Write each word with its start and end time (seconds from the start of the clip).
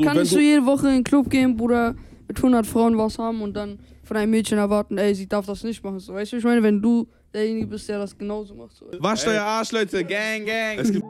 So, 0.00 0.06
Kannst 0.06 0.32
du 0.32 0.40
jede 0.40 0.64
Woche 0.64 0.88
in 0.88 0.94
den 0.94 1.04
Club 1.04 1.28
gehen, 1.28 1.56
Bruder, 1.56 1.94
mit 2.26 2.36
100 2.38 2.66
Frauen 2.66 2.96
was 2.96 3.18
haben 3.18 3.42
und 3.42 3.52
dann 3.54 3.78
von 4.02 4.16
einem 4.16 4.30
Mädchen 4.30 4.56
erwarten, 4.56 4.96
ey, 4.96 5.14
sie 5.14 5.28
darf 5.28 5.44
das 5.44 5.62
nicht 5.62 5.84
machen. 5.84 5.98
So, 5.98 6.14
weißt 6.14 6.32
du, 6.32 6.36
ich 6.38 6.44
meine, 6.44 6.62
wenn 6.62 6.80
du 6.80 7.06
derjenige 7.34 7.66
bist, 7.66 7.86
der 7.86 7.98
das 7.98 8.16
genauso 8.16 8.54
macht. 8.54 8.76
So. 8.76 8.86
Wascht 8.98 9.26
euer 9.26 9.42
Arsch, 9.42 9.72
Leute. 9.72 10.02
Gang, 10.04 10.46
gang. 10.46 10.78
Es 10.78 10.90
gibt 10.90 11.04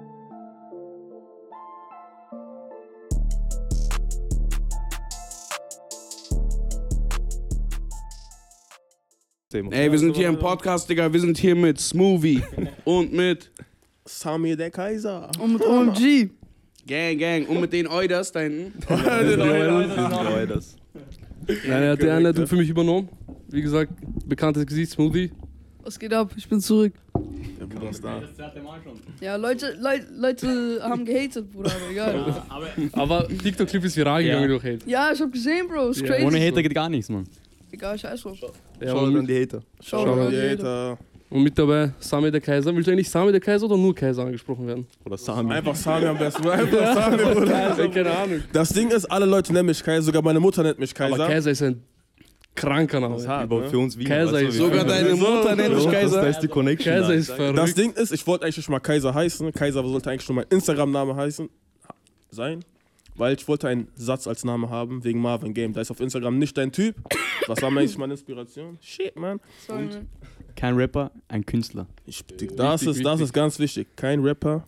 Ey, 9.53 9.91
wir 9.91 9.99
sind 9.99 10.17
hier 10.17 10.29
im 10.29 10.39
Podcast, 10.39 10.89
Digga. 10.89 11.13
Wir 11.13 11.21
sind 11.21 11.39
hier 11.39 11.55
mit 11.55 11.81
Smoothie 11.81 12.43
und 12.85 13.13
mit 13.13 13.51
Samir 14.05 14.57
der 14.57 14.71
Kaiser. 14.71 15.31
Und 15.41 15.55
mit 15.55 15.63
OMG. 15.63 16.31
Gang, 16.87 17.19
gang 17.19 17.49
und 17.49 17.61
mit 17.61 17.73
den 17.73 17.87
Euders 17.87 18.33
da 18.33 18.41
hinten. 18.41 18.73
das. 18.89 20.77
Nein, 21.67 21.83
er 21.83 21.93
hat 21.93 22.03
die 22.03 22.09
Einleitung 22.09 22.47
für 22.47 22.57
mich 22.57 22.69
übernommen. 22.69 23.09
Wie 23.49 23.63
gesagt, 23.63 23.93
bekanntes 24.27 24.67
Gesicht, 24.67 24.93
Smoothie. 24.93 25.31
Was 25.83 25.99
geht 25.99 26.13
ab? 26.13 26.33
Ich 26.37 26.49
bin 26.49 26.61
zurück. 26.61 26.93
Der 27.59 27.67
Bruder 27.67 27.91
ist 27.91 28.05
da. 28.05 28.23
Ja, 29.21 29.37
Leute, 29.37 29.77
Leute, 29.81 30.07
Leute 30.15 30.81
haben 30.83 31.05
gehatet, 31.05 31.51
Bruder, 31.51 31.73
aber 31.73 31.91
egal. 31.91 32.43
Aber 32.93 33.29
TikTok-Clip 33.29 33.85
ist 33.85 33.97
viral 33.97 34.23
gegangen 34.23 34.49
durch 34.49 34.63
Hate. 34.63 34.79
Ja, 34.87 35.11
ich 35.13 35.21
hab 35.21 35.33
gesehen, 35.33 35.67
Bro, 35.69 35.91
ist 35.91 36.01
Ja, 36.01 36.07
crazy. 36.07 36.25
Ohne 36.25 36.41
Hater 36.41 36.63
geht 36.63 36.75
gar 36.75 36.89
nichts, 36.89 37.09
Mann. 37.09 37.27
Egal, 37.73 37.99
scheiß 37.99 38.23
drauf. 38.23 38.39
Ja, 38.81 38.91
Schau 38.91 39.05
an 39.05 39.27
die 39.27 39.41
Hater. 39.41 39.63
Schau, 39.81 40.05
Schau, 40.05 40.17
mal, 40.17 40.31
Die. 40.31 40.37
Hater. 40.37 40.99
Und 41.31 41.43
mit 41.43 41.59
dabei 41.59 41.93
Sami 42.01 42.31
der 42.31 42.41
Kaiser. 42.41 42.75
Willst 42.75 42.89
du 42.89 42.93
eigentlich 42.93 43.09
Sami 43.09 43.31
der 43.33 43.41
Kaiser 43.41 43.67
oder 43.67 43.77
nur 43.77 43.95
Kaiser 43.95 44.25
angesprochen 44.25 44.67
werden? 44.67 44.87
Oder 45.05 45.17
Sami. 45.17 45.53
Einfach 45.53 45.75
Sami 45.77 46.07
am 46.07 46.19
besten. 46.19 46.49
Einfach 46.49 46.95
Sami, 46.95 47.17
Bruder. 47.35 47.79
Ey, 47.79 47.89
keine 47.91 48.11
Ahnung. 48.11 48.43
Das 48.53 48.69
Ding 48.71 48.89
ist, 48.91 49.05
alle 49.07 49.27
Leute 49.27 49.53
nennen 49.53 49.67
mich 49.67 49.83
Kaiser, 49.83 50.03
sogar 50.03 50.23
meine 50.23 50.41
Mutter 50.41 50.63
nennt 50.63 50.79
mich 50.79 50.93
Kaiser. 50.95 51.15
Aber 51.15 51.27
Kaiser 51.29 51.51
ist 51.53 51.63
ein 51.63 51.83
kranker 52.55 53.01
Das 53.01 53.21
ist 53.21 53.27
Name. 53.27 53.29
hart, 53.29 53.43
Aber 53.45 53.61
ne? 53.61 53.71
für 53.71 53.79
uns 53.79 53.97
Wiener. 53.97 54.09
Kaiser 54.11 54.33
weißt 54.33 54.43
du, 54.45 54.49
ist 54.49 54.57
Sogar 54.57 54.85
deine 54.85 55.15
Mutter 55.15 55.57
nennt 55.57 55.75
dich 55.77 55.85
Das 55.85 55.93
Kaiser. 55.93 56.29
ist 56.29 56.41
die 56.41 56.49
Connection. 56.49 56.93
Kaiser 56.95 57.15
ist 57.15 57.31
verrückt. 57.31 57.59
Das 57.59 57.75
Ding 57.75 57.93
ist, 57.93 58.13
ich 58.13 58.27
wollte 58.27 58.45
eigentlich 58.45 58.57
nicht 58.59 58.69
mal 58.69 58.81
Kaiser 58.81 59.15
heißen. 59.15 59.53
Kaiser 59.53 59.83
sollte 59.87 60.11
eigentlich 60.11 60.25
schon 60.25 60.37
mein 60.37 60.47
Instagram-Name 60.51 61.15
heißen. 61.17 61.49
Sein. 62.31 62.65
Weil 63.17 63.35
ich 63.35 63.47
wollte 63.49 63.69
einen 63.69 63.89
Satz 63.97 64.27
als 64.27 64.45
Name 64.45 64.71
haben, 64.71 65.05
wegen 65.05 65.21
Marvin 65.21 65.53
Game. 65.53 65.73
Da 65.73 65.81
ist 65.81 65.91
auf 65.91 66.01
Instagram 66.01 66.39
nicht 66.39 66.57
dein 66.57 66.73
Typ. 66.73 66.95
Was 67.47 67.61
war 67.61 67.69
eigentlich 67.71 67.99
meine 67.99 68.15
Inspiration? 68.15 68.79
Shit, 68.81 69.17
man. 69.17 69.41
Sorry, 69.67 69.85
man. 69.87 70.07
Kein 70.61 70.75
Rapper, 70.77 71.11
ein 71.29 71.47
Künstler. 71.47 71.87
Ich, 72.05 72.23
das, 72.55 72.83
ist, 72.83 73.03
das 73.03 73.21
ist 73.23 73.33
ganz 73.33 73.59
wichtig. 73.59 73.89
Kein 73.97 74.21
Rapper, 74.21 74.67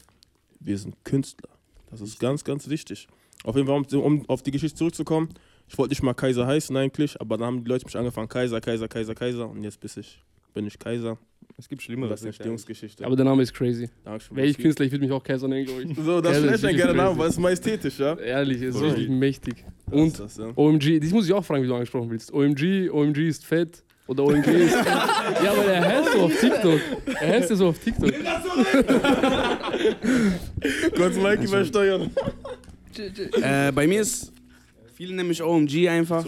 wir 0.59 0.79
sind 0.79 0.97
Künstler. 1.05 1.51
Das 1.91 2.01
ist 2.01 2.19
ganz, 2.19 2.43
ganz 2.45 2.67
wichtig. 2.71 3.09
Auf 3.45 3.57
jeden 3.57 3.69
Fall, 3.69 3.77
um, 3.77 4.01
um 4.01 4.31
auf 4.31 4.43
die 4.43 4.53
Geschichte 4.53 4.79
zurückzukommen, 4.79 5.29
ich 5.69 5.77
wollte 5.77 5.91
nicht 5.91 6.03
mal 6.03 6.15
Kaiser 6.15 6.47
heißen 6.47 6.75
eigentlich, 6.79 7.21
aber 7.21 7.37
dann 7.37 7.47
haben 7.47 7.65
die 7.65 7.69
Leute 7.69 7.85
mich 7.85 7.95
angefangen, 7.95 8.31
Kaiser, 8.31 8.63
Kaiser, 8.63 8.89
Kaiser, 8.89 9.15
Kaiser 9.15 9.51
und 9.51 9.63
jetzt 9.65 9.81
bin 9.81 9.91
ich, 9.95 10.23
bin 10.55 10.67
ich 10.67 10.79
Kaiser. 10.79 11.19
Es 11.59 11.69
gibt 11.69 11.83
Schlimmeres. 11.83 12.13
das 12.13 12.21
ist 12.21 12.25
eine 12.25 12.29
Entstehungsgeschichte. 12.31 13.05
Aber 13.05 13.15
der 13.15 13.27
Name 13.27 13.43
ist 13.43 13.53
crazy. 13.53 13.91
Dankeschön. 14.03 14.35
Wäre 14.35 14.47
ich 14.47 14.57
Künstler, 14.57 14.87
ich 14.87 14.93
würde 14.93 15.05
mich 15.05 15.13
auch 15.13 15.23
Kaiser 15.23 15.47
nennen, 15.47 15.67
glaube 15.67 15.83
ich. 15.83 15.95
So, 16.03 16.23
das 16.23 16.39
ist 16.39 16.45
ist 16.45 16.53
echt 16.53 16.65
ein 16.65 16.77
geiler 16.79 16.95
Name, 16.95 17.19
weil 17.19 17.29
es 17.29 17.39
majestätisch, 17.39 17.99
ja? 17.99 18.19
Ehrlich, 18.19 18.63
ist 18.63 18.79
Crazy. 18.79 18.87
richtig 18.87 19.11
mächtig. 19.11 19.65
Das 19.85 19.95
Und 19.95 20.07
ist 20.07 20.21
das, 20.21 20.37
ja. 20.39 20.53
OMG, 20.57 21.01
das 21.01 21.11
muss 21.11 21.27
ich 21.27 21.35
auch 21.35 21.45
fragen, 21.45 21.63
wie 21.63 21.69
du 21.69 21.75
angesprochen 21.75 22.09
willst. 22.09 22.33
OMG, 22.33 22.89
OMG 22.91 23.29
ist 23.29 23.45
fett. 23.45 23.85
Oder 24.13 24.25
OMG 24.25 24.47
ist. 24.47 24.75
ja, 24.75 25.51
aber 25.53 25.65
er 25.65 25.85
heißt 25.89 26.13
so 26.13 26.21
auf 26.21 26.41
TikTok. 26.41 26.81
Er 27.21 27.29
heißt 27.29 27.51
ja 27.51 27.57
so 27.57 27.69
auf 27.69 27.79
TikTok. 27.79 28.13
Kurz 30.97 31.17
Mikey 31.17 31.49
versteuern. 31.49 32.11
Äh, 33.43 33.73
bei 33.73 33.87
mir 33.87 34.03
ist, 34.03 34.33
viele 34.95 35.15
nennen 35.15 35.29
mich 35.29 35.43
OMG 35.43 35.89
einfach. 35.89 36.25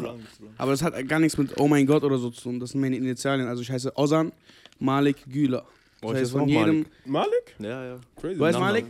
Aber 0.56 0.70
das 0.70 0.82
hat 0.82 1.06
gar 1.08 1.18
nichts 1.18 1.36
mit 1.36 1.58
Oh 1.60 1.68
mein 1.68 1.86
Gott 1.86 2.02
oder 2.04 2.16
so 2.18 2.30
zu 2.30 2.42
tun. 2.42 2.58
Das 2.60 2.70
sind 2.70 2.80
meine 2.80 2.96
Initialien. 2.96 3.46
Also 3.48 3.62
ich 3.62 3.70
heiße 3.70 3.92
Ozan 3.96 4.32
Malik 4.78 5.16
Güler. 5.30 5.64
Oh, 6.02 6.12
Das 6.12 6.22
heißt 6.22 6.32
von 6.32 6.48
jedem. 6.48 6.86
Malik? 7.04 7.54
Ja, 7.58 7.84
ja. 7.84 7.96
Crazy. 8.20 8.38
Du 8.38 8.44
heißt. 8.46 8.58
Malik? 8.58 8.86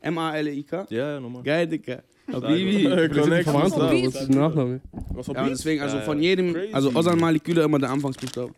M-A-L-I-K? 0.00 0.86
Ja, 0.90 1.14
ja, 1.14 1.20
nochmal. 1.20 1.42
Geil, 1.42 1.66
Dicker. 1.66 2.02
Habibi. 2.32 2.86
Äh, 2.86 3.08
Connection 3.08 3.42
Verwandt 3.52 3.66
ist 3.66 3.76
da. 3.76 3.88
oder 3.88 4.02
was 4.06 4.14
ist 4.20 4.28
der 4.28 4.36
Nachname? 4.36 4.80
Was 5.10 5.26
Ja, 5.26 5.48
deswegen, 5.48 5.82
also 5.82 5.96
Ja, 5.96 6.02
von 6.02 6.18
ja. 6.18 6.22
jedem, 6.30 6.52
Crazy. 6.54 6.72
also 6.72 6.90
Ozan 6.94 7.18
Malik 7.18 7.44
Güler 7.44 7.64
immer 7.64 7.78
der 7.78 7.90
Anfangsbuchstabe. 7.90 8.52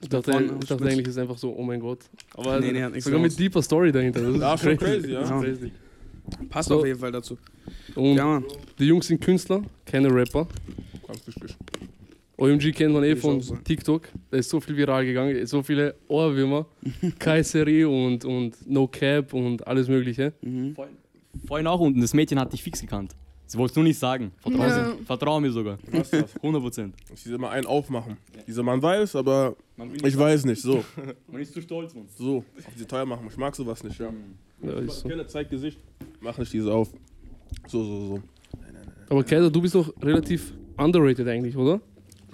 Ich 0.00 0.08
dachte, 0.08 0.30
Davon- 0.30 0.58
ich 0.62 0.68
dachte 0.68 0.84
eigentlich 0.84 1.06
ist 1.06 1.12
es 1.14 1.18
einfach 1.18 1.36
so, 1.38 1.52
oh 1.56 1.62
mein 1.62 1.80
Gott. 1.80 1.98
Aber 2.34 2.60
Nee, 2.60 2.70
nee, 2.72 2.82
hat 2.82 2.92
nichts 2.92 3.04
sogar 3.04 3.20
mit 3.20 3.36
deeper 3.38 3.60
Story 3.62 3.90
dahinter. 3.90 4.20
Das 4.20 4.34
ist 4.34 4.40
Ja, 4.40 4.56
schon 4.58 4.76
crazy, 4.76 5.12
ja. 5.12 5.22
Crazy. 5.40 5.72
Passt 6.48 6.68
So. 6.68 6.78
auf 6.78 6.86
jeden 6.86 6.98
Fall 7.00 7.10
dazu. 7.10 7.36
Und 7.96 8.14
Ja, 8.14 8.24
Mann. 8.24 8.44
die 8.78 8.84
Jungs 8.86 9.08
sind 9.08 9.20
Künstler, 9.20 9.62
keine 9.84 10.14
Rapper. 10.14 10.46
Ganz 11.06 11.26
wichtig. 11.26 11.56
OMG 12.36 12.70
kennt 12.72 12.92
man 12.94 13.02
eh 13.02 13.16
von. 13.16 13.40
TikTok. 13.64 14.02
Da 14.30 14.36
ist 14.36 14.48
so 14.48 14.60
viel 14.60 14.76
viral 14.76 15.04
gegangen, 15.04 15.44
so 15.46 15.62
viele 15.62 15.96
Ohrwürmer. 16.06 16.66
Kaiseri 17.18 17.84
und, 17.84 18.24
und 18.24 18.54
No 18.70 18.86
Cap 18.86 19.34
und 19.34 19.66
alles 19.66 19.88
Mögliche. 19.88 20.32
Mhm. 20.42 20.76
Vorhin 21.46 21.66
auch 21.66 21.80
unten, 21.80 22.00
das 22.00 22.14
Mädchen 22.14 22.38
hat 22.38 22.52
dich 22.52 22.62
fix 22.62 22.80
gekannt. 22.80 23.14
Sie 23.46 23.56
wollte 23.56 23.72
es 23.72 23.76
nur 23.76 23.84
nicht 23.84 23.98
sagen. 23.98 24.32
Vertrau, 24.40 24.62
Ja. 24.62 24.94
Vertrau 25.06 25.40
mir 25.40 25.50
sogar. 25.50 25.78
Was 25.90 26.12
ist 26.12 26.22
das? 26.24 26.36
100 26.36 26.62
Prozent. 26.62 26.94
Ich 27.14 27.24
will 27.26 27.38
mal 27.38 27.48
einen 27.50 27.66
aufmachen. 27.66 28.18
Dieser 28.46 28.62
Mann 28.62 28.82
weiß, 28.82 29.16
aber 29.16 29.56
ich 30.04 30.18
weiß 30.18 30.44
nicht. 30.44 30.60
So, 30.60 30.84
Man 31.32 31.40
ist 31.40 31.54
zu 31.54 31.62
stolz, 31.62 31.94
Mann. 31.94 32.06
so. 32.14 32.38
Auf 32.38 32.74
die 32.78 32.84
teuer 32.84 33.06
machen. 33.06 33.26
Ich 33.30 33.36
mag 33.38 33.56
sowas 33.56 33.82
nicht, 33.84 33.98
ja. 33.98 34.12
Ja, 34.62 34.72
ist 34.80 35.00
so. 35.00 35.08
Kenne, 35.08 35.26
zeig 35.26 35.48
Gesicht. 35.48 35.78
Mach 36.20 36.36
nicht 36.36 36.52
diese 36.52 36.72
auf. 36.74 36.90
So, 37.68 37.82
so, 37.82 38.06
so. 38.06 38.22
Aber 39.08 39.24
Kaiser, 39.24 39.50
du 39.50 39.62
bist 39.62 39.74
doch 39.74 39.94
relativ 40.02 40.52
underrated 40.76 41.26
eigentlich, 41.26 41.56
oder? 41.56 41.80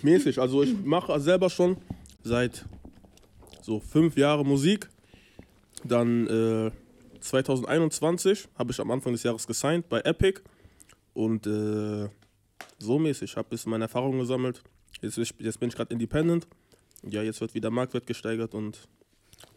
Mäßig. 0.02 0.40
Also 0.40 0.64
ich 0.64 0.74
mache 0.84 1.20
selber 1.20 1.48
schon 1.48 1.76
seit 2.24 2.64
so 3.62 3.78
fünf 3.78 4.16
Jahren 4.16 4.46
Musik. 4.48 4.88
Dann 5.84 6.26
äh, 6.26 6.70
2021 7.24 8.48
habe 8.58 8.72
ich 8.72 8.80
am 8.80 8.90
Anfang 8.90 9.12
des 9.12 9.22
Jahres 9.22 9.46
gesigned 9.46 9.88
bei 9.88 10.00
Epic. 10.00 10.40
Und 11.14 11.46
äh, 11.46 12.08
so 12.78 12.98
mäßig. 12.98 13.30
Ich 13.30 13.36
habe 13.36 13.46
ein 13.48 13.50
bisschen 13.50 13.70
meine 13.70 13.84
Erfahrungen 13.84 14.18
gesammelt. 14.18 14.62
Jetzt, 15.00 15.16
jetzt 15.16 15.60
bin 15.60 15.68
ich 15.68 15.74
gerade 15.74 15.92
independent. 15.92 16.46
Ja, 17.08 17.22
jetzt 17.22 17.40
wird 17.40 17.54
wieder 17.54 17.70
Marktwert 17.70 18.06
gesteigert 18.06 18.54
und 18.54 18.78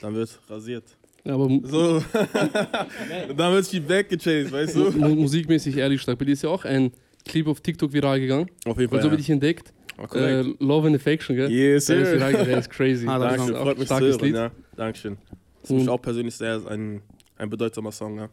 dann 0.02 0.14
wird 0.16 0.40
rasiert. 0.50 0.84
Ja, 1.24 1.34
aber 1.36 1.50
So. 1.64 2.04
dann 3.36 3.54
wird 3.54 3.68
Feedback 3.68 4.10
gechased, 4.10 4.52
weißt 4.52 4.76
du? 4.76 4.92
mu- 4.92 5.16
musikmäßig 5.16 5.78
ehrlich 5.78 6.02
stark. 6.02 6.18
Bei 6.20 6.26
dir 6.26 6.34
ist 6.34 6.44
ja 6.44 6.50
auch 6.50 6.64
ein 6.66 6.92
Clip 7.26 7.48
auf 7.48 7.60
TikTok 7.62 7.92
viral 7.92 8.20
gegangen. 8.20 8.50
Auf 8.66 8.78
jeden 8.80 8.90
Fall. 8.90 9.02
so 9.02 9.06
habe 9.10 9.16
ich 9.16 9.22
dich 9.26 9.30
entdeckt. 9.32 9.74
Ja. 10.14 10.16
Äh. 10.42 10.42
Love 10.60 10.88
and 10.88 10.96
Affection, 10.96 11.36
gell? 11.36 11.50
yes, 11.52 11.86
Der 11.86 12.02
ist 12.02 12.10
sir. 12.10 12.16
viral 12.18 12.46
der 12.46 12.60
ist 12.60 12.70
crazy. 12.70 13.06
Ah, 13.08 13.18
das 13.20 13.36
Danke, 13.38 13.52
ist 13.52 13.58
auch 13.58 13.64
freut 13.64 13.78
mich 13.80 13.88
zu 13.88 13.94
starkes 13.96 14.16
hören. 14.16 14.26
Lied. 14.26 14.36
Ja. 14.36 14.52
Dankeschön. 14.76 15.18
Das 15.62 15.64
ist 15.64 15.72
mich 15.72 15.82
Und- 15.84 15.90
auch 15.90 16.02
persönlich 16.02 16.36
sehr 16.36 16.62
ein, 16.68 17.02
ein 17.38 17.50
bedeutsamer 17.50 17.92
Song. 17.92 18.18
Ja. 18.18 18.30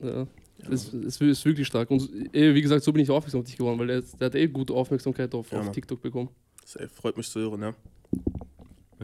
Ja, 0.00 0.26
es, 0.70 0.92
es 0.92 1.20
ist 1.20 1.44
wirklich 1.44 1.66
stark. 1.66 1.90
Und 1.90 2.08
wie 2.32 2.60
gesagt, 2.62 2.82
so 2.84 2.92
bin 2.92 3.02
ich 3.02 3.10
aufmerksam 3.10 3.40
auf 3.40 3.46
dich 3.46 3.56
geworden, 3.56 3.78
weil 3.78 3.86
der, 3.86 4.02
der 4.02 4.26
hat 4.26 4.34
eh 4.34 4.46
gute 4.46 4.72
Aufmerksamkeit 4.72 5.34
auf, 5.34 5.50
Ja, 5.50 5.60
auf. 5.60 5.72
TikTok 5.72 6.00
bekommen. 6.00 6.28
Sehr, 6.64 6.88
freut 6.88 7.16
mich 7.16 7.28
zu 7.28 7.40
hören. 7.40 7.60
Ja. 7.62 7.74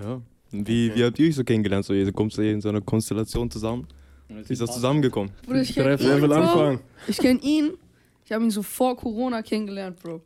Ja. 0.01 0.23
Wie, 0.53 0.95
wie 0.95 1.05
habt 1.05 1.19
ihr 1.19 1.29
euch 1.29 1.37
so 1.37 1.45
kennengelernt? 1.45 1.85
So, 1.85 1.93
ihr 1.95 2.11
kommt 2.13 2.33
so 2.33 2.43
in 2.43 2.61
so 2.61 2.69
einer 2.69 2.81
Konstellation 2.81 3.51
zusammen. 3.51 3.87
Wie 4.29 4.53
ist 4.53 4.63
das 4.63 4.73
zusammengekommen? 4.73 5.33
Bruder, 5.45 5.63
ich 5.63 5.75
kenn 5.75 5.85
Treffen. 5.85 6.07
Wer 6.07 6.17
ihn, 6.17 6.23
will 6.23 6.29
Bro. 6.29 6.37
anfangen? 6.37 6.81
Ich 7.07 7.19
kenn 7.19 7.41
ihn. 7.41 7.73
Ich 8.25 8.33
habe 8.33 8.45
ihn 8.45 8.51
so 8.51 8.63
vor 8.63 8.97
Corona 8.97 9.43
kennengelernt, 9.43 10.01
Bro. 10.01 10.21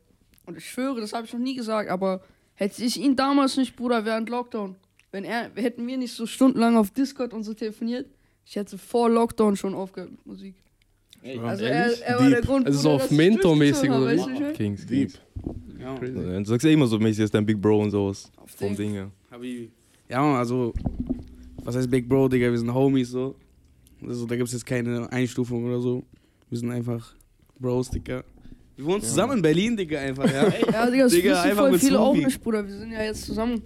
Und 0.47 0.59
ich 0.59 0.69
schwöre, 0.69 1.01
das 1.01 1.13
habe 1.15 1.27
ich 1.27 1.33
noch 1.33 1.41
nie 1.41 1.55
gesagt, 1.57 1.89
aber 1.91 2.23
hätte 2.55 2.85
ich 2.85 3.01
ihn 3.01 3.17
damals 3.17 3.57
nicht, 3.57 3.77
Bruder, 3.77 4.05
während 4.05 4.29
Lockdown, 4.29 4.77
wenn 5.11 5.25
er, 5.25 5.51
hätten 5.55 5.87
wir 5.87 5.97
nicht 5.97 6.13
so 6.13 6.27
stundenlang 6.27 6.77
auf 6.77 6.91
Discord 6.91 7.33
und 7.33 7.45
so 7.45 7.55
telefoniert, 7.55 8.07
ich 8.47 8.57
hätte 8.57 8.79
vor 8.79 9.09
Lockdown 9.11 9.57
schon 9.57 9.75
aufgehört 9.75 10.11
mit 10.13 10.27
Musik. 10.27 10.55
Also 11.43 11.65
er, 11.65 12.03
er 12.07 12.19
war 12.21 12.29
der. 12.29 12.41
Grund, 12.43 12.67
Also 12.67 12.79
so 12.81 12.91
auf 12.93 13.11
Mentor-mäßig 13.11 13.89
oder 13.91 14.07
weißt 14.07 14.27
du, 14.27 14.31
meine? 14.31 14.53
Kings, 14.53 14.87
Deep. 14.87 15.11
Kings. 15.13 15.21
Ja. 15.81 15.95
Ja, 16.03 16.39
Du 16.41 16.45
sagst 16.45 16.65
ja 16.65 16.71
immer 16.71 16.87
so 16.87 16.99
mäßig, 16.99 17.25
ist 17.25 17.35
dein 17.35 17.47
Big 17.47 17.61
Bro 17.61 17.81
und 17.83 17.91
sowas. 17.91 18.31
Auf 18.37 18.51
Vom 18.51 18.77
Ding, 18.77 18.95
ja. 18.95 19.11
Habibi. 19.31 19.71
Ja, 20.09 20.39
also, 20.39 20.73
was 21.63 21.77
heißt 21.77 21.91
Big 21.91 22.09
Bro, 22.09 22.29
Digga? 22.29 22.51
Wir 22.51 22.59
sind 22.59 22.73
Homies 22.73 23.11
so. 23.11 23.35
Also, 24.07 24.27
da 24.27 24.37
gibt 24.37 24.49
es 24.49 24.53
jetzt 24.53 24.67
keine 24.67 25.11
Einstufung 25.11 25.65
oder 25.65 25.81
so. 25.81 26.03
Wir 26.51 26.59
sind 26.59 26.71
einfach 26.71 27.15
Bros, 27.59 27.89
Digga. 27.91 28.23
Wir 28.77 28.85
wohnen 28.85 29.01
zusammen 29.03 29.37
in 29.37 29.43
Berlin, 29.43 29.77
Digga, 29.77 29.99
einfach, 30.01 30.31
ja. 30.31 30.49
Ja, 30.73 30.91
Digga, 30.91 31.05
das 31.05 31.13
Digga, 31.13 31.43
einfach 31.43 31.63
voll 31.63 31.73
mit 31.73 31.81
viele 31.81 31.99
auch 32.01 32.13
Smoothie. 32.13 32.25
nicht, 32.27 32.43
Bruder. 32.43 32.67
Wir 32.67 32.75
sind 32.77 32.93
ja 32.93 33.03
jetzt 33.03 33.27
Ihr, 33.29 33.63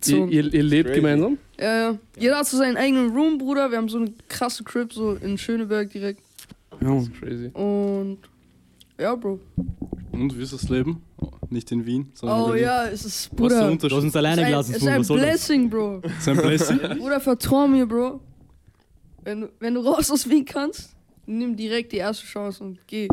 zusammengezogen. 0.00 0.30
ihr, 0.30 0.54
ihr 0.54 0.62
lebt 0.62 0.88
Crazy. 0.90 1.00
gemeinsam? 1.00 1.38
Ja, 1.58 1.78
ja. 1.90 1.98
Jeder 2.18 2.38
hat 2.38 2.46
so 2.46 2.56
seinen 2.56 2.76
eigenen 2.76 3.10
Room, 3.10 3.38
Bruder. 3.38 3.70
Wir 3.70 3.78
haben 3.78 3.88
so 3.88 3.98
eine 3.98 4.12
krasse 4.28 4.64
Crib, 4.64 4.92
so 4.92 5.14
in 5.14 5.36
Schöneberg 5.38 5.90
direkt. 5.90 6.20
ja 6.80 6.88
Mann. 6.88 7.12
Crazy. 7.20 7.48
Und 7.54 8.18
ja, 8.98 9.14
Bro. 9.14 9.40
Und 10.12 10.38
wie 10.38 10.42
ist 10.42 10.52
das 10.52 10.68
Leben? 10.68 11.02
Nicht 11.48 11.72
in 11.72 11.84
Wien, 11.84 12.08
sondern 12.14 12.40
Oh 12.40 12.44
in 12.46 12.50
Berlin. 12.52 12.64
ja, 12.66 12.84
es 12.86 12.92
ist, 12.92 13.04
Was 13.04 13.14
ist 13.14 13.30
der 13.32 13.36
Bruder. 13.36 13.88
Du 13.88 13.96
hast 13.96 14.04
uns 14.04 14.16
alleine 14.16 14.42
Es 14.42 14.42
ist 14.42 14.44
ein, 14.46 14.50
gelassen, 14.50 14.70
es 14.76 14.82
ist 14.82 14.88
ein 14.88 15.04
soll 15.04 15.16
das? 15.18 15.26
Blessing, 15.26 15.70
Bro. 15.70 16.00
Das 16.02 16.12
ist 16.18 16.28
ein 16.28 16.36
Blessing. 16.36 16.78
Bruder, 16.98 17.20
vertrau 17.20 17.66
mir, 17.66 17.86
Bro. 17.86 18.20
Wenn, 19.24 19.40
du- 19.42 19.48
wenn 19.58 19.74
du 19.74 19.80
raus 19.80 20.10
aus 20.10 20.28
Wien 20.28 20.44
kannst, 20.44 20.94
nimm 21.26 21.56
direkt 21.56 21.92
die 21.92 21.96
erste 21.98 22.24
Chance 22.26 22.62
und 22.64 22.78
geh. 22.86 23.08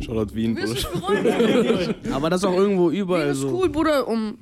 Shoutout 0.00 0.34
Wien, 0.34 0.54
Du 0.54 0.62
wirst 0.62 0.90
Bruder. 0.92 1.94
Aber 2.14 2.30
das 2.30 2.40
ist 2.42 2.44
auch 2.46 2.56
irgendwo 2.56 2.90
Wien 2.90 3.00
überall 3.00 3.28
ist 3.30 3.38
so. 3.38 3.48
cool, 3.60 3.68
Bruder, 3.68 4.06
um 4.08 4.28
ein 4.28 4.38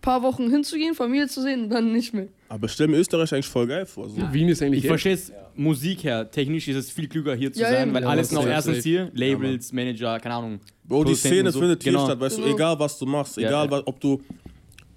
paar 0.00 0.22
Wochen 0.22 0.50
hinzugehen, 0.50 0.94
Familie 0.94 1.28
zu 1.28 1.42
sehen 1.42 1.64
und 1.64 1.70
dann 1.70 1.92
nicht 1.92 2.12
mehr. 2.14 2.28
Aber 2.48 2.68
stell 2.68 2.88
mir 2.88 2.96
Österreich 2.98 3.32
eigentlich 3.32 3.48
voll 3.48 3.66
geil 3.66 3.86
vor. 3.86 4.08
So. 4.08 4.16
Wien 4.32 4.48
ist 4.48 4.62
eigentlich 4.62 4.84
Ich 4.84 4.86
verstehe 4.88 5.14
es, 5.14 5.32
Musik 5.54 6.04
her, 6.04 6.30
technisch 6.30 6.68
ist 6.68 6.76
es 6.76 6.90
viel 6.90 7.08
klüger 7.08 7.34
hier 7.34 7.52
zu 7.52 7.60
Ja, 7.60 7.70
sein, 7.70 7.82
eben. 7.88 7.94
weil 7.94 8.02
Ja, 8.02 8.08
alles 8.10 8.30
noch 8.32 8.46
erstens 8.46 8.84
hier, 8.84 9.10
Labels, 9.14 9.72
Manager, 9.72 10.18
keine 10.20 10.34
Ahnung. 10.36 10.60
Bro, 10.84 11.04
die 11.04 11.14
Szene 11.14 11.50
so. 11.50 11.58
findet 11.60 11.82
hier 11.82 11.92
Genau. 11.92 12.04
statt, 12.04 12.20
weißt 12.20 12.38
du, 12.38 12.42
Genau. 12.42 12.54
egal 12.54 12.78
was 12.78 12.98
du 12.98 13.06
machst, 13.06 13.36
Ja, 13.38 13.48
egal 13.48 13.68
ja. 13.70 13.82
Ob 13.86 13.98
du 14.00 14.20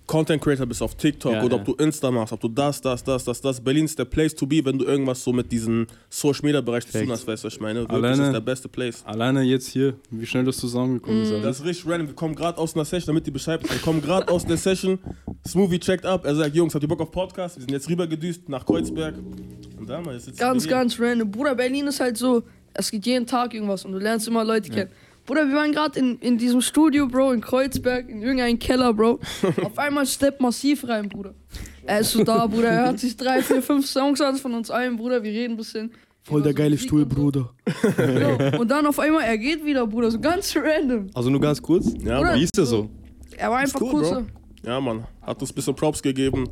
Content 0.09 0.41
Creator 0.41 0.65
bist 0.65 0.81
auf 0.81 0.95
TikTok 0.95 1.31
Ja, 1.33 1.43
oder 1.43 1.57
ja. 1.57 1.61
ob 1.61 1.65
du 1.65 1.75
Insta 1.83 2.09
machst, 2.09 2.33
ob 2.33 2.39
du 2.41 2.47
das, 2.47 2.81
das, 2.81 3.03
das, 3.03 3.23
das, 3.23 3.41
das. 3.41 3.61
Berlin 3.61 3.85
ist 3.85 3.99
der 3.99 4.05
Place 4.05 4.33
to 4.33 4.47
be, 4.47 4.65
wenn 4.65 4.79
du 4.79 4.85
irgendwas 4.85 5.23
so 5.23 5.31
mit 5.31 5.51
diesem 5.51 5.85
Social 6.09 6.41
Media 6.45 6.61
Bereich 6.61 6.87
zu 6.87 6.99
tun 6.99 7.11
hast, 7.11 7.27
weißt 7.27 7.43
du, 7.43 7.45
was 7.47 7.53
ich 7.53 7.59
meine. 7.61 7.81
Wirklich, 7.81 7.95
Alleine- 7.95 8.17
das 8.17 8.27
ist 8.29 8.33
der 8.33 8.39
beste 8.39 8.69
Place. 8.69 9.03
Alleine 9.05 9.43
jetzt 9.43 9.67
hier, 9.67 9.93
wie 10.09 10.25
schnell 10.25 10.45
das 10.45 10.57
zusammengekommen 10.57 11.21
ist. 11.21 11.29
Das 11.29 11.35
Alter. 11.37 11.49
ist 11.51 11.63
richtig 11.65 11.87
random. 11.91 12.07
Wir 12.07 12.15
kommen 12.15 12.33
gerade 12.33 12.57
aus 12.57 12.73
einer 12.73 12.85
Session, 12.85 13.13
damit 13.13 13.27
die 13.27 13.31
Bescheid 13.31 13.61
wissen. 13.63 13.75
Wir 13.75 13.81
kommen 13.81 14.01
gerade 14.01 14.27
aus 14.31 14.43
der 14.47 14.57
Session. 14.57 14.97
Smoothie 15.47 15.79
checkt 15.79 16.07
up. 16.07 16.25
Er 16.25 16.33
sagt, 16.35 16.55
Jungs, 16.55 16.73
habt 16.73 16.83
ihr 16.83 16.87
Bock 16.87 17.01
auf 17.01 17.11
Podcast? 17.11 17.57
Wir 17.57 17.61
sind 17.61 17.71
jetzt 17.71 17.87
rübergedüst 17.87 18.49
nach 18.49 18.65
Kreuzberg. 18.65 19.13
Und 19.77 19.87
da 19.87 20.01
mal, 20.01 20.15
jetzt 20.15 20.35
Ganz, 20.39 20.67
ganz 20.67 20.99
random. 20.99 21.29
Bruder, 21.29 21.53
Berlin 21.53 21.85
ist 21.85 21.99
halt 21.99 22.17
so, 22.17 22.41
es 22.73 22.89
geht 22.89 23.05
jeden 23.05 23.27
Tag 23.27 23.53
irgendwas 23.53 23.85
und 23.85 23.91
du 23.91 23.99
lernst 23.99 24.27
immer 24.27 24.43
Leute 24.43 24.71
kennen. 24.71 24.89
Bruder, 25.29 25.47
wir 25.47 25.57
waren 25.57 25.71
gerade 25.71 25.99
in, 25.99 26.17
in 26.21 26.39
diesem 26.39 26.59
Studio, 26.59 27.07
Bro, 27.07 27.33
in 27.33 27.41
Kreuzberg, 27.41 28.09
in 28.09 28.23
irgendeinem 28.23 28.57
Keller, 28.57 28.91
Bro. 28.95 29.19
Auf 29.63 29.77
einmal 29.77 30.07
steppt 30.07 30.41
massiv 30.41 30.87
rein, 30.87 31.07
Bruder. 31.07 31.35
Er 31.85 31.99
ist 31.99 32.13
so 32.13 32.23
da, 32.23 32.47
Bruder. 32.47 32.69
Er 32.69 32.87
hat 32.87 32.99
sich 32.99 33.15
drei, 33.15 33.43
vier, 33.43 33.61
fünf 33.61 33.85
Songs 33.85 34.19
an 34.21 34.37
von 34.37 34.55
uns 34.55 34.71
allen, 34.71 34.97
Bruder. 34.97 35.21
Wir 35.21 35.31
reden 35.31 35.53
ein 35.53 35.57
bisschen. 35.57 35.91
Voll 36.23 36.41
der 36.41 36.55
geile 36.55 36.79
Stuhl, 36.79 37.03
und 37.03 37.13
so. 37.13 37.15
Bruder. 37.15 37.53
Genau. 37.95 38.57
Und 38.59 38.71
dann 38.71 38.87
auf 38.87 38.97
einmal, 38.97 39.23
er 39.23 39.37
geht 39.37 39.63
wieder, 39.63 39.85
Bruder. 39.85 40.09
So 40.09 40.19
ganz 40.19 40.55
random. 40.55 41.11
Also 41.13 41.29
nur 41.29 41.41
ganz 41.41 41.61
kurz. 41.61 41.93
Ja, 42.03 42.21
Mann. 42.21 42.39
Wie 42.39 42.43
ist 42.45 42.57
das 42.57 42.69
so? 42.69 42.89
Er 43.37 43.51
war 43.51 43.59
einfach 43.59 43.79
cool, 43.81 43.91
kurz. 43.91 44.09
Bro. 44.09 44.25
ja, 44.65 44.81
Mann. 44.81 45.05
Hat 45.21 45.39
uns 45.39 45.51
ein 45.51 45.55
bisschen 45.55 45.75
Props 45.75 46.01
gegeben. 46.01 46.49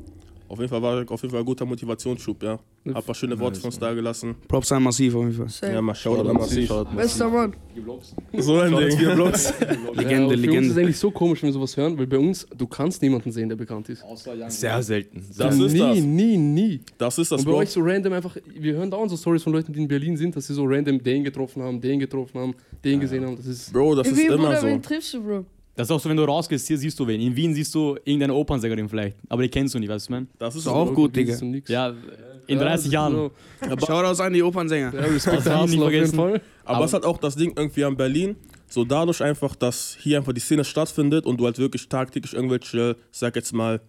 Auf 0.50 0.60
jeden 0.60 0.70
Fall 0.70 0.82
war 0.82 1.04
auf 1.12 1.22
jeden 1.22 1.32
Fall 1.32 1.42
ein 1.42 1.46
guter 1.46 1.66
Motivationsschub, 1.66 2.42
ja. 2.44 2.52
Hab 2.54 2.96
ein 2.96 3.04
paar 3.04 3.16
schöne 3.16 3.38
Worte 3.38 3.60
von 3.60 3.68
uns 3.68 3.80
da 3.80 3.94
gelassen. 3.94 4.36
Props 4.48 4.70
sein 4.70 4.82
massiv 4.82 5.14
auf 5.16 5.24
jeden 5.24 5.34
Fall. 5.34 5.50
Safe. 5.50 5.74
Ja, 5.74 5.82
mal 5.82 5.94
schauen, 5.94 6.20
oder 6.22 6.34
massiv. 6.34 6.72
Bester 6.96 7.30
Mann. 7.30 7.54
So 8.38 8.60
ein 8.60 8.76
Ding. 8.76 8.80
Legende, 8.98 9.04
ja, 9.04 9.16
Für 9.16 9.24
uns 9.24 9.44
ist 9.44 10.40
Legende. 10.40 10.70
es 10.72 10.78
eigentlich 10.78 10.98
so 10.98 11.12
komisch, 11.12 11.42
wenn 11.44 11.50
wir 11.50 11.54
sowas 11.54 11.76
hören, 11.76 11.98
weil 11.98 12.08
bei 12.08 12.18
uns, 12.18 12.48
du 12.58 12.66
kannst 12.66 13.02
niemanden 13.02 13.32
sehen, 13.32 13.50
der 13.50 13.58
bekannt 13.58 13.90
ist. 13.90 14.06
Sehr 14.48 14.82
selten. 14.82 15.26
Das 15.38 15.58
ist 15.58 15.74
nie, 15.74 15.80
das. 15.80 15.98
nie, 16.00 16.38
nie. 16.38 16.80
Das 16.98 17.18
ist 17.18 17.32
das, 17.32 17.40
Und 17.42 17.46
bei 17.46 17.52
Bro. 17.52 17.60
euch 17.60 17.70
so 17.70 17.82
random 17.82 18.14
einfach, 18.14 18.38
wir 18.46 18.74
hören 18.76 18.90
dauernd 18.90 19.12
so 19.12 19.18
Stories 19.18 19.44
von 19.44 19.52
Leuten, 19.54 19.74
die 19.74 19.80
in 19.82 19.88
Berlin 19.88 20.16
sind, 20.16 20.36
dass 20.36 20.48
sie 20.48 20.54
so 20.54 20.64
random 20.66 21.04
den 21.04 21.24
getroffen 21.24 21.62
haben, 21.62 21.82
den 21.82 22.00
getroffen 22.00 22.40
haben, 22.40 22.56
den 22.84 23.00
gesehen 23.02 23.26
haben. 23.26 23.36
Das 23.36 23.46
ist. 23.48 23.74
Bro, 23.74 23.96
das 23.96 24.08
ist 24.08 24.20
immer 24.20 24.38
Bruder, 24.38 24.64
wen 24.64 24.82
so. 24.82 24.88
triffst 24.88 25.14
du, 25.14 25.24
Bro? 25.24 25.46
Das 25.78 25.88
ist 25.88 25.92
auch 25.92 26.00
so, 26.00 26.10
wenn 26.10 26.18
du 26.18 26.24
rausgehst, 26.24 26.68
hier 26.68 26.78
siehst 26.78 27.00
du 27.00 27.06
wen. 27.08 27.22
In 27.22 27.36
Wien 27.36 27.54
siehst 27.54 27.74
du 27.76 27.96
irgendeine 28.04 28.34
Opernsängerin 28.34 28.90
vielleicht, 28.90 29.16
aber 29.30 29.44
die 29.44 29.50
kennst 29.50 29.76
du 29.76 29.80
nicht, 29.80 29.90
weißt 29.90 30.10
du, 30.10 30.12
man? 30.14 30.28
Das 30.40 30.56
ist 30.56 30.62
Ist 30.62 30.68
auch 30.68 30.92
gut, 30.94 31.16
Digga. 31.16 31.38
Ja, 31.68 31.90
in 32.48 32.58
Ja, 32.58 32.64
30 32.64 32.86
das 32.86 32.92
Jahren. 32.94 33.14
so- 33.14 33.32
Shoutouts 33.86 34.20
an 34.20 34.34
die 34.34 34.42
Opernsänger. 34.42 34.92
Ja, 34.94 35.02
Respekt 35.02 35.46
Das 35.46 35.46
Hustle 35.62 35.70
nicht 35.78 35.82
auf 35.84 35.92
jeden. 35.92 36.14
Fall. 36.14 36.42
Aber 36.66 36.84
es 36.84 36.90
ist 36.90 36.94
halt 36.96 37.06
auch 37.06 37.20
das 37.20 37.36
Ding 37.36 37.54
irgendwie 37.56 37.84
an 37.86 37.96
Berlin, 37.96 38.36
so 38.68 38.84
dadurch 38.86 39.22
einfach, 39.22 39.56
dass 39.56 39.96
hier 40.02 40.18
einfach 40.18 40.34
die 40.34 40.42
Szene 40.42 40.64
stattfindet 40.66 41.26
und 41.28 41.40
du 41.40 41.46
halt 41.46 41.60
wirklich 41.60 41.88
tagtäglich 41.88 42.34
irgendwelche, 42.34 42.96
sag 43.12 43.36
jetzt 43.36 43.54
mal, 43.54 43.80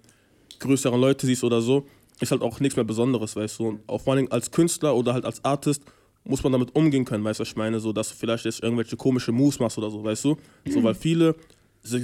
größeren 0.61 1.01
Leute 1.01 1.27
siehst 1.27 1.43
oder 1.43 1.61
so, 1.63 1.87
ist 2.21 2.33
halt 2.33 2.43
auch 2.43 2.61
nichts 2.61 2.77
mehr 2.77 2.85
Besonderes, 2.85 3.35
weißt 3.35 3.61
du. 3.61 3.67
Und 3.69 3.81
auch 3.87 4.01
vor 4.03 4.13
allem 4.13 4.29
als 4.31 4.51
Künstler 4.51 4.95
oder 4.95 5.15
halt 5.15 5.25
als 5.25 5.43
Artist 5.45 5.83
muss 6.25 6.43
man 6.43 6.53
damit 6.53 6.75
umgehen 6.77 7.07
können, 7.07 7.25
weißt 7.25 7.41
du, 7.41 7.43
was 7.43 7.49
ich 7.49 7.57
meine, 7.57 7.81
so, 7.81 7.93
dass 7.95 8.11
du 8.11 8.15
vielleicht 8.15 8.45
jetzt 8.45 8.63
irgendwelche 8.63 8.97
komische 8.97 9.33
Moves 9.33 9.59
machst 9.59 9.79
oder 9.79 9.91
so, 9.91 10.05
weißt 10.05 10.25
du. 10.27 10.37
So, 10.69 10.83
weil 10.83 10.95
viele 10.95 11.35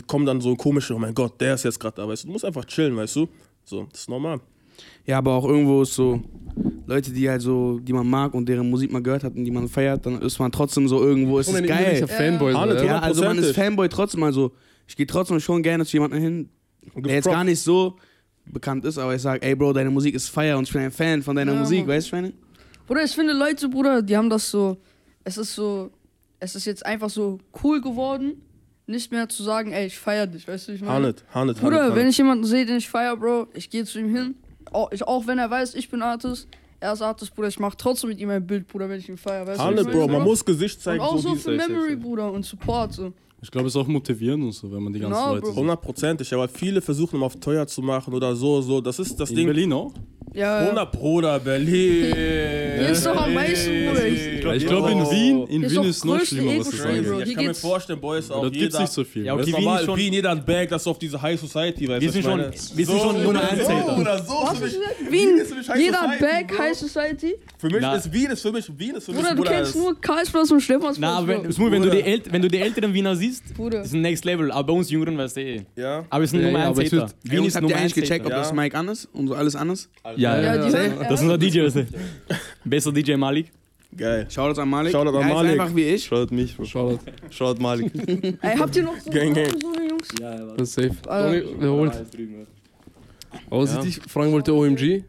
kommen 0.07 0.27
dann 0.27 0.41
so 0.41 0.55
komische, 0.57 0.95
oh 0.95 0.99
mein 0.99 1.15
Gott, 1.15 1.41
der 1.41 1.55
ist 1.55 1.65
jetzt 1.65 1.79
gerade 1.79 1.97
da, 1.97 2.09
weißt 2.09 2.25
du. 2.25 2.29
Du 2.29 2.33
musst 2.33 2.45
einfach 2.45 2.65
chillen, 2.65 2.97
weißt 2.97 3.17
du. 3.17 3.29
So, 3.65 3.87
das 3.91 4.01
ist 4.01 4.09
normal. 4.09 4.41
Ja, 5.07 5.19
aber 5.19 5.33
auch 5.35 5.45
irgendwo 5.47 5.83
ist 5.83 5.95
so 5.95 6.21
Leute, 6.87 7.13
die 7.13 7.29
halt 7.29 7.43
so, 7.43 7.79
die 7.79 7.93
man 7.93 8.07
mag 8.09 8.35
und 8.35 8.49
deren 8.49 8.69
Musik 8.69 8.93
man 8.93 9.03
gehört 9.03 9.25
hat 9.25 9.35
und 9.35 9.45
die 9.45 9.51
man 9.51 9.69
feiert, 9.69 10.05
dann 10.07 10.21
ist 10.23 10.39
man 10.39 10.51
trotzdem 10.53 10.89
so 10.89 11.03
irgendwo, 11.03 11.39
ist 11.39 11.49
es 11.49 11.55
geil. 11.55 11.65
innerlicher 11.65 12.09
Fanboy. 12.09 12.53
ja. 12.53 12.85
Ja, 12.85 12.99
also 13.01 13.23
man 13.25 13.39
ist. 13.39 13.55
Fanboy 13.55 13.89
trotzdem, 13.89 14.23
also 14.23 14.53
ich 14.87 14.97
gehe 14.97 15.07
trotzdem 15.07 15.41
schon 15.41 15.63
gerne 15.63 15.85
zu 15.85 15.97
jemandem 15.97 16.21
hin, 16.21 16.49
der 16.97 17.15
jetzt 17.15 17.25
gar 17.27 17.45
nicht 17.45 17.61
so 17.61 17.97
bekannt 18.47 18.85
ist, 18.85 18.99
aber 18.99 19.15
ich 19.15 19.23
sag, 19.23 19.45
ey 19.45 19.55
Bro, 19.55 19.73
deine 19.73 19.91
Musik 19.91 20.15
ist 20.15 20.29
fire 20.29 20.57
und 20.59 20.65
ich 20.65 20.73
bin 20.73 20.83
ein 20.83 20.91
Fan 20.91 21.23
von 21.23 21.35
deiner 21.35 21.55
Ja, 21.55 21.61
Musik, 21.61 21.81
Mann. 21.81 21.89
weißt 21.89 22.07
du, 22.07 22.09
Schweine? 22.11 22.33
Bruder, 22.87 23.05
ich 23.05 23.13
finde 23.13 23.33
Leute, 23.33 23.69
Bruder, 23.69 24.03
die 24.03 24.17
haben 24.17 24.29
das 24.29 24.51
so. 24.51 24.77
Es 25.25 25.39
ist 25.39 25.55
so. 25.55 25.91
Es 26.39 26.55
ist 26.55 26.67
jetzt 26.67 26.85
einfach 26.85 27.09
so 27.09 27.39
cool 27.63 27.81
geworden, 27.81 28.43
nicht 28.87 29.11
mehr 29.13 29.29
zu 29.29 29.43
sagen, 29.43 29.73
ey, 29.73 29.87
ich 29.87 29.99
feier 29.99 30.27
dich, 30.27 30.47
weißt 30.47 30.69
du, 30.69 30.73
ich 30.73 30.81
meine? 30.81 30.93
Harnet, 30.93 31.25
Harnet, 31.33 31.61
Bruder, 31.61 31.83
Harnet, 31.85 31.97
wenn 31.97 32.09
ich 32.09 32.19
jemanden 32.19 32.45
sehe, 32.45 32.67
den 32.67 32.77
ich 32.77 32.89
feier, 32.89 33.17
Bro, 33.17 33.49
ich 33.55 33.71
gehe 33.71 33.85
zu 33.85 33.99
ihm 33.99 34.15
hin. 34.15 34.35
Auch, 34.73 34.91
ich, 34.93 35.03
auch 35.03 35.27
wenn 35.27 35.39
er 35.39 35.51
weiß, 35.51 35.75
ich 35.75 35.89
bin 35.89 36.03
Artist, 36.03 36.49
er 36.81 36.93
ist 36.93 37.03
Artist, 37.03 37.35
Bruder, 37.35 37.49
ich 37.49 37.59
mach 37.59 37.75
trotzdem 37.75 38.11
mit 38.11 38.19
ihm 38.19 38.31
ein 38.31 38.47
Bild, 38.47 38.67
Bruder, 38.69 38.89
wenn 38.89 38.99
ich 38.99 39.09
ihn 39.09 39.17
feier, 39.17 39.47
weißt 39.47 39.59
du? 39.59 39.63
wie 39.63 39.67
Harnet, 39.67 39.87
ich 39.87 39.93
Bro, 39.93 40.09
man 40.09 40.23
muss 40.23 40.45
Gesicht 40.45 40.77
Und 40.77 40.83
zeigen, 40.83 41.01
auch 41.03 41.17
so 41.17 41.31
so 41.31 41.35
für 41.37 41.53
Memory, 41.53 41.97
Bruder, 41.97 42.31
und 42.33 42.45
Support, 42.45 42.93
so. 42.93 43.13
Ich 43.41 43.51
glaube, 43.51 43.69
es 43.69 43.75
ist 43.75 43.81
auch 43.81 43.87
motivierend 43.87 44.43
und 44.45 44.53
so, 44.53 44.73
wenn 44.73 44.83
man 44.83 44.91
die 44.93 45.01
ganzen 45.01 45.21
Genau, 45.21 45.35
Leute. 45.35 45.55
Hundertprozentig, 45.55 46.33
aber 46.33 46.49
viele 46.49 46.81
versuchen 46.81 47.17
immer 47.17 47.27
auf 47.27 47.37
teuer 47.37 47.67
zu 47.67 47.83
machen 47.83 48.15
oder 48.15 48.35
so, 48.35 48.63
so. 48.63 48.81
Das 48.81 48.99
ist 48.99 49.21
das 49.21 49.29
In 49.31 49.37
Ding. 49.37 49.47
Berlin 49.47 49.71
auch? 49.75 49.93
Ja, 50.35 50.61
ja. 50.63 50.67
100 50.67 50.91
Bruder, 50.93 51.39
Berlin. 51.39 52.13
Hier 52.15 52.89
ist 52.91 53.07
doch 53.07 53.17
am 53.17 53.33
meisten, 53.35 53.87
Bruder. 53.87 54.07
Ich- 54.09 54.35
Ja, 54.45 54.53
ich 54.53 54.67
glaube, 54.67 54.91
in 54.93 54.99
Wien, 55.11 55.47
in 55.47 55.61
Hier 55.61 55.67
ist 55.69 55.75
Wien 55.77 55.83
ist 55.85 56.05
noch 56.05 56.19
größte 56.19 56.35
schlimmer, 56.37 56.59
was 56.61 56.71
das 56.71 56.81
angeht. 56.83 57.05
Bro. 57.07 57.19
Ich 57.21 57.25
Hier 57.25 57.35
kann 57.35 57.43
mir 57.45 57.49
geht's- 57.51 57.61
vorstellen, 57.61 58.01
Boys, 58.01 58.31
auch 58.31 58.43
Da 58.43 58.49
gibt 58.51 58.57
es 58.57 58.63
jeder. 58.63 58.81
nicht 58.81 58.93
so 58.93 59.05
viel. 59.05 59.25
Ja, 59.25 59.33
Das 59.37 59.43
okay, 59.43 59.51
ist 59.51 59.57
Wien 59.57 59.65
normal, 59.65 59.81
ist 59.81 59.87
schon- 59.87 59.97
Wien, 59.99 60.13
jeder 60.13 60.31
hat 60.31 60.39
ein 60.39 60.45
Bag, 60.45 60.69
das 60.69 60.83
ist 60.83 60.87
auf 60.89 60.99
diese 60.99 61.23
High 61.23 61.41
Society, 61.41 61.89
weißt 61.89 62.01
Wir 62.03 62.09
du, 62.09 62.13
sind 62.13 62.21
ich 62.21 62.27
schon, 62.27 62.37
meine? 62.39 62.53
wir 62.53 62.87
sind 62.87 63.01
schon 63.01 63.23
Nummer 63.23 63.51
1 63.51 63.63
So 63.63 63.69
Hater. 63.73 63.99
oder 63.99 64.19
so. 64.23 64.33
Was 64.43 64.61
das? 64.61 64.73
Wien 65.11 65.39
ist 65.39 65.49
für 65.51 65.55
mich 65.55 65.69
High 65.69 65.81
jeder 65.81 65.99
Society, 65.99 66.45
Bro. 66.55 66.59
High 66.59 66.75
Society. 66.77 67.35
Für 67.59 67.67
mich 67.69 67.79
Na. 67.81 67.95
ist 67.95 68.13
Wien, 68.13 68.31
ist 68.31 68.43
für 68.43 68.53
mich, 68.53 68.79
Wien 68.79 68.95
ist 68.97 69.05
für 69.07 69.13
mich, 69.13 69.21
Bruder, 69.23 69.35
du 69.35 69.43
kennst 69.45 69.77
nur 69.77 70.01
Karlsplatz 70.01 70.51
und 70.51 70.61
Stephansplatz, 70.61 70.99
Na, 71.21 71.27
wenn, 71.27 71.43
Bro. 71.45 71.53
Smooth, 71.53 71.73
wenn, 71.73 71.83
du 71.83 71.91
die 71.91 71.97
Bruder. 71.99 72.07
ält, 72.11 72.33
wenn 72.33 72.43
du 72.43 72.49
die 72.49 72.59
älteren 72.61 72.93
Wiener 72.93 73.17
siehst, 73.17 73.55
Bruder. 73.55 73.81
ist 73.83 73.95
ein 73.95 74.03
Next 74.03 74.25
Level. 74.27 74.51
Aber 74.53 74.65
bei 74.65 74.73
uns 74.75 74.91
Jüngeren 74.91 75.17
weißt 75.17 75.37
du 75.37 75.41
eh. 75.41 75.63
Ja. 75.77 76.05
Aber 76.11 76.21
wir 76.21 76.29
sind 76.29 76.41
Ja, 76.41 76.47
Nummer 76.49 76.59
ja, 76.59 76.65
1 76.69 76.77
aber 76.77 76.85
es 76.87 76.93
Hater. 76.93 77.03
wird- 77.03 77.15
Wien 77.23 77.33
Jungs, 77.37 77.49
ist 77.49 77.55
habt 77.55 77.63
ihr 77.63 77.69
Nummer 77.69 77.75
1 77.77 77.93
eigentlich 77.93 77.95
gecheckt, 78.05 78.27
ob 78.27 78.33
das 78.33 78.53
Mic 78.53 78.75
an 78.77 78.89
ist 78.89 79.09
und 79.15 79.29
so 79.29 79.35
alles 79.35 79.57
anders? 79.57 79.89
Ja, 80.17 80.24
Ja, 80.25 80.41
ja, 80.41 80.55
ja. 80.69 81.05
Das 81.09 81.21
ist 81.21 81.23
unser 81.23 81.39
DJ. 81.39 81.69
Bester 82.65 82.93
DJ 82.93 83.15
Malik. 83.17 83.53
Geil. 83.97 84.27
Shoutouts 84.29 84.59
an 84.59 84.69
Malik. 84.71 84.93
Shoutout 84.93 85.11
an 85.17 85.23
Er 85.23 85.29
ist 85.29 85.35
Malik. 85.35 85.61
einfach 85.61 85.77
wie 85.77 85.83
ich. 85.83 86.05
Schaut 86.05 86.33
mich. 86.33 86.57
Shoutout. 86.65 86.99
Schaut 87.31 87.61
Malik. 87.61 87.93
Ey, 88.43 88.57
habt 88.59 88.75
ihr 88.77 88.83
noch 88.83 88.99
so, 88.99 89.11
Gang, 89.11 89.35
gang. 89.35 89.55
so 89.61 89.73
eine 89.73 89.89
Jungs? 89.89 90.09
Das 90.57 90.69
ist 90.69 90.75
safe. 90.75 90.91
Alter. 91.09 91.41
Donny, 91.41 91.57
wiederholt. 91.61 91.93
Aber 93.51 93.63
was 93.63 93.75
ich 93.75 93.81
dich 93.97 94.01
fragen 94.13 94.33
wollte, 94.33 94.53
OMG. 94.55 95.03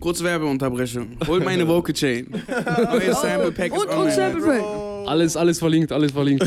Kurze 0.00 0.24
Werbeunterbrechung. 0.24 1.16
Hol 1.26 1.40
meine 1.40 1.66
Vocal 1.66 1.94
Chain. 1.94 2.26
Neues 2.92 3.20
Sample 3.20 3.52
Pack 3.52 3.72
ist 3.72 3.78
Und, 3.86 3.88
und. 3.96 4.10
Sample 4.10 4.42
Pack. 4.44 4.62
Alles, 5.06 5.36
alles 5.36 5.58
verlinkt, 5.60 5.92
alles 5.92 6.10
verlinkt. 6.12 6.44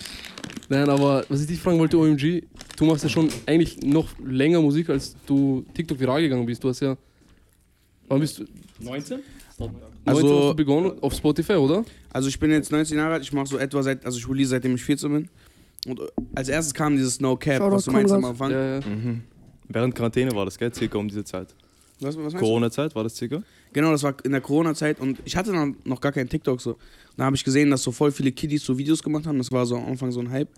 Nein, 0.68 0.88
aber 0.88 1.24
was 1.28 1.42
ich 1.42 1.46
dich 1.46 1.60
fragen 1.60 1.78
wollte, 1.78 1.96
OMG, 1.98 2.42
du 2.76 2.84
machst 2.86 3.04
ja 3.04 3.10
schon 3.10 3.28
eigentlich 3.46 3.78
noch 3.82 4.08
länger 4.24 4.60
Musik, 4.60 4.88
als 4.90 5.14
du 5.26 5.64
TikTok 5.74 6.00
viral 6.00 6.22
gegangen 6.22 6.46
bist. 6.46 6.64
Du 6.64 6.68
hast 6.70 6.80
ja. 6.80 6.96
Wann 8.08 8.20
bist 8.20 8.38
du? 8.38 8.44
19? 8.80 9.20
19 9.58 9.76
Also- 10.04 10.50
du 10.50 10.56
begonnen 10.56 10.92
auf 11.00 11.14
Spotify, 11.14 11.54
oder? 11.54 11.84
Also 12.12 12.28
ich 12.28 12.38
bin 12.38 12.50
jetzt 12.50 12.70
19 12.72 12.96
Jahre 12.98 13.14
alt, 13.14 13.22
ich 13.22 13.32
mache 13.32 13.46
so 13.46 13.58
etwa 13.58 13.82
seit, 13.82 14.04
also 14.04 14.18
ich 14.18 14.28
release 14.28 14.50
seitdem 14.50 14.74
ich 14.74 14.84
14 14.84 15.12
bin. 15.12 15.28
Und 15.86 16.00
äh, 16.00 16.04
als 16.34 16.48
erstes 16.48 16.74
kam 16.74 16.96
dieses 16.96 17.20
No 17.20 17.36
Cap, 17.36 17.58
Shoutout 17.58 17.74
was 17.76 17.84
du 17.84 17.92
meinst 17.92 18.12
am. 18.12 18.24
Anfang. 18.24 18.50
Ja, 18.50 18.78
ja. 18.78 18.86
Mhm. 18.86 19.22
Während 19.68 19.94
Quarantäne 19.94 20.32
war 20.34 20.44
das, 20.44 20.58
gell? 20.58 20.72
Circa 20.74 20.98
um 20.98 21.08
diese 21.08 21.24
Zeit. 21.24 21.54
Was, 22.00 22.08
was 22.14 22.16
meinst 22.16 22.34
du? 22.36 22.38
Corona-Zeit 22.40 22.94
war 22.94 23.04
das 23.04 23.16
circa? 23.16 23.42
Genau, 23.72 23.90
das 23.90 24.02
war 24.02 24.14
in 24.24 24.32
der 24.32 24.40
Corona-Zeit 24.40 25.00
und 25.00 25.18
ich 25.24 25.36
hatte 25.36 25.52
dann 25.52 25.76
noch 25.84 26.00
gar 26.00 26.12
keinen 26.12 26.28
TikTok 26.28 26.60
so. 26.60 26.76
Da 27.16 27.24
habe 27.24 27.36
ich 27.36 27.44
gesehen, 27.44 27.70
dass 27.70 27.82
so 27.82 27.90
voll 27.92 28.12
viele 28.12 28.32
Kiddies 28.32 28.64
so 28.64 28.76
Videos 28.76 29.02
gemacht 29.02 29.26
haben. 29.26 29.38
Das 29.38 29.50
war 29.50 29.64
so 29.64 29.76
am 29.76 29.86
Anfang 29.86 30.12
so 30.12 30.20
ein 30.20 30.30
Hype. 30.30 30.48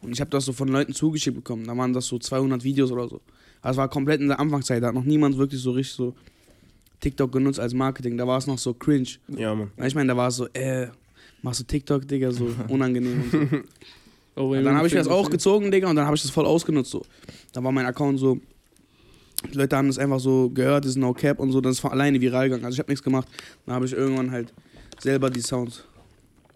Und 0.00 0.12
ich 0.12 0.20
habe 0.20 0.30
das 0.30 0.44
so 0.44 0.52
von 0.52 0.66
Leuten 0.68 0.92
zugeschickt 0.92 1.36
bekommen. 1.36 1.64
Da 1.66 1.76
waren 1.76 1.92
das 1.92 2.06
so 2.06 2.18
200 2.18 2.64
Videos 2.64 2.90
oder 2.90 3.08
so. 3.08 3.20
Das 3.62 3.76
war 3.76 3.88
komplett 3.88 4.20
in 4.20 4.26
der 4.28 4.40
Anfangszeit. 4.40 4.82
Da 4.82 4.88
hat 4.88 4.94
noch 4.94 5.04
niemand 5.04 5.38
wirklich 5.38 5.60
so 5.60 5.70
richtig 5.70 5.94
so 5.94 6.14
TikTok 7.02 7.30
genutzt 7.32 7.60
als 7.60 7.74
Marketing. 7.74 8.16
Da 8.16 8.26
war 8.26 8.38
es 8.38 8.46
noch 8.46 8.58
so 8.58 8.72
cringe. 8.72 9.08
Ja, 9.28 9.54
Mann. 9.54 9.70
Ich 9.84 9.94
meine, 9.94 10.08
da 10.08 10.16
war 10.16 10.28
es 10.28 10.36
so, 10.36 10.46
äh, 10.54 10.88
machst 11.42 11.60
du 11.60 11.64
TikTok, 11.64 12.08
Digga, 12.08 12.30
so 12.32 12.48
unangenehm 12.68 13.22
und 13.22 13.30
so. 13.30 13.58
Oh, 14.34 14.54
Und 14.54 14.64
dann 14.64 14.74
habe 14.76 14.86
ich 14.86 14.94
mir 14.94 15.00
das 15.00 15.08
auch 15.08 15.28
gezogen, 15.28 15.70
Digga, 15.70 15.90
und 15.90 15.96
dann 15.96 16.06
habe 16.06 16.16
ich 16.16 16.22
das 16.22 16.30
voll 16.30 16.46
ausgenutzt 16.46 16.90
so. 16.90 17.02
Da 17.52 17.62
war 17.62 17.70
mein 17.70 17.84
Account 17.84 18.18
so, 18.18 18.40
die 19.52 19.58
Leute 19.58 19.76
haben 19.76 19.88
das 19.88 19.98
einfach 19.98 20.20
so 20.20 20.48
gehört, 20.48 20.86
das 20.86 20.92
ist 20.92 20.96
No 20.96 21.12
Cap 21.12 21.38
und 21.38 21.52
so, 21.52 21.60
das 21.60 21.72
ist 21.72 21.80
von 21.80 21.90
alleine 21.90 22.18
viral 22.18 22.44
gegangen. 22.48 22.64
Also 22.64 22.76
ich 22.76 22.78
habe 22.78 22.90
nichts 22.90 23.04
gemacht. 23.04 23.28
Dann 23.66 23.74
habe 23.74 23.84
ich 23.84 23.92
irgendwann 23.92 24.30
halt 24.30 24.54
selber 25.00 25.28
die 25.28 25.42
Sounds 25.42 25.84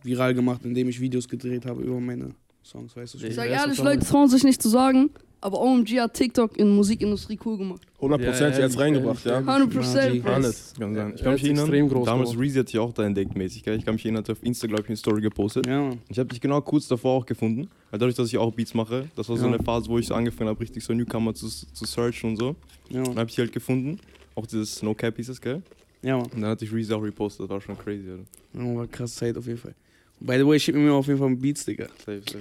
viral 0.02 0.32
gemacht, 0.32 0.62
indem 0.64 0.88
ich 0.88 0.98
Videos 1.00 1.28
gedreht 1.28 1.66
habe 1.66 1.82
über 1.82 2.00
meine 2.00 2.34
Songs, 2.64 2.96
weißt 2.96 3.12
du. 3.12 3.18
Ich 3.18 3.24
schon. 3.24 3.32
sag 3.34 3.50
Ja, 3.50 3.56
ist 3.56 3.62
ehrlich, 3.64 3.82
Leute 3.82 4.06
trauen 4.06 4.30
sich 4.30 4.42
nicht 4.42 4.62
zu 4.62 4.70
sagen, 4.70 5.10
Aber 5.40 5.60
OMG 5.60 6.00
hat 6.00 6.14
TikTok 6.14 6.56
in 6.56 6.70
Musikindustrie 6.70 7.38
cool 7.44 7.58
gemacht. 7.58 7.82
100% 8.00 8.20
Ja, 8.20 8.48
ja, 8.50 8.58
jetzt 8.58 8.78
reingebracht, 8.78 9.24
ja. 9.24 9.38
100%. 9.40 10.14
Ja, 10.14 10.24
Hannes. 10.24 10.72
Kann 10.78 10.94
sein. 10.94 11.12
Ich 11.14 11.22
kann 11.22 11.32
mich 11.34 11.44
erinnern, 11.44 11.64
extrem 11.66 11.88
groß 11.88 12.06
damals. 12.06 12.38
Reezy 12.38 12.58
hat 12.58 12.68
sich 12.68 12.78
auch 12.80 12.92
da 12.92 13.04
entdeckt 13.04 13.36
mäßig, 13.36 13.62
gell? 13.62 13.76
Ich 13.76 13.84
kann 13.84 13.94
mich 13.94 14.04
erinnern, 14.04 14.22
hat 14.24 14.30
auf 14.30 14.42
Insta, 14.42 14.66
glaube 14.66 14.82
ich, 14.82 14.88
eine 14.88 14.96
Story 14.96 15.20
gepostet. 15.20 15.66
Ja. 15.66 15.90
Ich 16.08 16.18
habe 16.18 16.28
dich 16.30 16.40
genau 16.40 16.60
kurz 16.62 16.88
davor 16.88 17.12
auch 17.18 17.26
gefunden, 17.26 17.68
weil 17.90 17.98
dadurch, 18.00 18.16
dass 18.16 18.28
ich 18.28 18.38
auch 18.38 18.52
Beats 18.52 18.74
mache, 18.74 19.08
das 19.14 19.28
war 19.28 19.36
so 19.36 19.46
Ja. 19.46 19.52
eine 19.54 19.62
Phase, 19.62 19.88
wo 19.88 19.98
ich 19.98 20.06
so 20.06 20.14
angefangen 20.14 20.48
habe, 20.48 20.60
richtig 20.60 20.82
so 20.82 20.92
Newcomer 20.94 21.34
zu, 21.34 21.48
zu 21.48 21.84
searchen 21.84 22.30
und 22.30 22.36
so. 22.38 22.56
Ja, 22.88 23.00
Und 23.00 23.08
Mann. 23.08 23.18
habe 23.18 23.28
ich 23.30 23.36
die 23.36 23.42
halt 23.42 23.52
gefunden, 23.52 23.98
auch 24.34 24.46
dieses 24.46 24.82
No 24.82 24.94
Cap 24.94 25.16
hieß 25.16 25.28
es, 25.28 25.40
gell? 25.40 25.62
Ja, 26.02 26.16
Mann. 26.16 26.26
Und 26.34 26.40
dann 26.40 26.50
hatte 26.50 26.64
ich 26.64 26.72
Reezy 26.72 26.92
auch 26.92 27.02
repostet, 27.02 27.44
das 27.44 27.50
war 27.50 27.60
schon 27.60 27.78
crazy, 27.78 28.10
Alter. 28.10 28.24
Ja, 28.54 28.76
war 28.76 28.86
krass 28.86 29.14
Zeit 29.14 29.36
auf 29.36 29.46
jeden 29.46 29.58
Fall. 29.58 29.74
By 30.18 30.38
the 30.38 30.46
way, 30.46 30.58
schick 30.58 30.74
mir 30.74 30.92
auf 30.92 31.06
jeden 31.06 31.18
Fall 31.18 31.34
Beats, 31.36 31.64
Digga. 31.66 31.86
Safe, 31.98 32.22
safe. 32.26 32.38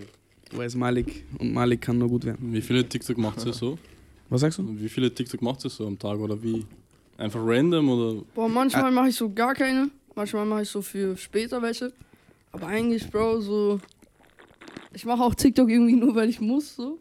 Du 0.51 0.57
weißt, 0.57 0.75
Malik 0.75 1.25
und 1.39 1.53
Malik 1.53 1.81
kann 1.81 1.97
nur 1.97 2.09
gut 2.09 2.25
werden. 2.25 2.53
Wie 2.53 2.61
viele 2.61 2.87
TikTok 2.87 3.17
macht 3.17 3.45
ihr 3.45 3.53
so? 3.53 3.77
Was 4.29 4.41
sagst 4.41 4.59
du? 4.59 4.79
Wie 4.79 4.89
viele 4.89 5.13
TikTok 5.13 5.41
macht 5.41 5.63
ihr 5.65 5.69
so 5.69 5.87
am 5.87 5.97
Tag 5.97 6.17
oder 6.19 6.41
wie? 6.41 6.65
Einfach 7.17 7.39
random 7.43 7.89
oder? 7.89 8.21
Boah, 8.33 8.49
manchmal 8.49 8.91
mache 8.91 9.09
ich 9.09 9.15
so 9.15 9.31
gar 9.31 9.53
keine. 9.53 9.89
Manchmal 10.15 10.45
mache 10.45 10.61
ich 10.63 10.69
so 10.69 10.81
für 10.81 11.17
später 11.17 11.61
welche. 11.61 11.91
Aber 12.51 12.67
eigentlich, 12.67 13.09
Bro, 13.09 13.41
so. 13.41 13.79
Ich 14.93 15.05
mache 15.05 15.21
auch 15.21 15.35
TikTok 15.35 15.69
irgendwie 15.69 15.95
nur, 15.95 16.15
weil 16.15 16.29
ich 16.29 16.39
muss, 16.39 16.75
so. 16.75 16.97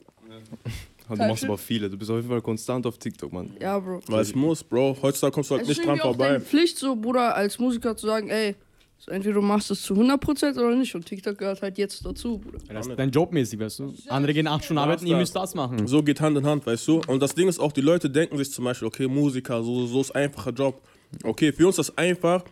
Du 1.08 1.16
machst 1.16 1.44
aber 1.44 1.58
viele, 1.58 1.90
du 1.90 1.96
bist 1.98 2.10
auf 2.10 2.16
jeden 2.16 2.28
Fall 2.28 2.40
konstant 2.40 2.86
auf 2.86 2.96
TikTok, 2.98 3.32
Mann. 3.32 3.50
Ja, 3.60 3.78
Bro. 3.78 4.00
Weil 4.06 4.22
es 4.22 4.34
muss, 4.34 4.64
Bro. 4.64 4.96
Heutzutage 5.02 5.32
kommst 5.32 5.50
du 5.50 5.54
halt 5.54 5.64
Es 5.64 5.70
ist 5.70 5.78
nicht 5.78 5.86
dran 5.86 6.00
auch 6.00 6.04
vorbei. 6.04 6.28
deine 6.28 6.40
Pflicht, 6.40 6.78
so, 6.78 6.96
Bruder, 6.96 7.34
als 7.36 7.58
Musiker 7.58 7.94
zu 7.96 8.06
sagen, 8.06 8.30
ey, 8.30 8.56
so 8.98 9.10
entweder 9.10 9.34
du 9.34 9.42
machst 9.42 9.70
es 9.70 9.82
zu 9.82 9.94
100% 9.94 10.56
oder 10.56 10.74
nicht. 10.74 10.94
Und 10.94 11.04
TikTok 11.04 11.36
gehört 11.36 11.60
halt 11.60 11.76
jetzt 11.76 12.04
dazu, 12.06 12.38
Bruder. 12.38 12.58
Das 12.72 12.86
ist 12.86 12.98
dein 12.98 13.10
Jobmäßig, 13.10 13.60
weißt 13.60 13.78
du? 13.80 13.94
Andere 14.08 14.32
gehen 14.32 14.46
acht 14.46 14.64
Stunden 14.64 14.78
arbeiten, 14.78 15.06
ihr 15.06 15.16
müsst 15.16 15.36
das 15.36 15.54
machen. 15.54 15.86
So 15.86 16.02
geht 16.02 16.20
Hand 16.20 16.38
in 16.38 16.46
Hand, 16.46 16.64
weißt 16.66 16.88
du? 16.88 17.02
Und 17.06 17.20
das 17.20 17.34
Ding 17.34 17.48
ist 17.48 17.58
auch, 17.58 17.72
die 17.72 17.82
Leute 17.82 18.08
denken 18.08 18.38
sich 18.38 18.50
zum 18.50 18.64
Beispiel, 18.64 18.88
okay, 18.88 19.06
Musiker, 19.06 19.62
so, 19.62 19.86
so 19.86 20.00
ist 20.00 20.12
einfacher 20.16 20.52
Job. 20.52 20.80
Okay, 21.22 21.52
für 21.52 21.66
uns 21.66 21.78
ist 21.78 21.88
das 21.90 21.98
einfach, 21.98 22.44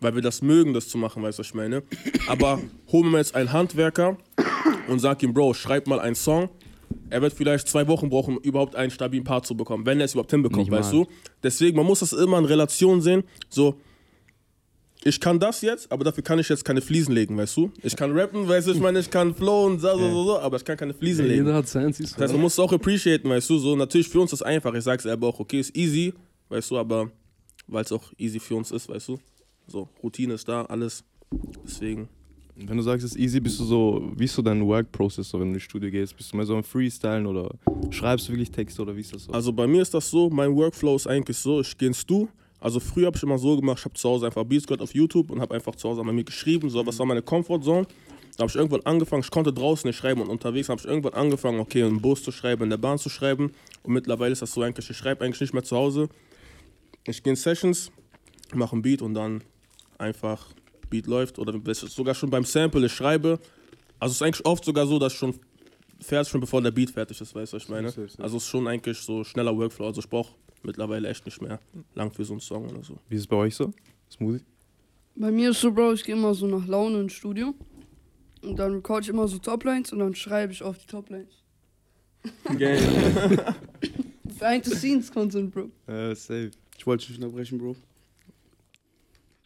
weil 0.00 0.14
wir 0.14 0.22
das 0.22 0.42
mögen, 0.42 0.74
das 0.74 0.88
zu 0.88 0.98
machen, 0.98 1.22
weißt 1.22 1.38
du, 1.38 1.40
was 1.40 1.46
ich 1.48 1.54
meine? 1.54 1.82
Aber 2.26 2.60
holen 2.90 3.10
wir 3.10 3.18
jetzt 3.18 3.34
einen 3.34 3.52
Handwerker 3.52 4.16
und 4.88 4.98
sag 4.98 5.22
ihm, 5.22 5.32
Bro, 5.32 5.54
schreib 5.54 5.86
mal 5.86 6.00
einen 6.00 6.16
Song. 6.16 6.48
Er 7.08 7.22
wird 7.22 7.32
vielleicht 7.34 7.68
zwei 7.68 7.86
Wochen 7.86 8.08
brauchen, 8.08 8.36
um 8.36 8.42
überhaupt 8.42 8.74
einen 8.74 8.90
stabilen 8.90 9.24
Part 9.24 9.46
zu 9.46 9.56
bekommen, 9.56 9.86
wenn 9.86 10.00
er 10.00 10.06
es 10.06 10.14
überhaupt 10.14 10.30
hinbekommt, 10.30 10.62
Nicht 10.62 10.70
weißt 10.72 10.92
mal. 10.92 11.04
du? 11.04 11.10
Deswegen, 11.42 11.76
man 11.76 11.86
muss 11.86 12.00
das 12.00 12.12
immer 12.12 12.38
in 12.38 12.44
Relation 12.44 13.00
sehen. 13.00 13.22
So, 13.48 13.76
ich 15.02 15.18
kann 15.20 15.38
das 15.40 15.62
jetzt, 15.62 15.90
aber 15.90 16.04
dafür 16.04 16.22
kann 16.22 16.38
ich 16.38 16.48
jetzt 16.48 16.64
keine 16.64 16.80
Fliesen 16.80 17.14
legen, 17.14 17.36
weißt 17.36 17.56
du? 17.56 17.72
Ich 17.82 17.96
kann 17.96 18.12
rappen, 18.12 18.46
weißt 18.46 18.68
du, 18.68 18.72
ich 18.72 18.80
meine, 18.80 18.98
ich 18.98 19.10
kann 19.10 19.34
flowen, 19.34 19.78
so, 19.78 19.88
so, 19.96 20.10
so, 20.10 20.24
so, 20.24 20.38
aber 20.38 20.56
ich 20.58 20.64
kann 20.64 20.76
keine 20.76 20.92
Fliesen 20.94 21.26
legen. 21.26 21.44
Jeder 21.46 21.54
hat 21.56 21.68
sein, 21.68 21.92
siehst 21.92 22.14
Das 22.14 22.20
heißt, 22.22 22.32
du. 22.32 22.36
man 22.36 22.42
muss 22.42 22.52
es 22.52 22.58
auch 22.58 22.72
appreciaten, 22.72 23.28
weißt 23.30 23.48
du, 23.48 23.58
so 23.58 23.76
natürlich 23.76 24.08
für 24.08 24.20
uns 24.20 24.32
ist 24.32 24.40
es 24.40 24.46
einfach, 24.46 24.74
ich 24.74 24.84
sag's 24.84 25.04
selber 25.04 25.28
auch, 25.28 25.40
okay, 25.40 25.60
ist 25.60 25.74
easy, 25.76 26.12
weißt 26.50 26.70
du, 26.70 26.78
aber 26.78 27.10
weil 27.66 27.84
es 27.84 27.92
auch 27.92 28.12
easy 28.18 28.38
für 28.40 28.56
uns 28.56 28.70
ist, 28.72 28.88
weißt 28.88 29.08
du, 29.08 29.18
so, 29.66 29.88
Routine 30.02 30.34
ist 30.34 30.46
da, 30.48 30.64
alles, 30.66 31.02
deswegen. 31.64 32.08
Wenn 32.56 32.76
du 32.76 32.82
sagst, 32.82 33.06
es 33.06 33.12
ist 33.12 33.18
easy, 33.18 33.40
bist 33.40 33.58
du 33.58 33.64
so, 33.64 34.12
wie 34.16 34.24
ist 34.24 34.34
so 34.34 34.42
dein 34.42 34.66
Work-Process, 34.66 35.30
so, 35.30 35.40
wenn 35.40 35.48
du 35.48 35.54
ins 35.54 35.62
Studio 35.62 35.90
gehst? 35.90 36.14
Bist 36.14 36.30
du 36.30 36.36
mal 36.36 36.44
so 36.44 36.56
am 36.56 36.62
Freestylen 36.64 37.26
oder 37.26 37.54
schreibst 37.90 38.28
du 38.28 38.32
wirklich 38.32 38.50
Texte 38.50 38.82
oder 38.82 38.94
wie 38.94 39.00
ist 39.00 39.14
das 39.14 39.24
so? 39.24 39.32
Also 39.32 39.50
bei 39.50 39.66
mir 39.66 39.80
ist 39.80 39.94
das 39.94 40.10
so, 40.10 40.28
mein 40.28 40.54
Workflow 40.54 40.94
ist 40.96 41.06
eigentlich 41.06 41.38
so, 41.38 41.62
ich 41.62 41.78
gehe 41.78 41.88
ins 41.88 42.00
Stu, 42.00 42.28
also 42.60 42.78
früher 42.78 43.06
habe 43.06 43.16
ich 43.16 43.22
immer 43.22 43.38
so 43.38 43.56
gemacht, 43.56 43.78
ich 43.78 43.84
habe 43.86 43.94
zu 43.94 44.08
Hause 44.08 44.26
einfach 44.26 44.44
Beats 44.44 44.66
gehört 44.66 44.82
auf 44.82 44.94
YouTube 44.94 45.30
und 45.30 45.40
habe 45.40 45.54
einfach 45.54 45.74
zu 45.74 45.88
Hause 45.88 46.02
bei 46.04 46.12
mir 46.12 46.24
geschrieben, 46.24 46.68
so, 46.68 46.84
was 46.86 46.98
war 46.98 47.06
meine 47.06 47.22
Comfortzone. 47.22 47.86
Da 48.36 48.42
habe 48.42 48.50
ich 48.50 48.56
irgendwann 48.56 48.82
angefangen, 48.86 49.22
ich 49.22 49.30
konnte 49.30 49.52
draußen 49.52 49.88
nicht 49.88 49.96
schreiben 49.96 50.20
und 50.20 50.28
unterwegs 50.28 50.68
habe 50.68 50.80
ich 50.80 50.86
irgendwann 50.86 51.14
angefangen, 51.14 51.58
okay, 51.58 51.80
im 51.80 52.00
Bus 52.00 52.22
zu 52.22 52.32
schreiben, 52.32 52.64
in 52.64 52.70
der 52.70 52.76
Bahn 52.76 52.98
zu 52.98 53.08
schreiben. 53.08 53.52
Und 53.82 53.94
mittlerweile 53.94 54.32
ist 54.32 54.42
das 54.42 54.52
so 54.52 54.62
eigentlich, 54.62 54.88
ich 54.88 54.96
schreibe 54.96 55.24
eigentlich 55.24 55.40
nicht 55.40 55.52
mehr 55.52 55.62
zu 55.62 55.76
Hause. 55.76 56.08
Ich 57.06 57.22
gehe 57.22 57.32
in 57.32 57.36
Sessions, 57.36 57.90
mache 58.54 58.76
ein 58.76 58.82
Beat 58.82 59.02
und 59.02 59.14
dann 59.14 59.42
einfach 59.98 60.46
Beat 60.90 61.06
läuft. 61.06 61.38
Oder 61.38 61.58
sogar 61.74 62.14
schon 62.14 62.30
beim 62.30 62.44
Sample, 62.44 62.86
ich 62.86 62.92
schreibe. 62.92 63.38
Also 63.98 64.12
es 64.12 64.16
ist 64.16 64.22
eigentlich 64.22 64.46
oft 64.46 64.64
sogar 64.64 64.86
so, 64.86 64.98
dass 64.98 65.12
ich 65.12 65.18
schon 65.18 65.34
fertig 66.00 66.32
bin, 66.32 66.40
bevor 66.40 66.62
der 66.62 66.70
Beat 66.70 66.90
fertig 66.90 67.20
ist, 67.20 67.34
weißt 67.34 67.52
du, 67.52 67.56
was 67.56 67.64
ich 67.64 67.68
meine? 67.68 67.88
Also 67.88 68.36
es 68.38 68.42
ist 68.42 68.48
schon 68.48 68.66
eigentlich 68.68 68.98
so 68.98 69.24
schneller 69.24 69.56
Workflow. 69.56 69.86
Also 69.86 70.00
ich 70.00 70.08
brauche 70.08 70.34
mittlerweile 70.62 71.08
echt 71.08 71.24
nicht 71.26 71.40
mehr 71.42 71.58
lang 71.94 72.10
für 72.12 72.24
so 72.24 72.34
einen 72.34 72.40
Song 72.40 72.68
oder 72.68 72.82
so. 72.82 72.96
wie 73.08 73.14
ist 73.16 73.22
es 73.22 73.26
bei 73.26 73.36
euch 73.36 73.54
so? 73.54 73.72
Smoothie? 74.10 74.44
Bei 75.16 75.30
mir 75.30 75.50
ist 75.50 75.60
so, 75.60 75.72
Bro, 75.72 75.92
ich 75.94 76.04
gehe 76.04 76.14
immer 76.14 76.34
so 76.34 76.46
nach 76.46 76.66
Laune 76.66 77.00
ins 77.00 77.12
Studio. 77.12 77.54
Und 78.42 78.56
dann 78.58 78.72
record 78.74 79.02
ich 79.04 79.10
immer 79.10 79.28
so 79.28 79.38
Toplines 79.38 79.92
und 79.92 79.98
dann 79.98 80.14
schreibe 80.14 80.52
ich 80.52 80.62
auf 80.62 80.78
die 80.78 80.86
Toplines. 80.86 81.42
Behind 84.38 84.64
the 84.64 84.74
scenes 84.74 85.10
Content, 85.12 85.52
Bro. 85.52 85.70
Äh, 85.86 86.14
safe. 86.14 86.50
Ich 86.76 86.86
wollte 86.86 87.06
dich 87.06 87.18
nicht 87.18 87.24
unterbrechen, 87.24 87.58
Bro. 87.58 87.76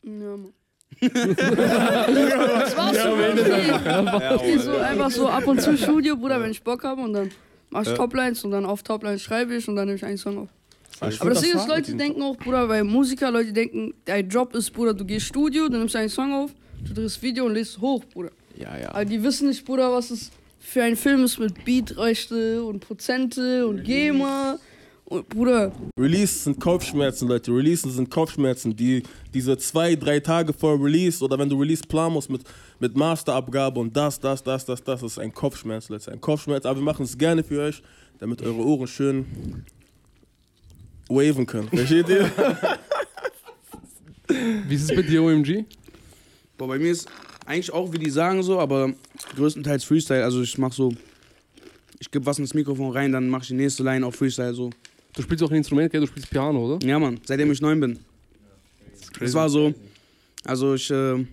Ja, 0.04 0.36
Mann. 0.36 0.52
das 1.00 2.76
war's 2.76 3.02
so, 3.02 3.08
Bro. 3.16 4.36
Ich 4.36 4.42
geh 4.42 4.58
so 4.58 4.76
einfach 4.76 5.10
so 5.10 5.28
ab 5.28 5.46
und 5.46 5.60
zu 5.60 5.76
Studio, 5.82 6.16
Bruder, 6.16 6.40
wenn 6.40 6.50
ich 6.52 6.62
Bock 6.62 6.84
habe 6.84 7.02
und 7.02 7.12
dann 7.12 7.30
mach 7.70 7.82
ich 7.82 7.88
Ja. 7.88 7.94
Toplines 7.96 8.44
und 8.44 8.52
dann 8.52 8.64
auf 8.64 8.82
Toplines 8.84 9.22
schreibe 9.22 9.56
ich 9.56 9.68
und 9.68 9.74
dann 9.76 9.86
nehme 9.86 9.96
ich 9.96 10.04
einen 10.04 10.18
Song 10.18 10.38
auf. 10.38 10.48
Ich 10.96 11.20
Aber 11.20 11.30
das 11.30 11.42
Ding 11.42 11.54
ist, 11.54 11.68
Leute 11.68 11.94
denken 11.94 12.22
auch, 12.22 12.36
Bruder, 12.36 12.68
weil 12.68 12.84
Musiker, 12.84 13.30
Leute 13.30 13.52
denken, 13.52 13.94
dein 14.04 14.28
Job 14.28 14.54
ist, 14.54 14.70
Bruder, 14.70 14.94
du 14.94 15.04
gehst 15.04 15.26
Studio, 15.26 15.68
du 15.68 15.78
nimmst 15.78 15.96
einen 15.96 16.08
Song 16.08 16.32
auf, 16.32 16.50
du 16.86 16.94
drehst 16.94 17.20
Video 17.22 17.46
und 17.46 17.54
lädst 17.54 17.72
es 17.72 17.80
hoch, 17.80 18.04
Bruder. 18.04 18.30
Ja, 18.56 18.78
ja. 18.78 18.90
Aber 18.90 19.04
die 19.04 19.22
wissen 19.22 19.48
nicht, 19.48 19.64
Bruder, 19.64 19.92
was 19.92 20.10
es 20.10 20.30
für 20.60 20.82
ein 20.82 20.96
Film 20.96 21.24
ist 21.24 21.38
mit 21.38 21.64
Beatrechte 21.64 22.62
und 22.62 22.80
Prozente 22.80 23.66
und 23.66 23.84
GEMA. 23.84 24.58
Und 25.06 25.28
Bruder, 25.28 25.70
Release 26.00 26.44
sind 26.44 26.58
Kopfschmerzen, 26.58 27.28
Leute. 27.28 27.52
Releasen 27.52 27.90
sind 27.90 28.10
Kopfschmerzen. 28.10 28.74
Die, 28.74 29.02
diese 29.34 29.58
zwei, 29.58 29.94
drei 29.96 30.18
Tage 30.18 30.52
vor 30.54 30.82
Release 30.82 31.22
oder 31.22 31.38
wenn 31.38 31.48
du 31.48 31.60
Release 31.60 31.82
planen 31.86 32.14
musst 32.14 32.30
mit, 32.30 32.42
mit 32.80 32.96
Masterabgabe 32.96 33.78
und 33.78 33.94
das, 33.94 34.18
das, 34.18 34.42
das, 34.42 34.64
das, 34.64 34.82
das, 34.82 35.02
ist 35.02 35.18
ein 35.18 35.32
Kopfschmerz, 35.34 35.90
Leute. 35.90 36.10
Ein 36.10 36.20
Kopfschmerz. 36.20 36.64
Aber 36.64 36.78
wir 36.78 36.84
machen 36.84 37.04
es 37.04 37.18
gerne 37.18 37.44
für 37.44 37.60
euch, 37.60 37.82
damit 38.18 38.40
eure 38.40 38.64
Ohren 38.64 38.86
schön 38.86 39.26
waven 41.14 41.46
können. 41.46 41.68
Versteht 41.68 42.08
ihr? 42.08 42.30
Wie 44.68 44.74
ist 44.74 44.90
es 44.90 44.96
bei 44.96 45.02
dir, 45.02 45.22
OMG? 45.22 45.64
Boah, 46.56 46.68
bei 46.68 46.78
mir 46.78 46.90
ist 46.90 47.08
eigentlich 47.46 47.72
auch, 47.72 47.92
wie 47.92 47.98
die 47.98 48.10
sagen, 48.10 48.42
so, 48.42 48.58
aber 48.58 48.92
größtenteils 49.36 49.84
Freestyle. 49.84 50.24
Also 50.24 50.42
ich 50.42 50.56
mach 50.58 50.72
so, 50.72 50.94
ich 51.98 52.10
gebe 52.10 52.24
was 52.26 52.38
ins 52.38 52.54
Mikrofon 52.54 52.92
rein, 52.92 53.12
dann 53.12 53.28
mach 53.28 53.42
ich 53.42 53.48
die 53.48 53.54
nächste 53.54 53.82
Line 53.82 54.06
auf 54.06 54.16
Freestyle 54.16 54.54
so. 54.54 54.70
Du 55.14 55.22
spielst 55.22 55.44
auch 55.44 55.50
ein 55.50 55.56
Instrument, 55.56 55.92
gell? 55.92 56.00
Du 56.00 56.06
spielst 56.06 56.30
Piano, 56.30 56.74
oder? 56.74 56.86
Ja, 56.86 56.98
Mann, 56.98 57.20
seitdem 57.24 57.52
ich 57.52 57.60
neun 57.60 57.78
bin. 57.80 57.98
Das 59.20 59.34
war 59.34 59.48
so, 59.48 59.72
also 60.44 60.74
ich, 60.74 60.90
äh, 60.90 61.24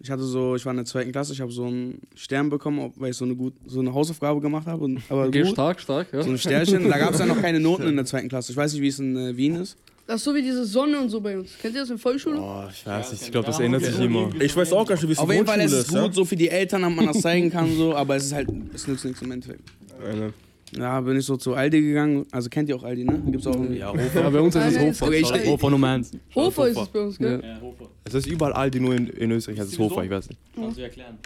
ich 0.00 0.10
hatte 0.10 0.22
so, 0.22 0.54
ich 0.56 0.64
war 0.64 0.72
in 0.72 0.76
der 0.78 0.86
zweiten 0.86 1.10
Klasse, 1.12 1.32
ich 1.32 1.40
habe 1.40 1.50
so 1.52 1.64
einen 1.64 2.00
Stern 2.14 2.48
bekommen, 2.50 2.92
weil 2.96 3.10
ich 3.10 3.16
so 3.16 3.24
eine, 3.24 3.34
gut, 3.34 3.54
so 3.66 3.80
eine 3.80 3.92
Hausaufgabe 3.92 4.40
gemacht 4.40 4.66
habe. 4.66 4.84
und- 4.84 5.00
Aber 5.08 5.26
Okay, 5.26 5.42
gut, 5.42 5.50
stark, 5.52 5.80
stark, 5.80 6.08
ja. 6.12 6.22
so 6.22 6.30
ein 6.30 6.38
Sternchen. 6.38 6.88
Da 6.88 6.98
gab 6.98 7.12
es 7.14 7.18
ja 7.20 7.26
noch 7.26 7.40
keine 7.40 7.60
Noten 7.60 7.88
in 7.88 7.96
der 7.96 8.04
zweiten 8.04 8.28
Klasse. 8.28 8.52
Ich 8.52 8.56
weiß 8.56 8.72
nicht, 8.72 8.82
wie 8.82 8.88
es 8.88 8.98
in 8.98 9.16
äh, 9.16 9.36
Wien 9.36 9.56
ist. 9.56 9.76
das 10.06 10.16
ist 10.16 10.24
so 10.24 10.34
wie 10.34 10.42
diese 10.42 10.64
Sonne 10.64 10.98
und 11.00 11.08
so 11.10 11.20
bei 11.20 11.36
uns. 11.38 11.50
Kennt 11.60 11.74
ihr 11.74 11.80
das 11.82 11.90
in 11.90 11.98
Vollschule? 11.98 12.36
Boah, 12.36 12.70
ich 12.72 12.86
weiß 12.86 13.12
nicht, 13.12 13.22
ich 13.24 13.30
glaube, 13.32 13.46
das 13.46 13.58
ändert 13.60 13.84
sich 13.84 13.98
immer. 14.00 14.30
Ich 14.40 14.56
weiß 14.56 14.72
auch 14.72 14.86
gar 14.86 14.94
nicht, 14.94 15.06
wie 15.08 15.12
es 15.12 15.18
in 15.18 15.24
Auf 15.24 15.32
jeden 15.32 15.46
Fall 15.46 15.60
ist 15.60 15.72
es 15.72 15.88
ist. 15.88 15.94
gut, 15.98 16.14
so 16.14 16.24
für 16.24 16.36
die 16.36 16.48
Eltern, 16.48 16.82
damit 16.82 16.96
man 16.96 17.06
das 17.08 17.20
zeigen 17.20 17.50
kann, 17.50 17.74
so, 17.76 17.94
aber 17.94 18.16
es 18.16 18.24
ist 18.26 18.32
halt, 18.32 18.48
es 18.74 18.86
nützt 18.86 19.04
nichts 19.04 19.20
im 19.22 19.32
Endeffekt. 19.32 19.62
Ja? 20.02 20.10
Eine- 20.10 20.32
Ja, 20.76 21.00
bin 21.00 21.16
ich 21.16 21.24
so 21.24 21.36
zu 21.36 21.54
Aldi 21.54 21.80
gegangen. 21.80 22.26
Also 22.30 22.48
kennt 22.48 22.68
ihr 22.68 22.76
auch 22.76 22.82
Aldi, 22.82 23.04
ne? 23.04 23.22
Gibt's 23.26 23.46
auch 23.46 23.54
irgendwie. 23.54 23.78
Ja, 23.78 23.92
Hofer. 23.92 24.20
Ja, 24.20 24.30
bei 24.30 24.40
uns 24.40 24.54
ist 24.54 24.64
es 24.64 24.80
Hofer. 24.80 25.06
Okay, 25.06 25.20
ich, 25.20 25.46
Hofer 25.46 25.70
Nummer 25.70 25.88
1. 25.88 26.12
Hofer 26.34 26.68
ist 26.68 26.78
es 26.78 26.88
bei 26.88 27.00
uns, 27.00 27.18
gell? 27.18 27.40
Ja. 27.42 27.60
Es 28.04 28.14
ist 28.14 28.26
überall 28.26 28.52
Aldi, 28.52 28.80
nur 28.80 28.94
in, 28.94 29.06
in 29.08 29.30
Österreich 29.30 29.60
heißt 29.60 29.72
es 29.72 29.78
Hofer, 29.78 30.04
ich 30.04 30.10
weiß 30.10 30.28
nicht. 30.28 30.40
Kannst 30.54 30.78
du 30.78 30.82
erklären? 30.82 31.18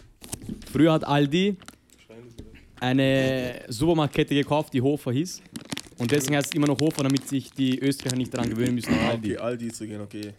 Früher 0.71 0.93
hat 0.93 1.05
Aldi 1.05 1.57
eine 2.81 3.61
Supermarktkette 3.69 4.35
gekauft, 4.35 4.73
die 4.75 4.83
Hofer 4.83 5.13
hieß. 5.13 5.43
Und 5.99 6.11
deswegen 6.11 6.37
heißt 6.37 6.49
es 6.49 6.55
immer 6.55 6.67
noch 6.67 6.81
Hofer, 6.81 7.05
damit 7.05 7.29
sich 7.29 7.53
die 7.53 7.79
Österreicher 7.79 8.17
nicht 8.17 8.35
daran 8.35 8.51
gewöhnen 8.51 8.75
müssen. 8.75 8.93
Okay, 8.93 9.09
Aldi. 9.09 9.37
Aldi 9.37 9.73
zu 9.73 9.87
gehen, 9.87 10.01
okay. 10.01 10.33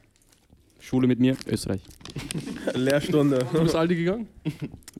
Schule 0.79 1.07
mit 1.07 1.19
mir, 1.19 1.37
Österreich. 1.47 1.79
Lehrstunde. 2.73 3.45
Du 3.53 3.63
bist 3.63 3.75
Aldi 3.75 3.95
gegangen? 3.95 4.27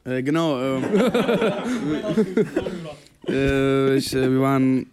äh, 0.06 0.24
genau. 0.24 0.58
Ähm, 0.62 0.84
äh, 3.28 3.96
ich, 3.96 4.14
äh, 4.14 4.32
wir 4.32 4.42
waren. 4.42 4.88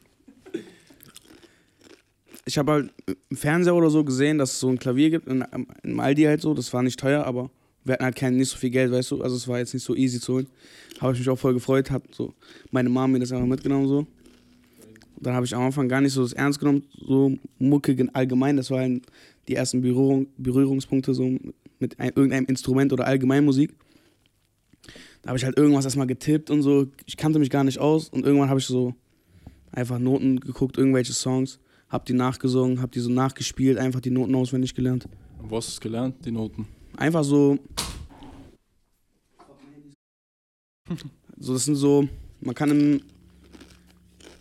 Ich 2.46 2.58
habe 2.58 2.72
halt 2.72 2.90
im 3.28 3.36
Fernseher 3.36 3.74
oder 3.74 3.90
so 3.90 4.02
gesehen, 4.02 4.38
dass 4.38 4.52
es 4.52 4.60
so 4.60 4.68
ein 4.68 4.78
Klavier 4.78 5.10
gibt, 5.10 5.28
in, 5.28 5.44
im 5.82 6.00
Aldi 6.00 6.24
halt 6.24 6.40
so. 6.40 6.54
Das 6.54 6.72
war 6.72 6.82
nicht 6.82 6.98
teuer, 6.98 7.24
aber 7.24 7.50
wir 7.84 7.94
hatten 7.94 8.04
halt 8.04 8.16
kein, 8.16 8.36
nicht 8.36 8.48
so 8.48 8.56
viel 8.56 8.70
Geld, 8.70 8.92
weißt 8.92 9.10
du. 9.12 9.22
Also 9.22 9.36
es 9.36 9.46
war 9.46 9.58
jetzt 9.58 9.74
nicht 9.74 9.84
so 9.84 9.94
easy 9.94 10.20
zu 10.20 10.34
holen. 10.34 10.46
Habe 11.00 11.12
ich 11.12 11.20
mich 11.20 11.28
auch 11.28 11.38
voll 11.38 11.54
gefreut, 11.54 11.90
hat 11.90 12.02
so 12.12 12.34
meine 12.70 12.88
Mom 12.88 13.12
mir 13.12 13.20
das 13.20 13.32
einfach 13.32 13.46
mitgenommen 13.46 13.88
so. 13.88 14.06
Dann 15.20 15.34
habe 15.34 15.44
ich 15.44 15.54
am 15.54 15.62
Anfang 15.62 15.88
gar 15.88 16.00
nicht 16.00 16.12
so 16.12 16.22
das 16.22 16.32
ernst 16.32 16.58
genommen, 16.58 16.82
so 17.06 17.36
Mucke 17.58 17.94
allgemein. 18.14 18.56
Das 18.56 18.70
waren 18.70 19.02
die 19.48 19.54
ersten 19.54 19.82
Berührung, 19.82 20.26
Berührungspunkte 20.38 21.14
so 21.14 21.38
mit 21.78 21.98
ein, 21.98 22.12
irgendeinem 22.14 22.46
Instrument 22.46 22.92
oder 22.92 23.06
Allgemeinmusik. 23.06 23.74
Da 25.22 25.28
habe 25.28 25.38
ich 25.38 25.44
halt 25.44 25.56
irgendwas 25.56 25.84
erstmal 25.84 26.06
getippt 26.06 26.50
und 26.50 26.62
so. 26.62 26.86
Ich 27.06 27.16
kannte 27.16 27.38
mich 27.38 27.50
gar 27.50 27.64
nicht 27.64 27.78
aus 27.78 28.08
und 28.08 28.24
irgendwann 28.24 28.48
habe 28.48 28.60
ich 28.60 28.66
so 28.66 28.94
Einfach 29.72 29.98
Noten 30.00 30.40
geguckt, 30.40 30.78
irgendwelche 30.78 31.12
Songs, 31.12 31.60
hab 31.88 32.04
die 32.04 32.12
nachgesungen, 32.12 32.82
hab 32.82 32.90
die 32.90 33.00
so 33.00 33.10
nachgespielt, 33.10 33.78
einfach 33.78 34.00
die 34.00 34.10
Noten 34.10 34.34
auswendig 34.34 34.74
gelernt. 34.74 35.08
Was 35.38 35.68
hast 35.68 35.76
du 35.76 35.82
gelernt, 35.82 36.16
die 36.24 36.32
Noten? 36.32 36.66
Einfach 36.96 37.24
so. 37.24 37.58
So, 41.42 41.54
das 41.54 41.64
sind 41.64 41.76
so, 41.76 42.06
man 42.40 42.54
kann 42.54 42.70
im, 42.70 43.00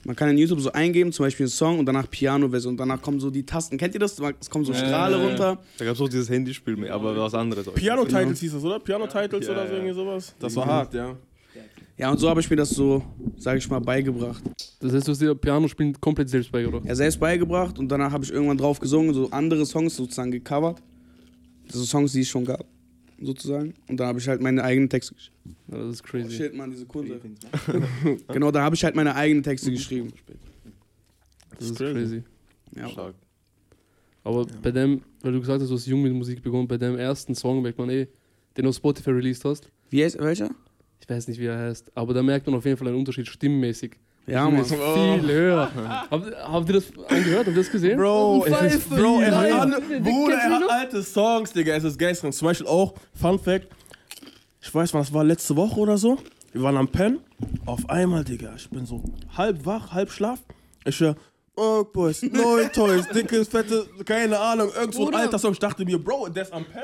man 0.06 0.16
kann 0.16 0.30
in 0.30 0.38
YouTube 0.38 0.60
so 0.60 0.72
eingeben, 0.72 1.12
zum 1.12 1.26
Beispiel 1.26 1.46
einen 1.46 1.52
Song 1.52 1.80
und 1.80 1.86
danach 1.86 2.10
Piano-Version 2.10 2.74
und 2.74 2.78
danach 2.78 3.02
kommen 3.02 3.20
so 3.20 3.30
die 3.30 3.46
Tasten. 3.46 3.78
Kennt 3.78 3.94
ihr 3.94 4.00
das? 4.00 4.20
Es 4.40 4.50
kommen 4.50 4.66
so 4.66 4.74
Strahle 4.74 5.18
ja. 5.18 5.24
runter. 5.24 5.58
Da 5.78 5.86
gab 5.86 5.96
es 5.96 6.02
auch 6.02 6.10
dieses 6.10 6.30
Handyspiel, 6.30 6.90
aber 6.90 7.16
was 7.18 7.34
anderes. 7.34 7.68
auch. 7.68 7.74
Piano-Titles 7.74 8.40
hieß 8.40 8.54
das, 8.54 8.64
oder? 8.64 8.80
Piano-Titles 8.80 9.48
Ja, 9.48 9.54
oder 9.54 9.68
so 9.68 9.74
ja. 9.74 9.78
irgendwie 9.78 9.96
sowas? 9.96 10.36
Das 10.40 10.56
war 10.56 10.66
hart, 10.66 10.94
ja. 10.94 11.16
Ja, 11.98 12.10
und 12.10 12.18
so 12.18 12.30
habe 12.30 12.40
ich 12.40 12.50
mir 12.50 12.56
das 12.56 12.70
so, 12.70 13.04
sag 13.38 13.58
ich 13.58 13.70
mal, 13.70 13.80
beigebracht. 13.80 14.42
Das 14.80 14.94
heißt, 14.94 15.06
du 15.06 15.12
hast 15.12 15.22
dir 15.22 15.36
Piano 15.36 15.68
spielen 15.68 16.00
komplett 16.00 16.30
selbst 16.30 16.50
beigebracht. 16.50 16.86
Ja, 16.86 16.96
selbst 16.96 17.20
beigebracht 17.20 17.78
und 17.78 17.90
danach 17.90 18.14
habe 18.14 18.24
ich 18.24 18.32
irgendwann 18.32 18.58
drauf 18.58 18.80
gesungen, 18.80 19.14
so 19.14 19.30
andere 19.32 19.66
Songs 19.66 19.98
sozusagen 19.98 20.32
gecovert. 20.32 20.82
So 21.68 21.84
Songs, 21.84 22.14
die 22.14 22.22
es 22.22 22.30
schon 22.30 22.46
gab, 22.46 22.66
sozusagen. 23.22 23.74
Und 23.88 24.00
dann 24.00 24.08
habe 24.08 24.20
ich 24.20 24.28
halt 24.28 24.42
meine 24.42 24.64
eigenen 24.64 24.90
Texte 24.90 25.14
geschrieben. 25.14 25.56
Ja, 25.68 25.78
das 25.78 25.96
ist 25.96 26.04
crazy. 26.04 26.32
Shit, 26.32 26.54
Mann, 26.54 26.70
diese 26.70 26.82
Sekunde. 26.82 27.20
genau, 28.28 28.52
da 28.52 28.62
habe 28.62 28.76
ich 28.76 28.84
halt 28.84 28.96
meine 28.96 29.16
eigenen 29.16 29.44
Texte 29.44 29.72
geschrieben. 29.72 30.14
Das 31.58 31.70
ist 31.70 31.78
crazy. 31.78 32.24
Ja. 32.76 32.90
Stark. 32.90 33.16
Aber 34.24 34.46
bei 34.62 34.72
dem, 34.72 35.02
weil 35.22 35.32
du 35.34 35.40
gesagt 35.40 35.62
hast, 35.62 35.70
du 35.70 35.76
hast 35.76 35.86
jung 35.86 36.04
mit 36.04 36.14
Musik 36.14 36.42
begonnen, 36.42 36.68
bei 36.68 36.78
dem 36.78 36.98
ersten 36.98 37.34
Song 37.36 37.62
merkt 37.62 37.78
man 37.78 37.90
eh, 37.90 38.08
den 38.58 38.64
du 38.64 38.70
auf 38.70 38.76
Spotify 38.76 39.12
released 39.12 39.46
hast. 39.46 39.70
Wie 39.90 40.04
heißt 40.04 40.20
welcher? 40.20 40.50
Ich 41.02 41.10
weiß 41.10 41.28
nicht, 41.28 41.40
wie 41.40 41.46
er 41.46 41.58
heißt, 41.58 41.92
aber 41.96 42.14
da 42.14 42.22
merkt 42.22 42.46
man 42.46 42.56
auf 42.56 42.66
jeden 42.66 42.78
Fall 42.78 42.88
einen 42.90 42.98
Unterschied 42.98 43.28
stimmmäßig. 43.28 43.96
Ja, 44.30 44.50
Mann. 44.50 44.64
Stimme 44.66 44.84
ist 44.84 45.22
viel 45.24 45.32
höher. 45.32 45.72
habt, 46.10 46.36
habt 46.36 46.70
ihr 46.70 46.74
das 46.74 46.86
angehört? 47.10 47.48
Habt 47.48 47.48
ihr 47.48 47.54
das 47.64 47.72
gesehen? 47.72 47.98
Bro, 47.98 48.46
es 48.46 48.74
ist, 48.76 48.90
Bro, 48.90 49.22
er 49.22 49.38
hat, 49.38 49.70
Wer- 49.88 50.00
Bruder, 50.00 50.36
er 50.38 50.50
hat 50.52 50.70
alte 50.70 51.04
Songs, 51.04 51.52
Digga, 51.54 51.74
es 51.76 51.84
ist 51.84 51.98
geistreich. 51.98 52.36
Zum 52.36 52.48
Beispiel 52.48 52.68
auch, 52.68 52.94
Fun 53.20 53.40
Fact, 53.40 53.68
ich 54.62 54.74
weiß, 54.74 54.94
wann 54.94 55.02
das 55.02 55.14
war, 55.14 55.24
letzte 55.24 55.56
Woche 55.56 55.80
oder 55.80 55.98
so. 55.98 56.18
Wir 56.52 56.62
waren 56.64 56.78
am 56.78 56.88
Pen. 56.88 57.20
Auf 57.66 57.90
einmal, 57.90 58.24
Digga, 58.24 58.54
ich 58.56 58.70
bin 58.70 58.86
so 58.86 59.04
halb 59.38 59.66
wach, 59.66 59.92
halb 59.94 60.12
schlaf. 60.12 60.40
Ich 60.86 61.00
höre, 61.00 61.16
oh, 61.56 61.84
Boys, 61.84 62.22
neun 62.24 62.72
Toys, 62.72 63.08
dickes, 63.10 63.48
fette, 63.48 63.86
keine 64.06 64.40
Ahnung, 64.40 64.70
irgend 64.76 64.94
so 64.96 65.08
ein 65.08 65.16
alter 65.16 65.40
Song. 65.40 65.54
Ich 65.54 65.60
dachte 65.60 65.86
mir, 65.86 65.98
Bro, 66.04 66.30
der 66.30 66.44
ist 66.44 66.54
am 66.54 66.66
Pen. 66.66 66.84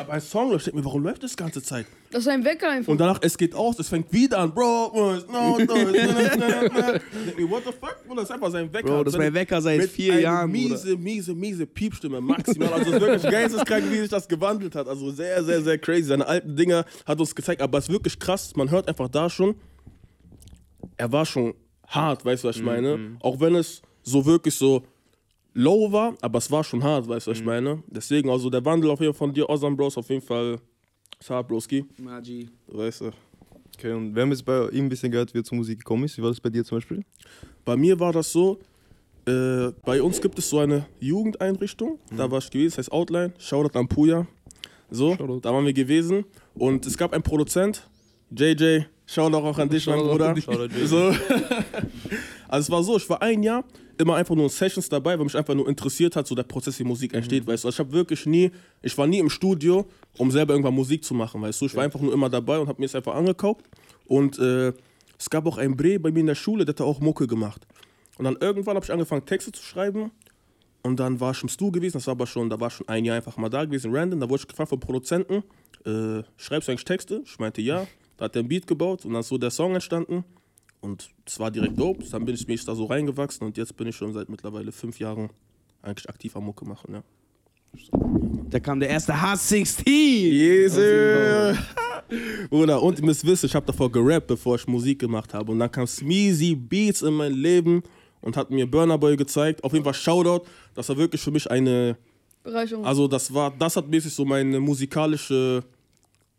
Aber 0.00 0.14
ein 0.14 0.20
Song, 0.22 0.56
ich 0.56 0.64
denke 0.64 0.78
mir, 0.78 0.84
warum 0.86 1.02
läuft 1.02 1.22
das 1.22 1.36
ganze 1.36 1.62
Zeit? 1.62 1.84
Das 2.10 2.22
ist 2.22 2.28
ein 2.28 2.42
Wecker 2.42 2.70
einfach. 2.70 2.90
Und 2.90 2.98
danach, 2.98 3.18
es 3.20 3.36
geht 3.36 3.54
aus, 3.54 3.78
es 3.78 3.90
fängt 3.90 4.10
wieder 4.10 4.38
an, 4.38 4.54
Bro, 4.54 4.92
no. 5.30 5.58
Ich 5.58 5.66
denk 5.68 5.92
mir, 7.36 7.50
what 7.50 7.64
the 7.66 7.70
fuck? 7.78 8.02
Bruder, 8.06 8.22
das 8.22 8.30
ist 8.30 8.34
einfach 8.34 8.50
sein 8.50 8.72
Wecker. 8.72 8.88
Bro, 8.88 9.04
das 9.04 9.12
ist 9.12 9.18
mein 9.18 9.34
Wecker 9.34 9.60
seit 9.60 9.78
Mit 9.78 9.90
vier 9.90 10.18
Jahren, 10.20 10.50
Bruder. 10.50 10.70
miese, 10.70 10.96
miese, 10.96 11.34
miese 11.34 11.66
Piepstimme, 11.66 12.18
maximal. 12.18 12.72
Also 12.72 12.88
es 12.88 12.94
ist 12.96 13.00
wirklich 13.02 13.30
geisteskrank, 13.30 13.84
wie 13.90 13.98
sich 13.98 14.08
das 14.08 14.26
gewandelt 14.26 14.74
hat. 14.74 14.88
Also 14.88 15.10
sehr, 15.10 15.44
sehr, 15.44 15.60
sehr 15.60 15.76
crazy. 15.76 16.04
Seine 16.04 16.26
alten 16.26 16.56
Dinger 16.56 16.86
hat 17.04 17.20
uns 17.20 17.34
gezeigt, 17.34 17.60
aber 17.60 17.76
es 17.76 17.84
ist 17.84 17.92
wirklich 17.92 18.18
krass. 18.18 18.56
Man 18.56 18.70
hört 18.70 18.88
einfach 18.88 19.08
da 19.10 19.28
schon, 19.28 19.54
er 20.96 21.12
war 21.12 21.26
schon 21.26 21.52
hart, 21.86 22.24
weißt 22.24 22.44
du, 22.44 22.48
was 22.48 22.56
ich 22.56 22.62
meine? 22.62 23.18
Auch 23.20 23.38
wenn 23.38 23.54
es 23.54 23.82
so 24.02 24.24
wirklich 24.24 24.54
so 24.54 24.82
low 25.54 25.90
war, 25.92 26.14
aber 26.20 26.38
es 26.38 26.50
war 26.50 26.64
schon 26.64 26.82
hart, 26.82 27.08
weißt 27.08 27.26
du, 27.26 27.30
was 27.30 27.38
ich 27.38 27.44
meine? 27.44 27.82
Deswegen, 27.88 28.30
also 28.30 28.50
der 28.50 28.64
Wandel 28.64 28.90
auf 28.90 29.00
jeden 29.00 29.12
Fall 29.12 29.18
von 29.28 29.34
dir, 29.34 29.48
Ozan 29.48 29.76
Bros, 29.76 29.96
auf 29.96 30.08
jeden 30.08 30.22
Fall 30.22 30.58
ist 31.18 31.30
hart, 31.30 31.48
Broski. 31.48 31.84
Magi. 31.98 32.48
Weißt 32.68 33.02
du. 33.02 33.10
Okay, 33.76 33.92
und 33.92 34.14
wir 34.14 34.22
haben 34.22 34.30
jetzt 34.30 34.44
bei 34.44 34.68
ihm 34.70 34.86
ein 34.86 34.88
bisschen 34.88 35.10
gehört, 35.10 35.32
wie 35.32 35.38
er 35.38 35.44
zur 35.44 35.56
Musik 35.56 35.78
gekommen 35.78 36.04
ist. 36.04 36.18
Wie 36.18 36.22
war 36.22 36.30
das 36.30 36.40
bei 36.40 36.50
dir 36.50 36.64
zum 36.64 36.78
Beispiel? 36.78 37.02
Bei 37.64 37.76
mir 37.76 37.98
war 37.98 38.12
das 38.12 38.30
so, 38.30 38.58
äh, 39.26 39.72
bei 39.84 40.02
uns 40.02 40.20
gibt 40.20 40.38
es 40.38 40.50
so 40.50 40.58
eine 40.58 40.86
Jugendeinrichtung, 40.98 41.98
da 42.14 42.30
war 42.30 42.38
ich 42.38 42.50
gewesen, 42.50 42.76
das 42.76 42.78
heißt 42.78 42.92
Outline, 42.92 43.32
Shoutout 43.38 43.78
an 43.78 43.88
Puya. 43.88 44.26
So, 44.90 45.14
Shoutout. 45.16 45.40
da 45.40 45.52
waren 45.52 45.64
wir 45.64 45.72
gewesen 45.72 46.24
und 46.54 46.84
es 46.86 46.96
gab 46.96 47.12
einen 47.12 47.22
Produzent, 47.22 47.88
JJ, 48.30 48.82
Shoutout 49.06 49.36
auch 49.38 49.58
an 49.58 49.68
dich, 49.68 49.86
mein 49.86 49.98
Bruder. 49.98 50.34
Shoutout, 50.36 50.74
JJ. 50.74 50.86
So. 50.86 50.96
also 52.48 52.66
es 52.66 52.70
war 52.70 52.82
so, 52.82 52.96
ich 52.96 53.08
war 53.08 53.22
ein 53.22 53.42
Jahr 53.42 53.64
immer 54.00 54.16
einfach 54.16 54.34
nur 54.34 54.44
in 54.44 54.50
Sessions 54.50 54.88
dabei, 54.88 55.18
weil 55.18 55.24
mich 55.24 55.36
einfach 55.36 55.54
nur 55.54 55.68
interessiert 55.68 56.16
hat, 56.16 56.26
so 56.26 56.34
der 56.34 56.42
Prozess, 56.42 56.78
wie 56.78 56.84
Musik 56.84 57.14
entsteht, 57.14 57.46
weißt 57.46 57.64
du. 57.64 57.68
Also 57.68 57.76
ich 57.76 57.78
habe 57.78 57.92
wirklich 57.92 58.26
nie, 58.26 58.50
ich 58.82 58.96
war 58.98 59.06
nie 59.06 59.18
im 59.18 59.30
Studio, 59.30 59.86
um 60.18 60.30
selber 60.30 60.54
irgendwann 60.54 60.74
Musik 60.74 61.04
zu 61.04 61.14
machen, 61.14 61.40
weißt 61.42 61.60
du. 61.60 61.66
Ich 61.66 61.74
war 61.76 61.84
einfach 61.84 62.00
nur 62.00 62.12
immer 62.12 62.28
dabei 62.28 62.58
und 62.58 62.68
habe 62.68 62.80
mir 62.80 62.86
es 62.86 62.94
einfach 62.94 63.14
angekauft. 63.14 63.64
Und 64.06 64.38
äh, 64.38 64.72
es 65.18 65.30
gab 65.30 65.46
auch 65.46 65.58
einen 65.58 65.76
Bre 65.76 65.98
bei 65.98 66.10
mir 66.10 66.20
in 66.20 66.26
der 66.26 66.34
Schule, 66.34 66.64
der 66.64 66.74
hat 66.74 66.80
auch 66.80 67.00
Mucke 67.00 67.26
gemacht. 67.26 67.66
Und 68.18 68.24
dann 68.24 68.36
irgendwann 68.40 68.74
habe 68.74 68.84
ich 68.84 68.92
angefangen, 68.92 69.24
Texte 69.24 69.52
zu 69.52 69.62
schreiben. 69.62 70.10
Und 70.82 70.98
dann 70.98 71.20
war 71.20 71.32
ich 71.32 71.42
im 71.42 71.48
Stu 71.48 71.70
gewesen, 71.70 71.98
das 71.98 72.06
war 72.06 72.12
aber 72.12 72.26
schon, 72.26 72.48
da 72.48 72.58
war 72.58 72.70
schon 72.70 72.88
ein 72.88 73.04
Jahr 73.04 73.16
einfach 73.16 73.36
mal 73.36 73.50
da 73.50 73.64
gewesen, 73.64 73.94
random. 73.94 74.18
Da 74.18 74.28
wurde 74.28 74.40
ich 74.42 74.48
gefragt 74.48 74.70
vom 74.70 74.80
Produzenten, 74.80 75.42
äh, 75.84 76.22
schreibst 76.36 76.68
du 76.68 76.72
eigentlich 76.72 76.84
Texte? 76.84 77.22
Ich 77.24 77.38
meinte 77.38 77.60
ja. 77.60 77.86
Da 78.16 78.26
hat 78.26 78.36
er 78.36 78.42
ein 78.42 78.48
Beat 78.48 78.66
gebaut 78.66 79.04
und 79.04 79.12
dann 79.12 79.20
ist 79.20 79.28
so 79.28 79.38
der 79.38 79.50
Song 79.50 79.74
entstanden. 79.74 80.24
Und 80.80 81.10
es 81.26 81.38
war 81.38 81.50
direkt 81.50 81.78
dope. 81.78 82.04
Dann 82.10 82.24
bin 82.24 82.34
ich 82.34 82.46
mich 82.46 82.64
da 82.64 82.74
so 82.74 82.86
reingewachsen 82.86 83.46
und 83.46 83.56
jetzt 83.56 83.76
bin 83.76 83.86
ich 83.88 83.96
schon 83.96 84.12
seit 84.12 84.28
mittlerweile 84.28 84.72
fünf 84.72 84.98
Jahren 84.98 85.30
eigentlich 85.82 86.08
aktiv 86.08 86.34
am 86.36 86.44
Mucke 86.44 86.64
machen, 86.64 86.94
ja. 86.94 87.02
Da 88.50 88.58
kam 88.58 88.80
der 88.80 88.88
erste 88.88 89.14
H16. 89.14 89.88
Jesus! 89.88 91.56
Bruder, 92.50 92.82
und 92.82 92.98
ihr 92.98 93.04
müsst 93.04 93.24
wissen, 93.24 93.46
ich 93.46 93.54
habe 93.54 93.66
davor 93.66 93.90
gerappt, 93.90 94.26
bevor 94.26 94.56
ich 94.56 94.66
Musik 94.66 94.98
gemacht 94.98 95.32
habe. 95.32 95.52
Und 95.52 95.60
dann 95.60 95.70
kam 95.70 95.86
Smeezy 95.86 96.56
Beats 96.56 97.02
in 97.02 97.14
mein 97.14 97.32
Leben 97.32 97.82
und 98.20 98.36
hat 98.36 98.50
mir 98.50 98.68
Burner 98.68 98.98
Boy 98.98 99.16
gezeigt. 99.16 99.62
Auf 99.62 99.72
jeden 99.72 99.84
Fall 99.84 99.94
Shoutout. 99.94 100.44
Das 100.74 100.88
war 100.88 100.96
wirklich 100.96 101.20
für 101.20 101.30
mich 101.30 101.48
eine. 101.50 101.96
Bereicherung. 102.42 102.84
Also, 102.84 103.06
das 103.06 103.32
war, 103.32 103.52
das 103.56 103.76
hat 103.76 103.88
mäßig 103.88 104.12
so 104.12 104.24
meine 104.24 104.58
musikalische. 104.58 105.62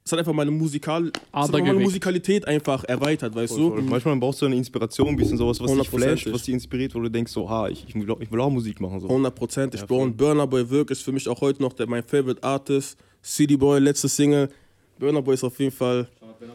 Es 0.03 0.11
hat 0.11 0.17
einfach 0.19 0.33
meine, 0.33 0.49
Musikal, 0.51 1.11
hat 1.31 1.51
meine. 1.51 1.73
Musikalität 1.75 2.47
einfach 2.47 2.83
erweitert, 2.85 3.35
weißt 3.35 3.55
du? 3.55 3.69
Voll. 3.69 3.81
Manchmal 3.83 4.15
brauchst 4.17 4.41
du 4.41 4.47
eine 4.47 4.55
Inspiration, 4.55 5.09
ein 5.09 5.15
bisschen 5.15 5.37
sowas, 5.37 5.59
was 5.61 5.71
dich 5.71 5.89
flasht, 5.89 6.31
was 6.33 6.43
dich 6.43 6.53
inspiriert, 6.55 6.95
wo 6.95 6.99
du 7.01 7.09
denkst, 7.09 7.31
so, 7.31 7.47
ha, 7.47 7.69
ich, 7.69 7.85
ich, 7.87 7.93
will, 7.95 8.09
auch- 8.09 8.19
ich 8.19 8.31
will 8.31 8.41
auch 8.41 8.49
Musik 8.49 8.81
machen. 8.81 8.99
So. 8.99 9.07
100%. 9.07 9.73
Ich 9.75 9.79
Ja, 9.81 9.85
Bro, 9.85 9.95
voll. 9.99 10.07
und 10.07 10.17
Burner 10.17 10.47
Boy 10.47 10.67
wirklich 10.69 10.97
ist 10.97 11.05
für 11.05 11.11
mich 11.11 11.27
auch 11.29 11.39
heute 11.41 11.61
noch 11.61 11.73
der, 11.73 11.87
mein 11.87 12.03
Favorite 12.03 12.41
Artist. 12.43 12.97
City 13.23 13.55
Boy, 13.55 13.79
letzte 13.79 14.09
Single. 14.09 14.49
Burner 14.97 15.21
Boy 15.21 15.35
ist 15.35 15.43
auf 15.43 15.57
jeden 15.59 15.71
Fall. 15.71 16.07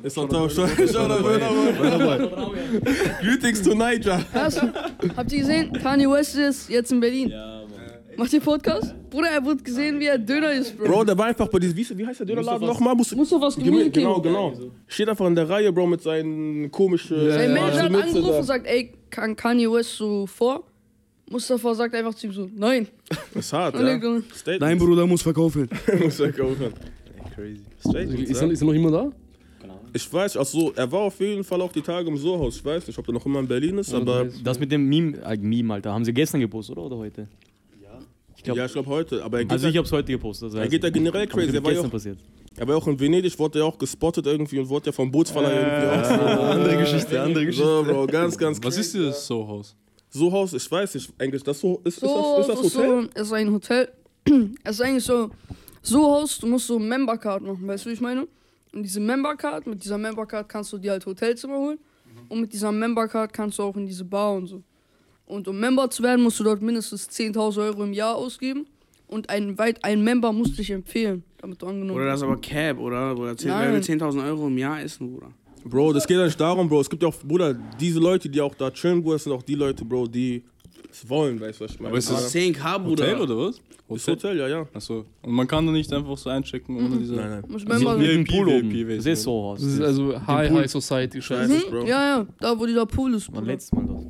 Ist 0.03 0.19
on 0.19 0.29
top. 0.29 0.51
Shoutout 0.51 0.93
Burner 0.93 1.99
Boy. 1.99 2.29
Greetings 3.23 3.63
to 3.63 3.75
Niger. 3.75 4.25
Hast, 4.33 4.61
habt 5.17 5.33
ihr 5.33 5.39
gesehen? 5.39 5.73
Kanye 5.73 6.09
West 6.11 6.35
ist 6.37 6.69
jetzt 6.69 6.91
in 6.91 6.99
Berlin. 7.01 7.33
Macht 8.17 8.33
ihr 8.33 8.41
Podcast? 8.41 8.95
Bruder, 9.11 9.29
er 9.31 9.45
wird 9.45 9.65
gesehen, 9.65 10.01
wie 10.01 10.07
er 10.07 10.19
Döner 10.19 10.53
ist, 10.53 10.77
Bro. 10.77 10.87
Bro, 10.87 11.05
der 11.05 11.19
war 11.19 11.27
einfach 11.27 11.49
bei 11.49 11.59
diesem, 11.59 11.77
wie, 11.77 11.99
wie 11.99 12.07
heißt 12.07 12.21
der 12.21 12.27
Dönerladen 12.27 12.67
nochmal? 12.67 12.95
Musst 12.95 13.13
du- 13.13 13.17
Muss 13.17 13.31
doch 13.31 13.41
was 13.41 13.57
Gemü- 13.59 13.65
Gemüse 13.65 13.91
Genau, 13.91 14.21
geben. 14.21 14.35
genau. 14.35 14.53
Steht 14.87 15.09
einfach 15.09 15.27
in 15.27 15.35
der 15.35 15.49
Reihe, 15.49 15.73
Bro, 15.73 15.87
mit 15.87 16.01
seinen 16.03 16.71
komischen. 16.71 17.31
Sein 17.31 17.51
äh, 17.51 17.55
Manager 17.55 17.83
hat 17.83 17.95
angerufen 17.95 18.23
da. 18.25 18.39
und 18.39 18.45
sagt, 18.45 18.67
ey, 18.67 18.93
kann 19.11 19.37
Kanye 19.37 19.71
West 19.71 19.97
so 19.97 20.27
vor? 20.27 20.65
Mustafa 21.31 21.75
sagt 21.75 21.95
einfach 21.95 22.15
zu 22.15 22.29
ihm 22.29 22.33
so, 22.33 22.49
nein. 22.55 22.87
Ist 23.35 23.53
hart, 23.53 23.75
ja. 23.75 23.81
legt 23.83 24.05
um. 24.05 24.23
Statement. 24.35 24.63
Dein 24.63 24.79
Bruder 24.79 25.07
muss 25.07 25.23
verkaufen. 25.23 25.69
muss 26.03 26.21
er 26.21 26.33
kaufen. 26.33 26.73
Crazy. 27.35 27.61
Statement, 27.81 28.21
Ist, 28.31 28.41
ja. 28.41 28.47
er, 28.47 28.53
ist 28.53 28.63
er 28.63 28.67
noch 28.67 28.73
immer 28.75 28.91
da? 28.91 29.11
Ich 29.93 30.13
weiß, 30.13 30.37
also 30.37 30.73
er 30.77 30.91
war 30.93 31.01
auf 31.01 31.19
jeden 31.21 31.43
Fall 31.43 31.61
auch 31.63 31.73
die 31.73 31.81
Tage 31.81 32.09
im 32.09 32.17
Sohaus. 32.19 32.57
Ich 32.57 32.65
weiß 32.65 32.87
nicht, 32.87 32.99
ob 32.99 33.09
er 33.09 33.15
noch 33.15 33.25
immer 33.25 33.41
in 33.41 33.49
Berlin 33.49 33.79
ist, 33.79 33.93
Ja, 33.93 33.99
aber. 33.99 34.25
das 34.25 34.43
Das 34.43 34.61
mit 34.61 34.71
dem 34.71 34.87
Meme, 34.87 35.17
äh, 35.25 35.37
Meme, 35.39 35.73
Alter, 35.75 35.93
haben 35.93 36.05
sie 36.05 36.13
gestern 36.13 36.41
gepostet, 36.41 36.77
oder? 36.77 36.87
Oder 36.87 36.97
heute? 36.99 37.29
Glaub, 38.47 38.57
ja, 38.57 38.67
ich 38.67 38.73
glaube 38.73 38.89
heute. 38.89 39.23
Aber 39.23 39.39
er 39.39 39.45
geht, 39.45 39.53
also 39.53 39.67
ich 39.69 39.75
da, 39.75 39.81
hab's 39.81 39.93
heute 39.93 40.13
gepostet. 40.13 40.49
Das 40.49 40.55
er 40.55 40.61
heißt, 40.63 40.71
geht 40.71 40.85
da 40.85 40.91
generell 40.91 41.27
crazy. 41.27 41.55
Er 41.55 41.63
war, 41.63 41.71
gestern 41.71 41.87
auch, 41.87 41.91
passiert. 41.91 42.19
er 42.57 42.67
war 42.67 42.75
ja 42.75 42.81
auch 42.81 42.87
in 42.87 42.99
Venedig, 42.99 43.39
wurde 43.39 43.59
ja 43.59 43.65
auch 43.65 43.77
gespottet 43.77 44.27
irgendwie 44.27 44.59
und 44.59 44.69
wurde 44.69 44.87
ja 44.87 44.93
vom 44.93 45.11
Bootsfaller 45.11 45.53
irgendwie 45.53 45.87
auch. 45.87 46.51
andere 46.51 46.77
Geschichte, 46.79 47.21
andere 47.21 47.47
Geschichte. 47.47 47.69
So, 47.69 47.85
Bro, 47.85 48.07
ganz, 48.07 48.39
ganz 48.39 48.59
Was 48.63 48.79
ist 48.79 48.95
dieses 48.95 49.27
Sohaus? 49.27 49.77
Sohaus? 50.09 50.53
Ich 50.55 50.71
weiß 50.71 50.95
nicht, 50.95 51.13
eigentlich, 51.19 51.43
das 51.43 51.61
so, 51.61 51.81
ist, 51.85 52.01
So, 52.01 52.07
ist, 52.41 52.49
das, 52.49 52.59
ist 52.59 52.65
das 52.65 52.73
so, 52.73 52.81
Hotel? 52.81 53.11
so, 53.15 53.21
ist 53.23 53.33
ein 53.33 53.53
Hotel. 53.53 53.89
es 54.65 54.77
ist 54.77 54.81
eigentlich 54.81 55.05
so, 55.05 55.31
so 55.83 56.03
Haus, 56.05 56.39
du 56.39 56.47
musst 56.47 56.67
so 56.67 56.79
Membercard 56.79 57.43
machen, 57.43 57.67
weißt 57.67 57.85
du, 57.85 57.91
wie 57.91 57.95
ich 57.95 58.01
meine? 58.01 58.27
Und 58.73 58.83
diese 58.83 59.01
Membercard, 59.01 59.67
mit 59.67 59.83
dieser 59.83 59.99
Membercard 59.99 60.49
kannst 60.49 60.73
du 60.73 60.79
dir 60.79 60.93
halt 60.93 61.05
Hotelzimmer 61.07 61.57
holen. 61.57 61.79
Und 62.29 62.41
mit 62.41 62.53
dieser 62.53 62.73
Membercard 62.73 63.33
kannst 63.33 63.59
du 63.59 63.63
auch 63.63 63.77
in 63.77 63.87
diese 63.87 64.05
Bar 64.05 64.35
und 64.35 64.47
so. 64.47 64.63
Und 65.27 65.49
um 65.49 65.59
Member 65.59 65.91
zu 65.91 66.03
werden, 66.03 66.23
musst 66.23 66.39
du 66.41 66.45
dort 66.45 66.63
mindestens 66.63 67.09
10.000 67.11 67.59
Euro 67.61 67.85
im 67.85 67.93
Jahr 67.93 68.15
ausgeben. 68.17 68.67
Und 69.09 69.29
ein, 69.31 69.57
weit, 69.59 69.85
ein 69.85 70.03
Member 70.03 70.33
muss 70.33 70.53
dich 70.55 70.71
empfehlen, 70.71 71.23
damit 71.39 71.63
du 71.63 71.67
angenommen 71.67 71.97
Oder 72.01 72.07
das 72.07 72.21
ist 72.21 72.25
aber 72.25 72.37
Cap, 72.41 72.79
oder? 72.79 73.15
Bruder, 73.15 73.37
10, 73.37 73.49
Nein. 73.51 73.69
wer 73.69 73.73
will 73.75 73.81
10.000 73.81 74.27
Euro 74.27 74.47
im 74.49 74.59
Jahr 74.59 74.81
essen, 74.83 75.13
Bruder? 75.13 75.31
Bro, 75.65 75.93
das 75.93 76.07
geht 76.07 76.17
ja 76.17 76.25
nicht 76.25 76.41
darum, 76.41 76.69
Bro. 76.69 76.81
Es 76.81 76.91
gibt 76.91 77.03
ja 77.03 77.09
auch, 77.09 77.15
Bruder, 77.25 77.55
diese 77.79 77.99
Leute, 78.01 78.29
die 78.29 78.41
auch 78.41 78.55
da 78.55 78.71
chillen, 78.71 79.03
Bruder, 79.03 79.15
das 79.17 79.25
sind 79.25 79.33
auch 79.33 79.43
die 79.43 79.55
Leute, 79.55 79.85
Bro, 79.85 80.07
die 80.09 80.43
es 80.91 81.09
wollen, 81.09 81.41
weißt 81.41 81.61
du, 81.61 81.65
was 81.65 81.73
ich 81.73 81.79
meine? 81.79 81.89
Aber 81.91 81.99
ist 81.99 82.11
das- 82.11 82.33
10k, 82.35 82.79
Bruder. 82.79 83.05
Hotel 83.05 83.21
oder 83.21 83.37
was? 83.49 83.61
Das 83.89 84.09
Hotel, 84.09 84.39
ja, 84.39 84.49
ja. 84.49 84.67
Achso. 84.75 85.05
Und 85.23 85.33
man 85.33 85.47
kann 85.47 85.65
da 85.67 85.71
nicht 85.73 85.93
einfach 85.93 86.17
so 86.19 86.29
einchecken 86.31 86.77
ohne 86.77 86.97
diese. 86.97 87.15
Nein, 87.15 87.31
nein. 87.31 87.43
Member 87.69 87.97
mit 87.97 88.07
sein. 88.09 88.17
dem 88.17 88.25
Pool 88.25 88.49
oben. 88.49 88.73
VIP, 88.73 88.97
Das 88.97 89.07
ist 89.07 89.23
so 89.23 89.31
Haus. 89.45 89.61
Das 89.61 89.69
ist 89.73 89.81
also 89.81 90.27
High, 90.27 90.51
High 90.51 90.71
Society 90.71 91.23
Scheiße. 91.23 91.53
Scheiße, 91.55 91.71
Bro. 91.71 91.87
Ja, 91.87 92.19
ja, 92.19 92.27
da 92.41 92.59
wo 92.59 92.67
dieser 92.67 92.87
Pool 92.87 93.15
ist. 93.15 93.29
Bruder. 93.31 93.43
letztes 93.47 93.73
Mal 93.73 93.87
dort. 93.87 94.05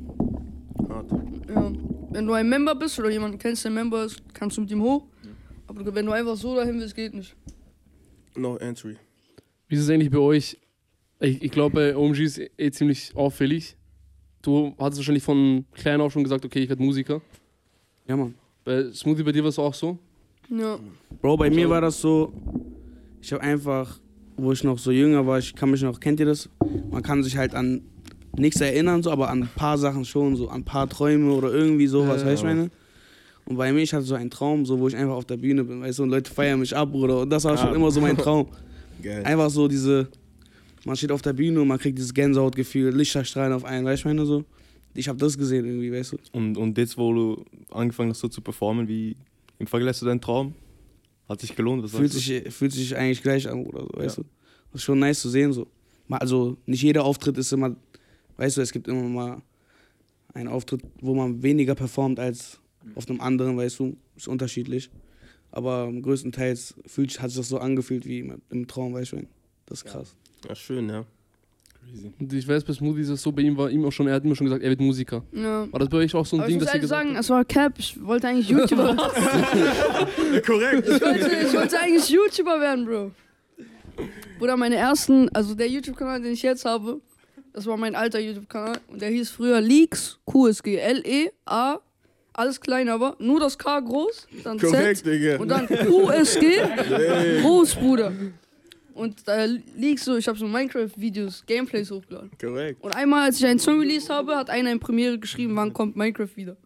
Wenn 2.17 2.25
du 2.25 2.33
ein 2.33 2.49
Member 2.49 2.73
bist 2.73 2.97
oder 2.99 3.11
jemanden 3.11 3.37
kennst, 3.37 3.63
der 3.63 3.69
Member 3.71 4.03
ist, 4.05 4.23
kannst 4.33 4.57
du 4.57 4.61
mit 4.61 4.71
ihm 4.71 4.81
hoch. 4.81 5.03
Aber 5.67 5.83
du- 5.83 5.93
wenn 5.93 6.03
du 6.07 6.11
einfach 6.13 6.35
so 6.35 6.55
dahin 6.55 6.79
willst, 6.79 6.95
geht 6.95 7.13
nicht. 7.13 7.35
No 8.35 8.57
entry. 8.57 8.95
Wie 9.67 9.75
ist 9.75 9.81
es 9.81 9.89
eigentlich 9.91 10.09
bei 10.09 10.17
euch? 10.17 10.57
Ich, 11.19 11.43
ich 11.43 11.51
glaube, 11.51 11.75
bei 11.75 11.95
OMG 11.95 12.19
ist 12.23 12.41
eh 12.57 12.71
ziemlich 12.71 13.11
auffällig. 13.15 13.75
Du 14.41 14.73
hattest 14.79 14.99
wahrscheinlich 14.99 15.23
von 15.23 15.65
klein 15.73 16.01
auf 16.01 16.11
schon 16.11 16.23
gesagt, 16.23 16.43
okay, 16.43 16.59
ich 16.63 16.69
werde 16.69 16.81
Musiker. 16.81 17.21
Ja, 18.07 18.15
Mann. 18.17 18.33
Bei 18.63 18.91
Smoothie, 18.91 19.21
bei 19.23 19.31
dir 19.31 19.43
war 19.43 19.49
es 19.49 19.59
auch 19.59 19.73
so? 19.75 19.99
Ja. 20.49 20.79
Bro, 21.21 21.37
bei 21.37 21.51
mir 21.51 21.69
war 21.69 21.81
das 21.81 22.01
so, 22.01 22.33
ich 23.21 23.31
habe 23.31 23.43
einfach, 23.43 23.99
wo 24.37 24.51
ich 24.53 24.63
noch 24.63 24.79
so 24.79 24.89
jünger 24.91 25.25
war, 25.27 25.37
ich 25.37 25.53
kann 25.53 25.69
mich 25.69 25.83
noch, 25.83 25.99
kennt 25.99 26.19
ihr 26.19 26.25
das? 26.25 26.49
Man 26.89 27.03
kann 27.03 27.21
sich 27.23 27.37
halt 27.37 27.53
an 27.53 27.81
nichts 28.39 28.61
erinnern, 28.61 29.03
so, 29.03 29.11
aber 29.11 29.29
an 29.29 29.43
ein 29.43 29.49
paar 29.55 29.77
Sachen 29.77 30.05
schon, 30.05 30.35
so 30.35 30.47
an 30.49 30.61
ein 30.61 30.65
paar 30.65 30.87
Träume 30.89 31.31
oder 31.33 31.51
irgendwie 31.53 31.87
sowas, 31.87 32.21
Ja. 32.21 32.27
weißt 32.27 32.43
du, 32.43 32.47
meine? 32.47 32.69
Und 33.45 33.55
bei 33.57 33.71
mir, 33.71 33.81
ich 33.81 33.93
hatte 33.93 34.03
so 34.05 34.15
einen 34.15 34.29
Traum, 34.29 34.65
so, 34.65 34.77
wo 34.79 34.87
ich 34.87 34.95
einfach 34.95 35.15
auf 35.15 35.25
der 35.25 35.37
Bühne 35.37 35.63
bin, 35.63 35.81
weißt 35.81 35.99
du, 35.99 36.03
und 36.03 36.09
Leute 36.09 36.31
feiern 36.31 36.59
mich 36.59 36.75
ab, 36.75 36.91
Bruder, 36.91 37.21
und 37.21 37.29
das 37.29 37.43
war 37.45 37.57
schon 37.57 37.69
Ah. 37.69 37.75
immer 37.75 37.89
so 37.91 38.01
mein 38.01 38.17
Traum. 38.17 38.47
Geil. 39.01 39.23
Einfach 39.23 39.49
so 39.49 39.67
diese, 39.67 40.07
man 40.85 40.95
steht 40.97 41.11
auf 41.11 41.21
der 41.21 41.33
Bühne 41.33 41.61
und 41.61 41.67
man 41.67 41.79
kriegt 41.79 41.97
dieses 41.97 42.13
Gänsehautgefühl, 42.13 42.93
Lichterstrahlen 42.95 43.53
auf 43.53 43.63
einen, 43.63 43.85
weißt 43.85 44.03
du, 44.03 44.07
meine, 44.09 44.25
so. 44.25 44.43
Ich 44.93 45.07
habe 45.07 45.17
das 45.19 45.37
gesehen 45.37 45.65
irgendwie, 45.65 45.91
weißt 45.91 46.13
du. 46.13 46.17
Und, 46.33 46.57
und 46.57 46.77
jetzt, 46.77 46.97
wo 46.97 47.13
du 47.13 47.45
angefangen 47.69 48.09
hast, 48.09 48.19
so 48.19 48.27
zu 48.27 48.41
performen, 48.41 48.87
wie 48.87 49.15
im 49.59 49.67
Vergleich 49.67 49.95
zu 49.97 50.05
deinem 50.05 50.19
Traum, 50.21 50.53
hat 51.29 51.39
sich 51.41 51.55
gelohnt? 51.55 51.83
Was 51.83 51.91
Fühlt 51.91 52.11
sagst 52.11 52.27
du? 52.27 52.33
sich, 52.43 52.53
fühlt 52.53 52.71
sich 52.71 52.95
eigentlich 52.97 53.21
gleich 53.21 53.47
an, 53.49 53.65
oder 53.65 53.81
so, 53.83 53.89
weißt 53.93 54.17
du. 54.17 54.21
Das 54.71 54.81
ist 54.81 54.83
schon 54.83 54.99
nice 54.99 55.21
zu 55.21 55.29
sehen, 55.29 55.53
so. 55.53 55.67
Also, 56.09 56.57
nicht 56.65 56.81
jeder 56.81 57.03
Auftritt 57.05 57.37
ist 57.37 57.51
immer, 57.53 57.75
weißt 58.37 58.57
du, 58.57 58.61
es 58.61 58.71
gibt 58.71 58.87
immer 58.87 59.03
mal 59.03 59.41
einen 60.33 60.47
Auftritt, 60.47 60.81
wo 61.01 61.13
man 61.15 61.41
weniger 61.43 61.75
performt 61.75 62.19
als 62.19 62.59
auf 62.95 63.09
einem 63.09 63.21
anderen, 63.21 63.57
weißt 63.57 63.79
du, 63.79 63.97
ist 64.15 64.27
unterschiedlich. 64.27 64.89
Aber 65.51 65.91
größtenteils 65.91 66.75
fühlt, 66.85 67.19
hat 67.21 67.29
sich 67.31 67.39
das 67.39 67.49
so 67.49 67.59
angefühlt 67.59 68.05
wie 68.05 68.19
im, 68.19 68.41
im 68.49 68.67
Traum, 68.67 68.93
weißt 68.93 69.13
du. 69.13 69.27
Das 69.65 69.79
ist 69.79 69.85
krass. 69.85 70.15
Ja, 70.47 70.55
schön, 70.55 70.89
ja. 70.89 71.05
Und 72.19 72.33
ich 72.33 72.45
weiß, 72.45 72.65
bei 72.65 72.73
Smoothie 72.73 73.01
ist 73.01 73.09
es 73.09 73.21
so, 73.21 73.31
bei 73.31 73.41
ihm 73.43 73.55
war 73.55 73.69
ihm 73.69 73.85
auch 73.85 73.91
schon, 73.91 74.07
er 74.07 74.15
hat 74.15 74.25
immer 74.25 74.35
schon 74.35 74.45
gesagt, 74.45 74.61
er 74.61 74.69
wird 74.69 74.81
Musiker. 74.81 75.23
ja. 75.31 75.71
War 75.71 75.79
das 75.79 75.87
bei 75.89 75.97
euch 75.97 76.13
auch 76.15 76.25
so 76.25 76.35
ein 76.35 76.41
Aber 76.41 76.49
ich 76.49 76.53
Ding, 76.53 76.59
muss 76.59 76.65
dass 76.65 76.75
ihr 76.75 76.81
gesagt 76.81 77.05
sagen, 77.05 77.15
es 77.15 77.29
war 77.29 77.45
Cap. 77.45 77.79
Ich 77.79 78.03
wollte 78.03 78.27
eigentlich 78.27 78.49
YouTuber 78.49 78.95
Korrekt. 80.45 80.87
ich, 80.87 81.01
wollte, 81.01 81.31
ich 81.47 81.53
wollte 81.53 81.79
eigentlich 81.79 82.09
YouTuber 82.09 82.59
werden, 82.59 82.85
Bro. 82.85 83.11
Bruder, 84.37 84.57
meine 84.57 84.75
ersten, 84.75 85.29
also 85.29 85.55
der 85.55 85.69
YouTube-Kanal, 85.69 86.21
den 86.21 86.33
ich 86.33 86.41
jetzt 86.43 86.65
habe, 86.65 87.01
das 87.53 87.65
war 87.65 87.77
mein 87.77 87.95
alter 87.95 88.19
YouTube-Kanal 88.19 88.79
und 88.87 89.01
der 89.01 89.09
hieß 89.09 89.29
früher 89.31 89.61
Leaks 89.61 90.19
QSG. 90.25 90.77
L-E-A, 90.77 91.79
alles 92.33 92.61
klein, 92.61 92.89
aber 92.89 93.15
nur 93.19 93.39
das 93.39 93.57
K 93.57 93.79
groß, 93.79 94.27
dann 94.43 94.59
Korrekt, 94.59 94.97
Z 94.97 95.05
Digga. 95.05 95.37
und 95.37 95.49
dann 95.49 95.67
QSG, 95.67 97.41
groß, 97.41 97.75
Bruder. 97.75 98.11
Und 98.93 99.27
da 99.27 99.45
Leaks 99.75 100.05
so, 100.05 100.17
ich 100.17 100.27
habe 100.27 100.37
so 100.37 100.47
Minecraft-Videos, 100.47 101.45
Gameplays 101.45 101.91
hochgeladen. 101.91 102.31
Korrekt. 102.39 102.83
Und 102.83 102.91
einmal, 102.91 103.25
als 103.25 103.39
ich 103.39 103.45
einen 103.45 103.59
Song 103.59 103.79
released 103.79 104.09
habe, 104.09 104.35
hat 104.35 104.49
einer 104.49 104.71
in 104.71 104.79
Premiere 104.79 105.19
geschrieben, 105.19 105.55
wann 105.55 105.71
kommt 105.71 105.95
Minecraft 105.95 106.35
wieder. 106.35 106.57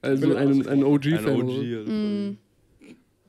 Also 0.00 0.34
ein, 0.34 0.66
ein 0.66 0.82
OG-Fan. 0.82 1.28
Ein 1.28 1.42
OG. 1.42 1.52
so. 1.52 1.78
Also. 1.78 1.90
Mm. 1.90 2.38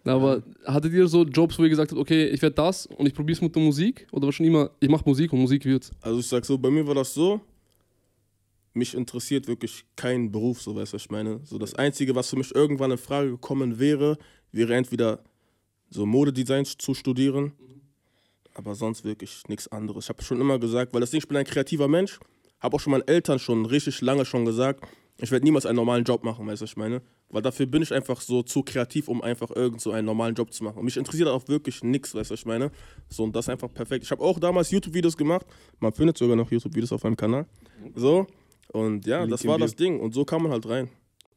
Aber 0.06 0.44
hattet 0.66 0.92
ihr 0.94 1.08
so 1.08 1.24
Jobs, 1.24 1.58
wo 1.58 1.63
ihr 1.63 1.70
gesagt 1.70 1.92
habt, 1.92 2.00
okay, 2.00 2.28
ich 2.28 2.42
werde 2.42 2.56
das 2.56 2.86
und 2.86 3.06
ich 3.06 3.13
probiere 3.13 3.38
es 3.38 3.42
mit 3.42 3.56
der 3.56 3.63
Musik? 3.63 4.08
Oder 4.12 4.26
war 4.26 4.34
schon 4.34 4.46
immer, 4.46 4.72
ich 4.80 4.89
mache 4.89 5.04
Musik 5.06 5.32
und 5.32 5.39
Musik 5.39 5.63
wird's? 5.66 5.92
Also 6.02 6.20
ich 6.20 6.28
sag 6.28 6.46
so, 6.46 6.58
bei 6.58 6.70
mir 6.70 6.86
war 6.86 6.96
das 6.96 7.13
so, 7.13 7.39
mich 8.74 8.96
interessiert 8.96 9.48
wirklich 9.48 9.86
kein 9.96 10.32
Beruf, 10.32 10.62
so 10.62 10.76
weißt 10.76 10.94
du, 10.94 10.96
was 10.96 11.04
ich 11.04 11.12
meine. 11.12 11.39
So 11.44 11.58
das 11.58 11.74
Einzige, 11.76 12.16
was 12.16 12.30
für 12.30 12.36
mich 12.36 12.54
irgendwann 12.54 12.92
in 12.92 12.98
Frage 12.98 13.32
gekommen 13.32 13.80
wäre, 13.80 14.18
wäre 14.52 14.76
entweder 14.76 15.24
so 15.89 16.06
Modedesign 16.06 16.66
zu 16.66 16.94
studieren, 16.94 17.54
aber 18.56 18.76
sonst 18.76 19.06
wirklich 19.06 19.44
nichts 19.48 19.68
anderes. 19.70 20.06
Ich 20.06 20.10
habe 20.10 20.24
schon 20.24 20.42
immer 20.42 20.60
gesagt, 20.60 20.94
weil 20.94 21.02
das 21.02 21.12
Ding, 21.12 21.20
ich 21.20 21.28
bin 21.28 21.38
ein 21.38 21.46
kreativer 21.46 21.88
Mensch, 21.88 22.20
habe 22.60 22.76
auch 22.76 22.80
schon 22.80 22.92
meinen 22.92 23.08
Eltern 23.08 23.39
schon 23.39 23.66
richtig 23.66 24.02
lange 24.02 24.26
schon 24.26 24.46
gesagt, 24.46 24.86
ich 25.18 25.32
werde 25.32 25.46
niemals 25.46 25.66
einen 25.66 25.76
normalen 25.76 26.04
Job 26.04 26.24
machen, 26.24 26.48
weißt 26.48 26.62
du, 26.62 26.63
was 26.63 26.72
ich 26.72 26.78
meine. 26.78 27.02
Weil 27.34 27.41
dafür 27.41 27.65
bin 27.65 27.82
ich 27.82 27.91
einfach 27.91 28.22
so 28.22 28.43
zu 28.43 28.62
kreativ, 28.62 29.08
um 29.08 29.24
einfach 29.24 29.50
irgend 29.50 29.82
so 29.82 29.91
einen 29.91 30.06
normalen 30.06 30.36
Job 30.36 30.54
zu 30.54 30.63
machen. 30.63 30.78
Und 30.78 30.86
mich 30.86 30.98
interessiert 30.98 31.28
auch 31.28 31.48
wirklich 31.48 31.84
nichts, 31.84 32.13
weißt 32.13 32.30
du, 32.30 32.34
was 32.34 32.39
ich 32.41 32.46
meine. 32.46 32.72
So, 33.10 33.24
und 33.24 33.36
das 33.36 33.46
ist 33.46 33.50
einfach 33.50 33.74
perfekt. 33.74 34.04
Ich 34.04 34.12
habe 34.12 34.22
auch 34.22 34.39
damals 34.39 34.69
YouTube-Videos 34.69 35.17
gemacht. 35.17 35.48
Man 35.80 35.91
findet 35.93 36.15
sogar 36.15 36.36
noch 36.36 36.52
YouTube-Videos 36.52 36.91
auf 36.91 37.04
meinem 37.04 37.17
Kanal. 37.17 37.48
So, 37.96 38.28
und 38.72 39.08
ja, 39.08 39.22
Link 39.22 39.32
das 39.32 39.48
war 39.48 39.58
das 39.58 39.76
Ding. 39.76 40.00
Und 40.00 40.13
so 40.13 40.26
kam 40.26 40.43
man 40.43 40.52
halt 40.52 40.69
rein. 40.69 40.89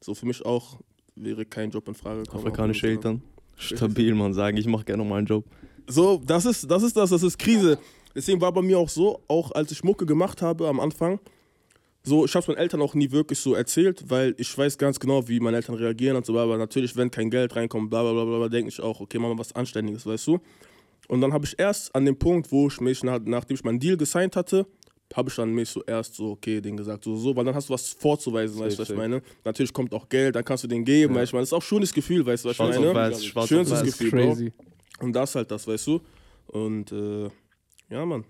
So, 0.03 0.15
für 0.15 0.27
mich 0.27 0.45
auch 0.45 0.79
wäre 1.15 1.47
kein 1.47 1.71
Job 1.71 1.89
in 1.89 1.95
Frage 1.95 2.25
gekommen. 2.25 2.43
Afrikanische 2.43 2.89
Eltern. 2.89 3.23
Stabil, 3.57 4.15
man 4.15 4.35
sagen, 4.35 4.59
ich 4.59 4.67
mache 4.67 4.85
gerne 4.85 5.03
einen 5.03 5.27
Job. 5.27 5.47
So, 5.87 6.21
das 6.27 6.45
ist, 6.45 6.71
das 6.71 6.83
ist 6.83 6.95
das, 6.95 7.09
das 7.09 7.23
ist 7.23 7.39
Krise. 7.39 7.79
Deswegen 8.15 8.39
war 8.43 8.53
bei 8.53 8.61
mir 8.61 8.79
auch 8.79 8.91
so, 8.91 9.23
auch 9.29 9.53
als 9.53 9.73
ich 9.73 9.83
Mucke 9.83 10.05
gemacht 10.05 10.43
habe 10.43 10.69
am 10.69 10.79
Anfang, 10.79 11.21
so, 12.07 12.25
ich 12.25 12.33
habe 12.35 12.41
es 12.43 12.47
meinen 12.49 12.59
Eltern 12.59 12.81
auch 12.83 12.95
nie 12.95 13.11
wirklich 13.11 13.39
so 13.41 13.55
erzählt, 13.55 14.05
weil 14.09 14.35
ich 14.39 14.57
weiß 14.57 14.79
ganz 14.79 15.01
genau, 15.01 15.27
wie 15.29 15.41
meine 15.41 15.57
Eltern 15.57 15.75
reagieren 15.75 16.17
und 16.17 16.25
so, 16.25 16.39
aber 16.39 16.57
natürlich, 16.57 16.97
wenn 16.97 17.11
kein 17.11 17.31
Geld 17.31 17.57
reinkommt, 17.57 17.91
bla 17.91 18.03
bla 18.03 18.13
bla, 18.13 18.25
bla 18.39 18.49
denke 18.49 18.69
ich 18.69 18.81
auch, 18.81 19.01
okay, 19.01 19.19
machen 19.19 19.33
wir 19.33 19.39
was 19.41 19.53
Anständiges, 19.55 20.07
weißt 20.07 20.29
du. 20.29 20.39
Und 21.09 21.21
dann 21.21 21.33
habe 21.33 21.45
ich 21.45 21.59
erst 21.59 21.95
an 21.95 22.05
dem 22.05 22.17
Punkt, 22.17 22.51
wo 22.53 22.69
ich 22.69 22.81
mich, 22.81 23.03
nach, 23.03 23.19
nachdem 23.25 23.57
ich 23.57 23.65
meinen 23.65 23.81
Deal 23.81 23.97
gesigned 23.97 24.37
hatte, 24.37 24.67
habe 25.15 25.31
ich 25.31 25.37
dann 25.37 25.53
mich 25.53 25.69
so 25.69 25.83
erst 25.85 26.15
so, 26.15 26.31
okay, 26.31 26.61
den 26.61 26.77
gesagt, 26.77 27.05
so, 27.05 27.17
so, 27.17 27.35
weil 27.35 27.45
dann 27.45 27.55
hast 27.55 27.69
du 27.69 27.75
was 27.75 27.89
vorzuweisen, 27.93 28.59
weißt 28.59 28.79
du, 28.79 28.83
was 28.83 28.91
ich 28.91 28.97
meine. 28.97 29.21
Natürlich 29.45 29.73
kommt 29.73 29.93
auch 29.93 30.09
Geld, 30.09 30.37
dann 30.37 30.45
kannst 30.45 30.65
du 30.65 30.69
den 30.69 30.85
geben, 30.85 31.15
Ja. 31.15 31.21
weißt 31.21 31.33
du, 31.33 31.37
das 31.39 31.49
ist 31.49 31.53
auch 31.53 31.59
ein 31.59 31.63
schönes 31.63 31.93
Gefühl, 31.93 32.25
weißt 32.25 32.45
du, 32.45 32.49
was 32.49 32.55
ich 32.55 32.81
meine. 32.81 32.95
weiß, 32.95 33.25
Schönstes. 33.49 33.83
Gefühl, 33.83 34.11
Bro. 34.11 34.19
Crazy. 34.29 34.53
Und 35.01 35.13
das 35.13 35.35
halt 35.35 35.51
das, 35.51 35.67
weißt 35.67 35.87
du. 35.87 36.01
Und 36.47 36.93
äh, 36.93 37.29
ja, 37.91 38.05
Mann. 38.05 38.25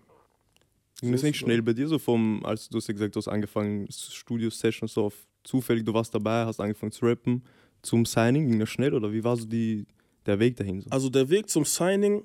Ging 1.01 1.13
das 1.13 1.23
nicht 1.23 1.37
schnell 1.37 1.61
bei 1.63 1.73
dir 1.75 1.89
so 1.89 1.99
vom, 1.99 2.45
als 2.45 2.69
du 2.69 2.79
hast 2.79 2.87
ja 2.89 2.95
gesagt, 2.95 3.15
du 3.15 3.19
hast 3.19 3.29
angefangen, 3.29 3.87
Studio-Sessions 3.91 4.95
so 4.95 5.05
auf 5.05 5.27
zufällig, 5.45 5.85
du 5.85 5.93
warst 5.93 6.15
dabei, 6.15 6.47
hast 6.47 6.59
angefangen 6.61 6.93
zu 6.93 7.05
rappen, 7.05 7.45
zum 7.83 8.05
Signing, 8.07 8.49
ging 8.49 8.59
das 8.59 8.71
schnell 8.71 8.95
oder 8.95 9.13
wie 9.13 9.23
war 9.23 9.37
so 9.37 9.45
die, 9.45 9.87
der 10.25 10.39
Weg 10.39 10.57
dahin? 10.57 10.81
So? 10.81 10.91
Also 10.91 11.11
der 11.11 11.29
Weg 11.29 11.49
zum 11.51 11.65
Signing, 11.65 12.25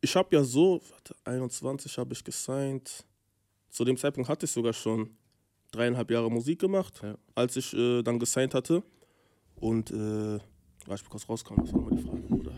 ich 0.00 0.14
habe 0.16 0.34
ja 0.36 0.42
so, 0.44 0.80
warte, 0.90 1.14
21 1.24 1.98
habe 1.98 2.12
ich 2.14 2.22
gesigned. 2.24 3.04
Zu 3.68 3.84
dem 3.84 3.96
Zeitpunkt 3.96 4.28
hatte 4.28 4.46
ich 4.46 4.52
sogar 4.52 4.72
schon 4.72 5.10
dreieinhalb 5.72 6.10
Jahre 6.10 6.30
Musik 6.30 6.60
gemacht, 6.60 7.00
Ja. 7.02 7.16
als 7.34 7.56
ich 7.56 7.74
äh, 7.74 8.02
dann 8.02 8.18
gesigned 8.18 8.54
hatte. 8.54 8.82
Und, 9.56 9.90
äh, 9.90 9.94
warte, 10.86 11.02
ich 11.04 11.08
kurz 11.08 11.28
rauskommen, 11.28 11.64
das 11.64 11.74
war 11.74 11.80
mal 11.82 11.90
die 11.96 12.02
Frage, 12.02 12.20
Bruder. 12.22 12.51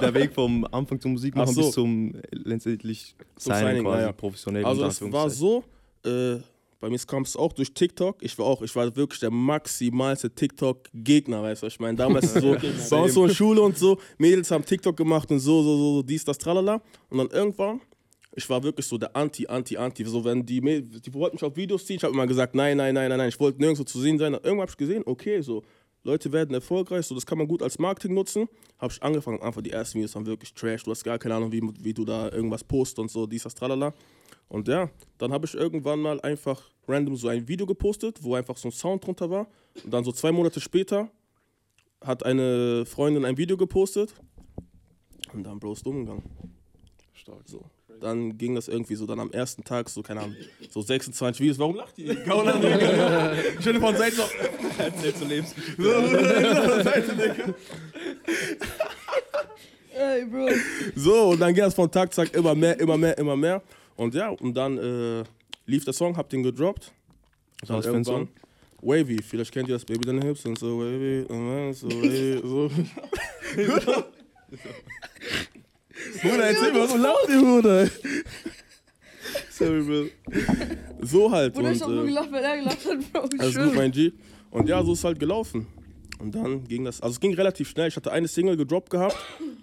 Der 0.00 0.14
Weg 0.14 0.32
vom 0.32 0.66
Anfang 0.70 1.00
zur 1.00 1.10
Musik 1.10 1.34
machen 1.34 1.48
Ach 1.50 1.54
so. 1.54 1.60
bis 1.62 1.70
zum 1.72 2.14
äh, 2.14 2.20
letztendlich 2.30 3.14
Zum 3.36 3.52
Signing, 3.52 3.68
Signing, 3.68 3.84
quasi 3.84 4.02
ja, 4.02 4.12
professionell. 4.12 4.64
Also 4.64 4.82
das 4.82 5.12
war 5.12 5.30
so, 5.30 5.64
äh, 6.04 6.36
bei 6.78 6.90
mir 6.90 6.98
kam 6.98 7.22
es 7.22 7.36
auch 7.36 7.52
durch 7.52 7.72
TikTok. 7.72 8.22
Ich 8.22 8.38
war 8.38 8.46
auch, 8.46 8.62
ich 8.62 8.74
war 8.76 8.94
wirklich 8.94 9.20
der 9.20 9.30
maximalste 9.30 10.30
TikTok-Gegner, 10.30 11.42
weißt 11.42 11.62
du, 11.62 11.66
was 11.66 11.72
ich 11.72 11.80
meine. 11.80 11.96
Damals 11.96 12.34
so, 12.34 12.56
bei 12.90 12.96
uns 13.02 13.14
so 13.14 13.24
in 13.24 13.34
Schule 13.34 13.62
und 13.62 13.78
so, 13.78 13.98
Mädels 14.18 14.50
haben 14.50 14.64
TikTok 14.64 14.96
gemacht 14.96 15.30
und 15.30 15.38
so, 15.40 15.62
so, 15.62 15.76
so, 15.76 15.94
so, 15.96 16.02
dies, 16.02 16.24
das, 16.24 16.36
tralala. 16.38 16.82
Und 17.08 17.18
dann 17.18 17.28
irgendwann, 17.30 17.80
ich 18.34 18.48
war 18.50 18.62
wirklich 18.62 18.86
so 18.86 18.98
der 18.98 19.16
Anti, 19.16 19.46
Anti, 19.46 19.76
Anti. 19.78 20.04
So, 20.04 20.22
wenn 20.22 20.44
die, 20.44 20.60
Mäd- 20.60 21.00
die 21.00 21.14
wollten 21.14 21.36
mich 21.36 21.42
auf 21.44 21.56
Videos 21.56 21.86
ziehen, 21.86 21.96
ich 21.96 22.04
habe 22.04 22.12
immer 22.12 22.26
gesagt, 22.26 22.54
nein, 22.54 22.76
nein, 22.76 22.94
nein, 22.94 23.08
nein, 23.08 23.18
nein, 23.18 23.28
ich 23.30 23.40
wollte 23.40 23.58
nirgendwo 23.58 23.84
zu 23.84 23.98
sehen 24.00 24.18
sein. 24.18 24.34
Irgendwann 24.34 24.60
habe 24.60 24.70
ich 24.70 24.76
gesehen, 24.76 25.02
okay, 25.06 25.40
so, 25.40 25.62
Leute 26.06 26.32
werden 26.32 26.54
erfolgreich, 26.54 27.04
so, 27.04 27.14
das 27.14 27.26
kann 27.26 27.36
man 27.36 27.48
gut 27.48 27.62
als 27.62 27.78
Marketing 27.78 28.14
nutzen. 28.14 28.48
Habe 28.78 28.92
ich 28.92 29.02
angefangen, 29.02 29.42
einfach 29.42 29.60
die 29.60 29.72
ersten 29.72 29.98
Videos 29.98 30.14
waren 30.14 30.24
wirklich 30.24 30.54
trash. 30.54 30.84
Du 30.84 30.92
hast 30.92 31.02
gar 31.02 31.18
keine 31.18 31.34
Ahnung, 31.34 31.50
wie, 31.50 31.60
wie 31.80 31.92
du 31.92 32.04
da 32.04 32.30
irgendwas 32.30 32.62
postest 32.62 33.00
und 33.00 33.10
so, 33.10 33.26
dies, 33.26 33.42
das, 33.42 33.54
tralala. 33.54 33.92
Und 34.48 34.68
ja, 34.68 34.88
dann 35.18 35.32
habe 35.32 35.46
ich 35.46 35.54
irgendwann 35.54 36.00
mal 36.00 36.20
einfach 36.20 36.62
random 36.86 37.16
so 37.16 37.26
ein 37.26 37.48
Video 37.48 37.66
gepostet, 37.66 38.22
wo 38.22 38.36
einfach 38.36 38.56
so 38.56 38.68
ein 38.68 38.72
Sound 38.72 39.04
drunter 39.04 39.28
war. 39.28 39.48
Und 39.82 39.92
dann 39.92 40.04
so 40.04 40.12
zwei 40.12 40.30
Monate 40.30 40.60
später 40.60 41.10
hat 42.00 42.24
eine 42.24 42.86
Freundin 42.86 43.24
ein 43.24 43.36
Video 43.36 43.56
gepostet. 43.56 44.14
Und 45.32 45.42
dann, 45.42 45.58
ist 45.58 45.86
umgegangen. 45.86 46.22
Stark. 47.14 47.48
So. 47.48 47.64
Dann 48.00 48.36
ging 48.36 48.54
das 48.54 48.68
irgendwie 48.68 48.94
so, 48.94 49.06
dann 49.06 49.20
am 49.20 49.32
ersten 49.32 49.64
Tag, 49.64 49.88
so, 49.88 50.02
keine 50.02 50.20
Ahnung, 50.20 50.36
so 50.70 50.82
26 50.82 51.40
Videos. 51.40 51.58
Warum 51.58 51.76
lacht? 51.76 51.94
Gauner, 52.26 52.58
Digga. 52.58 53.34
Schöne 53.62 53.80
von 53.80 53.96
Seite 53.96 54.18
noch. 54.18 54.30
Erzähl 54.78 55.14
zu 55.14 55.24
lebst. 55.24 55.54
Ey, 59.94 60.26
Bro. 60.26 60.48
So, 60.94 61.30
und 61.30 61.40
dann 61.40 61.54
ging 61.54 61.64
das 61.64 61.74
von 61.74 61.90
Tag 61.90 62.12
zu 62.12 62.22
Tag 62.22 62.34
immer 62.34 62.54
mehr, 62.54 62.78
immer 62.78 62.98
mehr, 62.98 63.16
immer 63.16 63.36
mehr. 63.36 63.62
Und 63.96 64.14
ja, 64.14 64.28
und 64.28 64.54
dann 64.54 64.76
äh, 64.76 65.24
lief 65.64 65.84
der 65.84 65.94
Song, 65.94 66.16
hab 66.16 66.28
den 66.28 66.42
gedroppt. 66.42 66.92
Was 67.60 67.70
war 67.70 67.76
das 67.76 67.86
für 67.86 67.96
ein 67.96 68.04
Song? 68.04 68.28
Wavy, 68.82 69.22
vielleicht 69.22 69.52
kennt 69.52 69.68
ihr 69.68 69.74
das, 69.74 69.84
Baby, 69.84 70.04
deine 70.04 70.24
Hips 70.24 70.42
sind 70.42 70.58
so 70.58 70.78
wavy, 70.78 71.24
so 71.72 71.88
wavy, 71.88 72.40
so. 72.44 72.70
Bruder, 76.22 76.44
erzähl 76.44 76.72
mal, 76.72 76.88
warum 76.88 77.00
lacht 77.00 77.28
ihr, 77.28 77.40
Bruder? 77.40 77.90
Sorry, 79.50 79.82
Bro. 79.82 80.36
So 81.00 81.30
halt. 81.30 81.54
Bruder, 81.54 81.72
ich 81.72 81.82
und, 81.82 81.88
hab 81.88 81.94
nur 81.94 82.04
äh, 82.04 82.06
gelacht, 82.06 82.32
weil 82.32 82.44
er 82.44 82.56
gelacht 82.58 82.84
hat, 82.84 83.12
Bro. 83.12 83.28
Ich 83.34 83.40
alles 83.40 83.54
schwöre. 83.54 83.68
gut, 83.68 83.76
mein 83.76 83.90
G. 83.92 84.12
Und 84.50 84.68
ja, 84.68 84.82
so 84.82 84.92
ist 84.92 85.04
halt 85.04 85.18
gelaufen. 85.18 85.66
Und 86.18 86.34
dann 86.34 86.64
ging 86.64 86.84
das, 86.84 87.00
also 87.00 87.14
es 87.14 87.20
ging 87.20 87.34
relativ 87.34 87.68
schnell. 87.68 87.88
Ich 87.88 87.96
hatte 87.96 88.12
eine 88.12 88.28
Single 88.28 88.56
gedroppt 88.56 88.90
gehabt. 88.90 89.16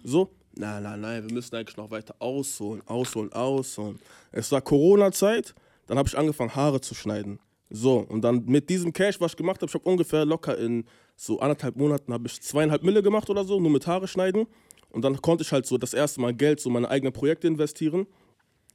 So, 0.03 0.29
nein, 0.55 0.83
nein, 0.83 1.01
nein, 1.01 1.27
wir 1.27 1.33
müssen 1.33 1.55
eigentlich 1.55 1.77
noch 1.77 1.89
weiter 1.89 2.15
ausholen, 2.19 2.81
ausholen, 2.85 3.31
ausholen. 3.33 3.99
Es 4.31 4.51
war 4.51 4.61
Corona-Zeit, 4.61 5.55
dann 5.87 5.97
habe 5.97 6.07
ich 6.07 6.17
angefangen, 6.17 6.55
Haare 6.55 6.81
zu 6.81 6.93
schneiden. 6.93 7.39
So, 7.69 7.99
und 7.99 8.21
dann 8.21 8.45
mit 8.45 8.69
diesem 8.69 8.93
Cash, 8.93 9.19
was 9.19 9.31
ich 9.31 9.37
gemacht 9.37 9.61
habe, 9.61 9.69
ich 9.69 9.73
habe 9.73 9.89
ungefähr 9.89 10.25
locker 10.25 10.57
in 10.57 10.85
so 11.15 11.39
anderthalb 11.39 11.75
Monaten 11.75 12.13
habe 12.13 12.27
ich 12.27 12.41
zweieinhalb 12.41 12.83
Mille 12.83 13.01
gemacht 13.01 13.29
oder 13.29 13.45
so, 13.45 13.59
nur 13.59 13.71
mit 13.71 13.87
Haare 13.87 14.07
schneiden. 14.07 14.45
Und 14.93 15.03
dann 15.03 15.21
konnte 15.21 15.43
ich 15.43 15.51
halt 15.51 15.65
so 15.65 15.77
das 15.77 15.93
erste 15.93 16.21
Mal 16.21 16.33
Geld, 16.33 16.61
so 16.61 16.69
meine 16.69 16.87
eigenen 16.87 17.11
Projekte 17.11 17.47
investieren. 17.47 18.07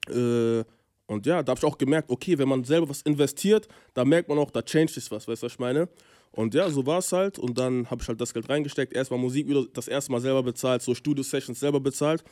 Äh, 0.08 0.64
und 1.06 1.24
ja, 1.24 1.42
da 1.42 1.52
habe 1.52 1.58
ich 1.58 1.64
auch 1.64 1.78
gemerkt, 1.78 2.10
okay, 2.10 2.36
wenn 2.36 2.48
man 2.48 2.64
selber 2.64 2.88
was 2.88 3.02
investiert, 3.02 3.68
da 3.94 4.04
merkt 4.04 4.28
man 4.28 4.36
auch, 4.36 4.50
da 4.50 4.60
changed 4.60 4.94
sich 4.94 5.10
was, 5.10 5.26
weißt 5.26 5.42
du, 5.42 5.46
was 5.46 5.52
ich 5.52 5.58
meine? 5.58 5.88
Und 6.32 6.54
ja, 6.54 6.68
so 6.68 6.84
war 6.84 6.98
es 6.98 7.12
halt. 7.12 7.38
Und 7.38 7.56
dann 7.56 7.88
habe 7.88 8.02
ich 8.02 8.08
halt 8.08 8.20
das 8.20 8.34
Geld 8.34 8.48
reingesteckt. 8.48 8.92
Erstmal 8.92 9.18
Musik 9.18 9.48
wieder 9.48 9.64
das 9.72 9.88
erste 9.88 10.12
Mal 10.12 10.20
selber 10.20 10.42
bezahlt, 10.42 10.82
so 10.82 10.94
Studio-Sessions 10.94 11.58
selber 11.58 11.80
bezahlt. 11.80 12.24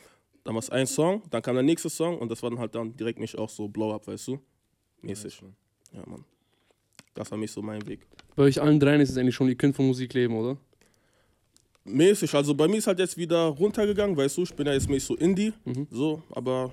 Dann 0.43 0.53
war 0.53 0.59
es 0.59 0.69
ein 0.69 0.85
Song, 0.85 1.23
dann 1.29 1.41
kam 1.41 1.55
der 1.55 1.63
nächste 1.63 1.89
Song 1.89 2.19
und 2.19 2.29
das 2.29 2.43
war 2.43 2.49
dann 2.49 2.59
halt 2.59 2.75
dann 2.75 2.95
direkt 2.95 3.19
mich 3.19 3.37
auch 3.37 3.49
so 3.49 3.67
Blow-Up, 3.67 4.07
weißt 4.07 4.27
du? 4.29 4.39
Mäßig. 5.01 5.41
Ja, 5.93 6.03
Mann. 6.05 6.23
Das 7.13 7.31
war 7.31 7.37
mich 7.37 7.51
so 7.51 7.61
mein 7.61 7.85
Weg. 7.87 8.07
Bei 8.35 8.43
euch 8.43 8.61
allen 8.61 8.79
dreien 8.79 9.01
ist 9.01 9.09
es 9.09 9.17
eigentlich 9.17 9.35
schon, 9.35 9.49
ihr 9.49 9.55
könnt 9.55 9.75
von 9.75 9.87
Musik 9.87 10.13
leben, 10.13 10.35
oder? 10.35 10.57
Mäßig, 11.87 12.33
also 12.33 12.53
bei 12.53 12.67
mir 12.67 12.77
ist 12.77 12.87
halt 12.87 12.99
jetzt 12.99 13.17
wieder 13.17 13.45
runtergegangen, 13.47 14.15
weißt 14.17 14.37
du, 14.37 14.43
ich 14.43 14.53
bin 14.53 14.67
ja 14.67 14.73
jetzt 14.73 14.89
mäßig 14.89 15.03
so 15.07 15.15
Indie, 15.15 15.53
Mhm. 15.65 15.87
so, 15.89 16.21
aber 16.31 16.71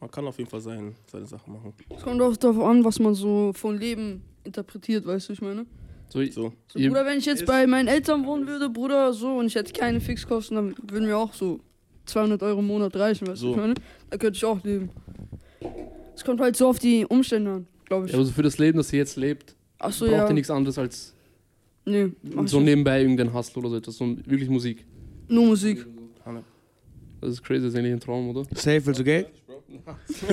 man 0.00 0.10
kann 0.10 0.26
auf 0.26 0.38
jeden 0.38 0.50
Fall 0.50 0.60
sein, 0.60 0.94
seine 1.10 1.26
Sachen 1.26 1.52
machen. 1.52 1.72
Es 1.94 2.02
kommt 2.02 2.20
auch 2.20 2.36
darauf 2.36 2.64
an, 2.64 2.84
was 2.84 2.98
man 2.98 3.14
so 3.14 3.52
von 3.54 3.76
Leben 3.78 4.22
interpretiert, 4.44 5.06
weißt 5.06 5.28
du, 5.28 5.32
ich 5.34 5.42
meine. 5.42 5.66
So, 6.08 6.22
So. 6.26 6.52
So, 6.68 6.78
Bruder, 6.78 7.06
wenn 7.06 7.18
ich 7.18 7.24
jetzt 7.26 7.46
bei 7.46 7.66
meinen 7.66 7.88
Eltern 7.88 8.26
wohnen 8.26 8.46
würde, 8.46 8.68
Bruder, 8.68 9.12
so, 9.12 9.36
und 9.38 9.46
ich 9.46 9.54
hätte 9.54 9.72
keine 9.72 10.00
Fixkosten, 10.00 10.56
dann 10.56 10.74
würden 10.90 11.06
mir 11.06 11.16
auch 11.16 11.32
so 11.32 11.60
200 12.06 12.42
Euro 12.42 12.58
im 12.60 12.66
Monat 12.66 12.94
reichen, 12.96 13.26
weißt 13.26 13.40
du, 13.42 13.46
So. 13.46 13.50
ich 13.52 13.56
meine. 13.56 13.74
Da 14.10 14.18
könnte 14.18 14.36
ich 14.36 14.44
auch 14.44 14.62
leben. 14.62 14.90
Es 16.14 16.24
kommt 16.24 16.40
halt 16.40 16.56
so 16.56 16.68
auf 16.68 16.78
die 16.78 17.06
Umstände 17.06 17.50
an, 17.50 17.66
glaube 17.86 18.06
ich. 18.06 18.12
Ja, 18.12 18.18
also 18.18 18.30
für 18.32 18.42
das 18.42 18.58
Leben, 18.58 18.76
das 18.78 18.92
ihr 18.92 18.98
jetzt 18.98 19.16
lebt, 19.16 19.54
Achso, 19.78 20.04
braucht 20.04 20.16
ja. 20.16 20.28
ihr 20.28 20.34
nichts 20.34 20.50
anderes 20.50 20.76
als 20.78 21.14
Nee, 21.84 22.12
so 22.46 22.60
nebenbei 22.60 23.00
irgendein 23.02 23.32
Hustle 23.34 23.60
oder 23.60 23.70
so 23.70 23.76
etwas. 23.76 23.96
So 23.96 24.16
wirklich 24.26 24.48
Musik. 24.48 24.84
Nur 25.28 25.46
Musik. 25.46 25.84
Das 27.20 27.34
ist 27.34 27.42
crazy, 27.44 27.62
das 27.62 27.72
ist 27.72 27.78
eigentlich 27.78 27.92
ein 27.92 28.00
Traum, 28.00 28.30
oder? 28.30 28.44
Safe, 28.54 28.84
willst 28.84 28.98
du 29.00 29.04
Geld? 29.04 29.28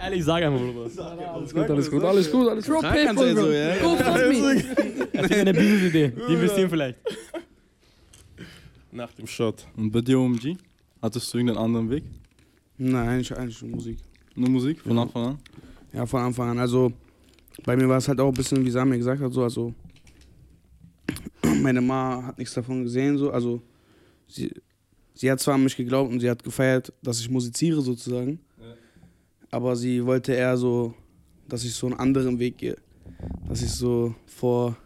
Ehrlich, 0.00 0.24
sag 0.24 0.42
einfach, 0.42 0.60
Bruder. 0.60 1.32
Alles 1.34 1.52
gut, 1.54 1.70
alles 1.70 1.90
gut, 1.90 2.04
alles 2.04 2.30
gut, 2.30 2.48
alles 2.48 2.66
gut. 2.66 2.80
pay 2.82 3.04
kannst 3.06 3.22
for 3.22 3.28
du 3.28 3.34
bro. 3.34 3.46
jetzt 3.46 3.46
so, 3.46 3.52
ja? 3.52 3.76
Go 3.82 3.96
fuck 3.96 4.28
me. 4.28 4.64
Das 5.12 5.30
ist 5.30 5.32
eine 5.38 5.54
Business-Idee. 5.54 6.12
Die 6.28 6.32
investieren 6.34 6.70
vielleicht. 6.70 6.98
Nach 8.92 9.12
dem 9.12 9.26
Shot. 9.26 9.66
Und 9.76 9.90
bei 9.90 10.00
dir, 10.00 10.18
OMG? 10.20 10.56
Hattest 11.02 11.32
du 11.32 11.38
irgendeinen 11.38 11.64
anderen 11.64 11.90
Weg? 11.90 12.04
Nein, 12.78 13.08
eigentlich, 13.08 13.36
eigentlich 13.36 13.62
nur 13.62 13.70
Musik. 13.72 13.98
Nur 14.34 14.50
Musik 14.50 14.80
von 14.80 14.96
Ja. 14.96 15.02
Anfang 15.02 15.24
an? 15.26 15.38
Ja, 15.92 16.06
von 16.06 16.20
Anfang 16.20 16.50
an. 16.50 16.58
Also, 16.58 16.92
bei 17.64 17.76
mir 17.76 17.88
war 17.88 17.98
es 17.98 18.08
halt 18.08 18.20
auch 18.20 18.28
ein 18.28 18.34
bisschen, 18.34 18.64
wie 18.64 18.70
Sami 18.70 18.98
gesagt 18.98 19.20
hat, 19.20 19.32
so, 19.32 19.42
also, 19.42 19.74
meine 21.62 21.80
Ma 21.80 22.22
hat 22.24 22.38
nichts 22.38 22.54
davon 22.54 22.82
gesehen, 22.82 23.16
so, 23.18 23.30
also, 23.30 23.62
sie, 24.26 24.52
sie 25.14 25.30
hat 25.30 25.40
zwar 25.40 25.54
an 25.54 25.64
mich 25.64 25.76
geglaubt 25.76 26.12
und 26.12 26.20
sie 26.20 26.30
hat 26.30 26.42
gefeiert, 26.42 26.92
dass 27.02 27.20
ich 27.20 27.30
musiziere, 27.30 27.80
sozusagen, 27.80 28.40
aber 29.50 29.76
sie 29.76 30.04
wollte 30.04 30.32
eher 30.32 30.56
so, 30.56 30.94
dass 31.48 31.64
ich 31.64 31.72
so 31.72 31.86
einen 31.86 31.98
anderen 31.98 32.38
Weg 32.38 32.58
gehe. 32.58 32.76
Dass 33.48 33.62
ich 33.62 33.70
so 33.70 34.14
vor, 34.26 34.76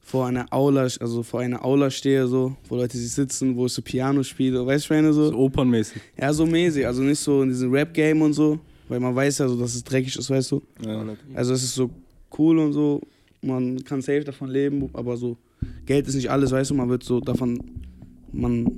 vor 0.00 0.26
einer 0.26 0.52
Aula, 0.52 0.82
also 0.82 1.22
vor 1.22 1.40
einer 1.40 1.64
Aula 1.64 1.90
stehe, 1.90 2.26
so, 2.26 2.56
wo 2.68 2.76
Leute 2.76 2.96
sich 2.96 3.12
sitzen, 3.12 3.54
wo 3.54 3.66
ich 3.66 3.72
so 3.72 3.82
Piano 3.82 4.22
spiele, 4.22 4.66
weißt 4.66 4.88
du, 4.88 4.94
ich 4.94 5.00
meine, 5.02 5.12
so. 5.12 5.30
So 5.30 5.38
opernmäßig. 5.38 6.00
Ja, 6.18 6.32
so 6.32 6.46
mäßig, 6.46 6.86
also 6.86 7.02
nicht 7.02 7.20
so 7.20 7.42
in 7.42 7.50
diesem 7.50 7.70
Rap-Game 7.70 8.20
und 8.22 8.32
so, 8.32 8.58
weil 8.94 9.00
man 9.00 9.14
weiß 9.16 9.38
ja 9.38 9.48
so, 9.48 9.58
dass 9.58 9.74
es 9.74 9.82
dreckig 9.82 10.16
ist, 10.16 10.30
weißt 10.30 10.52
du. 10.52 10.62
Ja. 10.86 11.04
Also 11.34 11.52
es 11.52 11.64
ist 11.64 11.74
so 11.74 11.90
cool 12.38 12.60
und 12.60 12.72
so, 12.72 13.00
man 13.42 13.82
kann 13.82 14.00
safe 14.00 14.22
davon 14.22 14.48
leben, 14.50 14.88
aber 14.92 15.16
so 15.16 15.36
Geld 15.84 16.06
ist 16.06 16.14
nicht 16.14 16.30
alles, 16.30 16.52
weißt 16.52 16.70
du, 16.70 16.74
man 16.74 16.88
wird 16.88 17.02
so 17.02 17.18
davon, 17.18 17.60
man, 18.30 18.70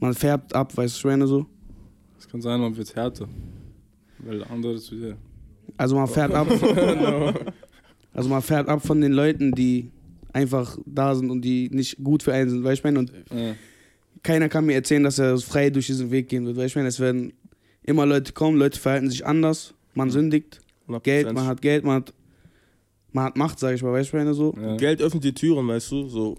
man 0.00 0.14
färbt 0.14 0.54
ab, 0.54 0.74
weißt 0.74 0.94
du, 0.94 0.98
ich 0.98 1.04
meine 1.04 1.26
so. 1.26 1.44
Es 2.18 2.26
kann 2.26 2.40
sein, 2.40 2.58
man 2.58 2.74
wird 2.74 2.94
härter. 2.96 3.28
Weil 4.20 4.42
anderes 4.44 4.90
wieder. 4.90 5.16
Also 5.76 5.94
man 5.96 6.08
fährt 6.08 6.32
ab, 6.32 6.46
also 8.14 8.28
man 8.30 8.40
fährt 8.40 8.66
ab 8.68 8.82
von 8.86 8.98
den 9.00 9.12
Leuten, 9.12 9.52
die 9.52 9.90
einfach 10.32 10.78
da 10.86 11.14
sind 11.14 11.30
und 11.30 11.42
die 11.42 11.68
nicht 11.70 12.02
gut 12.02 12.22
für 12.22 12.32
einen 12.32 12.48
sind, 12.48 12.64
weißt 12.64 12.82
du, 12.82 12.88
ich 12.88 12.94
meine, 12.94 12.98
und 13.00 13.12
Ja. 13.30 13.54
keiner 14.22 14.48
kann 14.48 14.64
mir 14.64 14.72
erzählen, 14.74 15.02
dass 15.02 15.18
er 15.18 15.36
frei 15.38 15.68
durch 15.68 15.86
diesen 15.86 16.10
Weg 16.10 16.28
gehen 16.28 16.46
wird, 16.46 16.56
weißt 16.56 16.64
du, 16.64 16.68
ich 16.70 16.76
meine, 16.76 16.88
es 16.88 16.98
werden 17.00 17.32
immer 17.84 18.06
Leute 18.06 18.32
kommen, 18.32 18.58
Leute 18.58 18.78
verhalten 18.78 19.10
sich 19.10 19.24
anders, 19.24 19.74
man 19.94 20.10
sündigt, 20.10 20.60
100%. 20.88 21.00
Geld, 21.00 21.32
man 21.32 21.46
hat 21.46 21.62
Geld, 21.62 21.84
man 21.84 21.96
hat, 21.96 22.14
man 23.12 23.24
hat 23.24 23.36
Macht, 23.36 23.58
sag 23.58 23.74
ich 23.74 23.82
mal, 23.82 23.92
weißt 23.92 24.12
du, 24.12 24.16
ich 24.16 24.22
meine 24.24 24.34
so. 24.34 24.54
Ja. 24.60 24.76
Geld 24.76 25.00
öffnet 25.00 25.24
die 25.24 25.32
Türen, 25.34 25.68
weißt 25.68 25.90
du, 25.92 26.08
so. 26.08 26.36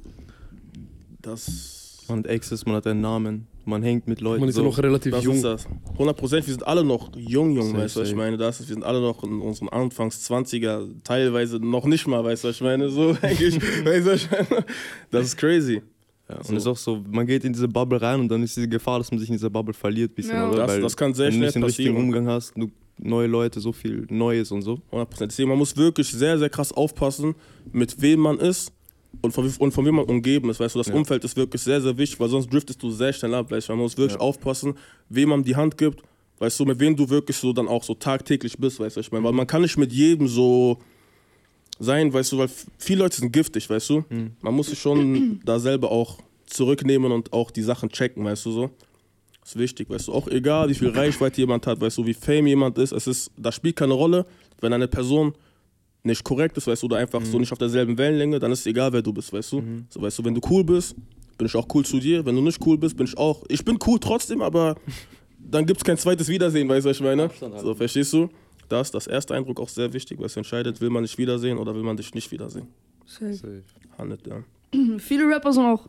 Das. 1.21 2.03
Man 2.08 2.19
hat 2.19 2.29
Access, 2.29 2.65
man 2.65 2.75
hat 2.75 2.86
einen 2.86 3.01
Namen, 3.01 3.47
man 3.65 3.81
hängt 3.81 4.08
mit 4.08 4.21
Leuten. 4.21 4.41
Man 4.41 4.49
ist 4.49 4.58
ja 4.58 4.62
so. 4.63 4.69
noch 4.69 4.77
relativ 4.77 5.12
Das 5.12 5.23
jung. 5.23 5.36
ist 5.36 5.43
das. 5.43 5.65
100 5.93 6.15
Prozent, 6.15 6.45
wir 6.45 6.53
sind 6.53 6.67
alle 6.67 6.84
noch 6.84 7.15
jung, 7.15 7.51
jung, 7.55 7.71
Safe, 7.71 7.77
weißt 7.79 7.95
du, 7.95 7.99
was 8.01 8.10
ich 8.10 8.15
meine? 8.15 8.38
Das 8.38 8.60
ist, 8.60 8.69
wir 8.69 8.75
sind 8.75 8.84
alle 8.84 9.01
noch 9.01 9.23
in 9.23 9.41
unseren 9.41 9.69
Anfangs 9.69 10.29
20er, 10.29 10.88
teilweise 11.03 11.58
noch 11.58 11.86
nicht 11.86 12.05
mal, 12.05 12.23
weißt 12.23 12.43
du, 12.43 12.47
was 12.49 12.55
ich 12.58 12.62
meine? 12.62 12.89
So, 12.89 13.17
eigentlich, 13.21 13.55
weißt 13.55 14.05
du, 14.05 14.12
was 14.12 14.23
ich 14.23 14.31
meine? 14.31 14.65
Das 15.10 15.25
ist 15.25 15.38
crazy. 15.38 15.81
Ja, 16.29 16.38
und 16.38 16.45
So. 16.47 16.53
es 16.55 16.63
ist 16.63 16.67
auch 16.67 16.77
so, 16.77 17.03
man 17.11 17.27
geht 17.27 17.43
in 17.43 17.53
diese 17.53 17.67
Bubble 17.67 18.01
rein 18.01 18.19
und 18.21 18.29
dann 18.29 18.41
ist 18.41 18.55
diese 18.55 18.67
Gefahr, 18.67 18.97
dass 18.99 19.11
man 19.11 19.19
sich 19.19 19.29
in 19.29 19.35
dieser 19.35 19.49
Bubble 19.49 19.73
verliert, 19.73 20.15
bisschen, 20.15 20.35
Ja. 20.35 20.49
oder? 20.49 20.65
Das, 20.67 20.79
das 20.81 20.97
kann 20.97 21.13
sehr 21.13 21.27
wenn 21.27 21.33
du 21.33 21.38
schnell 21.38 21.45
nicht 21.47 21.55
den 21.55 21.63
richtigen 21.63 21.93
passieren. 21.95 22.05
Umgang 22.15 22.27
hast, 22.27 22.53
du 22.57 22.71
neue 22.97 23.27
Leute, 23.27 23.59
so 23.59 23.71
viel 23.71 24.07
Neues 24.09 24.51
und 24.51 24.61
so. 24.63 24.79
100 24.91 25.09
Prozent. 25.09 25.31
Deswegen, 25.31 25.49
man 25.49 25.57
muss 25.57 25.75
wirklich 25.77 26.07
sehr, 26.09 26.39
sehr 26.39 26.49
krass 26.49 26.71
aufpassen, 26.71 27.35
mit 27.71 28.01
wem 28.01 28.21
man 28.21 28.39
ist 28.39 28.71
und 29.21 29.33
von, 29.33 29.51
und 29.59 29.71
von 29.71 29.85
wem 29.85 29.95
man 29.95 30.05
umgeben 30.05 30.49
ist. 30.49 30.59
Weißt 30.59 30.73
du, 30.75 30.79
das 30.79 30.88
Ja. 30.88 30.95
Umfeld 30.95 31.23
ist 31.23 31.35
wirklich 31.38 31.61
sehr, 31.61 31.79
sehr 31.81 31.95
wichtig, 31.97 32.19
weil 32.19 32.29
sonst 32.29 32.51
driftest 32.51 32.81
du 32.81 32.89
sehr 32.89 33.13
schnell 33.13 33.33
ab. 33.35 33.51
Weißt 33.51 33.69
du, 33.69 33.73
man 33.73 33.81
muss 33.81 33.97
wirklich 33.97 34.15
Ja. 34.17 34.21
aufpassen, 34.21 34.73
wem 35.09 35.29
man 35.29 35.43
die 35.43 35.55
Hand 35.55 35.77
gibt. 35.77 36.01
Weißt 36.39 36.59
du, 36.59 36.65
mit 36.65 36.79
wem 36.79 36.95
du 36.95 37.07
wirklich 37.09 37.38
so 37.38 37.53
dann 37.53 37.67
auch 37.67 37.83
so 37.83 37.93
tagtäglich 37.93 38.57
bist, 38.57 38.79
weißt 38.79 38.95
du, 38.97 38.99
ich 39.01 39.11
meine, 39.11 39.23
weil 39.23 39.31
man 39.33 39.45
kann 39.47 39.61
nicht 39.61 39.77
mit 39.77 39.93
jedem 39.93 40.27
so 40.27 40.79
sein, 41.79 42.11
weißt 42.13 42.31
du, 42.31 42.38
weil 42.38 42.49
viele 42.77 43.03
Leute 43.03 43.17
sind 43.17 43.31
giftig, 43.31 43.69
weißt 43.69 43.89
du. 43.89 44.05
Mhm. 44.09 44.31
Man 44.41 44.53
muss 44.53 44.67
sich 44.67 44.79
schon 44.79 45.39
da 45.45 45.59
selber 45.59 45.91
auch 45.91 46.19
zurücknehmen 46.45 47.11
und 47.11 47.33
auch 47.33 47.51
die 47.51 47.61
Sachen 47.61 47.89
checken, 47.89 48.23
weißt 48.23 48.45
du 48.45 48.51
so. 48.51 48.69
ist 49.43 49.57
wichtig, 49.57 49.89
weißt 49.89 50.07
du. 50.07 50.13
Auch 50.13 50.27
egal, 50.27 50.69
wie 50.69 50.75
viel 50.75 50.89
Reichweite 50.89 51.41
jemand 51.41 51.67
hat, 51.67 51.81
weißt 51.81 51.97
du, 51.97 52.05
wie 52.05 52.13
fame 52.13 52.47
jemand 52.47 52.77
ist, 52.77 52.91
es 52.91 53.07
ist, 53.07 53.31
das 53.38 53.55
spielt 53.55 53.75
keine 53.75 53.93
Rolle, 53.93 54.25
wenn 54.61 54.73
eine 54.73 54.88
Person 54.88 55.33
nicht 56.03 56.23
korrekt 56.23 56.55
ist, 56.57 56.67
weißt 56.67 56.83
du, 56.83 56.85
oder 56.85 56.97
einfach 56.97 57.23
so 57.25 57.39
nicht 57.39 57.51
auf 57.51 57.57
derselben 57.57 57.97
Wellenlänge, 57.97 58.39
dann 58.39 58.51
ist 58.51 58.59
es 58.59 58.65
egal, 58.67 58.93
wer 58.93 59.01
du 59.01 59.11
bist, 59.11 59.33
weißt 59.33 59.53
du. 59.53 59.63
So, 59.89 60.01
weißt 60.01 60.19
du, 60.19 60.25
wenn 60.25 60.35
du 60.35 60.41
cool 60.49 60.63
bist, 60.63 60.95
bin 61.38 61.47
ich 61.47 61.55
auch 61.55 61.67
cool 61.73 61.83
zu 61.83 61.99
dir. 61.99 62.25
Wenn 62.25 62.35
du 62.35 62.41
nicht 62.41 62.59
cool 62.65 62.77
bist, 62.77 62.95
bin 62.95 63.07
ich 63.07 63.17
auch. 63.17 63.43
Ich 63.49 63.65
bin 63.65 63.77
cool 63.85 63.99
trotzdem, 63.99 64.41
aber 64.41 64.75
dann 65.39 65.65
gibt 65.65 65.79
es 65.79 65.83
kein 65.83 65.97
zweites 65.97 66.27
Wiedersehen, 66.29 66.69
weißt 66.69 66.85
du, 66.85 66.89
was 66.89 66.97
ich 66.97 67.03
meine? 67.03 67.29
So, 67.61 67.73
verstehst 67.73 68.13
du? 68.13 68.29
Da 68.69 68.82
ist 68.82 68.93
das 68.93 69.08
erste 69.08 69.36
Eindruck 69.36 69.60
auch 69.60 69.69
sehr 69.69 69.93
wichtig, 69.93 70.19
weil 70.19 70.25
es 70.25 70.38
entscheidet, 70.38 70.82
will 70.82 70.89
man 70.89 71.04
dich 71.04 71.17
wiedersehen 71.17 71.58
oder 71.58 71.75
will 71.75 71.84
man 71.84 71.97
dich 71.97 72.13
nicht 72.13 72.32
wiedersehen. 72.32 72.67
Safe. 73.06 73.63
Handelt, 73.97 74.25
ja. 74.28 74.43
Viele 74.99 75.28
Rapper 75.28 75.54
sind 75.54 75.65
auch. 75.65 75.88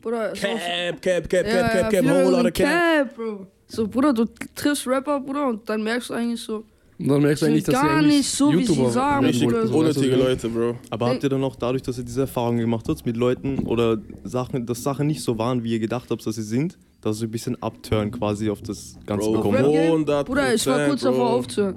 Bruder, 0.00 0.32
ist 0.32 0.44
auch 0.44 0.58
Cap, 0.58 1.02
Cap, 1.02 1.28
Cap, 1.28 1.46
ja, 1.46 1.52
ja, 1.52 1.90
viele 1.90 2.14
Rapper 2.14 2.42
sind 2.42 2.54
Cap, 2.54 3.16
Bro. 3.16 3.46
So, 3.68 3.86
Bruder, 3.86 4.12
du 4.12 4.24
triffst 4.54 4.86
Rapper, 4.86 5.20
Bruder, 5.20 5.48
und 5.48 5.68
dann 5.68 5.82
merkst 5.82 6.10
du 6.10 6.14
eigentlich 6.14 6.40
so, 6.40 6.64
Und 6.98 7.08
dann 7.08 7.20
merkst 7.20 7.42
du 7.42 7.46
eigentlich, 7.46 7.64
dass 7.64 7.74
sie 7.74 7.86
gar 7.86 7.96
eigentlich 7.96 8.16
nicht 8.18 8.30
so, 8.30 8.52
wie 8.52 8.64
sie 8.64 8.72
YouTuber 8.72 8.90
sagen, 8.90 9.26
Richtig 9.26 9.52
unnötige. 9.52 10.16
Leute, 10.16 10.48
Bro. 10.48 10.76
Aber 10.90 11.08
habt 11.10 11.22
ihr 11.22 11.28
dann 11.28 11.44
auch 11.44 11.56
dadurch, 11.56 11.82
dass 11.82 11.98
ihr 11.98 12.04
diese 12.04 12.22
Erfahrungen 12.22 12.60
gemacht 12.60 12.86
habt 12.88 13.04
mit 13.04 13.16
Leuten 13.16 13.58
oder 13.60 13.98
Sachen, 14.24 14.64
dass 14.64 14.82
Sachen 14.82 15.06
nicht 15.08 15.22
so 15.22 15.36
waren, 15.36 15.62
wie 15.62 15.72
ihr 15.72 15.80
gedacht 15.80 16.10
habt, 16.10 16.26
dass 16.26 16.36
sie 16.36 16.42
sind, 16.42 16.78
dass 17.02 17.20
ihr 17.20 17.28
ein 17.28 17.30
bisschen 17.30 17.62
abturn 17.62 18.10
quasi 18.12 18.48
auf 18.48 18.62
das 18.62 18.96
Ganze 19.04 19.26
Bro, 19.26 19.36
bekommen 19.36 19.58
habt? 19.58 19.72
Game? 19.72 19.86
100 19.92 20.26
Bruder, 20.26 20.54
ich 20.54 20.66
war 20.66 20.86
kurz 20.86 21.02
davor 21.02 21.30
aufzuhören. 21.30 21.76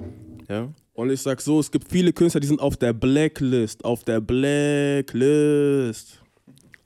Ja? 0.50 0.68
Und 0.94 1.10
ich 1.10 1.22
sag 1.22 1.40
so, 1.40 1.60
es 1.60 1.70
gibt 1.70 1.88
viele 1.88 2.12
Künstler, 2.12 2.40
die 2.40 2.48
sind 2.48 2.60
auf 2.60 2.76
der 2.76 2.92
Blacklist. 2.92 3.84
Auf 3.84 4.02
der 4.02 4.20
Blacklist. 4.20 6.20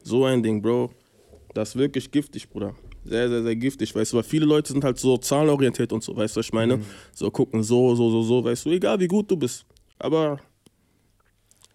So 0.02 0.26
ein 0.26 0.42
Ding, 0.42 0.60
Bro. 0.60 0.90
Das 1.54 1.70
ist 1.70 1.76
wirklich 1.76 2.10
giftig, 2.10 2.48
Bruder. 2.48 2.74
Sehr, 3.04 3.28
sehr, 3.28 3.42
sehr 3.42 3.56
giftig, 3.56 3.94
weißt 3.94 4.12
du, 4.12 4.18
weil 4.18 4.24
viele 4.24 4.46
Leute 4.46 4.72
sind 4.72 4.84
halt 4.84 4.98
so 4.98 5.16
zahlenorientiert 5.16 5.92
und 5.92 6.02
so, 6.02 6.16
weißt 6.16 6.36
du, 6.36 6.40
was 6.40 6.46
ich 6.46 6.52
meine? 6.52 6.80
So 7.12 7.30
gucken, 7.30 7.62
so, 7.62 7.94
so, 7.94 8.10
so, 8.10 8.22
so, 8.22 8.44
weißt 8.44 8.66
du, 8.66 8.70
egal 8.70 9.00
wie 9.00 9.08
gut 9.08 9.30
du 9.30 9.36
bist. 9.36 9.64
Aber 9.98 10.38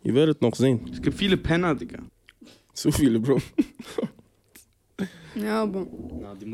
ihr 0.04 0.14
werdet 0.14 0.42
noch 0.42 0.56
sehen. 0.56 0.90
Es 0.92 1.02
gibt 1.02 1.18
viele 1.18 1.38
Penner, 1.38 1.76
Digga. 1.76 2.00
Zu 2.74 2.92
viele, 2.92 3.20
Bro. 3.20 3.42
Ja, 5.36 5.64
aber. 5.64 5.88
Na, 6.20 6.36
die 6.36 6.46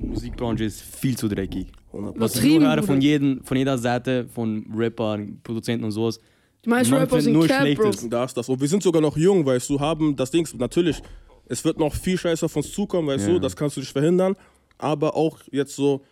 Mus 0.00 0.14
Musikbranche 0.20 0.64
ist 0.64 0.80
viel 0.82 1.16
zu 1.16 1.28
dreckig. 1.28 1.68
100 1.92 2.18
Was 2.18 2.36
ich 2.36 2.58
höre 2.58 2.82
von, 2.82 3.00
jeden, 3.00 3.42
von 3.44 3.56
jeder 3.56 3.78
Seite, 3.78 4.26
von 4.28 4.66
Rappern, 4.74 5.40
Produzenten 5.42 5.84
und 5.84 5.90
sowas, 5.92 6.20
Die 6.64 6.68
meisten 6.70 6.94
Rapper 6.94 7.20
sind 7.20 7.32
nur 7.32 7.46
Cap, 7.46 7.58
Bro. 7.60 7.82
Schlechtes. 7.92 8.08
Da 8.08 8.24
ist 8.24 8.36
das. 8.36 8.48
Und 8.48 8.60
wir 8.60 8.68
sind 8.68 8.82
sogar 8.82 9.02
noch 9.02 9.16
jung, 9.16 9.44
weißt 9.44 9.68
du, 9.70 9.80
haben 9.80 10.16
das 10.16 10.30
Ding, 10.30 10.46
natürlich, 10.58 11.00
es 11.46 11.64
wird 11.64 11.78
noch 11.78 11.94
viel 11.94 12.16
Scheiße 12.18 12.44
auf 12.46 12.56
uns 12.56 12.72
zukommen, 12.72 13.08
weißt 13.08 13.26
Ja. 13.26 13.34
du, 13.34 13.38
das 13.40 13.56
kannst 13.56 13.76
du 13.76 13.80
nicht 13.80 13.92
verhindern. 13.92 14.34
Aber 14.78 15.16
auch 15.16 15.38
jetzt 15.50 15.74
so 15.76 16.02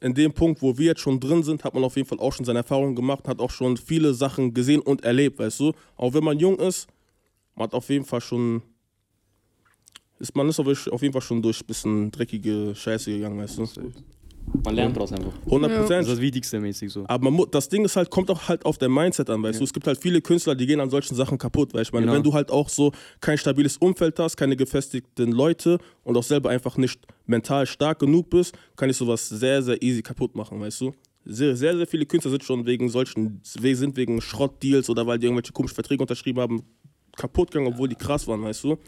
in 0.00 0.14
dem 0.14 0.32
Punkt, 0.32 0.62
wo 0.62 0.76
wir 0.78 0.86
jetzt 0.86 1.00
schon 1.00 1.18
drin 1.20 1.42
sind, 1.42 1.64
hat 1.64 1.74
man 1.74 1.84
auf 1.84 1.96
jeden 1.96 2.08
Fall 2.08 2.18
auch 2.20 2.32
schon 2.32 2.44
seine 2.44 2.60
Erfahrungen 2.60 2.94
gemacht, 2.94 3.26
hat 3.28 3.40
auch 3.40 3.50
schon 3.50 3.76
viele 3.76 4.14
Sachen 4.14 4.54
gesehen 4.54 4.80
und 4.80 5.04
erlebt, 5.04 5.38
weißt 5.38 5.60
du. 5.60 5.72
Auch 5.96 6.14
wenn 6.14 6.24
man 6.24 6.38
jung 6.38 6.58
ist, 6.58 6.86
man 7.54 7.64
hat 7.64 7.74
auf 7.74 7.88
jeden 7.90 8.04
Fall 8.04 8.20
schon. 8.20 8.62
Ist, 10.18 10.34
man 10.34 10.48
ist 10.48 10.58
auf 10.58 11.02
jeden 11.02 11.12
Fall 11.12 11.22
schon 11.22 11.40
durch 11.42 11.60
ein 11.60 11.66
bisschen 11.66 12.10
dreckige 12.10 12.74
Scheiße 12.74 13.10
gegangen, 13.12 13.38
weißt 13.38 13.58
du. 13.58 13.68
Man 14.64 14.74
lernt 14.74 14.96
daraus 14.96 15.12
einfach. 15.12 15.32
100 15.44 15.90
Das 15.90 16.00
ist 16.06 16.10
das 16.12 16.20
Wichtigste 16.20 16.58
mäßig 16.58 16.90
so. 16.90 17.04
Aber 17.06 17.30
man, 17.30 17.46
das 17.50 17.68
Ding 17.68 17.84
ist 17.84 17.96
halt, 17.96 18.10
kommt 18.10 18.30
auch 18.30 18.48
halt 18.48 18.64
auf 18.64 18.78
dein 18.78 18.90
Mindset 18.92 19.28
an, 19.30 19.42
weißt 19.42 19.60
du. 19.60 19.64
Es 19.64 19.72
gibt 19.72 19.86
halt 19.86 19.98
viele 19.98 20.20
Künstler, 20.22 20.54
die 20.54 20.66
gehen 20.66 20.80
an 20.80 20.90
solchen 20.90 21.14
Sachen 21.14 21.36
kaputt, 21.38 21.74
weil 21.74 21.82
ich 21.82 21.92
meine, 21.92 22.06
Genau. 22.06 22.16
wenn 22.16 22.22
du 22.22 22.32
halt 22.32 22.50
auch 22.50 22.68
so 22.68 22.92
kein 23.20 23.36
stabiles 23.36 23.76
Umfeld 23.76 24.18
hast, 24.18 24.36
keine 24.36 24.56
gefestigten 24.56 25.32
Leute 25.32 25.78
und 26.02 26.16
auch 26.16 26.22
selber 26.22 26.50
einfach 26.50 26.76
nicht 26.78 27.06
mental 27.26 27.66
stark 27.66 27.98
genug 27.98 28.30
bist, 28.30 28.56
kann 28.76 28.88
ich 28.88 28.96
sowas 28.96 29.28
sehr, 29.28 29.62
sehr 29.62 29.80
easy 29.82 30.02
kaputt 30.02 30.34
machen, 30.34 30.58
weißt 30.60 30.80
du. 30.80 30.94
Sehr, 31.24 31.54
sehr, 31.54 31.76
sehr 31.76 31.86
viele 31.86 32.06
Künstler 32.06 32.30
sind 32.30 32.42
schon 32.44 32.64
wegen 32.64 32.88
solchen, 32.88 33.40
sind 33.42 33.96
wegen 33.96 34.20
Schrottdeals 34.22 34.88
oder 34.88 35.06
weil 35.06 35.18
die 35.18 35.26
irgendwelche 35.26 35.52
komischen 35.52 35.74
Verträge 35.74 36.02
unterschrieben 36.02 36.40
haben, 36.40 36.62
kaputt 37.16 37.50
gegangen, 37.50 37.70
obwohl 37.72 37.88
die 37.88 37.96
krass 37.96 38.26
waren, 38.26 38.42
weißt 38.42 38.64
du. 38.64 38.78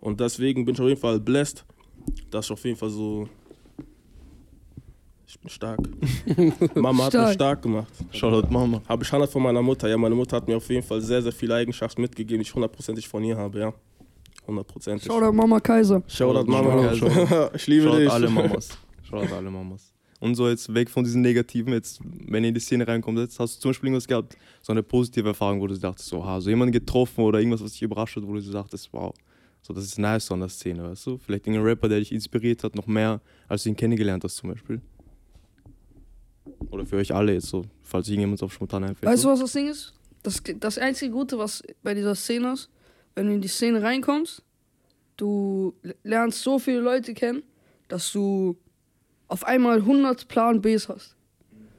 Und 0.00 0.20
deswegen 0.20 0.64
bin 0.64 0.74
ich 0.74 0.80
auf 0.80 0.88
jeden 0.88 1.00
Fall 1.00 1.20
blessed, 1.20 1.64
dass 2.30 2.46
ich 2.46 2.52
auf 2.52 2.64
jeden 2.64 2.76
Fall 2.76 2.90
so. 2.90 3.28
Ich 5.26 5.38
bin 5.38 5.48
stark. 5.48 5.78
Mama 6.74 7.04
hat 7.04 7.14
mich 7.14 7.34
Stark. 7.34 7.62
gemacht. 7.62 7.92
Shoutout 8.10 8.50
Mama. 8.50 8.82
Habe 8.88 9.04
ich 9.04 9.12
Hand 9.12 9.28
von 9.28 9.42
meiner 9.42 9.62
Mutter. 9.62 9.88
Ja, 9.88 9.96
meine 9.96 10.14
Mutter 10.14 10.36
hat 10.36 10.48
mir 10.48 10.56
auf 10.56 10.68
jeden 10.68 10.82
Fall 10.82 11.00
sehr, 11.00 11.22
sehr 11.22 11.32
viele 11.32 11.54
Eigenschaften 11.54 12.00
mitgegeben, 12.02 12.42
die 12.42 12.48
ich 12.48 12.54
hundertprozentig 12.54 13.06
von 13.06 13.22
ihr 13.22 13.36
habe, 13.36 13.60
ja. 13.60 13.74
Hundertprozentig. 14.46 15.06
Schau 15.06 15.20
da 15.20 15.30
Mama 15.30 15.60
Kaiser. 15.60 16.02
Shoutout 16.08 16.50
Mama. 16.50 16.94
Shoutout. 16.94 17.50
ich 17.54 17.66
liebe 17.68 17.84
Shoutout 17.84 17.98
dich. 18.00 18.10
alle 18.10 18.28
Mamas. 18.28 18.68
Shoutout 19.08 19.34
alle 19.34 19.50
Mamas. 19.50 19.92
Und 20.18 20.34
so 20.34 20.48
jetzt 20.48 20.72
weg 20.74 20.90
von 20.90 21.04
diesen 21.04 21.22
Negativen, 21.22 21.72
jetzt, 21.72 22.00
wenn 22.02 22.44
ihr 22.44 22.48
in 22.48 22.54
die 22.54 22.60
Szene 22.60 22.86
reinkommt, 22.86 23.18
jetzt 23.18 23.38
hast 23.38 23.56
du 23.56 23.60
zum 23.60 23.70
Beispiel 23.70 23.88
irgendwas 23.88 24.06
gehabt, 24.06 24.36
so 24.60 24.72
eine 24.72 24.82
positive 24.82 25.28
Erfahrung, 25.28 25.60
wo 25.60 25.66
du 25.66 25.78
dachtest, 25.78 26.08
so, 26.08 26.24
ha, 26.24 26.40
so 26.40 26.50
jemanden 26.50 26.72
getroffen 26.72 27.22
oder 27.24 27.38
irgendwas, 27.38 27.62
was 27.62 27.72
dich 27.72 27.82
überrascht 27.82 28.16
hat, 28.16 28.26
wo 28.26 28.34
du 28.34 28.40
dachtest, 28.40 28.92
wow, 28.92 29.14
so, 29.62 29.72
das 29.74 29.84
ist 29.84 29.98
nice 29.98 30.26
so 30.26 30.34
an 30.34 30.40
der 30.40 30.48
Szene, 30.48 30.82
weißt 30.84 31.06
du? 31.06 31.18
Vielleicht 31.18 31.46
irgendein 31.46 31.66
Rapper, 31.66 31.88
der 31.88 31.98
dich 32.00 32.12
inspiriert 32.12 32.64
hat, 32.64 32.74
noch 32.74 32.86
mehr, 32.86 33.20
als 33.48 33.62
du 33.62 33.68
ihn 33.68 33.76
kennengelernt 33.76 34.24
hast 34.24 34.36
zum 34.36 34.50
Beispiel. 34.50 34.80
Oder 36.70 36.86
für 36.86 36.96
euch 36.96 37.14
alle 37.14 37.34
jetzt 37.34 37.46
so, 37.48 37.64
falls 37.82 38.08
irgendjemand 38.08 38.42
auf 38.42 38.52
spontan 38.52 38.84
einfällt. 38.84 39.10
Weißt 39.10 39.24
du, 39.24 39.28
was 39.28 39.40
das 39.40 39.52
Ding 39.52 39.68
ist? 39.68 39.92
Das, 40.22 40.42
das 40.58 40.78
einzige 40.78 41.12
Gute, 41.12 41.38
was 41.38 41.62
bei 41.82 41.94
dieser 41.94 42.14
Szene 42.14 42.52
ist, 42.52 42.68
wenn 43.14 43.26
du 43.26 43.34
in 43.34 43.40
die 43.40 43.48
Szene 43.48 43.82
reinkommst, 43.82 44.42
du 45.16 45.74
lernst 46.02 46.42
so 46.42 46.58
viele 46.58 46.80
Leute 46.80 47.14
kennen, 47.14 47.42
dass 47.88 48.12
du 48.12 48.56
auf 49.28 49.44
einmal 49.44 49.78
100 49.78 50.28
Plan 50.28 50.60
Bs 50.60 50.88
hast. 50.88 51.16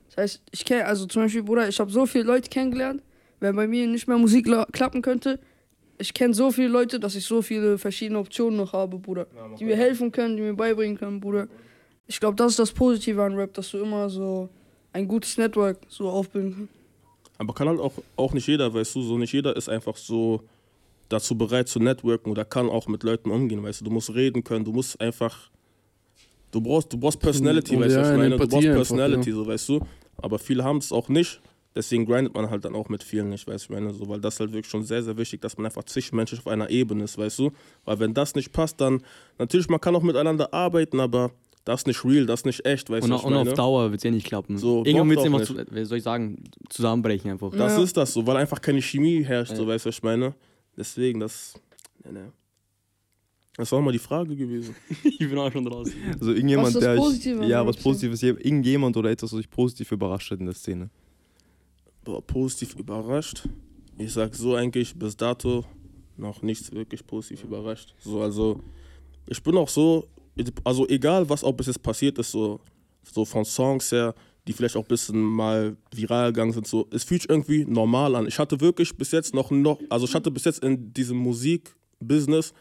Das 0.10 0.18
heißt, 0.18 0.42
ich 0.52 0.66
kenne, 0.66 0.86
also 0.86 1.06
zum 1.06 1.24
Beispiel, 1.24 1.44
Bruder, 1.44 1.68
ich 1.70 1.80
habe 1.80 1.92
so 1.92 2.06
viele 2.06 2.26
Leute 2.26 2.50
kennengelernt, 2.50 3.02
wenn 3.40 3.56
bei 3.56 3.68
mir 3.68 3.88
nicht 3.88 4.08
mehr 4.08 4.18
Musik 4.18 4.48
la- 4.48 4.68
klappen 4.72 5.02
könnte, 5.02 5.40
ich 6.02 6.14
kenne 6.14 6.34
so 6.34 6.52
viele 6.52 6.68
Leute, 6.68 7.00
dass 7.00 7.16
ich 7.16 7.26
so 7.26 7.42
viele 7.42 7.78
verschiedene 7.78 8.20
Optionen 8.20 8.58
noch 8.58 8.74
habe, 8.74 8.98
Bruder, 8.98 9.28
die 9.58 9.66
mir 9.66 9.78
helfen 9.78 10.12
können, 10.12 10.36
die 10.36 10.44
mir 10.44 10.54
beibringen 10.54 10.98
können, 10.98 11.20
Bruder. 11.20 11.48
Ich 12.08 12.20
glaube, 12.20 12.36
das 12.36 12.54
ist 12.54 12.60
das 12.60 12.72
Positive 12.72 13.22
an 13.24 13.36
Rap, 13.36 13.54
dass 13.54 13.72
du 13.72 13.78
immer 13.78 14.10
so 14.10 14.50
ein 14.92 15.08
gutes 15.08 15.38
Network 15.38 15.78
so 15.88 16.10
aufbilden 16.10 16.56
kannst. 16.56 16.74
Aber 17.38 17.54
kann 17.54 17.68
halt 17.68 17.80
auch, 17.80 17.94
auch 18.18 18.34
nicht 18.34 18.48
jeder, 18.48 18.74
weißt 18.74 18.96
du, 18.96 19.02
so 19.02 19.18
nicht 19.18 19.34
jeder 19.34 19.56
ist 19.56 19.70
einfach 19.70 19.96
so 19.96 20.42
dazu 21.10 21.38
bereit 21.38 21.68
zu 21.68 21.80
networken 21.80 22.32
oder 22.32 22.46
kann 22.46 22.70
auch 22.70 22.88
mit 22.88 23.04
Leuten 23.04 23.32
umgehen, 23.32 23.64
weißt 23.64 23.82
du. 23.82 23.86
Du 23.86 23.92
musst 23.92 24.14
reden 24.14 24.44
können, 24.44 24.66
du 24.66 24.72
musst 24.72 25.00
einfach, 25.00 25.50
du 26.52 26.62
brauchst, 26.62 26.92
du 26.94 26.98
brauchst 26.98 27.20
Personality, 27.20 27.76
Und 27.76 27.84
weißt 27.84 27.96
du, 27.96 28.00
ja, 28.00 28.02
was 28.02 28.08
ich 28.10 28.14
eine 28.14 28.24
meine? 28.24 28.38
Du 28.38 28.38
brauchst 28.38 28.54
Empathie 28.54 28.68
einfach, 28.70 28.78
Personality, 28.78 29.32
so, 29.32 29.48
weißt 29.48 29.70
du. 29.70 29.80
Aber 30.18 30.40
viele 30.40 30.64
haben 30.64 30.78
es 30.78 30.92
auch 30.92 31.10
nicht, 31.10 31.42
deswegen 31.76 32.06
grindet 32.06 32.34
man 32.34 32.50
halt 32.50 32.66
dann 32.66 32.76
auch 32.76 32.90
mit 32.90 33.04
vielen 33.04 33.30
nicht, 33.30 33.48
weißt 33.48 33.70
du, 33.70 33.74
ich 33.74 33.80
meine, 33.80 33.94
so, 33.94 34.08
weil 34.10 34.20
das 34.20 34.36
ist 34.36 34.40
halt 34.40 34.52
wirklich 34.52 34.70
schon 34.72 34.84
sehr, 34.84 35.04
sehr 35.04 35.18
wichtig, 35.18 35.42
dass 35.42 35.58
man 35.58 35.66
einfach 35.66 35.84
zwischenmenschlich 35.84 36.40
auf 36.42 36.48
einer 36.48 36.70
Ebene 36.70 37.04
ist, 37.06 37.18
weißt 37.18 37.40
du. 37.40 37.52
Weil 37.86 38.00
wenn 38.00 38.14
das 38.14 38.36
nicht 38.36 38.52
passt, 38.52 38.82
dann, 38.82 39.02
natürlich, 39.38 39.70
man 39.70 39.80
kann 39.80 39.96
auch 39.96 40.04
miteinander 40.04 40.54
arbeiten, 40.54 41.00
aber 41.00 41.32
das 41.64 41.82
ist 41.82 41.88
nicht 41.88 42.04
real, 42.04 42.26
das 42.26 42.42
ist 42.42 42.46
nicht 42.46 42.66
echt, 42.66 42.90
weißt 42.90 43.04
Und, 43.04 43.10
du, 43.12 43.16
was 43.16 43.22
ich 43.22 43.28
und 43.28 43.36
auf? 43.50 43.54
Dauer 43.54 43.92
wird 43.92 44.00
es 44.00 44.04
ja 44.04 44.12
nicht 44.12 44.26
klappen. 44.26 44.58
So, 44.58 44.84
Irgendwann 44.86 45.10
wird 45.10 45.20
es 45.20 45.26
immer, 45.26 45.44
zu, 45.44 45.56
wie 45.72 45.86
soll 45.86 46.00
ich 46.00 46.04
sagen, 46.04 46.44
zusammenbrechen 46.70 47.32
einfach. 47.32 47.52
Das 47.52 47.78
Ja. 47.78 47.84
ist 47.84 47.96
das 47.98 48.14
so, 48.14 48.26
weil 48.26 48.38
einfach 48.38 48.60
keine 48.62 48.82
Chemie 48.82 49.24
herrscht, 49.24 49.56
so 49.56 49.64
Ja. 49.64 49.68
weißt 49.70 49.86
du, 49.86 49.90
was 49.90 49.96
ich 49.98 50.04
meine. 50.04 50.34
Deswegen, 50.76 51.20
das. 51.20 51.54
Ne, 52.04 52.12
ne. 52.14 52.32
Das 53.58 53.72
war 53.74 53.82
mal 53.82 53.92
die 53.92 54.00
Frage 54.00 54.36
gewesen. 54.36 54.76
ich 55.04 55.20
bin 55.20 55.38
auch 55.38 55.52
schon 55.52 55.66
draußen. 55.66 55.94
Also 56.20 56.32
irgendjemand, 56.32 56.74
Was 56.74 56.76
ist 56.76 56.84
das 56.86 57.24
der 57.26 57.42
ich, 57.44 57.50
ja, 57.50 57.66
was? 57.68 57.76
Positives, 57.78 58.24
irgendjemand 58.24 58.96
oder 58.98 59.12
etwas, 59.12 59.32
was 59.34 59.38
dich 59.40 59.50
positiv 59.50 59.92
überrascht 59.92 60.32
hat 60.32 60.40
in 60.40 60.46
der 60.46 60.56
Szene. 60.56 60.90
Positiv 62.04 62.76
überrascht. 62.76 63.48
Ich 63.98 64.14
sag 64.14 64.34
so 64.36 64.56
eigentlich 64.56 64.96
bis 64.96 65.16
dato 65.16 65.66
noch 66.18 66.42
nichts 66.42 66.72
wirklich 66.72 67.06
positiv 67.06 67.44
überrascht. 67.44 67.94
So, 68.00 68.22
also, 68.22 68.62
ich 69.28 69.42
bin 69.42 69.58
auch 69.58 69.70
so, 69.70 70.08
also 70.64 70.88
egal 70.88 71.30
was 71.30 71.44
auch 71.44 71.54
bis 71.54 71.68
jetzt 71.68 71.84
passiert 71.84 72.18
ist, 72.18 72.32
so, 72.32 72.60
so 73.04 73.26
von 73.26 73.46
Songs 73.46 73.92
her, 73.92 74.16
die 74.48 74.54
vielleicht 74.54 74.76
auch 74.76 74.84
ein 74.84 74.88
bisschen 74.88 75.22
mal 75.22 75.78
viral 75.94 76.32
gegangen 76.32 76.54
sind, 76.54 76.68
so, 76.68 76.88
es 76.92 77.04
fühlt 77.04 77.22
sich 77.22 77.30
irgendwie 77.30 77.66
normal 77.66 78.16
an. 78.16 78.28
Ich 78.28 78.40
hatte 78.40 78.60
wirklich 78.60 78.96
bis 78.98 79.12
jetzt 79.12 79.34
noch, 79.34 79.52
noch 79.52 79.80
also 79.90 80.06
ich 80.06 80.16
hatte 80.16 80.32
bis 80.32 80.46
jetzt 80.46 80.64
in 80.64 80.94
diesem 80.94 81.18
Musikbusiness 81.18 82.54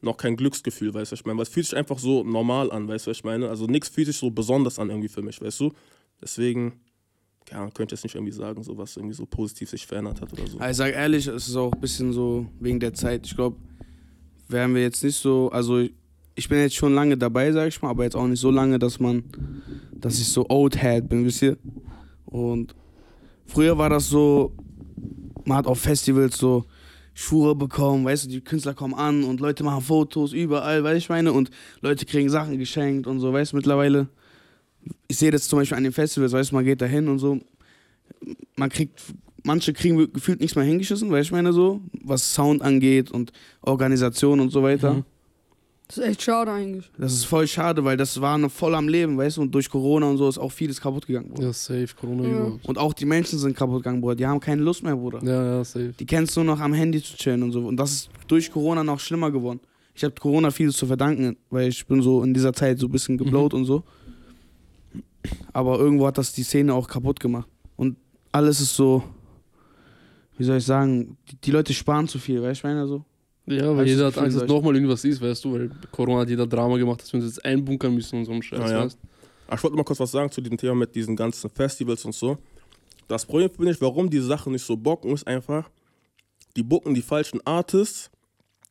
noch 0.00 0.16
kein 0.16 0.36
Glücksgefühl, 0.36 0.94
weißt 0.94 1.12
du, 1.12 1.14
ich 1.16 1.24
meine, 1.24 1.38
weil 1.38 1.42
es 1.42 1.48
fühlt 1.48 1.66
sich 1.66 1.76
einfach 1.76 1.98
so 1.98 2.22
normal 2.22 2.70
an, 2.70 2.86
weißt 2.88 3.06
du, 3.06 3.10
ich 3.10 3.24
meine, 3.24 3.48
also 3.48 3.66
nichts 3.66 3.88
fühlt 3.88 4.06
sich 4.06 4.16
so 4.16 4.30
besonders 4.30 4.78
an 4.78 4.90
irgendwie 4.90 5.08
für 5.08 5.22
mich, 5.22 5.40
weißt 5.40 5.60
du, 5.60 5.72
deswegen, 6.20 6.80
ja, 7.50 7.70
könnte 7.70 7.94
jetzt 7.94 8.04
nicht 8.04 8.14
irgendwie 8.14 8.32
sagen, 8.32 8.62
so 8.62 8.76
was 8.76 8.96
irgendwie 8.96 9.14
so 9.14 9.26
positiv 9.26 9.70
sich 9.70 9.86
verändert 9.86 10.20
hat 10.20 10.32
oder 10.32 10.46
so. 10.46 10.58
Also 10.58 10.70
ich 10.70 10.76
sag 10.76 10.94
ehrlich, 10.94 11.26
es 11.26 11.48
ist 11.48 11.56
auch 11.56 11.72
ein 11.72 11.80
bisschen 11.80 12.12
so 12.12 12.46
wegen 12.60 12.80
der 12.80 12.94
Zeit. 12.94 13.26
Ich 13.26 13.34
glaube, 13.34 13.56
wären 14.48 14.74
wir 14.74 14.82
jetzt 14.82 15.02
nicht 15.04 15.16
so, 15.16 15.50
also 15.50 15.80
ich 16.34 16.48
bin 16.48 16.58
jetzt 16.58 16.76
schon 16.76 16.94
lange 16.94 17.16
dabei, 17.16 17.52
sag 17.52 17.68
ich 17.68 17.82
mal, 17.82 17.90
aber 17.90 18.04
jetzt 18.04 18.16
auch 18.16 18.26
nicht 18.26 18.40
so 18.40 18.50
lange, 18.50 18.78
dass 18.78 19.00
man, 19.00 19.24
dass 19.92 20.18
ich 20.18 20.28
so 20.28 20.46
old 20.48 20.80
head 20.80 21.08
bin, 21.08 21.24
wisst 21.24 21.42
ihr? 21.42 21.56
Und 22.26 22.74
früher 23.46 23.76
war 23.76 23.90
das 23.90 24.08
so, 24.08 24.52
man 25.44 25.58
hat 25.58 25.66
auf 25.66 25.80
Festivals 25.80 26.36
so 26.36 26.64
Schuhe 27.14 27.56
bekommen, 27.56 28.04
weißt 28.04 28.26
du, 28.26 28.28
die 28.28 28.40
Künstler 28.40 28.74
kommen 28.74 28.94
an 28.94 29.24
und 29.24 29.40
Leute 29.40 29.64
machen 29.64 29.82
Fotos 29.82 30.32
überall, 30.32 30.84
weißt 30.84 30.94
du, 30.94 30.98
ich 30.98 31.08
meine, 31.08 31.32
und 31.32 31.50
Leute 31.80 32.06
kriegen 32.06 32.28
Sachen 32.28 32.58
geschenkt 32.58 33.08
und 33.08 33.18
so, 33.18 33.32
weißt 33.32 33.52
du, 33.52 33.56
mittlerweile. 33.56 34.08
Ich 35.08 35.18
sehe 35.18 35.30
das 35.30 35.48
zum 35.48 35.58
Beispiel 35.58 35.76
an 35.76 35.84
den 35.84 35.92
Festivals, 35.92 36.32
weißt 36.32 36.50
du, 36.50 36.54
man 36.56 36.64
geht 36.64 36.80
da 36.80 36.86
hin 36.86 37.08
und 37.08 37.18
so, 37.18 37.38
man 38.56 38.68
kriegt, 38.70 39.00
manche 39.44 39.72
kriegen 39.72 40.12
gefühlt 40.12 40.40
nichts 40.40 40.56
mehr 40.56 40.64
hingeschissen, 40.64 41.10
weißt 41.10 41.24
du, 41.24 41.28
ich 41.28 41.32
meine 41.32 41.52
so, 41.52 41.80
was 42.02 42.34
Sound 42.34 42.62
angeht 42.62 43.10
und 43.10 43.32
Organisation 43.62 44.40
und 44.40 44.50
so 44.50 44.62
weiter. 44.62 44.94
Mhm. 44.94 45.04
Das 45.86 45.96
ist 45.96 46.04
echt 46.04 46.22
schade 46.22 46.52
eigentlich. 46.52 46.90
Das 46.98 47.14
ist 47.14 47.24
voll 47.24 47.46
schade, 47.46 47.82
weil 47.82 47.96
das 47.96 48.20
war 48.20 48.36
noch 48.36 48.50
voll 48.52 48.74
am 48.74 48.88
Leben, 48.88 49.16
weißt 49.16 49.38
du, 49.38 49.40
und 49.40 49.54
durch 49.54 49.70
Corona 49.70 50.06
und 50.06 50.18
so 50.18 50.28
ist 50.28 50.36
auch 50.36 50.52
vieles 50.52 50.78
kaputt 50.78 51.06
gegangen, 51.06 51.30
Bruder. 51.30 51.46
Ja, 51.46 51.52
safe, 51.54 51.88
Corona 51.98 52.24
Ja. 52.24 52.28
überhaupt. 52.30 52.68
Und 52.68 52.76
auch 52.76 52.92
die 52.92 53.06
Menschen 53.06 53.38
sind 53.38 53.56
kaputt 53.56 53.78
gegangen, 53.78 54.02
Bruder. 54.02 54.14
Die 54.16 54.26
haben 54.26 54.38
keine 54.38 54.60
Lust 54.60 54.82
mehr, 54.82 54.94
Bruder. 54.94 55.20
Ja, 55.24 55.42
ja, 55.56 55.64
safe. 55.64 55.94
Die 55.98 56.04
kennst 56.04 56.36
nur 56.36 56.44
noch 56.44 56.60
am 56.60 56.74
Handy 56.74 57.02
zu 57.02 57.16
chillen 57.16 57.42
und 57.42 57.52
so. 57.52 57.66
Und 57.66 57.78
das 57.78 57.92
ist 57.92 58.10
durch 58.26 58.52
Corona 58.52 58.84
noch 58.84 59.00
schlimmer 59.00 59.30
geworden. 59.30 59.60
Ich 59.94 60.04
habe 60.04 60.14
Corona 60.20 60.50
vieles 60.50 60.76
zu 60.76 60.84
verdanken, 60.86 61.38
weil 61.48 61.68
ich 61.68 61.86
bin 61.86 62.02
so 62.02 62.22
in 62.22 62.34
dieser 62.34 62.52
Zeit 62.52 62.78
so 62.78 62.86
ein 62.86 62.92
bisschen 62.92 63.16
geblowt 63.16 63.54
und 63.54 63.64
so. 63.64 63.82
Aber 65.52 65.78
irgendwo 65.78 66.06
hat 66.06 66.18
das 66.18 66.32
die 66.32 66.42
Szene 66.42 66.74
auch 66.74 66.88
kaputt 66.88 67.20
gemacht. 67.20 67.48
Und 67.76 67.96
alles 68.32 68.60
ist 68.60 68.74
so, 68.74 69.02
wie 70.36 70.44
soll 70.44 70.58
ich 70.58 70.64
sagen, 70.64 71.16
die, 71.30 71.36
die 71.36 71.50
Leute 71.50 71.72
sparen 71.74 72.08
zu 72.08 72.18
viel, 72.18 72.42
weißt 72.42 72.62
du, 72.62 72.68
ich 72.68 72.74
meine 72.74 72.86
so. 72.86 73.04
Ja, 73.46 73.74
weil 73.76 73.86
jeder 73.86 74.10
so 74.10 74.16
hat 74.16 74.18
Angst, 74.18 74.36
dass 74.36 74.48
nochmal 74.48 74.74
irgendwas 74.74 75.04
ist, 75.04 75.20
weißt 75.20 75.44
du, 75.44 75.54
weil 75.54 75.70
Corona 75.90 76.20
hat 76.20 76.28
jeder 76.28 76.46
Drama 76.46 76.76
gemacht, 76.76 77.00
dass 77.00 77.12
wir 77.12 77.20
uns 77.20 77.28
jetzt 77.28 77.44
einbunkern 77.44 77.94
müssen 77.94 78.18
und 78.18 78.24
so 78.26 78.32
ein 78.32 78.42
Scheiß, 78.42 78.58
Ja, 78.60 78.70
ja. 78.70 78.84
weißt 78.84 78.98
Ach, 79.50 79.56
ich 79.56 79.62
wollte 79.64 79.76
mal 79.76 79.84
kurz 79.84 79.98
was 79.98 80.10
sagen 80.10 80.30
zu 80.30 80.42
diesem 80.42 80.58
Thema 80.58 80.74
mit 80.74 80.94
diesen 80.94 81.16
ganzen 81.16 81.48
Festivals 81.48 82.04
und 82.04 82.14
so. 82.14 82.36
Das 83.08 83.24
Problem 83.24 83.50
finde 83.50 83.72
ich, 83.72 83.80
warum 83.80 84.10
die 84.10 84.20
Sachen 84.20 84.52
nicht 84.52 84.64
so 84.64 84.76
bocken, 84.76 85.10
ist 85.12 85.26
einfach, 85.26 85.70
die 86.54 86.62
bucken 86.62 86.94
die 86.94 87.00
falschen 87.00 87.40
Artists 87.46 88.10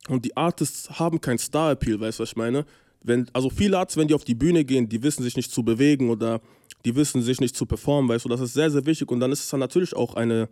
und 0.10 0.24
die 0.24 0.38
Artists 0.38 1.00
haben 1.00 1.20
kein 1.20 1.40
Star-Appeal, 1.40 2.00
weißt 2.00 2.20
du, 2.20 2.24
was 2.24 2.30
ich 2.30 2.36
meine? 2.36 2.66
Wenn, 3.04 3.28
also 3.34 3.50
viele 3.50 3.78
Artists, 3.78 3.98
wenn 3.98 4.08
die 4.08 4.14
auf 4.14 4.24
die 4.24 4.36
Bühne 4.36 4.66
gehen, 4.66 4.90
die 4.90 5.02
wissen 5.02 5.24
sich 5.24 5.36
nicht 5.36 5.52
zu 5.52 5.64
bewegen 5.64 6.10
oder 6.10 6.42
die 6.86 6.96
wissen 6.96 7.22
sich 7.22 7.40
nicht 7.40 7.56
zu 7.56 7.66
performen, 7.66 8.10
weißt 8.10 8.26
du, 8.26 8.30
das 8.30 8.42
ist 8.42 8.54
sehr, 8.54 8.70
sehr 8.70 8.86
wichtig 8.86 9.10
und 9.12 9.20
dann 9.20 9.32
ist 9.32 9.42
es 9.44 9.50
dann 9.50 9.60
natürlich 9.60 9.96
auch 9.96 10.16
eine, 10.16 10.50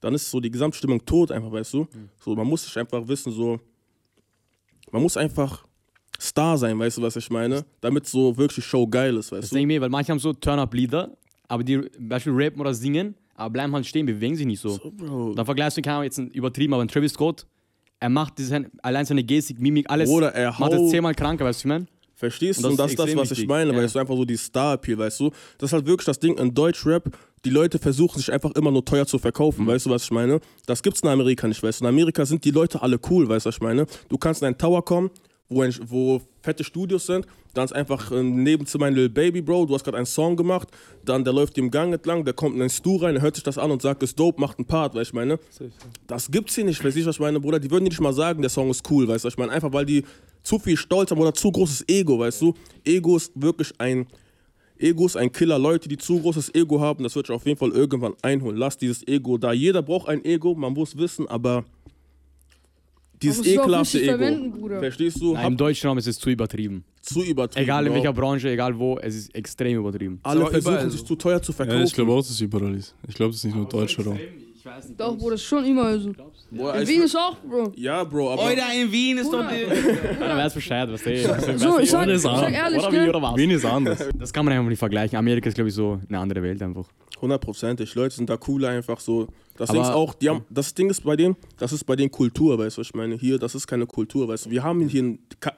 dann 0.00 0.14
ist 0.14 0.30
so 0.30 0.40
die 0.40 0.50
Gesamtstimmung 0.50 1.04
tot 1.04 1.30
einfach, 1.32 1.50
weißt 1.52 1.74
du? 1.74 1.86
So, 2.20 2.34
man 2.34 2.46
muss 2.46 2.64
sich 2.64 2.76
einfach 2.78 3.06
wissen, 3.08 3.32
so, 3.32 3.58
man 4.90 5.02
muss 5.02 5.16
einfach 5.16 5.66
Star 6.20 6.58
sein, 6.58 6.78
weißt 6.78 6.98
du, 6.98 7.02
was 7.02 7.16
ich 7.16 7.30
meine? 7.30 7.64
Damit 7.80 8.06
so 8.06 8.36
wirklich 8.36 8.64
Show 8.64 8.86
geil 8.86 9.16
ist, 9.16 9.30
weißt 9.30 9.42
Das 9.44 9.50
du? 9.50 9.56
denke 9.56 9.72
ich 9.72 9.76
mir, 9.78 9.80
weil 9.82 9.88
manche 9.90 10.10
haben 10.12 10.18
so 10.18 10.32
Turn-Up-Lieder, 10.32 11.16
aber 11.46 11.62
die 11.64 11.78
Beispiel 11.98 12.32
rappen 12.34 12.60
oder 12.60 12.74
singen, 12.74 13.14
aber 13.34 13.50
bleiben 13.50 13.72
halt 13.72 13.86
stehen, 13.86 14.04
bewegen 14.06 14.34
sich 14.34 14.46
nicht 14.46 14.60
so. 14.60 14.70
So, 14.70 14.90
Bro. 14.90 15.34
Dann 15.34 15.44
vergleichst 15.46 15.76
du, 15.78 15.82
keine 15.82 15.96
Ahnung, 15.96 16.04
jetzt 16.04 16.18
übertrieben, 16.18 16.74
aber 16.74 16.82
ein 16.82 16.88
Travis 16.88 17.12
Scott, 17.12 17.46
er 18.00 18.08
macht 18.08 18.38
diese, 18.38 18.66
allein 18.82 19.04
seine 19.04 19.24
Gestik, 19.24 19.60
Mimik, 19.60 19.86
alles, 19.90 20.08
Oder 20.08 20.34
er 20.34 20.54
macht 20.58 20.72
es 20.72 20.90
zehnmal 20.90 21.14
kranker, 21.14 21.44
weißt 21.44 21.60
du, 21.64 21.68
ich 21.68 21.68
meine? 21.68 21.86
Verstehst 22.14 22.62
du? 22.64 22.68
Und 22.68 22.78
das 22.78 22.90
ist 22.90 22.98
das, 22.98 23.14
was 23.16 23.30
ich 23.30 23.46
meine, 23.46 23.70
Ja. 23.70 23.76
weil 23.76 23.84
es 23.84 23.92
so 23.92 23.98
einfach 24.00 24.16
so 24.16 24.24
die 24.24 24.36
Star-Appeal, 24.36 24.98
weißt 24.98 25.20
du? 25.20 25.30
Das 25.58 25.68
ist 25.70 25.72
halt 25.72 25.86
wirklich 25.86 26.04
das 26.06 26.18
Ding 26.18 26.36
in 26.36 26.52
Deutschrap. 26.52 27.16
Die 27.44 27.50
Leute 27.50 27.78
versuchen 27.78 28.18
sich 28.18 28.32
einfach 28.32 28.50
immer 28.56 28.72
nur 28.72 28.84
teuer 28.84 29.06
zu 29.06 29.18
verkaufen, 29.20 29.62
Mhm. 29.64 29.68
weißt 29.68 29.86
du, 29.86 29.90
was 29.90 30.02
ich 30.04 30.10
meine? 30.10 30.40
Das 30.66 30.82
gibt's 30.82 31.00
in 31.00 31.08
Amerika 31.08 31.46
nicht, 31.46 31.62
weißt 31.62 31.80
du? 31.80 31.84
In 31.84 31.88
Amerika 31.88 32.26
sind 32.26 32.44
die 32.44 32.50
Leute 32.50 32.82
alle 32.82 32.98
cool, 33.08 33.28
weißt 33.28 33.46
du, 33.46 33.48
was 33.48 33.54
ich 33.56 33.62
meine? 33.62 33.86
Du 34.08 34.18
kannst 34.18 34.42
in 34.42 34.46
einen 34.46 34.58
Tower 34.58 34.84
kommen, 34.84 35.10
wo, 35.48 35.62
ein, 35.62 35.74
wo 35.86 36.20
fette 36.42 36.64
Studios 36.64 37.06
sind, 37.06 37.26
dann 37.54 37.64
ist 37.64 37.72
einfach 37.72 38.10
ein 38.10 38.42
Nebenzimmer 38.42 38.86
ein 38.86 38.94
Little 38.94 39.08
Baby, 39.10 39.40
Bro, 39.40 39.66
du 39.66 39.74
hast 39.74 39.84
gerade 39.84 39.96
einen 39.96 40.06
Song 40.06 40.36
gemacht, 40.36 40.68
dann 41.04 41.24
der 41.24 41.32
läuft 41.32 41.56
im 41.58 41.70
Gang 41.70 41.92
entlang, 41.92 42.24
der 42.24 42.34
kommt 42.34 42.54
in 42.54 42.60
einen 42.60 42.70
Stu 42.70 42.96
rein, 42.96 43.14
der 43.14 43.22
hört 43.22 43.34
sich 43.34 43.44
das 43.44 43.58
an 43.58 43.70
und 43.70 43.82
sagt, 43.82 44.02
ist 44.02 44.18
dope, 44.18 44.40
macht 44.40 44.58
einen 44.58 44.66
Part, 44.66 44.94
weißt 44.94 45.10
du, 45.10 45.10
ich 45.10 45.14
meine? 45.14 45.38
Das 46.06 46.30
gibt's 46.30 46.54
hier 46.54 46.64
nicht, 46.64 46.84
weißt 46.84 46.96
du, 46.96 47.06
was 47.06 47.16
ich 47.16 47.20
meine, 47.20 47.40
Bruder? 47.40 47.58
Die 47.58 47.70
würden 47.70 47.84
dir 47.84 47.90
nicht 47.90 48.00
mal 48.00 48.12
sagen, 48.12 48.42
der 48.42 48.50
Song 48.50 48.70
ist 48.70 48.88
cool, 48.90 49.08
weißt 49.08 49.24
du, 49.24 49.26
was 49.26 49.34
ich 49.34 49.38
meine? 49.38 49.52
Einfach 49.52 49.72
weil 49.72 49.86
die 49.86 50.04
zu 50.42 50.58
viel 50.58 50.76
Stolz 50.76 51.10
haben 51.10 51.20
oder 51.20 51.34
zu 51.34 51.50
großes 51.50 51.84
Ego, 51.88 52.18
weißt 52.18 52.42
du? 52.42 52.54
Ego 52.84 53.16
ist 53.16 53.32
wirklich 53.34 53.72
ein. 53.78 54.06
Ego 54.78 55.06
ist 55.06 55.16
ein 55.16 55.32
Killer. 55.32 55.58
Leute, 55.58 55.88
die 55.88 55.98
zu 55.98 56.20
großes 56.20 56.54
Ego 56.54 56.80
haben, 56.80 57.02
das 57.02 57.16
wird 57.16 57.26
sich 57.26 57.34
auf 57.34 57.44
jeden 57.44 57.58
Fall 57.58 57.70
irgendwann 57.70 58.14
einholen. 58.22 58.56
Lass 58.56 58.78
dieses 58.78 59.06
Ego 59.08 59.36
da. 59.36 59.52
Jeder 59.52 59.82
braucht 59.82 60.08
ein 60.08 60.24
Ego, 60.24 60.54
man 60.54 60.72
muss 60.72 60.96
wissen, 60.96 61.26
aber 61.26 61.64
dieses 63.22 63.46
es 63.46 63.52
ekelhafte 63.54 63.98
Ego. 64.02 64.10
verwenden, 64.12 64.50
Bruder. 64.52 64.78
Verstehst 64.80 65.20
du? 65.20 65.34
Nein, 65.34 65.46
Im 65.46 65.56
deutschen 65.56 65.88
Raum 65.88 65.98
ist 65.98 66.06
es 66.06 66.18
zu 66.18 66.30
übertrieben. 66.30 66.84
zu 67.02 67.22
übertrieben. 67.22 67.62
Egal 67.64 67.86
in 67.86 67.92
Bro. 67.92 67.96
welcher 68.00 68.12
Branche, 68.12 68.50
egal 68.50 68.78
wo, 68.78 68.98
es 68.98 69.14
ist 69.16 69.34
extrem 69.34 69.78
übertrieben. 69.78 70.20
Alle 70.22 70.40
Aber 70.42 70.50
versuchen 70.50 70.72
überall 70.74 70.90
sich 70.90 71.04
zu 71.04 71.16
teuer 71.16 71.40
zu 71.42 71.52
verkaufen. 71.52 71.78
Ja, 71.80 71.84
ich 71.84 71.92
glaube 71.94 72.12
auch, 72.12 72.18
dass 72.18 72.30
es 72.30 72.40
überall 72.40 72.74
ist. 72.74 72.94
Ich 73.08 73.14
glaube, 73.14 73.30
das 73.30 73.38
ist 73.38 73.44
nicht 73.44 73.56
nur 73.56 73.66
deutscher 73.68 74.04
Raum. 74.04 74.18
Doch, 74.98 75.16
Bruder, 75.16 75.30
das 75.32 75.40
ist 75.40 75.46
schon 75.46 75.64
immer 75.64 75.98
so. 75.98 76.12
Boah, 76.50 76.74
In 76.76 76.86
Wien 76.86 77.02
ist 77.02 77.16
auch, 77.16 77.36
Bro. 77.38 77.72
ja, 77.76 78.04
Bro, 78.04 78.32
aber. 78.32 78.44
Oida 78.46 78.70
in 78.72 78.92
Wien 78.92 79.16
ist 79.18 79.32
doch 79.32 79.46
die. 79.48 80.20
Ja, 80.20 80.36
weiß 80.36 80.52
Bescheid, 80.54 80.88
was 80.92 81.02
der 81.02 81.58
So, 81.58 81.78
ich 81.78 81.90
sag, 81.90 82.06
ich 82.08 82.20
sag 82.20 82.52
ehrlich, 82.52 82.78
Oder 82.86 82.92
wie, 83.04 83.08
oder 83.08 83.22
was? 83.22 83.36
Wien 83.36 83.50
ist 83.50 83.64
anders. 83.64 83.98
Das 84.18 84.30
kann 84.32 84.44
man 84.44 84.52
einfach 84.54 84.68
nicht 84.68 84.78
vergleichen. 84.78 85.16
Amerika 85.18 85.48
ist, 85.48 85.54
glaube 85.54 85.68
ich, 85.68 85.74
so 85.74 85.98
eine 86.08 86.18
andere 86.18 86.42
Welt 86.42 86.60
einfach. 86.62 86.84
Hundertprozentig. 87.20 87.94
Leute 87.94 88.14
sind 88.14 88.28
da 88.30 88.36
cooler 88.36 88.68
einfach 88.70 89.00
so. 89.00 89.28
Das 89.56 89.70
Aber- 89.70 89.78
Ding 89.78 89.88
ist 89.88 89.94
auch, 89.94 90.14
die 90.14 90.28
haben, 90.28 90.44
das 90.50 90.72
Ding 90.74 90.88
ist 90.90 91.02
bei 91.04 91.16
denen, 91.16 91.36
das 91.58 91.72
ist 91.72 91.84
bei 91.84 91.96
denen 91.96 92.10
Kultur, 92.10 92.58
weißt 92.58 92.76
du, 92.76 92.80
was 92.80 92.86
ich 92.88 92.94
meine? 92.94 93.16
Hier, 93.16 93.38
das 93.38 93.54
ist 93.54 93.66
keine 93.66 93.86
Kultur, 93.86 94.28
weißt 94.28 94.46
du. 94.46 94.50
Wir 94.50 94.62
haben 94.62 94.86
hier, 94.88 95.02
ein, 95.02 95.18
Ka- 95.40 95.56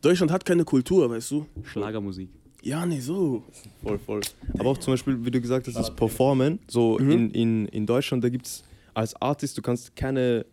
Deutschland 0.00 0.32
hat 0.32 0.44
keine 0.44 0.64
Kultur, 0.64 1.10
weißt 1.10 1.30
du. 1.30 1.46
Schlagermusik. 1.64 2.28
Ja, 2.62 2.86
nee, 2.86 3.00
so. 3.00 3.44
Voll, 3.82 3.98
voll. 3.98 4.20
Aber 4.58 4.70
auch 4.70 4.78
zum 4.78 4.94
Beispiel, 4.94 5.22
wie 5.22 5.30
du 5.30 5.40
gesagt 5.40 5.66
hast, 5.66 5.74
das 5.76 5.94
Performen. 5.94 6.58
So 6.66 6.96
in, 6.98 7.30
in, 7.32 7.66
in 7.66 7.84
Deutschland, 7.84 8.24
da 8.24 8.30
gibt 8.30 8.46
es 8.46 8.64
als 8.94 9.14
Artist, 9.20 9.58
du 9.58 9.62
kannst 9.62 9.94
keine. 9.94 10.46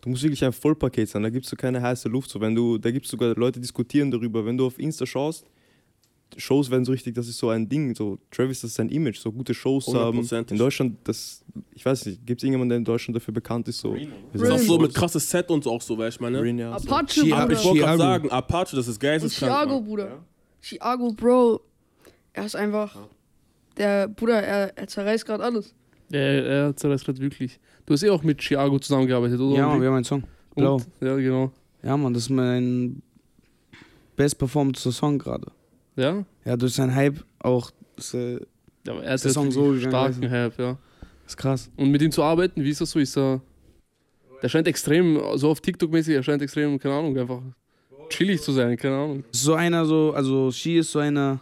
Du 0.00 0.10
musst 0.10 0.22
wirklich 0.22 0.44
ein 0.44 0.52
Vollpaket 0.52 1.08
sein, 1.08 1.24
da 1.24 1.30
gibt 1.30 1.44
es 1.46 1.50
so 1.50 1.56
keine 1.56 1.82
heiße 1.82 2.08
Luft. 2.08 2.30
So, 2.30 2.40
wenn 2.40 2.54
du, 2.54 2.78
da 2.78 2.92
gibt 2.92 3.06
es 3.06 3.10
sogar 3.10 3.34
Leute, 3.34 3.54
die 3.58 3.62
diskutieren 3.62 4.12
darüber. 4.12 4.46
Wenn 4.46 4.56
du 4.56 4.66
auf 4.66 4.78
Insta 4.78 5.04
schaust, 5.04 5.44
Shows 6.36 6.70
werden 6.70 6.84
so 6.84 6.92
richtig, 6.92 7.14
das 7.14 7.26
ist 7.28 7.38
so 7.38 7.48
ein 7.48 7.68
Ding. 7.68 7.94
So, 7.94 8.18
Travis, 8.30 8.60
das 8.60 8.70
ist 8.70 8.76
sein 8.76 8.88
Image, 8.90 9.18
so 9.18 9.32
gute 9.32 9.54
Shows 9.54 9.86
zu 9.86 9.98
haben. 9.98 10.20
In 10.50 10.58
Deutschland, 10.58 10.96
das, 11.04 11.44
ich 11.74 11.84
weiß 11.84 12.06
nicht, 12.06 12.24
gibt 12.26 12.40
es 12.40 12.44
irgendjemanden, 12.44 12.68
der 12.70 12.78
in 12.78 12.84
Deutschland 12.84 13.16
dafür 13.16 13.32
bekannt 13.34 13.66
ist? 13.68 13.78
So, 13.78 13.96
Das 14.32 14.42
ist 14.42 14.50
auch 14.50 14.58
so 14.58 14.78
mit 14.78 14.94
krasses 14.94 15.28
Set 15.28 15.48
und 15.50 15.64
so 15.64 15.70
auch 15.72 15.82
so, 15.82 15.96
weißt 15.98 16.18
du, 16.18 16.22
meine? 16.24 16.40
Green, 16.40 16.58
ja, 16.58 16.78
so. 16.78 16.88
Apache, 16.88 17.20
Chia- 17.22 17.34
Aber 17.34 17.52
ich 17.52 17.58
Bruder. 17.58 17.68
wollte 17.70 17.80
gerade 17.80 17.96
Chiago. 17.98 18.02
sagen, 18.02 18.30
Apache, 18.30 18.76
das 18.76 18.88
ist 18.88 19.00
geisteskrank. 19.00 19.52
Chiago. 19.52 19.80
Bruder. 19.80 20.18
Chiago, 20.60 21.12
Bro. 21.12 21.60
Er 22.34 22.44
ist 22.46 22.56
einfach. 22.56 22.96
Der 23.76 24.08
Bruder, 24.08 24.42
er, 24.42 24.76
er 24.76 24.86
zerreißt 24.88 25.24
gerade 25.24 25.42
alles. 25.44 25.74
Ja, 26.10 26.18
er 26.20 26.76
zerreißt 26.76 27.04
gerade 27.04 27.20
wirklich. 27.20 27.58
Du 27.86 27.94
hast 27.94 28.02
eh 28.02 28.10
auch 28.10 28.22
mit 28.22 28.38
Chiago 28.40 28.78
zusammengearbeitet, 28.78 29.40
oder? 29.40 29.56
Ja, 29.56 29.68
Mann, 29.68 29.80
wir 29.80 29.88
haben 29.88 29.94
einen 29.96 30.04
Song. 30.04 30.22
Blau. 30.54 30.74
Und, 30.76 30.86
ja, 31.00 31.16
genau. 31.16 31.50
Ja, 31.82 31.96
Mann, 31.96 32.12
das 32.12 32.24
ist 32.24 32.30
mein 32.30 33.00
best 34.16 34.36
performance 34.38 34.90
Song 34.92 35.18
gerade. 35.18 35.46
Ja? 35.98 36.24
Ja, 36.44 36.56
durch 36.56 36.74
seinen 36.74 36.94
Hype 36.94 37.24
auch. 37.40 37.70
Ist, 37.96 38.14
äh, 38.14 38.34
ja 38.86 38.92
aber 38.92 39.02
er 39.02 39.14
hat 39.14 39.24
der 39.24 39.32
Song 39.32 39.50
so 39.50 39.72
gegangen, 39.72 39.90
starken 39.90 40.30
Hype, 40.30 40.58
ja. 40.58 40.78
ist 41.26 41.36
krass. 41.36 41.70
Und 41.76 41.90
mit 41.90 42.00
ihm 42.00 42.12
zu 42.12 42.22
arbeiten, 42.22 42.62
wie 42.62 42.70
ist 42.70 42.80
das 42.80 42.90
so? 42.90 42.98
Ist 42.98 43.16
er. 43.18 43.40
Der 44.40 44.48
scheint 44.48 44.68
extrem, 44.68 45.20
so 45.34 45.50
auf 45.50 45.60
TikTok-mäßig, 45.60 46.14
er 46.14 46.22
scheint 46.22 46.40
extrem, 46.40 46.78
keine 46.78 46.94
Ahnung, 46.94 47.18
einfach 47.18 47.42
chillig 48.08 48.40
zu 48.40 48.52
sein, 48.52 48.76
keine 48.76 48.94
Ahnung. 48.94 49.24
So 49.32 49.54
einer 49.54 49.84
so, 49.84 50.12
also 50.14 50.52
She 50.52 50.78
ist 50.78 50.92
so 50.92 51.00
einer. 51.00 51.40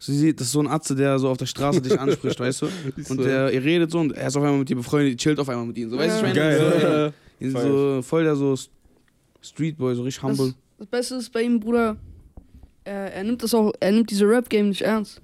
Sie 0.00 0.16
sieht, 0.16 0.38
das 0.38 0.46
ist 0.46 0.52
so 0.52 0.60
ein 0.60 0.68
Arzt, 0.68 0.96
der 0.96 1.18
so 1.18 1.28
auf 1.28 1.38
der 1.38 1.46
Straße 1.46 1.82
dich 1.82 1.98
anspricht, 1.98 2.38
weißt 2.38 2.62
du? 2.62 2.66
Ist 2.96 3.10
Und 3.10 3.18
der, 3.18 3.52
ihr 3.52 3.64
redet 3.64 3.90
so 3.90 3.98
und 3.98 4.12
er 4.12 4.28
ist 4.28 4.36
auf 4.36 4.44
einmal 4.44 4.60
mit 4.60 4.68
dir 4.68 4.76
befreundet, 4.76 5.18
chillt 5.18 5.40
auf 5.40 5.48
einmal 5.48 5.66
mit 5.66 5.76
ihnen. 5.76 5.90
So, 5.90 5.98
weißt 5.98 6.20
du, 6.20 6.22
meine? 6.22 6.34
Geil. 6.36 7.12
So, 7.40 7.60
so 7.60 8.02
voll 8.02 8.22
der 8.22 8.36
so 8.36 8.54
Streetboy, 9.42 9.96
so 9.96 10.04
richtig 10.04 10.22
humble. 10.22 10.46
Das, 10.46 10.54
das 10.78 10.86
Beste 10.86 11.14
ist 11.16 11.32
bei 11.32 11.42
ihm, 11.42 11.58
Bruder. 11.58 11.96
Er, 12.84 13.12
er 13.14 13.24
nimmt 13.24 13.42
das 13.42 13.54
auch, 13.54 13.72
er 13.80 13.92
nimmt 13.92 14.10
diese 14.10 14.26
Rap-Game 14.26 14.68
nicht 14.70 14.82
ernst. 14.82 15.20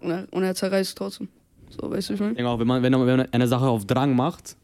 Und 0.00 0.10
er, 0.10 0.26
und 0.30 0.42
er 0.42 0.54
zerreißt 0.54 0.96
trotzdem. 0.96 1.28
So, 1.70 1.90
weißt 1.90 2.10
du, 2.10 2.14
ich 2.14 2.18
Ich 2.18 2.20
meine? 2.20 2.34
denke 2.34 2.50
auch, 2.50 2.58
wenn 2.58 2.66
man, 2.66 2.82
wenn 2.82 2.92
man 2.92 3.06
wenn 3.06 3.16
man 3.18 3.28
eine 3.32 3.46
Sache 3.48 3.66
auf 3.66 3.84
Drang 3.86 4.14
macht, 4.16 4.56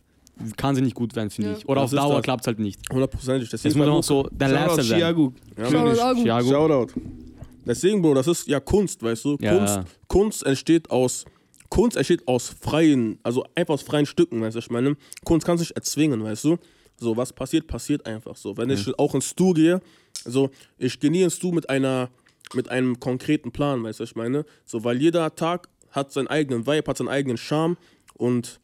kann 0.57 0.75
sie 0.75 0.83
nicht 0.83 0.95
gut 0.95 1.15
werden, 1.17 1.31
finde 1.31 1.53
Ja. 1.53 1.57
ich. 1.57 1.69
Oder 1.69 1.83
Das 1.83 1.95
auf 1.95 2.01
Dauer 2.01 2.17
das. 2.17 2.23
klappt 2.25 2.43
es 2.43 2.47
halt 2.47 2.59
nicht. 2.59 2.81
Hundertprozentig. 2.93 3.49
Deswegen 3.49 3.79
muss 3.79 3.87
bei 3.87 3.93
auch 3.93 4.03
so 4.03 4.23
Shoutout 4.25 4.37
Lifestyle 4.45 4.83
sein. 4.83 4.99
Chiago. 4.99 5.33
Ja, 5.57 5.71
Shoutout. 5.71 6.23
Chiago. 6.23 6.49
Shoutout. 6.51 7.01
Deswegen, 7.65 8.03
Bro, 8.03 8.15
das 8.15 8.27
ist 8.29 8.47
ja 8.47 8.61
Kunst, 8.61 9.03
weißt 9.03 9.25
du? 9.25 9.37
Ja, 9.41 9.57
Kunst. 9.57 9.81
Kunst 10.09 10.47
entsteht 10.47 10.91
aus. 10.91 11.25
Kunst 11.69 11.97
entsteht 11.97 12.27
aus 12.29 12.49
freien, 12.61 13.19
also 13.25 13.45
einfach 13.57 13.75
aus 13.75 13.83
freien 13.83 14.07
Stücken, 14.07 14.41
weißt 14.41 14.55
du, 14.55 14.59
ich 14.61 14.71
meine. 14.71 14.97
Kunst 15.25 15.45
kann 15.47 15.59
sich 15.59 15.75
erzwingen, 15.75 16.23
weißt 16.23 16.45
du. 16.45 16.59
So, 16.99 17.17
was 17.17 17.33
passiert, 17.33 17.67
passiert 17.67 18.07
einfach 18.07 18.37
so. 18.37 18.57
Wenn 18.57 18.71
ich 18.71 18.99
auch 18.99 19.15
ins 19.15 19.31
Stu 19.31 19.53
gehe, 19.53 19.81
also 20.27 20.51
ich 20.79 21.01
gehe 21.01 21.11
nie 21.11 21.23
ins 21.23 21.37
Stu 21.37 21.53
mit 21.53 21.71
einer, 21.71 22.11
mit 22.55 22.69
einem 22.69 23.01
konkreten 23.01 23.51
Plan, 23.53 23.83
weißt 23.83 24.01
du, 24.01 24.05
ich 24.05 24.15
meine. 24.17 24.45
So, 24.65 24.85
weil 24.85 25.01
jeder 25.01 25.35
Tag 25.35 25.69
hat 25.91 26.13
seinen 26.13 26.27
eigenen 26.29 26.67
Vibe, 26.67 26.89
hat 26.89 26.99
seinen 26.99 27.09
eigenen 27.09 27.39
Charme 27.39 27.77
und 28.15 28.61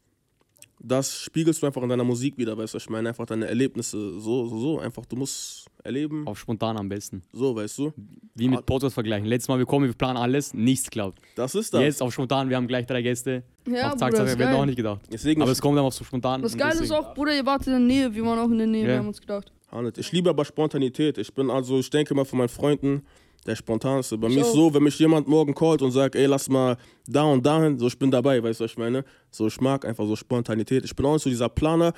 das 0.85 1.17
spiegelst 1.17 1.61
du 1.61 1.65
einfach 1.65 1.81
in 1.81 1.87
deiner 1.87 2.03
Musik 2.03 2.37
wieder, 2.37 2.57
weißt 2.57 2.73
du, 2.73 2.77
ich 2.77 2.89
meine. 2.89 3.07
Einfach 3.09 3.25
deine 3.25 3.47
Erlebnisse, 3.47 4.19
so, 4.19 4.45
so, 4.49 4.57
so, 4.59 4.79
einfach, 4.79 5.05
du 5.05 5.15
musst 5.15 5.67
erleben, 5.81 6.27
Auf 6.27 6.37
spontan 6.39 6.75
am 6.77 6.89
besten. 6.89 7.21
so, 7.31 7.55
weißt 7.55 7.77
du. 7.77 7.93
Wie 8.35 8.49
mit 8.49 8.65
Podcast 8.65 8.93
vergleichen. 8.93 9.25
Letztes 9.25 9.47
Mal, 9.47 9.59
wir 9.59 9.65
kommen, 9.65 9.85
wir 9.85 9.93
planen 9.93 10.17
alles, 10.17 10.53
nichts 10.53 10.89
klappt. 10.89 11.19
Das 11.35 11.55
ist 11.55 11.73
das. 11.73 11.81
Jetzt 11.81 12.01
auf 12.01 12.13
spontan, 12.13 12.49
wir 12.49 12.57
haben 12.57 12.67
gleich 12.67 12.85
drei 12.85 13.01
Gäste. 13.01 13.43
Ja, 13.65 13.93
auf 13.93 13.97
zack, 13.97 14.09
Bruder, 14.11 14.17
zack, 14.23 14.27
ist 14.33 14.39
wir 14.39 14.47
hätten 14.47 14.57
auch 14.59 14.65
nicht 14.65 14.75
gedacht. 14.75 15.01
Deswegen, 15.11 15.41
Aber 15.41 15.51
es 15.51 15.61
kommt 15.61 15.77
einfach 15.77 15.91
so 15.93 16.03
spontan. 16.03 16.41
Das 16.41 16.57
Geile 16.57 16.81
ist 16.83 16.91
auch, 16.91 17.13
Bruder, 17.13 17.33
ihr 17.33 17.45
wart 17.45 17.65
in 17.65 17.71
der 17.73 17.79
Nähe, 17.79 18.13
wir 18.13 18.25
waren 18.25 18.39
auch 18.39 18.51
in 18.51 18.57
der 18.57 18.67
Nähe, 18.67 18.81
Ja. 18.81 18.87
wir 18.89 18.97
haben 18.97 19.07
uns 19.07 19.21
gedacht. 19.21 19.53
Ich 19.97 20.11
liebe 20.11 20.29
aber 20.29 20.45
Spontanität. 20.45 21.17
Ich 21.17 21.33
bin 21.33 21.49
also, 21.49 21.79
ich 21.79 21.89
denke 21.89 22.13
mal 22.13 22.25
von 22.25 22.37
meinen 22.39 22.49
Freunden, 22.49 23.03
der 23.45 23.55
spontanste. 23.55 24.17
Bei 24.17 24.27
Ich 24.27 24.35
mir 24.35 24.41
ist 24.41 24.53
so, 24.53 24.73
wenn 24.73 24.83
mich 24.83 24.97
jemand 24.99 25.27
morgen 25.27 25.53
callt 25.53 25.81
und 25.81 25.91
sagt, 25.91 26.15
ey, 26.15 26.25
lass 26.27 26.47
mal 26.49 26.77
da 27.07 27.23
und 27.23 27.45
dahin, 27.45 27.77
so 27.79 27.87
ich 27.87 27.97
bin 27.97 28.09
dabei, 28.11 28.41
weißt 28.41 28.59
du, 28.59 28.63
was 28.65 28.71
ich 28.71 28.77
meine? 28.77 29.03
So, 29.31 29.47
ich 29.47 29.59
mag 29.59 29.85
einfach 29.85 30.05
so 30.05 30.15
Spontanität. 30.15 30.85
Ich 30.85 30.95
bin 30.95 31.05
auch 31.05 31.13
nicht 31.13 31.23
so 31.23 31.29
dieser 31.29 31.49
Planer, 31.49 31.93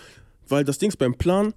weil 0.47 0.63
das 0.63 0.77
Ding 0.77 0.89
ist 0.89 0.97
beim 0.97 1.13
Plan, 1.15 1.53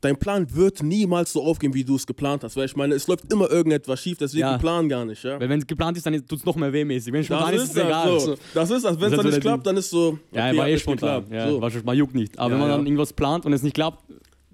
dein 0.00 0.16
Plan 0.18 0.46
wird 0.54 0.82
niemals 0.82 1.32
so 1.32 1.42
aufgehen, 1.42 1.72
wie 1.74 1.82
du 1.84 1.96
es 1.96 2.06
geplant 2.06 2.44
hast. 2.44 2.56
Weil 2.56 2.66
ich 2.66 2.76
meine, 2.76 2.94
es 2.94 3.06
läuft 3.06 3.30
immer 3.32 3.50
irgendetwas 3.50 4.00
schief, 4.00 4.18
deswegen 4.18 4.42
Ja. 4.42 4.58
plan 4.58 4.88
gar 4.88 5.04
nicht, 5.04 5.22
ja. 5.24 5.40
Weil 5.40 5.48
wenn 5.48 5.58
es 5.60 5.66
geplant 5.66 5.96
ist, 5.96 6.04
dann 6.06 6.14
tut 6.26 6.38
es 6.38 6.44
noch 6.44 6.56
mehr 6.56 6.72
wehmäßig. 6.72 7.12
Wenn 7.12 7.22
es 7.22 7.28
Das 7.28 7.38
spontan 7.38 7.54
ist, 7.54 7.62
ist 7.62 7.68
ist 7.70 7.76
es 7.76 7.82
egal. 7.84 8.12
das 8.14 8.24
so. 8.24 8.34
Das 8.54 8.70
ist 8.70 8.84
das. 8.84 9.00
Wenn 9.00 9.06
es 9.10 9.16
dann 9.16 9.26
so 9.26 9.28
nicht 9.30 9.40
klappt, 9.40 9.66
dann 9.66 9.76
ist 9.76 9.90
so. 9.90 10.18
Ja, 10.32 10.48
okay, 10.48 10.56
war 10.58 10.64
hat 10.64 10.70
eh 10.72 10.78
spontan. 10.78 11.20
geklappt. 11.24 11.32
Ja, 11.32 11.50
so. 11.50 11.60
war 11.60 11.70
schon, 11.70 11.84
man 11.84 11.96
juckt 11.96 12.14
nicht. 12.14 12.38
Aber 12.38 12.48
Ja, 12.48 12.52
wenn 12.54 12.60
man 12.60 12.68
ja. 12.70 12.76
dann 12.76 12.86
irgendwas 12.86 13.12
plant 13.12 13.44
und 13.46 13.52
es 13.54 13.62
nicht 13.62 13.74
klappt, 13.74 14.04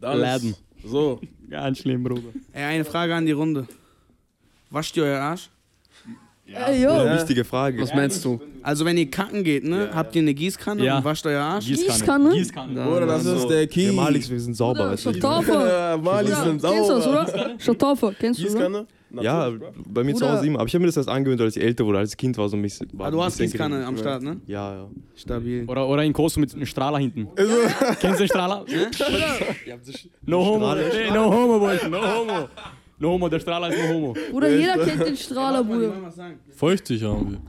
Ist- 0.01 0.21
Laden. 0.21 0.55
So. 0.85 1.21
ganz 1.51 1.79
schlimm, 1.79 2.03
Bruder. 2.03 2.23
Ey, 2.53 2.63
eine 2.65 2.85
Frage 2.85 3.15
an 3.15 3.27
die 3.27 3.33
Runde. 3.33 3.67
Wascht 4.71 4.97
ihr 4.97 5.05
euer 5.05 5.21
Arsch? 5.21 5.51
Ey, 6.47 6.83
yo. 6.83 6.91
Eine 6.91 7.15
wichtige 7.19 7.45
Frage. 7.45 7.81
Was 7.83 7.95
meinst 7.95 8.25
du? 8.25 8.41
Also 8.63 8.85
wenn 8.85 8.97
ihr 8.99 9.09
kacken 9.11 9.45
geht, 9.45 9.63
ne, 9.65 9.91
habt 9.95 10.15
ihr 10.17 10.23
eine 10.23 10.35
Gießkanne 10.35 10.85
Ja. 10.85 10.99
und 10.99 11.05
wascht 11.05 11.25
euer 11.27 11.41
Arsch? 11.43 11.67
Gießkanne? 11.67 12.33
Gießkanne. 12.33 12.89
Oder 12.89 13.07
das 13.07 13.25
ist 13.25 13.47
der 13.49 13.67
Key. 13.67 13.87
Wir 13.87 13.93
Malix, 13.93 14.29
wir 14.29 14.41
sind 14.41 14.55
sauber. 14.55 14.97
Ja, 15.05 15.97
Mali 15.97 16.29
Bruder, 16.29 16.45
sind 16.45 16.63
Kennst 16.63 16.65
du 16.91 16.95
das, 16.95 17.05
sauber. 17.05 17.23
oder? 17.35 17.61
Schatafel, 17.61 18.17
kennst 18.19 18.41
du? 18.41 18.45
Gießkanne? 18.45 18.87
Ja, 19.21 19.51
bei 19.87 20.05
mir 20.05 20.15
zu 20.15 20.21
Bruder. 20.21 20.39
Hause 20.39 20.47
immer. 20.47 20.61
Aber 20.61 20.69
ich 20.69 20.75
habe 20.75 20.81
mir 20.81 20.87
das 20.87 20.97
erst 20.97 21.09
angewöhnt, 21.09 21.41
als 21.41 21.57
ich 21.57 21.63
älter 21.63 21.85
wurde. 21.85 21.99
Als 21.99 22.17
Kind 22.17 22.37
war 22.39 22.49
so 22.49 22.57
ein 22.57 22.63
bisschen. 22.63 22.89
war 22.93 23.07
Ah, 23.07 23.11
du 23.11 23.23
hast 23.23 23.39
Gießkanne 23.39 23.85
am 23.85 23.97
Start, 23.97 24.23
ne? 24.23 24.41
Ja, 24.47 24.75
ja. 24.75 24.91
Stabil. 25.15 25.65
Oder, 25.67 25.89
oder 25.89 26.05
in 26.05 26.13
Kosovo 26.13 26.41
mit 26.41 26.55
einem 26.55 26.67
Strahler 26.67 26.99
hinten. 26.99 27.29
Kennst 28.01 28.21
du 28.21 28.25
den 28.25 28.29
Strahler? 28.29 28.65
no 30.27 30.45
homo. 30.45 30.75
Hey, 30.75 31.11
no 31.11 31.33
homo, 31.33 31.59
boys. 31.59 31.83
No 31.89 31.99
homo. 31.99 32.49
No 32.99 33.11
homo, 33.11 33.29
der 33.29 33.41
Strahler 33.41 33.71
ist 33.71 33.79
no 33.79 33.95
homo. 33.95 34.17
Bruder, 34.31 34.49
jeder 34.51 34.85
kennt 34.85 35.07
den 35.07 35.17
Strahler, 35.17 35.65
Bruder. 35.65 35.93
Feuchtig 36.55 37.03
haben 37.03 37.33
wir. 37.33 37.41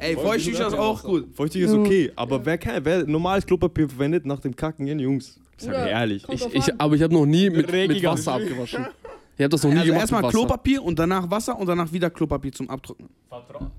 Ey, 0.00 0.14
Feuchttücher 0.14 0.68
ist 0.68 0.74
auch 0.74 1.02
gut. 1.02 1.26
Feuchtig 1.34 1.62
ist 1.62 1.72
okay, 1.72 2.12
aber 2.14 2.44
wer, 2.44 2.56
kann, 2.56 2.84
wer 2.84 3.04
normales 3.06 3.44
Klopapier 3.44 3.88
verwendet 3.88 4.26
nach 4.26 4.38
dem 4.38 4.54
Kacken, 4.54 4.86
Jungs? 4.98 5.40
Sag 5.56 5.72
mir 5.72 5.90
ehrlich. 5.90 6.24
Ich, 6.30 6.46
ich, 6.54 6.80
aber 6.80 6.94
ich 6.94 7.02
habe 7.02 7.12
noch 7.12 7.26
nie 7.26 7.50
mit, 7.50 7.70
mit. 7.72 8.02
Wasser 8.04 8.34
abgewaschen. 8.34 8.86
Ich 9.38 9.44
hab 9.44 9.50
das 9.52 9.62
noch 9.62 9.70
nie 9.70 9.76
Also 9.76 9.86
gemacht. 9.86 10.00
erstmal 10.02 10.20
mit 10.22 10.28
Wasser. 10.28 10.38
Klopapier 10.38 10.82
und 10.82 10.98
danach 10.98 11.30
Wasser 11.30 11.56
und 11.58 11.66
danach 11.68 11.92
wieder 11.92 12.10
Klopapier 12.10 12.52
zum 12.52 12.68
Abtrocknen. 12.68 13.08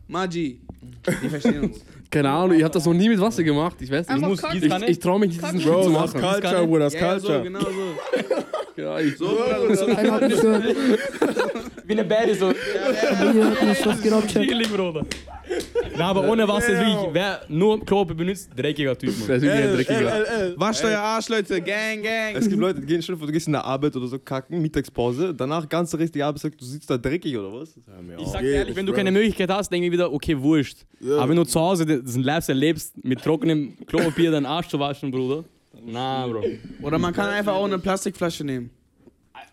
Magi. 0.08 0.62
Wir 1.22 1.30
verstehen 1.30 1.64
uns. 1.66 1.82
Keine 2.10 2.30
Ahnung, 2.32 2.58
ich 2.58 2.64
hab 2.64 2.72
das 2.72 2.86
noch 2.86 2.94
nie 2.94 3.10
mit 3.10 3.20
Wasser 3.20 3.44
gemacht. 3.44 3.76
Ich 3.82 3.92
weiß 3.92 4.08
nicht. 4.08 4.22
Kacken. 4.22 4.56
Ich, 4.56 4.62
Gießkanne? 4.64 4.86
ich 4.88 5.00
traue 5.00 5.20
mich 5.20 5.30
nicht, 5.30 5.44
diesen 5.44 5.62
Schritt 5.62 5.74
Bro, 5.74 5.84
zu 5.84 5.92
das 5.92 6.06
ist 6.14 6.22
machen. 6.22 6.40
Culture, 6.42 6.68
Bruder, 6.68 6.80
das 6.86 6.94
ist 6.96 7.02
Ja, 7.02 7.20
so, 7.20 7.28
Culture. 7.28 7.44
genau 7.44 7.60
so. 7.60 8.36
Ja, 8.82 9.00
ich, 9.00 9.18
So, 9.18 9.26
Bruder. 9.28 10.30
Gehört. 10.30 10.64
Wie 11.86 11.92
eine 11.94 12.04
Bäde 12.06 12.36
so. 12.36 12.52
Hier 12.54 13.46
hat 13.52 13.62
mich 13.64 13.86
was 13.86 14.02
geht 14.02 14.14
ab, 14.14 14.28
Chat. 14.28 14.44
Chillig, 14.48 14.70
Bruder. 14.74 15.06
Na, 15.98 16.06
aber 16.06 16.30
ohne 16.30 16.48
Wasser 16.48 16.70
ist 16.74 16.80
wirklich, 16.80 17.14
wer 17.14 17.42
nur 17.50 17.84
Klopapier 17.86 18.16
benutzt, 18.16 18.50
dreckiger 18.56 18.98
Typ, 18.98 19.10
Mann. 19.20 19.30
ist 19.30 19.42
wirklich 19.42 19.52
ein 19.52 19.74
dreckiger. 19.74 20.54
Wascht 20.60 20.84
euer 20.84 21.00
Arsch, 21.00 21.30
Leute. 21.30 21.62
Gang, 21.62 22.02
gang. 22.04 22.36
Es 22.36 22.48
gibt 22.48 22.60
Leute, 22.60 22.80
die 22.80 22.86
gehen 22.86 23.02
schon, 23.02 23.20
du 23.20 23.28
gehst 23.28 23.48
in 23.48 23.54
der 23.54 23.66
Arbeit 23.66 23.96
oder 23.96 24.08
so 24.08 24.20
kacken, 24.20 24.62
Mittagspause, 24.62 25.34
danach 25.34 25.68
ganz 25.68 25.94
richtig 25.96 26.24
Arbeit 26.24 26.42
sagt, 26.42 26.62
du 26.62 26.66
sitzt 26.66 26.90
da 26.90 26.98
dreckig 26.98 27.38
oder 27.38 27.52
was? 27.52 27.76
Ich 28.18 28.28
sag 28.28 28.42
dir 28.42 28.52
ehrlich, 28.52 28.76
wenn 28.76 28.86
du 28.86 28.94
keine 28.94 29.12
Möglichkeit 29.12 29.50
hast, 29.50 29.70
denke 29.72 29.88
ich 29.88 29.92
wieder, 29.92 30.12
okay, 30.12 30.40
wurscht. 30.40 30.86
Aber 31.02 31.30
wenn 31.30 31.38
du 31.38 31.44
zu 31.44 31.60
Hause 31.60 31.86
diesen 31.86 32.24
Lifestyle 32.24 32.58
lebst, 32.60 33.04
mit 33.04 33.22
trockenem 33.22 33.74
Klopapier 33.86 34.32
deinen 34.32 34.46
Arsch 34.46 34.68
zu 34.68 34.80
waschen, 34.80 35.12
Bruder. 35.12 35.44
Na, 35.86 36.28
Bro. 36.28 36.44
Oder 36.82 37.00
man 37.00 37.14
kann 37.14 37.30
einfach 37.30 37.54
auch 37.54 37.66
eine 37.66 37.80
Plastikflasche 37.80 38.44
nehmen. 38.44 38.70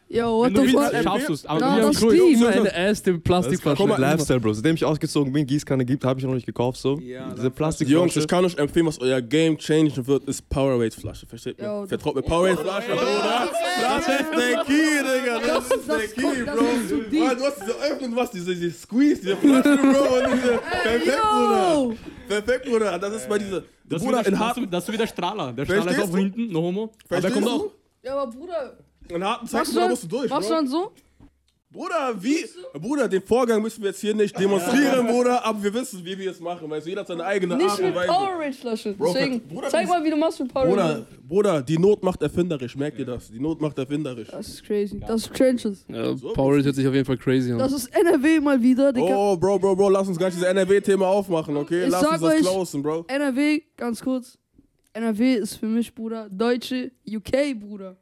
Yo, 0.09 0.39
what 0.39 0.47
Wenn 0.47 0.55
du 0.55 0.61
the 0.69 0.73
willst, 0.75 0.93
fuck? 0.95 1.03
schaffst 1.03 1.29
du's. 1.29 1.47
Aber 1.47 1.59
Na, 1.61 1.67
wir 1.77 1.83
haben 1.83 1.93
das 1.93 2.01
Klo- 2.01 2.11
stimmt. 2.15 2.33
Immer 2.35 2.49
eine 2.51 2.77
erste 2.77 3.19
Plastikflasche. 3.19 3.77
Guck 3.79 3.89
mal, 3.89 4.01
Lifestyle, 4.01 4.39
Bro. 4.39 4.53
Seitdem 4.53 4.77
ich 4.77 4.85
ausgezogen 4.85 5.33
bin, 5.33 5.45
Gießkanne 5.45 5.85
gibt, 5.85 6.05
habe 6.05 6.21
ich 6.21 6.25
noch 6.27 6.35
nicht 6.35 6.47
gekauft, 6.47 6.79
so. 6.79 6.97
Ja, 7.01 7.33
Diese 7.37 7.51
Plastikflasche. 7.51 7.99
Jungs, 8.01 8.17
ich 8.17 8.29
kann 8.29 8.45
euch 8.45 8.57
empfehlen, 8.57 8.87
was 8.87 9.01
euer 9.01 9.21
Game 9.21 9.59
changen 9.59 9.91
wird, 10.07 10.25
ist 10.27 10.49
Powerade 10.49 10.93
Flasche. 10.93 11.27
Versteht 11.27 11.59
ihr? 11.59 11.65
Ja, 11.65 11.87
Vertraut 11.87 12.15
mir 12.15 12.23
Powerade 12.23 12.57
Flasche, 12.57 12.91
Bruder. 12.93 13.51
Das 13.83 14.09
ist 14.09 14.31
der 14.31 14.65
Key, 14.65 15.03
Digga. 15.03 15.41
Das 15.45 15.71
ist 15.73 15.89
der 15.89 15.99
Key, 16.07 16.43
Bro. 16.45 16.65
ist 16.65 16.89
zu 16.89 16.97
deep. 17.11 17.21
Mann, 17.25 17.37
Du 17.39 17.45
hast 17.45 17.61
diese 17.63 17.75
Öffnung, 17.93 18.17
was 18.17 18.31
diese, 18.31 18.55
diese 18.55 18.71
Squeeze, 18.79 19.21
diese 19.23 19.37
Flasche, 19.37 19.77
Bro. 19.77 20.19
Und 20.19 20.35
diese, 20.35 20.59
perfekt, 20.83 21.23
Bruder. 21.33 21.95
Perfekt, 22.29 22.65
Bruder. 22.67 22.99
Das 23.01 23.13
ist 23.17 23.29
bei 23.29 23.39
dieser. 23.39 23.63
Das 23.89 24.01
ist, 24.03 24.07
Bruder, 24.07 24.21
wieder, 24.25 25.07
Strahler. 25.09 25.53
Der 25.53 25.65
Strahler 25.65 25.91
ist 25.91 26.01
auch 26.01 26.11
du? 26.11 26.17
hinten, 26.17 26.53
noch 26.53 26.63
Homo. 26.63 26.83
Aber 26.85 26.93
er 27.17 27.21
verstehst 27.23 27.35
kommt 27.35 27.47
du? 27.47 27.51
auch. 27.67 27.73
Ja, 28.05 28.17
aber 28.17 28.31
Bruder, 28.31 28.79
In 29.09 29.25
harten 29.25 29.47
du 29.47 29.57
da 29.57 29.63
dann, 29.81 29.91
musst 29.91 30.03
du 30.05 30.09
durch, 30.09 30.31
machst 30.31 30.51
du 30.51 30.55
dann 30.55 30.67
so? 30.67 30.93
Bruder, 31.77 32.15
wie? 32.21 32.47
Bruder, 32.81 33.07
den 33.09 33.21
Vorgang 33.23 33.61
müssen 33.61 33.83
wir 33.83 33.91
jetzt 33.91 34.01
hier 34.01 34.15
nicht 34.15 34.39
demonstrieren, 34.39 35.07
Bruder, 35.13 35.45
aber 35.45 35.63
wir 35.63 35.75
wissen, 35.75 36.03
wie 36.05 36.17
wir 36.17 36.31
es 36.31 36.41
machen. 36.41 36.71
Weißt 36.71 36.87
du, 36.87 36.91
jeder 36.91 37.01
hat 37.03 37.09
seine 37.09 37.25
eigene 37.25 37.55
Nicht 37.57 37.69
Art 37.69 37.81
und 37.81 37.95
mit. 37.95 38.97
Bro, 38.97 39.13
Deswegen, 39.13 39.41
Bruder, 39.41 39.69
zeig 39.69 39.87
mal, 39.89 40.03
wie 40.03 40.09
du 40.11 40.17
machst 40.17 40.41
mit 40.41 40.55
Powerade. 40.55 40.71
Bruder, 40.71 41.07
Bruder, 41.29 41.63
die 41.63 41.77
Not 41.77 42.03
macht 42.03 42.23
erfinderisch, 42.23 42.77
merkt 42.77 42.99
ihr 42.99 43.05
das? 43.05 43.31
Die 43.31 43.41
Not 43.41 43.61
macht 43.61 43.77
erfinderisch. 43.79 44.29
Das 44.29 44.49
ist 44.49 44.65
crazy. 44.65 45.01
Das 45.01 45.23
ist 45.27 45.35
Trenches. 45.35 45.85
Ja, 45.89 46.15
Powerade 46.15 46.65
hört 46.65 46.77
sich 46.77 46.87
auf 46.87 46.95
jeden 46.95 47.05
Fall 47.05 47.19
crazy 47.19 47.53
an. 47.53 47.59
Das 47.59 47.73
ist 47.73 47.89
NRW 47.95 48.41
mal 48.41 48.63
wieder, 48.63 48.93
Digga. 48.93 49.07
Oh, 49.15 49.37
Bro, 49.37 49.59
Bro, 49.59 49.77
Bro, 49.77 49.91
lass 49.91 50.09
uns 50.09 50.19
gar 50.19 50.27
nicht 50.27 50.37
dieses 50.37 50.49
NRW-Thema 50.49 51.07
aufmachen, 51.07 51.57
okay? 51.59 51.85
Ich 51.85 51.91
lass 51.91 52.01
sag 52.01 52.13
uns 52.13 52.21
das 52.23 52.33
euch- 52.33 52.41
closen, 52.41 52.83
Bro. 52.83 53.05
NRW, 53.09 53.61
ganz 53.77 54.01
kurz. 54.03 54.39
NRW 54.95 55.35
ist 55.35 55.57
für 55.57 55.67
mich, 55.67 55.95
Bruder, 55.95 56.29
deutsche 56.31 56.93
UK, 57.07 57.55
Bruder. 57.55 57.99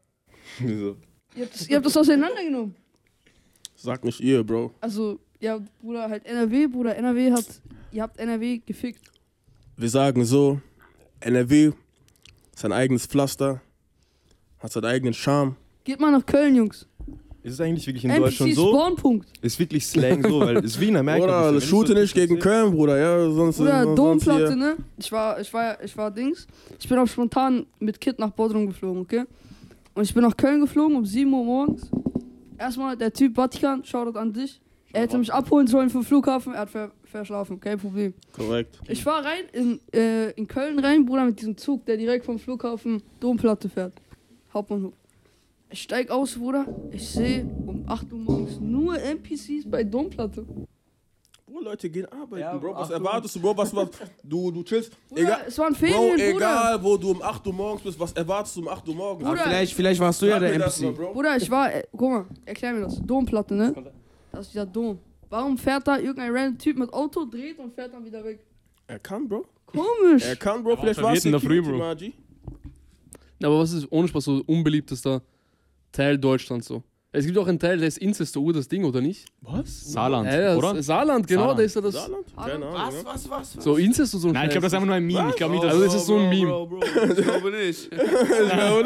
Wieso? 0.59 0.97
Ihr 1.37 1.45
habt 1.45 1.55
das, 1.55 1.69
ihr 1.69 1.77
habt 1.77 1.87
das 1.87 1.97
auseinandergenommen. 1.97 2.75
Sag 3.77 4.05
nicht 4.05 4.21
ihr, 4.21 4.43
Bro. 4.45 4.73
Also, 4.81 5.19
ja, 5.41 5.59
Bruder, 5.83 6.09
halt 6.09 6.25
NRW, 6.25 6.67
Bruder. 6.69 6.97
NRW 6.97 7.33
hat, 7.33 7.45
ihr 7.93 8.03
habt 8.03 8.19
NRW 8.19 8.59
gefickt. 8.65 9.01
Wir 9.77 9.89
sagen 9.89 10.25
so, 10.25 10.61
NRW 11.21 11.67
ist 11.67 11.75
sein 12.55 12.73
eigenes 12.73 13.07
Pflaster, 13.07 13.61
hat 14.61 14.73
seinen 14.73 14.85
eigenen 14.85 15.13
Charme. 15.15 15.57
Geht 15.83 16.01
mal 16.01 16.13
nach 16.13 16.25
Köln, 16.25 16.55
Jungs. 16.55 16.87
Ist 17.43 17.55
es 17.55 17.61
eigentlich 17.61 17.87
wirklich 17.87 18.05
in 18.05 18.11
NPC 18.11 18.25
Deutschland 18.25 18.55
so? 18.55 18.69
Spawnpunkt. 18.71 19.29
Ist 19.43 19.59
wirklich 19.59 19.87
Slang 19.87 20.23
so, 20.23 20.41
weil 20.41 20.57
es 20.59 20.65
ist 20.65 20.81
wie 20.81 20.89
in 20.89 20.97
Amerika. 20.97 21.27
Bruder, 21.27 21.39
bisschen. 21.41 21.55
das 21.61 21.69
shoote 21.69 21.93
ich 21.93 21.99
nicht 21.99 22.15
so- 22.15 22.21
gegen 22.21 22.39
Köln, 22.39 22.71
Bruder, 22.71 22.97
ja, 22.97 23.31
sonst... 23.31 23.59
Bruder, 23.59 23.83
sonst 23.85 23.99
Domplatte, 23.99 24.57
ne? 24.57 24.77
Ich 24.97 25.13
war, 25.13 25.39
ich 25.39 25.53
war, 25.53 25.83
ich 25.85 25.95
war 25.95 26.11
Dings. 26.11 26.47
Ich 26.81 26.89
bin 26.89 26.97
auch 26.99 27.07
spontan 27.07 27.67
mit 27.81 28.01
Kid 28.01 28.19
nach 28.19 28.31
Bodrum 28.31 28.67
geflogen, 28.67 29.03
okay? 29.03 29.25
Und 29.95 30.03
ich 30.03 30.12
bin 30.12 30.22
nach 30.22 30.36
Köln 30.36 30.61
geflogen 30.61 30.97
um 30.97 31.05
7 31.05 31.32
Uhr 31.32 31.45
morgens. 31.45 31.90
Erstmal 32.59 32.97
der 32.97 33.12
Typ 33.12 33.34
Vatikan, 33.36 33.84
Shoutout 33.84 34.18
an 34.18 34.32
dich. 34.32 34.61
Er 34.92 35.03
hätte 35.03 35.18
mich 35.18 35.32
abholen 35.32 35.66
sollen 35.66 35.90
vom 35.90 36.05
Flughafen, 36.05 36.55
er 36.55 36.61
hat 36.61 36.70
ver 36.70 36.92
verschlafen, 37.03 37.61
kein 37.61 37.78
Problem. 37.78 38.14
Korrekt. 38.32 38.78
Ich 38.88 39.05
fahr 39.05 39.24
rein 39.24 39.45
in, 39.53 39.80
äh, 39.92 40.30
in 40.32 40.49
Köln 40.49 40.78
rein, 40.80 41.05
Bruder, 41.05 41.24
mit 41.24 41.40
diesem 41.40 41.57
Zug, 41.57 41.84
der 41.86 41.97
direkt 41.97 42.24
vom 42.24 42.38
Flughafen 42.40 43.03
Domplatte 43.20 43.68
fährt. 43.68 43.92
Hauptbahnhof. 44.53 44.95
Ich 45.70 45.82
steig 45.82 46.11
aus, 46.11 46.36
Bruder. 46.36 46.66
Ich 46.90 47.09
sehe 47.09 47.45
um 47.66 47.84
8 47.88 48.12
Uhr 48.12 48.18
morgens 48.18 48.61
nur 48.61 48.99
NPCs 48.99 49.68
bei 49.68 49.84
Domplatte. 49.84 50.45
Bro, 51.55 51.63
Leute 51.63 51.89
gehen 51.89 52.07
arbeiten, 52.07 52.41
Ja, 52.41 52.57
Bro. 52.57 52.75
Was 52.75 52.91
Achtung. 52.91 52.97
erwartest 53.07 53.37
du, 53.37 53.41
Bro? 53.41 53.57
Was, 53.57 53.75
was, 53.77 53.89
du, 54.25 54.51
du 54.51 54.63
chillst. 54.65 54.91
Bruder, 55.09 55.23
Egal, 55.23 55.41
es 55.47 55.59
waren 55.59 55.73
Bro, 55.73 55.79
Ferien, 55.87 56.33
Bruder. 56.33 56.37
egal, 56.37 56.83
wo 56.83 56.97
du 56.97 57.11
um 57.13 57.23
8 57.23 57.47
Uhr 57.47 57.53
morgens 57.53 57.83
bist, 57.85 58.01
was 58.01 58.13
erwartest 58.13 58.57
du 58.57 58.61
um 58.63 58.69
8 58.69 58.89
Uhr 58.89 58.95
morgens? 58.97 59.29
Bruder, 59.29 59.43
Vielleicht, 59.45 59.75
vielleicht 59.75 60.01
warst 60.01 60.21
du 60.23 60.27
ja 60.27 60.39
der 60.41 60.59
das 60.59 60.81
mal, 60.81 60.89
NPC. 60.89 61.01
Bro. 61.01 61.13
Bruder, 61.13 61.37
ich 61.37 61.51
war, 61.51 61.73
äh, 61.73 61.85
guck 61.97 62.11
mal, 62.11 62.27
erklär 62.45 62.73
mir 62.73 62.81
das. 62.83 63.01
Domplatte, 63.01 63.55
ne? 63.55 63.93
Das 64.33 64.47
ist 64.47 64.53
dieser 64.55 64.67
Dom. 64.67 64.99
Warum 65.31 65.57
fährt 65.57 65.87
da 65.87 65.97
irgendein 65.99 66.33
random 66.35 66.59
Typ 66.59 66.77
mit 66.77 66.93
Auto, 66.93 67.25
dreht 67.25 67.59
und 67.61 67.73
fährt 67.73 67.95
dann 67.95 68.05
wieder 68.05 68.25
weg? 68.25 68.41
Er 68.89 68.99
kann, 68.99 69.29
Bro. 69.29 69.47
Komisch. 69.67 70.25
Er 70.25 70.37
kann, 70.37 70.63
Bro. 70.65 70.77
Vielleicht 70.77 70.97
war 70.99 71.05
verwirrt 71.05 71.19
es 71.19 71.25
in 71.25 71.33
der 71.33 71.41
Früh, 71.41 71.63
Bro. 71.63 71.79
Magi. 71.79 72.13
Aber 73.43 73.61
was 73.61 73.73
ist 73.73 73.87
ohne 73.91 74.09
Spaß 74.09 74.25
so 74.25 74.43
unbeliebtester 74.47 75.23
Teil 75.93 76.19
Deutschlands 76.19 76.67
so? 76.67 76.83
Es 77.17 77.25
gibt 77.27 77.39
auch 77.39 77.47
einen 77.47 77.61
Teil, 77.61 77.79
der 77.79 77.87
ist 77.87 77.99
Inzestor, 77.99 78.53
das 78.53 78.67
Ding, 78.67 78.85
oder 78.85 79.01
nicht? 79.01 79.27
Was? 79.41 79.93
Saarland, 79.93 80.27
Ja, 80.27 80.41
ja, 80.41 80.57
oder? 80.57 80.83
Saarland, 80.83 81.27
genau, 81.29 81.43
Saarland. 81.43 81.59
da 81.61 81.62
ist 81.62 81.75
ja 81.77 81.81
das. 81.81 81.95
Saarland? 81.95 82.27
Keine 82.37 82.53
Ahnung. 82.67 82.73
Was, 82.75 82.95
ja. 82.95 83.05
was, 83.05 83.31
was? 83.31 83.57
was? 83.57 83.65
So 83.65 83.77
Inzest 83.77 84.15
und 84.15 84.21
so 84.21 84.29
ein 84.29 84.35
Nein, 84.35 84.45
ich 84.47 84.51
glaube, 84.51 84.65
das 84.65 84.73
ist 84.73 84.75
einfach 84.75 84.87
nur 84.89 84.97
ein 84.97 85.05
Meme. 85.07 85.31
Ich 85.31 85.37
glaube 85.37 85.53
nicht, 85.53 85.62
dass 85.65 85.73
Also 85.75 85.85
es 85.85 85.95
ist 85.95 86.07
so 86.07 86.17
ein 86.17 86.29
Meme. 86.29 86.49
Bro, 86.51 86.67
Bro, 86.67 86.81
ich 86.83 87.25
glaube 87.25 87.51
nicht. 87.53 87.91
Ja? 88.45 88.83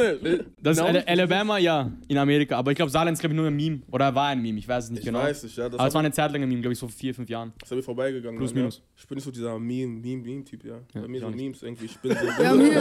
Das 0.62 0.76
ist 0.76 0.84
Genau. 0.84 0.98
Ala- 0.98 1.04
Alabama, 1.06 1.58
ja, 1.58 1.90
in 2.06 2.18
Amerika. 2.18 2.58
Aber 2.58 2.70
ich 2.70 2.76
glaube, 2.76 2.90
Saarland 2.90 3.14
ist, 3.14 3.20
glaube 3.20 3.32
ich, 3.34 3.36
nur 3.38 3.46
ein 3.46 3.56
Meme. 3.56 3.80
Oder 3.90 4.14
war 4.14 4.26
ein 4.28 4.42
Meme, 4.42 4.58
ich 4.58 4.68
weiß 4.68 4.84
es 4.84 4.90
nicht 4.90 5.00
Ich 5.00 5.06
genau. 5.06 5.20
weiß 5.20 5.44
nicht, 5.44 5.56
ja. 5.56 5.68
Das 5.68 5.78
Aber 5.78 5.88
es 5.88 5.94
war 5.94 6.00
eine 6.00 6.12
Zeit 6.12 6.30
lang 6.32 6.42
ein 6.42 6.48
Meme, 6.48 6.60
glaube 6.60 6.74
ich, 6.74 6.78
so 6.78 6.86
vier, 6.88 7.14
fünf 7.14 7.30
Jahren. 7.30 7.52
das 7.58 7.68
ist 7.68 7.72
an 7.72 7.78
mir 7.78 7.82
vorbeigegangen. 7.82 8.36
Plus, 8.38 8.50
dann, 8.50 8.58
ja. 8.58 8.62
minus. 8.64 8.82
Ich 8.96 9.06
bin 9.08 9.16
nicht 9.16 9.24
so 9.24 9.30
dieser 9.30 9.58
Meme, 9.58 10.00
Meme, 10.02 10.22
Meme-Typ, 10.22 10.64
ja. 10.64 10.74
Ja, 10.94 11.00
Bei 11.00 11.08
mir 11.08 11.14
ich 11.16 11.20
so 11.22 11.26
auch 11.28 11.30
nicht. 11.30 11.40
Memes 11.42 11.62
irgendwie. 11.62 11.84
Ich 11.86 11.96
bin 11.98 12.10
so. 12.12 12.18
Wir 12.42 12.48
haben 12.48 12.60
hier, 12.60 12.72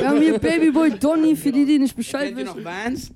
wir 0.00 0.08
haben 0.08 0.20
hier 0.20 0.38
Babyboy 0.38 0.90
Donny, 0.98 1.36
für 1.36 1.52
die, 1.52 1.64
die 1.64 1.78
nicht 1.78 1.94
Bescheid 1.96 2.26
Kennt 2.34 2.38
ihr 2.40 2.44
noch 2.46 2.56
wissen. 2.56 2.64
Vans? 2.66 3.12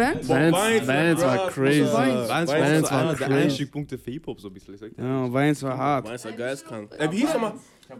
Vans? 0.00 0.28
Vans, 0.28 0.56
Vans, 0.56 0.86
Vans 0.86 1.20
war 1.22 1.36
Bruder, 1.36 1.50
crazy. 1.52 1.80
Vans. 1.80 1.92
Vans 1.92 2.30
Vans 2.30 2.48
war 2.50 2.58
Vans 2.60 2.90
war 2.90 3.00
einer 3.00 3.14
der 3.14 3.26
crazy. 3.28 3.42
Einstiegpunkte 3.42 3.98
für 3.98 4.10
Hip-Hop, 4.10 4.40
so 4.40 4.48
ein 4.48 4.54
bisschen. 4.54 4.74
Ich 4.74 4.80
sag 4.80 4.94
dir. 4.96 5.02
Ja, 5.02 5.32
Vans 5.32 5.62
war 5.62 5.76
hart. 5.76 6.06
Meins 6.06 6.24
war 6.24 6.32
geistkrank. 6.32 6.90
Äh, 6.98 7.10
wie 7.12 7.16
hieß 7.18 7.34
nochmal? 7.34 7.52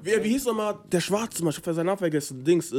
Wie, 0.02 0.24
wie 0.24 0.28
hieß 0.28 0.44
nochmal 0.46 0.78
der 0.90 1.00
Schwarze, 1.00 1.42
Mann? 1.44 1.50
Ich 1.50 1.56
hab 1.66 1.74
seinen 1.74 1.86
Namen 1.86 1.98
vergessen. 1.98 2.42
Dings, 2.44 2.72
äh. 2.72 2.76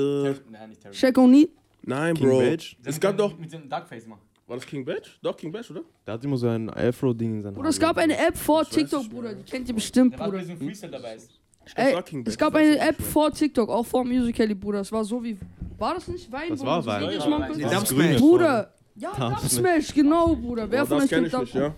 Nein, 0.49 0.69
nicht 0.69 0.81
Terry. 0.81 0.95
Check 0.95 1.17
Oni. 1.17 1.49
Nein, 1.83 2.15
King 2.15 2.27
Bro. 2.27 2.39
Badge? 2.39 2.75
Es 2.85 2.99
gab 2.99 3.17
doch. 3.17 3.37
Mit 3.37 3.51
dem 3.51 3.67
Darkface 3.67 4.05
immer. 4.05 4.17
War 4.47 4.57
das 4.57 4.65
King 4.65 4.83
Badge? 4.83 5.09
Doch, 5.21 5.37
King 5.37 5.51
Badge, 5.51 5.71
oder? 5.71 5.81
Der 6.05 6.13
hat 6.15 6.23
immer 6.25 6.35
so 6.37 6.47
ein 6.47 6.69
Afro-Ding 6.69 7.35
in 7.35 7.41
seinem 7.41 7.53
Bruder, 7.53 7.69
es 7.69 7.79
gab 7.79 7.97
eine 7.97 8.17
App 8.17 8.35
vor 8.37 8.65
TikTok, 8.65 9.09
Bruder. 9.09 9.33
Die 9.33 9.43
kennt 9.49 9.67
ihr 9.69 9.73
bestimmt, 9.75 10.13
Der 10.13 10.19
war 10.19 10.27
bei 10.27 10.31
Bruder. 10.31 10.43
diesem 10.43 10.57
Freestyle 10.57 10.91
dabei. 10.91 11.15
ist. 11.15 11.31
Ich 11.65 11.73
glaub, 11.75 11.87
Ey, 11.87 11.93
war 11.93 12.03
es 12.27 12.37
gab 12.37 12.53
Das 12.53 12.61
eine 12.61 12.79
App 12.79 13.01
vor 13.01 13.31
TikTok, 13.31 13.69
auch 13.69 13.85
vor 13.85 14.03
Musical.ly, 14.03 14.55
Bruder. 14.55 14.81
Es 14.81 14.91
war 14.91 15.05
so 15.05 15.23
wie. 15.23 15.37
War 15.77 15.95
das 15.95 16.07
nicht 16.09 16.29
Wein? 16.31 16.49
Das 16.49 16.65
war 16.65 16.85
Wein. 16.85 17.11
Ja, 17.57 17.69
machen 17.79 17.97
Wein. 17.97 18.17
Bruder. 18.17 18.73
Ja, 18.95 19.11
Dub 19.11 19.41
Dub 19.41 19.49
Smash, 19.49 19.93
genau, 19.93 20.35
Bruder. 20.35 20.69
Wer 20.69 20.85
von 20.85 20.97
Das 20.97 21.05
euch 21.05 21.09
kenn 21.09 21.29
kennt 21.29 21.43
ich 21.47 21.53
Dub 21.53 21.75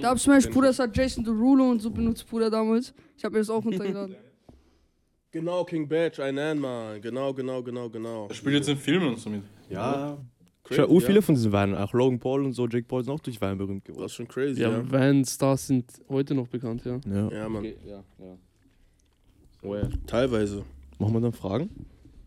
ja. 0.00 0.10
Dub 0.10 0.18
Smash, 0.18 0.48
Bruder, 0.50 0.68
das 0.68 0.78
hat 0.78 0.96
Jason 0.96 1.24
Derulo 1.24 1.70
und 1.70 1.80
so 1.80 1.90
benutzt, 1.90 2.28
Bruder, 2.28 2.50
damals. 2.50 2.94
Ich 3.16 3.24
hab 3.24 3.32
mir 3.32 3.38
das 3.38 3.50
auch 3.50 3.64
runtergeladen. 3.64 4.16
Genau, 5.32 5.64
King 5.64 5.86
Badge, 5.86 6.24
ein 6.24 6.38
N, 6.38 6.58
Mann. 6.58 6.98
Genau, 7.02 7.34
genau, 7.34 7.62
genau, 7.62 7.90
genau. 7.90 8.26
Er 8.28 8.34
spielt 8.34 8.54
jetzt 8.54 8.68
in 8.70 8.78
Filmen 8.78 9.08
und 9.08 9.18
so 9.18 9.28
mit. 9.28 9.42
Ja. 9.68 10.16
Crazy, 10.64 10.80
Schau, 10.80 10.88
ur 10.88 11.00
viele 11.02 11.16
ja. 11.16 11.20
von 11.20 11.34
diesen 11.34 11.52
Weinen, 11.52 11.74
auch 11.74 11.92
Logan 11.92 12.18
Paul 12.18 12.44
und 12.46 12.54
so, 12.54 12.66
Jake 12.66 12.86
Paul 12.88 13.04
sind 13.04 13.12
auch 13.12 13.20
durch 13.20 13.38
Wein 13.42 13.58
berühmt 13.58 13.82
Das 13.86 13.92
geworden. 13.92 14.06
ist 14.06 14.14
schon 14.14 14.28
crazy, 14.28 14.62
Ja, 14.62 14.70
ja. 14.70 14.90
Vans-Stars 14.90 15.66
sind 15.66 15.84
heute 16.08 16.34
noch 16.34 16.48
bekannt, 16.48 16.86
ja. 16.86 16.98
Ja. 17.06 17.28
Ja, 17.30 17.48
Mann. 17.50 17.64
ja, 17.64 18.02
ja. 19.68 19.88
Teilweise. 20.06 20.64
Machen 20.98 21.12
wir 21.12 21.20
dann 21.20 21.32
Fragen? 21.34 21.68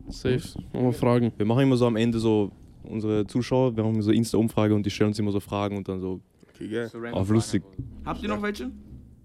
Safe. 0.10 0.42
Machen 0.72 0.86
wir 0.86 0.94
Fragen. 0.94 1.32
Wir 1.36 1.46
machen 1.48 1.64
immer 1.64 1.78
so 1.78 1.88
am 1.88 1.96
Ende 1.96 2.20
so 2.20 2.52
unsere 2.90 3.26
Zuschauer, 3.28 3.76
wir 3.76 3.84
haben 3.84 3.94
immer 3.94 4.04
so 4.04 4.12
Insta-Umfrage 4.12 4.74
und 4.76 4.86
die 4.86 4.90
stellen 4.90 5.10
uns 5.10 5.20
immer 5.20 5.32
so 5.32 5.40
Fragen 5.40 5.78
und 5.78 5.88
dann 5.88 6.00
so 6.00 6.22
Okay, 6.54 6.68
geil. 6.70 6.90
auf 7.14 7.30
lustig. 7.30 7.64
Habt 8.06 8.22
ihr 8.22 8.30
noch 8.30 8.42
welche? 8.42 8.72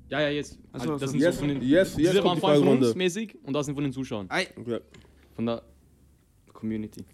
Ja, 0.09 0.21
ja, 0.21 0.29
jetzt. 0.29 0.59
Ach 0.73 0.81
so, 0.85 0.97
das 0.97 1.11
sind 1.11 1.21
Yes, 1.21 1.35
so 1.37 1.41
von 1.41 1.49
den. 1.49 1.63
yes, 1.63 1.97
yes, 1.97 2.13
diese 2.13 2.25
waren 2.25 2.39
von 2.39 2.69
uns 2.69 2.95
mäßig 2.95 3.37
und 3.43 3.53
das 3.55 3.67
sind 3.67 3.75
von 3.75 3.85
den 3.85 3.93
Zuschauern. 3.93 4.27
Ei, 4.31 4.47
Ja. 4.67 4.79
Von 5.35 5.47
der 5.47 5.63
Community. 6.53 7.05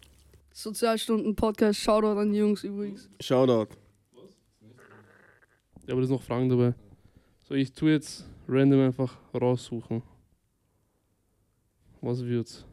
Sozialstunden-Podcast, 0.52 1.78
Shoutout 1.80 2.18
an 2.20 2.32
die 2.32 2.38
Jungs 2.40 2.64
übrigens. 2.64 3.08
Shoutout. 3.20 3.74
Ja, 5.86 5.92
aber 5.94 6.00
da 6.02 6.06
sind 6.06 6.16
noch 6.16 6.22
Fragen 6.22 6.48
dabei. 6.48 6.74
So, 7.42 7.54
ich 7.54 7.72
tue 7.72 7.92
jetzt 7.92 8.28
random 8.46 8.80
einfach 8.80 9.16
raussuchen. 9.32 10.02
Was 12.02 12.22
wird's? 12.24 12.66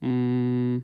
Mm, 0.00 0.78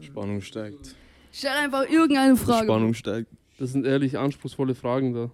Spannung 0.00 0.40
steigt. 0.40 0.94
Stell 1.32 1.50
einfach 1.50 1.88
irgendeine 1.88 2.36
Frage. 2.36 2.66
Spannung 2.66 2.94
steigt. 2.94 3.30
Das 3.58 3.72
sind 3.72 3.86
ehrlich 3.86 4.16
anspruchsvolle 4.18 4.74
Fragen 4.74 5.12
da. 5.14 5.30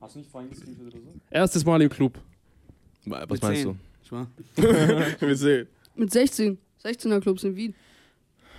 Hast 0.00 0.14
du 0.14 0.20
nicht 0.20 0.30
vorhin 0.30 0.50
gescreenshot 0.50 0.86
oder 0.86 0.98
so? 0.98 1.12
Erstes 1.30 1.64
Mal 1.64 1.82
im 1.82 1.88
Club. 1.90 2.18
Was 3.06 3.28
Mit 3.28 3.42
meinst 3.42 3.62
10. 3.62 3.64
du? 3.64 3.76
Ich 4.02 4.12
war. 4.12 4.26
Wir 5.20 5.36
sehen. 5.36 5.68
Mit 5.94 6.10
16. 6.12 6.58
16er 6.82 7.20
Clubs 7.20 7.44
in 7.44 7.54
Wien. 7.56 7.74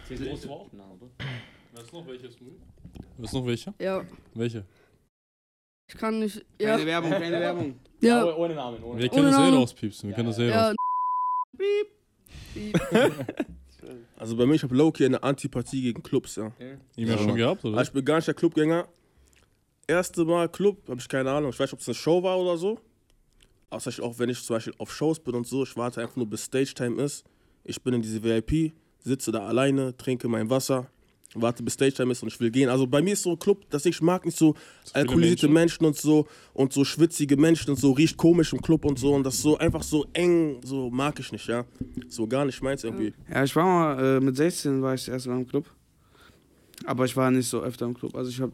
Zehn 0.07 0.23
große 0.23 0.47
war 0.49 0.55
auch 0.57 0.71
nah, 0.73 0.85
oder? 0.91 1.09
Weißt 1.73 1.91
du 1.91 1.97
noch 1.97 2.07
welche? 2.07 2.29
Weißt 3.17 3.33
du 3.33 3.37
noch 3.39 3.45
welche? 3.47 3.73
Ja. 3.79 4.03
Welche? 4.33 4.65
Ich 5.87 5.97
kann 5.97 6.19
nicht. 6.19 6.45
Ja. 6.59 6.75
Keine 6.77 6.85
Werbung, 6.85 7.11
keine 7.11 7.31
Werbung. 7.39 7.79
Ja. 8.01 8.23
Oh, 8.25 8.43
ohne 8.43 8.55
Namen, 8.55 8.83
ohne 8.83 8.99
Wir 8.99 9.07
Namen. 9.09 9.15
können 9.23 9.31
das 9.31 9.39
eh 9.39 9.55
rauspiepsen. 9.55 10.09
Wir 10.09 10.15
können 10.15 10.27
das 10.29 10.39
eh 10.39 10.49
Ja. 10.49 10.67
raus. 10.69 10.75
Also 14.21 14.35
bei 14.35 14.45
mir, 14.45 14.53
ich 14.53 14.61
habe 14.61 14.75
Loki 14.75 15.03
eine 15.03 15.23
Antipathie 15.23 15.81
gegen 15.81 16.03
Clubs, 16.03 16.35
ja. 16.35 16.51
E-Mail 16.95 17.17
schon 17.17 17.35
gehabt, 17.35 17.65
oder? 17.65 17.79
Also 17.79 17.89
ich 17.89 17.93
bin 17.93 18.05
gar 18.05 18.17
nicht 18.17 18.27
der 18.27 18.35
Clubgänger. 18.35 18.87
Erste 19.87 20.25
Mal 20.25 20.47
Club, 20.47 20.87
habe 20.87 20.99
ich 20.99 21.09
keine 21.09 21.31
Ahnung. 21.31 21.49
Ich 21.49 21.59
weiß 21.59 21.69
nicht, 21.69 21.73
ob 21.73 21.79
es 21.79 21.87
eine 21.87 21.95
Show 21.95 22.21
war 22.21 22.37
oder 22.37 22.55
so. 22.55 22.79
Außer 23.71 23.89
ich 23.89 23.99
auch, 23.99 24.19
wenn 24.19 24.29
ich 24.29 24.43
zum 24.43 24.57
Beispiel 24.57 24.75
auf 24.77 24.93
Shows 24.93 25.19
bin 25.19 25.33
und 25.33 25.47
so, 25.47 25.63
ich 25.63 25.75
warte 25.75 26.01
einfach 26.01 26.17
nur 26.17 26.27
bis 26.27 26.43
Stage-Time 26.43 27.01
ist. 27.01 27.25
Ich 27.63 27.81
bin 27.81 27.95
in 27.95 28.03
diese 28.03 28.23
VIP, 28.23 28.73
sitze 28.99 29.31
da 29.31 29.47
alleine, 29.47 29.97
trinke 29.97 30.27
mein 30.27 30.51
Wasser, 30.51 30.91
warte 31.35 31.63
bis 31.63 31.73
Stage-Time 31.73 32.11
ist 32.11 32.21
und 32.23 32.29
ich 32.29 32.39
will 32.39 32.51
gehen. 32.51 32.69
Also 32.69 32.85
bei 32.87 33.01
mir 33.01 33.13
ist 33.13 33.23
so 33.23 33.31
ein 33.31 33.39
Club, 33.39 33.69
dass 33.69 33.85
ich 33.85 34.01
mag 34.01 34.25
nicht 34.25 34.37
so 34.37 34.55
alkoholisierte 34.93 35.47
Menschen. 35.47 35.85
und 35.85 35.95
so 35.95 36.27
und 36.53 36.73
so 36.73 36.83
schwitzige 36.83 37.37
Menschen 37.37 37.69
und 37.69 37.77
so 37.79 37.91
riecht 37.91 38.17
komisch 38.17 38.51
im 38.53 38.61
Club 38.61 38.85
und 38.85 38.99
so 38.99 39.13
und 39.13 39.23
das 39.23 39.41
so 39.41 39.57
einfach 39.57 39.83
so 39.83 40.05
eng, 40.13 40.59
so 40.63 40.89
mag 40.89 41.19
ich 41.19 41.31
nicht, 41.31 41.47
ja. 41.47 41.65
So 42.09 42.27
gar 42.27 42.45
nicht 42.45 42.61
meins 42.61 42.83
irgendwie. 42.83 43.13
Ja, 43.31 43.43
ich 43.43 43.55
war 43.55 43.65
mal, 43.65 44.17
äh, 44.17 44.19
mit 44.19 44.35
16 44.35 44.81
war 44.81 44.93
ich 44.93 45.05
das 45.05 45.13
erste 45.13 45.29
Mal 45.29 45.37
im 45.37 45.47
Club. 45.47 45.65
Aber 46.85 47.05
ich 47.05 47.15
war 47.15 47.29
nicht 47.31 47.47
so 47.47 47.61
öfter 47.61 47.85
im 47.85 47.93
Club. 47.93 48.15
Also 48.15 48.29
ich 48.29 48.41
habe 48.41 48.51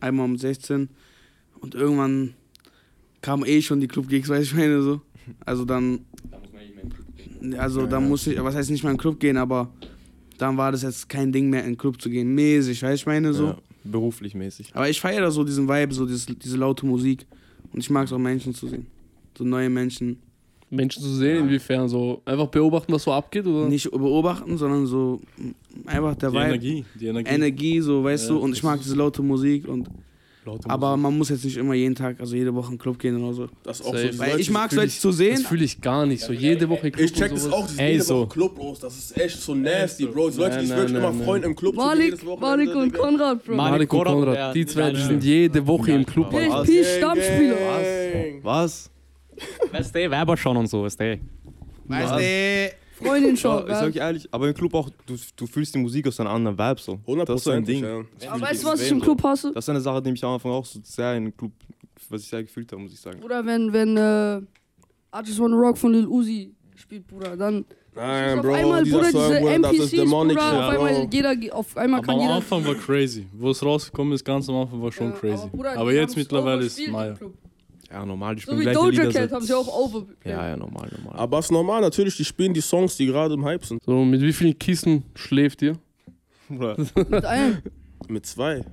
einmal 0.00 0.26
um 0.26 0.36
16 0.36 0.90
und 1.60 1.74
irgendwann 1.74 2.34
kamen 3.20 3.44
eh 3.46 3.62
schon 3.62 3.80
die 3.80 3.88
Club-Gigs, 3.88 4.28
weiß 4.28 4.44
ich 4.44 4.54
meine 4.54 4.82
so. 4.82 5.00
Also 5.44 5.64
dann, 5.64 6.04
Da 6.30 6.38
muss 6.38 6.52
man 6.52 6.60
nicht 6.62 6.74
mehr 6.74 6.82
in 6.82 6.90
den 6.90 6.90
Club 6.90 7.16
gehen. 7.16 7.54
also 7.58 7.86
da 7.86 8.00
musste 8.00 8.32
ich, 8.34 8.42
was 8.42 8.54
heißt 8.54 8.70
nicht 8.70 8.82
mehr 8.82 8.90
in 8.90 8.96
den 8.96 9.00
Club 9.00 9.18
gehen, 9.20 9.36
aber 9.36 9.72
dann 10.42 10.56
war 10.56 10.72
das 10.72 10.82
jetzt 10.82 11.08
kein 11.08 11.30
Ding 11.32 11.48
mehr 11.48 11.60
in 11.64 11.72
den 11.72 11.78
Club 11.78 12.02
zu 12.02 12.10
gehen. 12.10 12.34
Mäßig, 12.34 12.82
weiß 12.82 13.00
ich 13.00 13.06
meine 13.06 13.32
so. 13.32 13.46
Ja, 13.46 13.58
beruflich 13.84 14.34
mäßig. 14.34 14.70
Aber 14.74 14.88
ich 14.88 15.00
feiere 15.00 15.30
so 15.30 15.44
diesen 15.44 15.68
Vibe, 15.68 15.94
so 15.94 16.04
dieses, 16.04 16.26
diese 16.26 16.56
laute 16.56 16.84
Musik. 16.84 17.26
Und 17.72 17.80
ich 17.80 17.88
mag 17.90 18.06
es 18.06 18.12
auch 18.12 18.18
Menschen 18.18 18.52
zu 18.52 18.66
sehen. 18.66 18.86
So 19.38 19.44
neue 19.44 19.70
Menschen. 19.70 20.18
Menschen 20.68 21.02
zu 21.02 21.10
sehen, 21.10 21.44
inwiefern 21.44 21.86
so 21.88 22.22
einfach 22.24 22.48
beobachten, 22.48 22.92
was 22.92 23.02
so 23.02 23.12
abgeht 23.12 23.46
oder? 23.46 23.68
Nicht 23.68 23.90
beobachten, 23.90 24.56
sondern 24.56 24.86
so 24.86 25.20
einfach 25.86 26.14
der 26.16 26.30
Die 26.30 26.34
Vibe. 26.36 26.46
Energie. 26.46 26.84
Die 26.98 27.06
Energie. 27.06 27.30
Energie, 27.30 27.80
so, 27.80 28.02
weißt 28.02 28.28
Ja, 28.28 28.34
du, 28.34 28.40
und 28.40 28.52
ich 28.54 28.62
mag 28.62 28.80
diese 28.80 28.96
laute 28.96 29.22
Musik 29.22 29.68
und 29.68 29.88
aber 30.64 30.96
man 30.96 31.16
muss 31.16 31.28
jetzt 31.28 31.44
nicht 31.44 31.56
immer 31.56 31.74
jeden 31.74 31.94
Tag, 31.94 32.18
also 32.20 32.34
jede 32.34 32.54
Woche 32.54 32.66
in 32.72 32.72
den 32.76 32.78
Club 32.80 32.98
gehen 32.98 33.22
oder 33.22 33.32
so. 33.34 33.48
Das 33.62 33.80
ist 33.80 33.86
auch 33.86 33.92
Safe. 33.94 34.12
so. 34.12 34.18
Weil 34.18 34.40
ich 34.40 34.50
mag 34.50 34.70
fühl 34.70 34.78
Leute 34.80 34.88
ich- 34.88 35.00
zu 35.00 35.12
sehen. 35.12 35.36
Das 35.36 35.46
fühle 35.46 35.64
ich 35.64 35.80
gar 35.80 36.04
nicht. 36.06 36.22
So 36.22 36.32
jede 36.32 36.68
Woche 36.68 36.90
Club 36.90 37.04
Ich 37.04 37.12
check 37.12 37.30
und 37.30 37.36
das 37.38 37.52
auch, 37.52 37.66
diese 37.68 37.80
Ey, 37.80 37.92
jede 37.92 38.04
so. 38.04 38.20
Woche 38.20 38.28
Club, 38.28 38.54
Bros. 38.56 38.80
Das 38.80 38.96
ist 38.98 39.16
echt 39.20 39.40
so 39.40 39.54
nasty, 39.54 40.06
Bro. 40.06 40.30
Die 40.30 40.38
Leute, 40.38 40.58
die 40.60 40.66
sich 40.66 40.76
wirklich 40.76 40.96
immer 40.96 41.12
freuen 41.12 41.42
im 41.44 41.54
Club. 41.56 41.74
Malik, 41.76 42.18
Malik 42.40 42.74
und 42.74 42.84
Digga. 42.92 42.98
Konrad, 42.98 43.44
Bro. 43.44 43.54
Malik 43.54 43.72
Malik 43.72 43.92
und 43.92 44.04
Konrad, 44.04 44.54
die 44.54 44.66
zwei 44.66 44.94
sind 44.94 45.22
jede 45.22 45.66
Woche 45.66 45.92
im 45.92 46.04
Club. 46.06 46.30
Peace 46.30 46.96
Stammspieler. 46.96 47.56
Gang. 48.12 48.40
Was? 48.42 48.90
Weißt 49.70 49.94
du, 49.94 50.10
Weiber 50.10 50.36
schon 50.36 50.56
und 50.56 50.66
so, 50.68 50.82
weißt 50.84 51.00
du. 51.00 51.20
Weißt 51.86 52.12
du, 52.12 52.81
Freundin 53.04 53.36
schon. 53.36 53.66
Ja, 53.66 53.72
ich 53.72 53.94
sag 53.94 53.96
ehrlich, 53.96 54.28
aber 54.30 54.48
im 54.48 54.54
Club 54.54 54.74
auch, 54.74 54.90
du, 55.06 55.16
du 55.36 55.46
fühlst 55.46 55.74
die 55.74 55.78
Musik 55.78 56.06
aus 56.08 56.18
einem 56.20 56.30
anderen 56.30 56.58
Vibe 56.58 56.80
so. 56.80 56.92
100 56.94 57.28
Das 57.28 57.36
ist 57.36 57.44
so 57.44 57.50
ein 57.50 57.64
Ding. 57.64 57.84
Ja. 57.84 58.30
Aber 58.30 58.40
weißt 58.40 58.62
du, 58.62 58.68
was 58.68 58.80
ich 58.82 58.90
im 58.90 59.00
Club 59.00 59.22
hasse? 59.22 59.52
Das 59.54 59.64
ist 59.64 59.68
eine 59.68 59.80
Sache, 59.80 60.02
die 60.02 60.10
mich 60.10 60.24
am 60.24 60.32
Anfang 60.34 60.52
auch 60.52 60.64
so 60.64 60.80
sehr 60.82 61.14
in 61.16 61.24
den 61.24 61.36
Club, 61.36 61.52
was 62.08 62.22
ich 62.22 62.28
sehr 62.28 62.42
gefühlt 62.42 62.70
habe, 62.72 62.82
muss 62.82 62.92
ich 62.92 63.00
sagen. 63.00 63.20
Bruder, 63.20 63.44
wenn, 63.44 63.72
wenn, 63.72 63.96
äh, 63.96 64.38
I 64.38 65.20
Just 65.24 65.38
Wanna 65.40 65.56
Rock 65.56 65.76
von 65.78 65.92
Lil 65.92 66.06
Uzi 66.06 66.54
spielt, 66.76 67.06
Bruder, 67.06 67.36
dann 67.36 67.64
Nein, 67.94 68.38
auf 68.38 68.44
Bro, 68.46 68.54
einmal, 68.54 68.82
dieser 68.84 68.98
Bruder, 68.98 69.10
Song, 69.10 69.28
diese 69.28 69.40
Bruder, 69.40 69.58
das 69.58 69.72
ist 69.76 69.92
demonic 69.92 70.36
Bruder, 70.38 70.48
shit, 70.50 70.58
auf 70.58 70.70
einmal 70.70 70.94
Bro. 70.94 71.08
jeder, 71.12 71.54
auf 71.54 71.76
einmal 71.76 71.98
Aber 71.98 72.06
kann 72.06 72.14
am 72.16 72.20
jeder... 72.22 72.34
Anfang 72.36 72.66
war 72.66 72.74
crazy. 72.74 73.26
Wo 73.34 73.50
es 73.50 73.62
rausgekommen 73.62 74.14
ist, 74.14 74.24
ganz 74.24 74.48
am 74.48 74.54
Anfang 74.56 74.82
war 74.82 74.90
schon 74.92 75.10
Ja, 75.10 75.12
crazy. 75.12 75.42
Aber, 75.42 75.48
Bruder, 75.50 75.76
Aber, 75.76 75.92
jetzt 75.92 76.16
mittlerweile 76.16 76.64
ist 76.64 76.78
overspielt 76.78 76.88
im 76.88 76.92
Maya. 76.94 77.12
Club. 77.14 77.34
Ja, 77.92 78.06
normal, 78.06 78.34
die 78.36 78.40
So 78.42 78.52
spielen 78.52 78.60
wie 78.70 78.72
Doja 78.72 78.88
Lieder 78.90 79.02
Cat 79.04 79.12
seit- 79.12 79.32
haben 79.32 79.44
sie 79.44 79.54
auch 79.54 79.68
over. 79.68 80.06
Ja, 80.24 80.48
ja, 80.48 80.56
normal, 80.56 80.90
normal. 80.96 81.14
Aber 81.20 81.38
es 81.38 81.44
ist 81.46 81.50
normal, 81.50 81.82
natürlich, 81.82 82.16
die 82.16 82.24
spielen 82.24 82.54
die 82.54 82.62
Songs, 82.62 82.96
die 82.96 83.04
gerade 83.06 83.34
im 83.34 83.44
Hype 83.44 83.64
sind. 83.66 83.82
So, 83.84 84.02
mit 84.04 84.22
wie 84.22 84.32
vielen 84.32 84.58
Kissen 84.58 85.04
schläft 85.14 85.60
ihr? 85.62 85.76
Mit 86.48 87.24
einem. 87.24 87.58
Mit 88.08 88.26
zwei. 88.26 88.64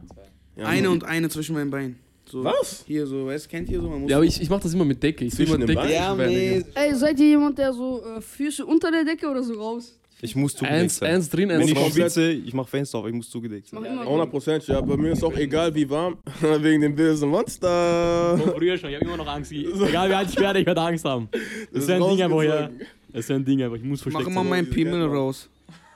Ja, 0.56 0.66
eine 0.66 0.90
und 0.90 1.04
eine 1.04 1.30
zwischen 1.30 1.54
meinen 1.56 1.70
Beinen. 1.70 1.98
So, 2.26 2.44
Was? 2.44 2.84
Hier 2.86 3.08
so, 3.08 3.26
weißt 3.26 3.46
du, 3.46 3.50
kennt 3.50 3.70
ihr 3.70 3.82
so? 3.82 3.90
Man 3.90 4.02
muss 4.02 4.10
Ja, 4.12 4.18
aber 4.18 4.26
ich, 4.26 4.40
ich 4.42 4.50
mach 4.50 4.60
das 4.60 4.74
immer 4.74 4.86
mit 4.86 5.02
Decke. 5.02 5.26
Ich 5.26 5.32
will 5.38 5.48
Zwischen 5.48 5.62
immer 5.64 5.66
den 5.66 5.76
Decke. 5.78 6.16
Beinen? 6.16 6.66
ja. 6.76 6.82
Ey, 6.84 6.94
seid 6.96 7.20
ihr 7.20 7.26
jemand, 7.28 7.58
der 7.58 7.74
so 7.74 8.04
äh, 8.04 8.22
Füße 8.22 8.66
unter 8.66 8.92
der 8.92 9.04
Decke 9.04 9.28
oder 9.30 9.42
so 9.44 9.54
raus? 9.54 10.00
Ich 10.22 10.36
muss 10.36 10.54
zugedeckt 10.54 10.82
Eins, 10.82 10.98
sein. 10.98 11.16
eins 11.16 11.30
drin, 11.30 11.48
Wenn 11.50 11.62
eins 11.62 11.72
ich 11.72 11.78
raus. 11.78 11.94
schwitze, 11.94 12.32
ich 12.32 12.54
mach 12.54 12.68
Fenster 12.68 12.98
auf, 12.98 13.08
ich 13.08 13.14
muss 13.14 13.30
zugedeckt 13.30 13.66
Ich 13.66 13.72
sein. 13.72 13.86
immer 13.86 14.02
100 14.02 14.30
Prozent, 14.30 14.68
ja. 14.68 14.82
Bei 14.82 14.98
mir 14.98 15.14
ist 15.14 15.24
auch 15.24 15.36
egal, 15.38 15.74
wie 15.74 15.90
warm. 15.90 16.18
Wegen 16.60 16.82
dem 16.82 16.94
bösen 16.96 17.30
Monster. 17.30 18.38
Von 18.38 18.54
früher 18.56 18.78
schon, 18.78 18.90
ich 18.90 18.96
hab 18.98 19.04
immer 19.04 19.16
noch 19.18 19.28
Angst. 19.28 19.52
Egal 19.54 20.10
wie 20.10 20.14
alt 20.14 20.30
ich 20.30 20.38
werde, 20.40 20.60
ich 20.60 20.66
werde 20.66 20.82
Angst 20.82 21.06
haben. 21.06 21.30
Das 21.72 21.84
ist 21.84 21.90
ein 21.90 22.02
Ding 22.02 22.22
einfach, 22.22 22.44
ja. 22.44 22.70
Das 23.14 23.26
ist 23.26 23.32
ein 23.32 23.46
Ding 23.46 23.62
einfach, 23.64 23.78
ich 23.78 23.84
muss 23.84 24.06
Ich 24.06 24.12
mach 24.12 24.26
sein. 24.26 24.50
meinen 24.50 24.70
Piemel 24.70 25.04
raus. 25.06 25.50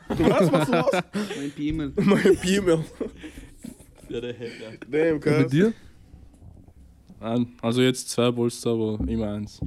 Was 0.08 0.20
machst 0.52 0.70
du 0.70 0.74
raus? 0.78 0.92
Mein 1.38 1.52
Piemel. 1.52 1.92
Mein 1.96 2.38
Piemel. 2.38 2.80
Ja, 4.10 4.22
der 4.22 4.30
ja. 4.32 4.38
Damn, 4.90 5.16
Und 5.16 5.26
mit 5.42 5.52
dir? 5.54 5.74
Nein, 7.20 7.48
Also 7.62 7.82
jetzt 7.82 8.10
zwei 8.10 8.32
Bolster, 8.32 8.72
aber 8.72 9.00
immer 9.08 9.34
eins. 9.34 9.60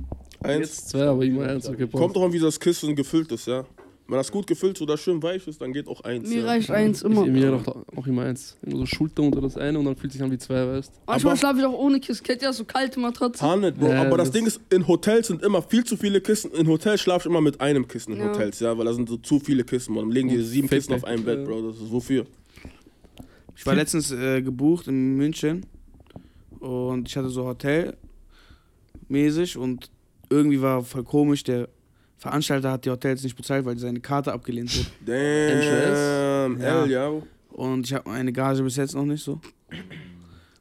Eins. 0.42 0.59
Jetzt 0.61 0.88
zwei, 0.90 1.04
aber 1.07 1.24
immer 1.24 1.46
eins. 1.46 1.68
Okay. 1.68 1.86
Kommt 1.90 2.14
drauf 2.16 2.24
an, 2.24 2.32
wie 2.32 2.38
das 2.38 2.59
Kissen 2.61 2.94
gefüllt 2.94 3.32
ist, 3.32 3.46
ja. 3.46 3.64
Wenn 4.09 4.18
das 4.18 4.30
gut 4.30 4.46
gefüllt 4.46 4.80
oder 4.80 4.96
schön 4.96 5.20
weich 5.20 5.48
ist, 5.48 5.61
dann 5.61 5.72
geht 5.72 5.88
auch 5.88 6.00
eins. 6.02 6.28
Mir 6.28 6.42
ja. 6.42 6.46
reicht 6.46 6.70
eins 6.70 7.00
Ich, 7.00 7.04
immer. 7.04 7.26
mir 7.26 7.54
auch, 7.54 7.66
auch 7.96 8.07
immer 8.07 8.22
eins. 8.22 8.57
Immer 8.62 8.76
so 8.76 8.86
Schulter 8.86 9.22
unter 9.24 9.40
das 9.40 9.57
eine 9.57 9.80
und 9.80 9.84
dann 9.84 9.96
fühlt 9.96 10.12
sich 10.12 10.22
an 10.22 10.30
wie 10.30 10.38
zwei, 10.38 10.64
weißt 10.64 10.92
Manchmal 11.07 11.32
Aber- 11.32 11.38
schlafe 11.40 11.59
ich 11.59 11.64
auch 11.64 11.72
ohne 11.76 11.98
Kissen. 11.98 12.22
Kennt 12.22 12.40
ihr 12.40 12.48
das 12.48 12.59
so 12.59 12.64
kalte 12.64 13.00
Matratzen? 13.00 13.44
Handelt, 13.48 13.78
Bro. 13.78 13.88
Ja, 13.88 14.02
aber 14.02 14.16
das, 14.16 14.28
das- 14.28 14.36
Ding 14.36 14.46
ist, 14.46 14.61
in 14.70 14.86
Hotels 14.86 15.26
sind 15.26 15.42
immer 15.42 15.61
viel 15.61 15.82
zu 15.82 15.96
viele 15.96 16.20
Kissen. 16.20 16.52
In 16.52 16.68
Hotels 16.68 17.00
schlafe 17.00 17.22
ich 17.26 17.30
immer 17.30 17.40
mit 17.40 17.61
einem 17.61 17.88
Kissen 17.88 18.12
in 18.14 18.20
Ja. 18.20 18.28
Hotels, 18.28 18.61
ja, 18.61 18.78
weil 18.78 18.84
da 18.84 18.92
sind 18.92 19.09
so 19.09 19.16
zu 19.16 19.40
viele 19.40 19.64
Kissen. 19.64 19.92
Man. 19.92 20.04
Dann 20.04 20.12
legen 20.12 20.28
die 20.28 20.40
sieben. 20.40 20.68
Kissen 20.68 20.94
auf 20.94 21.02
einem 21.04 21.24
Bett. 21.24 21.44
Bro. 21.44 21.62
Das 21.72 21.76
ist 21.80 21.90
wofür? 21.90 22.26
Ich 23.57 23.66
war 23.66 23.74
letztens 23.74 24.12
äh, 24.12 24.40
gebucht 24.40 24.86
in 24.86 25.16
München 25.16 25.66
und 26.61 27.09
ich 27.09 27.16
hatte 27.16 27.30
so 27.30 27.44
Hotel 27.46 27.96
mäßig 29.09 29.57
und 29.57 29.90
irgendwie 30.30 30.61
war 30.61 30.82
voll 30.82 31.04
komisch, 31.04 31.42
der 31.44 31.68
Veranstalter 32.19 32.71
hat 32.73 32.85
die 32.85 32.91
Hotels 32.91 33.23
nicht 33.23 33.37
bezahlt, 33.37 33.64
weil 33.64 33.77
seine 33.79 34.01
Karte 34.01 34.33
abgelehnt 34.33 34.75
wurde. 34.77 34.89
Damn, 36.51 36.61
Ja. 36.61 36.85
L, 36.85 36.91
ja. 36.91 37.12
Und 37.51 37.87
ich 37.87 37.95
habe 37.95 38.09
meine 38.09 38.33
Gage 38.33 38.62
bis 38.62 38.77
jetzt 38.77 38.95
noch 38.95 39.05
nicht 39.05 39.23
so. 39.25 39.41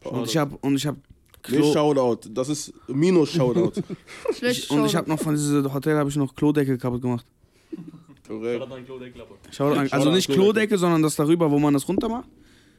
Und 0.03 0.27
ich 0.27 0.37
habe 0.37 0.57
und 0.61 0.75
ich 0.75 0.85
habe 0.85 0.97
Nicht 1.49 1.73
Shoutout, 1.73 2.29
das 2.31 2.49
ist 2.49 2.73
Minus-Shoutout. 2.87 3.81
Schlecht 4.37 4.63
ich, 4.65 4.69
und 4.69 4.85
ich 4.85 4.95
habe 4.95 5.09
noch 5.09 5.19
von 5.19 5.35
diesem 5.35 5.73
Hotel 5.73 5.95
habe 5.97 6.09
ich 6.09 6.15
noch 6.15 6.33
Klodeckel 6.35 6.77
kaputt 6.77 7.01
gemacht. 7.01 7.25
Korrekt. 8.27 8.65
Schau 9.51 9.71
an, 9.71 9.77
also 9.79 9.89
Shoutout 9.89 10.11
nicht 10.11 10.25
Klodeckel. 10.27 10.35
Klodeckel, 10.43 10.77
sondern 10.77 11.01
das 11.03 11.15
darüber, 11.15 11.49
wo 11.51 11.59
man 11.59 11.73
das 11.73 11.87
runter 11.87 12.09
macht. 12.09 12.27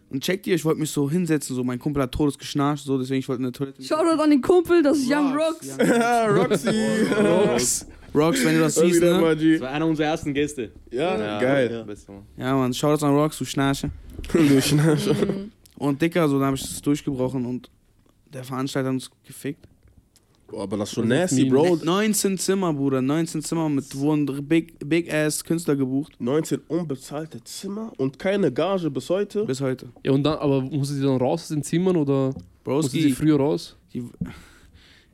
Und 0.09 0.23
checkt 0.23 0.47
ihr, 0.47 0.55
ich 0.55 0.65
wollte 0.65 0.79
mich 0.81 0.91
so 0.91 1.11
hinsetzen, 1.11 1.55
so 1.57 1.65
mein 1.65 1.79
Kumpel 1.81 2.03
hat 2.03 2.13
todes 2.13 2.39
geschnarcht, 2.39 2.85
so 2.85 2.97
deswegen 2.97 3.19
ich 3.21 3.29
wollte 3.29 3.43
eine 3.43 3.53
Toilette. 3.53 3.83
Shoutout 3.83 4.23
an 4.23 4.31
den 4.31 4.41
Kumpel, 4.41 4.83
das 4.83 4.99
ist 4.99 5.11
Young 5.11 5.37
Rocks. 5.37 5.69
Young 5.79 5.87
Ja, 6.01 6.27
Roxy. 6.27 6.71
Rocks. 7.21 7.87
Rocks, 8.17 8.45
wenn 8.45 8.55
du 8.55 8.61
das 8.61 8.75
Das 8.77 8.85
siehst, 8.85 9.03
ne? 9.03 9.37
Das 9.37 9.61
war 9.61 9.71
einer 9.71 9.87
unserer 9.87 10.07
ersten 10.07 10.33
Gäste. 10.33 10.73
Ja, 10.91 11.39
geil. 11.41 11.71
Ja, 11.71 11.83
beste 11.83 12.13
Mann. 12.13 12.23
Ja, 12.37 12.55
man, 12.55 12.73
Shoutouts 12.73 13.03
an 13.03 13.15
Rocks, 13.15 13.39
du 13.39 13.45
Schnarche. 13.45 13.91
Du 14.33 14.61
Schnarcher. 14.61 15.15
Mhm. 15.15 15.53
Und 15.79 16.01
Dicker, 16.01 16.27
so, 16.29 16.39
da 16.39 16.47
habe 16.47 16.57
ich 16.57 16.63
das 16.63 16.81
durchgebrochen 16.81 17.45
und 17.45 17.69
der 18.33 18.43
Veranstalter 18.45 18.89
hat 18.89 18.95
uns 18.95 19.11
gefickt. 19.27 19.69
Boah, 20.49 20.63
aber 20.63 20.79
das 20.79 20.89
ist 20.89 20.95
schon 20.95 21.09
Das 21.09 21.33
nasty. 21.33 21.45
Bro. 21.51 21.81
19 21.85 22.39
Zimmer, 22.39 22.73
Bruder, 22.73 23.03
19 23.03 23.43
Zimmer 23.43 23.69
mit 23.69 23.95
wurden 23.95 24.27
Big, 24.47 24.77
Big 24.89 25.13
Ass 25.13 25.45
Künstler 25.45 25.77
gebucht. 25.77 26.15
19 26.19 26.61
unbezahlte 26.69 27.45
Zimmer 27.45 27.93
und 27.99 28.19
keine 28.19 28.51
Gage 28.53 28.91
bis 28.91 29.11
heute. 29.11 29.45
Bis 29.45 29.61
heute. 29.61 29.89
Ja, 30.03 30.13
und 30.13 30.23
dann, 30.23 30.39
aber 30.39 30.63
musste 30.63 30.95
sie 30.95 31.03
dann 31.03 31.17
raus 31.17 31.43
aus 31.43 31.49
den 31.49 31.63
Zimmern 31.63 31.97
oder 31.97 32.33
musste 32.65 32.93
sie 32.93 33.09
Broski, 33.09 33.13
früher 33.13 33.37
raus? 33.37 33.77
die, 33.93 34.05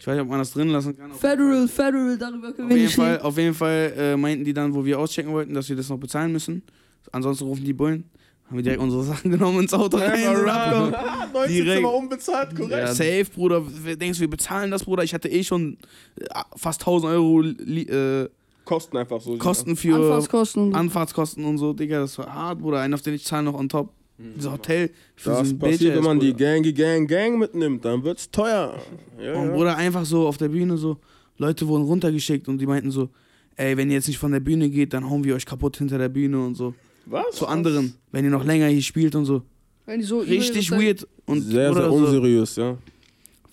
ich 0.02 0.06
weiß 0.08 0.14
nicht, 0.16 0.22
ob 0.24 0.30
man 0.30 0.40
das 0.40 0.50
drin 0.50 0.68
lassen 0.70 0.96
kann. 0.96 1.12
Federal, 1.12 1.68
Federal, 1.68 2.18
darüber 2.18 2.52
können 2.52 2.66
Auf 2.66 2.70
wir 2.70 2.76
jeden 2.76 2.86
nicht 2.86 2.96
Fall, 2.96 3.12
reden. 3.12 3.22
auf 3.22 3.38
jeden 3.38 3.54
Fall 3.54 3.92
äh, 3.96 4.16
meinten 4.16 4.44
die 4.44 4.52
dann, 4.52 4.74
wo 4.74 4.84
wir 4.84 4.98
auschecken 4.98 5.30
wollten, 5.32 5.54
dass 5.54 5.68
wir 5.68 5.76
das 5.76 5.88
noch 5.90 5.96
bezahlen 5.98 6.32
müssen. 6.32 6.64
Ansonsten 7.12 7.44
rufen 7.44 7.64
die 7.64 7.72
Bullen. 7.72 8.10
Haben 8.48 8.56
wir 8.56 8.64
direkt 8.64 8.82
unsere 8.82 9.04
Sachen 9.04 9.30
genommen 9.30 9.60
ins 9.60 9.72
Auto 9.72 9.98
rein. 9.98 10.18
sind 10.18 10.48
abgehauen. 10.48 10.92
Ah, 10.96 11.28
19 11.32 11.54
Direkt. 11.54 11.76
Zimmer 11.76 11.94
unbezahlt, 11.94 12.56
korrekt. 12.56 12.72
Ja. 12.72 12.92
Safe, 12.92 13.26
Bruder. 13.32 13.62
Denkst 13.94 14.18
du, 14.18 14.22
wir 14.22 14.30
bezahlen 14.30 14.72
das, 14.72 14.82
Bruder? 14.82 15.04
Ich 15.04 15.14
hatte 15.14 15.28
eh 15.28 15.44
schon 15.44 15.78
äh, 16.16 16.24
fast 16.56 16.80
1000 16.80 17.12
Euro 17.12 17.42
äh, 17.44 18.28
Kosten 18.64 18.96
einfach 18.96 19.20
so. 19.20 19.38
Kosten 19.38 19.76
für 19.76 19.94
Anfahrtskosten 19.94 20.62
und 20.64 20.74
Anfahrtskosten 20.74 21.44
und 21.44 21.58
so, 21.58 21.74
Digga. 21.74 22.00
Das 22.00 22.18
war 22.18 22.34
hart, 22.34 22.58
Bruder. 22.58 22.80
Einen 22.80 22.94
auf 22.94 23.02
den 23.02 23.14
ich 23.14 23.24
zahle 23.24 23.44
noch 23.44 23.54
on 23.54 23.68
top. 23.68 23.90
Dieses 24.36 24.50
Hotel 24.50 24.90
für 25.16 25.30
Das 25.30 25.48
so 25.48 25.54
ein 25.54 25.58
passiert, 25.58 25.80
Bitch-Ass, 25.80 25.96
wenn 25.96 26.04
man 26.04 26.20
die 26.20 26.32
Bruder. 26.32 26.44
Gangy 26.44 26.72
Gang 26.72 27.08
Gang 27.08 27.38
mitnimmt, 27.38 27.84
dann 27.84 28.02
wird's 28.04 28.30
teuer. 28.30 28.78
Ja, 29.20 29.34
Und 29.34 29.48
ja. 29.48 29.52
Bruder, 29.54 29.76
einfach 29.76 30.04
so 30.04 30.26
auf 30.26 30.36
der 30.36 30.48
Bühne 30.48 30.76
so, 30.76 30.98
Leute 31.38 31.66
wurden 31.66 31.84
runtergeschickt 31.84 32.48
und 32.48 32.58
die 32.58 32.66
meinten 32.66 32.90
so, 32.90 33.08
ey, 33.56 33.76
wenn 33.76 33.88
ihr 33.90 33.96
jetzt 33.96 34.08
nicht 34.08 34.18
von 34.18 34.32
der 34.32 34.40
Bühne 34.40 34.68
geht, 34.70 34.92
dann 34.92 35.08
hauen 35.08 35.24
wir 35.24 35.34
euch 35.34 35.46
kaputt 35.46 35.76
hinter 35.76 35.98
der 35.98 36.08
Bühne 36.08 36.44
und 36.44 36.54
so. 36.54 36.74
Was? 37.06 37.34
Zu 37.34 37.46
anderen, 37.46 37.94
wenn 38.12 38.24
ihr 38.24 38.30
noch 38.30 38.44
länger 38.44 38.68
hier 38.68 38.82
spielt 38.82 39.14
und 39.14 39.24
so. 39.24 39.42
Wenn 39.86 39.98
die 40.00 40.06
so 40.06 40.20
Richtig 40.20 40.70
weird 40.70 41.06
und 41.26 41.42
Sehr, 41.42 41.72
sehr 41.74 41.84
so, 41.88 41.92
unseriös, 41.94 42.56
ja. 42.56 42.78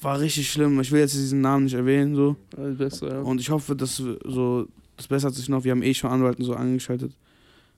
war 0.02 0.20
richtig 0.20 0.52
schlimm. 0.52 0.80
Ich 0.80 0.92
will 0.92 1.00
jetzt 1.00 1.16
diesen 1.16 1.42
Namen 1.42 1.64
nicht 1.64 1.74
erwähnen 1.74 2.16
so. 2.16 2.36
Alles 2.56 2.78
besser, 2.78 3.12
ja. 3.12 3.22
Und 3.22 3.42
ich 3.42 3.50
hoffe, 3.50 3.76
dass 3.76 3.96
so, 3.98 4.68
das 4.96 5.08
bessert 5.08 5.34
sich 5.34 5.50
noch. 5.50 5.64
Wir 5.64 5.72
haben 5.72 5.82
eh 5.82 5.94
schon 5.94 6.12
Anwalten 6.12 6.44
so 6.44 6.54
angeschaltet. 6.54 7.14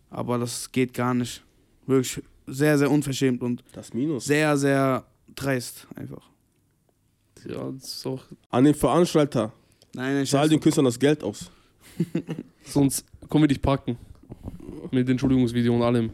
Aber 0.10 0.38
das 0.38 0.70
geht 0.72 0.94
gar 0.94 1.14
nicht. 1.14 1.42
Wirklich 1.88 2.22
sehr, 2.52 2.78
sehr 2.78 2.92
unverschämt 2.92 3.42
und 3.42 3.64
Das 3.74 3.94
Minus. 3.94 4.26
sehr, 4.26 4.58
sehr 4.58 5.06
dreist 5.36 5.88
einfach. 5.96 6.22
Ja, 7.48 7.72
das 7.72 7.94
ist 7.94 8.06
auch. 8.06 8.24
An 8.50 8.66
den 8.66 8.76
Veranstalter. 8.76 9.52
Nein, 9.94 10.16
nein, 10.16 10.26
Zahl 10.26 10.48
den 10.48 10.60
Künstlern 10.60 10.86
das 10.86 11.00
Geld 11.00 11.24
aus. 11.24 11.52
Sonst 12.64 13.06
können 13.30 13.44
wir 13.44 13.48
dich 13.48 13.62
packen. 13.62 13.98
Mit 14.92 15.10
Entschuldigungsvideo 15.10 15.76
und 15.76 15.82
allem. 15.82 16.12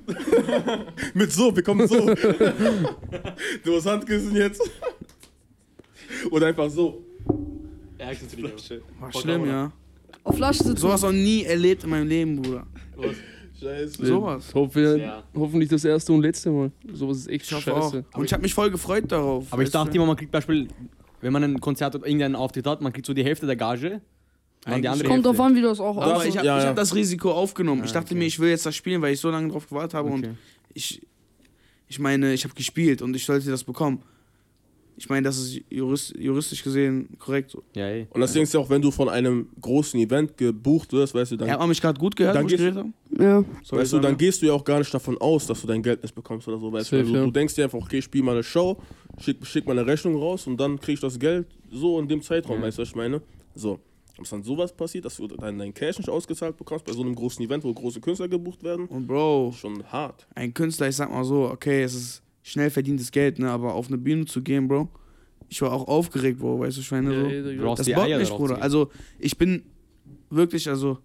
Mit 1.13 1.31
so, 1.31 1.55
wir 1.55 1.63
kommen 1.63 1.87
so. 1.87 2.05
du 3.63 3.75
hast 3.75 3.85
Handkissen 3.85 4.35
jetzt. 4.35 4.61
Oder 6.31 6.47
einfach 6.47 6.69
so. 6.69 7.03
War 8.99 9.13
schlimm, 9.13 9.45
ja. 9.47 9.71
Auf 10.23 10.35
Flasche 10.35 10.63
sitzen. 10.63 10.77
Sowas 10.77 11.01
noch 11.01 11.11
nie 11.11 11.43
erlebt 11.43 11.83
in 11.83 11.89
meinem 11.89 12.07
Leben, 12.07 12.41
Bruder. 12.41 12.65
Scheiße. 13.59 14.05
Sowas. 14.05 14.53
Hoffe, 14.53 14.97
Ja. 14.99 15.23
Hoffentlich 15.35 15.69
das 15.69 15.83
erste 15.85 16.13
und 16.13 16.21
letzte 16.21 16.51
Mal. 16.51 16.71
Sowas 16.93 17.17
ist 17.17 17.27
echt 17.29 17.45
Ich 17.45 17.53
hoffe 17.53 17.73
auch. 17.75 17.83
scheiße. 17.91 18.05
Und 18.13 18.25
ich 18.25 18.33
habe 18.33 18.43
mich 18.43 18.53
voll 18.53 18.69
gefreut 18.71 19.11
darauf. 19.11 19.51
Aber 19.51 19.61
ich 19.63 19.69
dachte 19.71 19.95
immer, 19.95 20.05
man 20.05 20.15
kriegt 20.15 20.31
Beispiel, 20.31 20.67
wenn 21.21 21.33
man 21.33 21.43
ein 21.43 21.59
Konzert 21.59 21.95
oder 21.95 22.05
irgendeinen 22.05 22.35
Auftritt 22.35 22.67
hat, 22.67 22.81
man 22.81 22.93
kriegt 22.93 23.05
so 23.05 23.13
die 23.13 23.23
Hälfte 23.23 23.45
der 23.45 23.55
Gage. 23.55 24.01
Die 24.65 24.87
andere 24.87 25.07
Kommt 25.07 25.25
drauf 25.25 25.39
an, 25.39 25.55
wie 25.55 25.61
du 25.61 25.67
das 25.69 25.79
auch 25.79 25.95
Aber 25.97 26.25
ich 26.25 26.35
habe 26.37 26.45
Ja, 26.45 26.59
ja. 26.59 26.67
hab 26.67 26.75
das 26.75 26.93
Risiko 26.93 27.31
aufgenommen. 27.31 27.83
ich 27.85 27.91
Ah, 27.91 27.95
dachte 27.95 28.07
okay. 28.11 28.15
mir, 28.19 28.25
ich 28.25 28.37
will 28.39 28.49
jetzt 28.49 28.65
das 28.65 28.75
spielen, 28.75 29.01
weil 29.01 29.13
ich 29.13 29.19
so 29.19 29.29
lange 29.29 29.47
drauf 29.49 29.67
gewartet 29.69 29.93
habe. 29.93 30.09
Okay. 30.09 30.15
Und 30.27 30.37
ich, 30.73 31.01
ich 31.87 31.99
meine, 31.99 32.33
ich 32.33 32.43
habe 32.43 32.53
gespielt 32.53 33.01
und 33.01 33.15
ich 33.15 33.25
sollte 33.25 33.49
das 33.49 33.63
bekommen. 33.63 34.01
Ich 34.99 35.07
meine, 35.09 35.23
das 35.25 35.37
ist 35.37 35.61
jurist, 35.69 36.15
juristisch 36.17 36.63
gesehen 36.63 37.07
korrekt 37.19 37.51
so. 37.51 37.61
Ja, 37.75 37.85
ey. 37.85 38.07
Und 38.09 38.19
das 38.19 38.33
Ding 38.33 38.41
ist 38.41 38.53
ja 38.53 38.59
auch, 38.59 38.69
wenn 38.69 38.81
du 38.81 38.89
von 38.89 39.09
einem 39.09 39.47
großen 39.61 39.99
Event 39.99 40.35
gebucht 40.37 40.91
wirst, 40.91 41.13
weißt 41.13 41.33
du, 41.33 41.37
dann, 41.37 41.51
Hat 41.51 41.59
man 41.59 41.69
mich 41.69 41.79
gerade 41.79 41.99
gut 41.99 42.15
gehört, 42.15 42.35
Dann 42.35 42.47
habe? 42.49 42.91
Ja. 43.19 43.43
Sorry, 43.63 43.81
weißt 43.83 43.93
du, 43.93 43.99
dann 43.99 44.17
gehst 44.17 44.41
du 44.41 44.47
ja 44.47 44.53
auch 44.53 44.63
gar 44.63 44.79
nicht 44.79 44.91
davon 44.91 45.15
aus, 45.19 45.45
dass 45.45 45.61
du 45.61 45.67
dein 45.67 45.83
Geld 45.83 46.01
nicht 46.01 46.15
bekommst 46.15 46.47
oder 46.47 46.57
so. 46.57 46.71
Weißt 46.73 46.91
du, 46.91 46.95
Safe, 46.97 47.07
also, 47.07 47.15
ja. 47.15 47.25
du 47.25 47.31
denkst 47.31 47.53
dir 47.53 47.65
einfach, 47.65 47.77
okay, 47.79 48.01
spiel 48.01 48.23
mal 48.23 48.31
eine 48.31 48.43
Show, 48.43 48.77
schick, 49.19 49.45
schick 49.45 49.67
mal 49.67 49.77
eine 49.77 49.85
Rechnung 49.87 50.15
raus 50.15 50.47
und 50.47 50.57
dann 50.59 50.79
krieg 50.79 50.95
ich 50.95 50.99
das 51.01 51.19
Geld 51.19 51.45
so 51.71 51.99
in 51.99 52.07
dem 52.07 52.23
Zeitraum, 52.23 52.57
Ja. 52.57 52.63
weißt 52.63 52.79
du, 52.79 52.81
was 52.81 52.89
ich 52.89 52.95
meine? 52.95 53.21
So. 53.53 53.79
Ob 54.17 54.23
es 54.23 54.31
dann 54.31 54.41
sowas 54.41 54.73
passiert, 54.75 55.05
dass 55.05 55.17
du 55.17 55.27
dein, 55.27 55.59
dein 55.59 55.71
Cash 55.75 55.99
nicht 55.99 56.09
ausgezahlt 56.09 56.57
bekommst 56.57 56.85
bei 56.85 56.91
so 56.93 57.01
einem 57.01 57.13
großen 57.13 57.45
Event, 57.45 57.63
wo 57.63 57.71
große 57.71 58.01
Künstler 58.01 58.27
gebucht 58.27 58.63
werden, 58.63 58.87
Und 58.87 59.05
Bro, 59.05 59.53
schon 59.55 59.83
hart. 59.91 60.25
ein 60.33 60.51
Künstler, 60.55 60.87
ich 60.87 60.95
sag 60.95 61.11
mal 61.11 61.23
so, 61.23 61.43
okay, 61.51 61.83
es 61.83 61.93
ist 61.93 62.23
schnell 62.47 62.69
verdientes 62.69 63.11
Geld, 63.11 63.39
ne, 63.39 63.49
aber 63.49 63.73
auf 63.73 63.87
eine 63.87 63.97
Bühne 63.97 64.25
zu 64.25 64.41
gehen, 64.41 64.67
Bro, 64.67 64.89
ich 65.49 65.61
war 65.61 65.71
auch 65.73 65.87
aufgeregt, 65.87 66.39
Bro, 66.39 66.59
weißt 66.59 66.77
du, 66.77 66.81
ich 66.81 66.91
meine 66.91 67.13
Ja, 67.13 67.43
so. 67.43 67.49
Digga. 67.49 67.63
Brauchst 67.63 67.79
Das 67.87 67.93
bockt 67.93 68.09
darauf 68.09 68.37
Bruder. 68.37 68.61
Also, 68.61 68.89
ich 69.19 69.37
bin 69.37 69.63
wirklich, 70.29 70.67
also, 70.69 70.99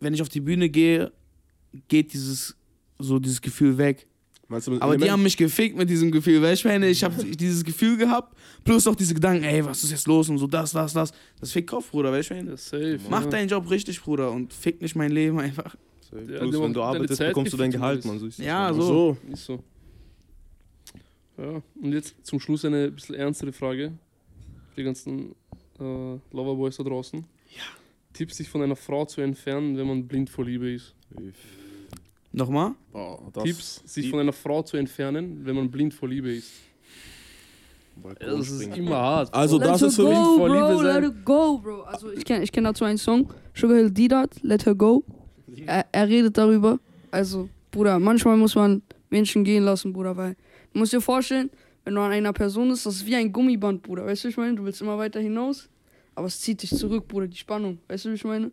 wenn 0.00 0.14
ich 0.14 0.22
auf 0.22 0.28
die 0.28 0.40
Bühne 0.40 0.68
gehe, 0.70 1.12
geht 1.88 2.12
dieses, 2.12 2.56
so 2.98 3.18
dieses 3.18 3.40
Gefühl 3.40 3.76
weg. 3.76 4.06
Du 4.48 4.78
Aber 4.80 4.98
die 4.98 5.10
haben 5.10 5.22
mich 5.22 5.36
gefickt 5.38 5.78
mit 5.78 5.88
diesem 5.88 6.10
Gefühl, 6.10 6.42
weil 6.42 6.52
ich 6.52 6.64
meine, 6.64 6.86
ich 6.88 7.02
habe 7.02 7.24
dieses 7.24 7.64
Gefühl 7.64 7.96
gehabt, 7.96 8.36
plus 8.64 8.86
auch 8.86 8.94
diese 8.94 9.14
Gedanken, 9.14 9.44
ey, 9.44 9.64
was 9.64 9.82
ist 9.82 9.90
jetzt 9.90 10.06
los 10.06 10.28
und 10.28 10.36
so, 10.36 10.46
das, 10.46 10.72
das, 10.72 10.92
das. 10.92 11.12
Das 11.40 11.52
fickt 11.52 11.70
Kopf, 11.70 11.90
Bruder, 11.90 12.12
weißt 12.12 12.30
du, 12.30 12.34
ich 12.34 12.40
meine? 12.40 12.50
Ja, 12.50 12.56
safe. 12.58 13.00
Mach 13.08 13.24
ja. 13.24 13.30
deinen 13.30 13.48
Job 13.48 13.70
richtig, 13.70 14.02
Bruder, 14.02 14.30
und 14.30 14.52
fick 14.52 14.82
nicht 14.82 14.94
mein 14.94 15.10
Leben 15.10 15.38
einfach. 15.38 15.74
Ja, 16.12 16.38
Plus, 16.40 16.60
wenn 16.60 16.72
du 16.74 16.82
arbeitest, 16.82 17.18
Zeit 17.18 17.28
bekommst 17.28 17.52
du 17.52 17.56
dein 17.56 17.70
Gehalt, 17.70 18.04
man. 18.04 18.18
So 18.18 18.26
ist. 18.26 18.38
Ja, 18.38 18.72
so. 18.74 18.82
so. 18.82 19.16
Ist 19.32 19.44
so. 19.44 19.62
Ja, 21.38 21.62
und 21.80 21.92
jetzt 21.92 22.14
zum 22.26 22.38
Schluss 22.38 22.64
eine 22.64 22.90
bisschen 22.90 23.14
ernstere 23.14 23.52
Frage. 23.52 23.92
Für 24.74 24.80
die 24.80 24.84
ganzen 24.84 25.34
äh, 25.80 26.18
Loverboys 26.32 26.76
da 26.76 26.84
draußen. 26.84 27.20
Ja. 27.54 27.62
Tipps, 28.12 28.36
sich 28.36 28.48
von 28.48 28.62
einer 28.62 28.76
Frau 28.76 29.04
zu 29.06 29.22
entfernen, 29.22 29.76
wenn 29.76 29.86
man 29.86 30.06
blind 30.06 30.28
vor 30.28 30.44
Liebe 30.44 30.70
ist. 30.70 30.94
Nochmal? 32.32 32.72
Das- 33.32 33.44
Tipps, 33.44 33.82
sich 33.86 34.10
von 34.10 34.20
einer 34.20 34.32
Frau 34.32 34.62
zu 34.62 34.76
entfernen, 34.76 35.40
wenn 35.44 35.56
man 35.56 35.70
blind 35.70 35.94
vor 35.94 36.08
Liebe 36.08 36.30
ist. 36.34 36.50
Balkon 38.02 38.26
Das 38.38 38.50
ist 38.50 38.62
springen. 38.62 38.86
immer 38.86 38.96
hart. 38.96 39.34
Also 39.34 39.58
Let 39.58 39.68
das 39.68 39.80
her 39.80 39.88
ist 39.88 39.96
für 39.96 40.02
go, 40.04 40.08
mich 40.10 40.52
Liebe 40.54 40.76
sein. 40.82 41.02
let 41.02 41.10
it 41.12 41.24
go, 41.24 41.58
Bro. 41.58 41.82
Also 41.82 42.10
ich 42.10 42.24
kenne 42.24 42.42
ich 42.44 42.50
kenn 42.52 42.64
dazu 42.64 42.84
einen 42.84 42.96
Song, 42.98 43.30
Sugar 43.54 43.76
Hill 43.76 43.90
D-Dot, 43.90 44.42
Let 44.42 44.64
Her 44.66 44.74
Go. 44.74 45.04
Er, 45.66 45.86
er 45.92 46.08
redet 46.08 46.36
darüber. 46.36 46.78
Also, 47.10 47.48
Bruder, 47.70 47.98
manchmal 47.98 48.36
muss 48.36 48.54
man 48.54 48.82
Menschen 49.10 49.44
gehen 49.44 49.64
lassen, 49.64 49.92
Bruder, 49.92 50.16
weil 50.16 50.36
du 50.72 50.78
musst 50.78 50.92
dir 50.92 51.00
vorstellen, 51.00 51.50
wenn 51.84 51.94
du 51.94 52.00
an 52.00 52.12
einer 52.12 52.32
Person 52.32 52.68
bist, 52.68 52.86
das 52.86 52.96
ist 52.96 53.06
wie 53.06 53.14
ein 53.16 53.32
Gummiband, 53.32 53.82
Bruder. 53.82 54.06
Weißt 54.06 54.24
du, 54.24 54.28
wie 54.28 54.30
ich 54.30 54.36
meine? 54.36 54.54
Du 54.54 54.64
willst 54.64 54.80
immer 54.80 54.96
weiter 54.98 55.20
hinaus, 55.20 55.68
aber 56.14 56.26
es 56.26 56.40
zieht 56.40 56.62
dich 56.62 56.70
zurück, 56.70 57.08
Bruder, 57.08 57.26
die 57.26 57.36
Spannung. 57.36 57.78
Weißt 57.88 58.04
du, 58.04 58.10
wie 58.10 58.14
ich 58.14 58.24
meine? 58.24 58.50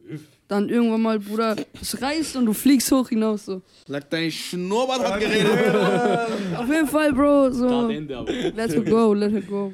Dann 0.47 0.67
irgendwann 0.67 1.01
mal, 1.01 1.19
Bruder, 1.19 1.55
es 1.79 2.01
reißt 2.01 2.35
und 2.37 2.45
du 2.45 2.53
fliegst 2.53 2.91
hoch 2.91 3.09
hinaus, 3.09 3.45
so. 3.45 3.61
Sag 3.87 4.09
dein 4.09 4.31
Schnurrbart 4.31 5.07
hat 5.07 5.19
geredet. 5.19 5.75
Auf 6.57 6.67
jeden 6.67 6.87
Fall, 6.87 7.13
Bro, 7.13 7.51
so. 7.51 7.87
Let 7.87 8.71
her 8.71 8.81
go, 8.81 9.13
let 9.13 9.31
her 9.31 9.41
go. 9.41 9.73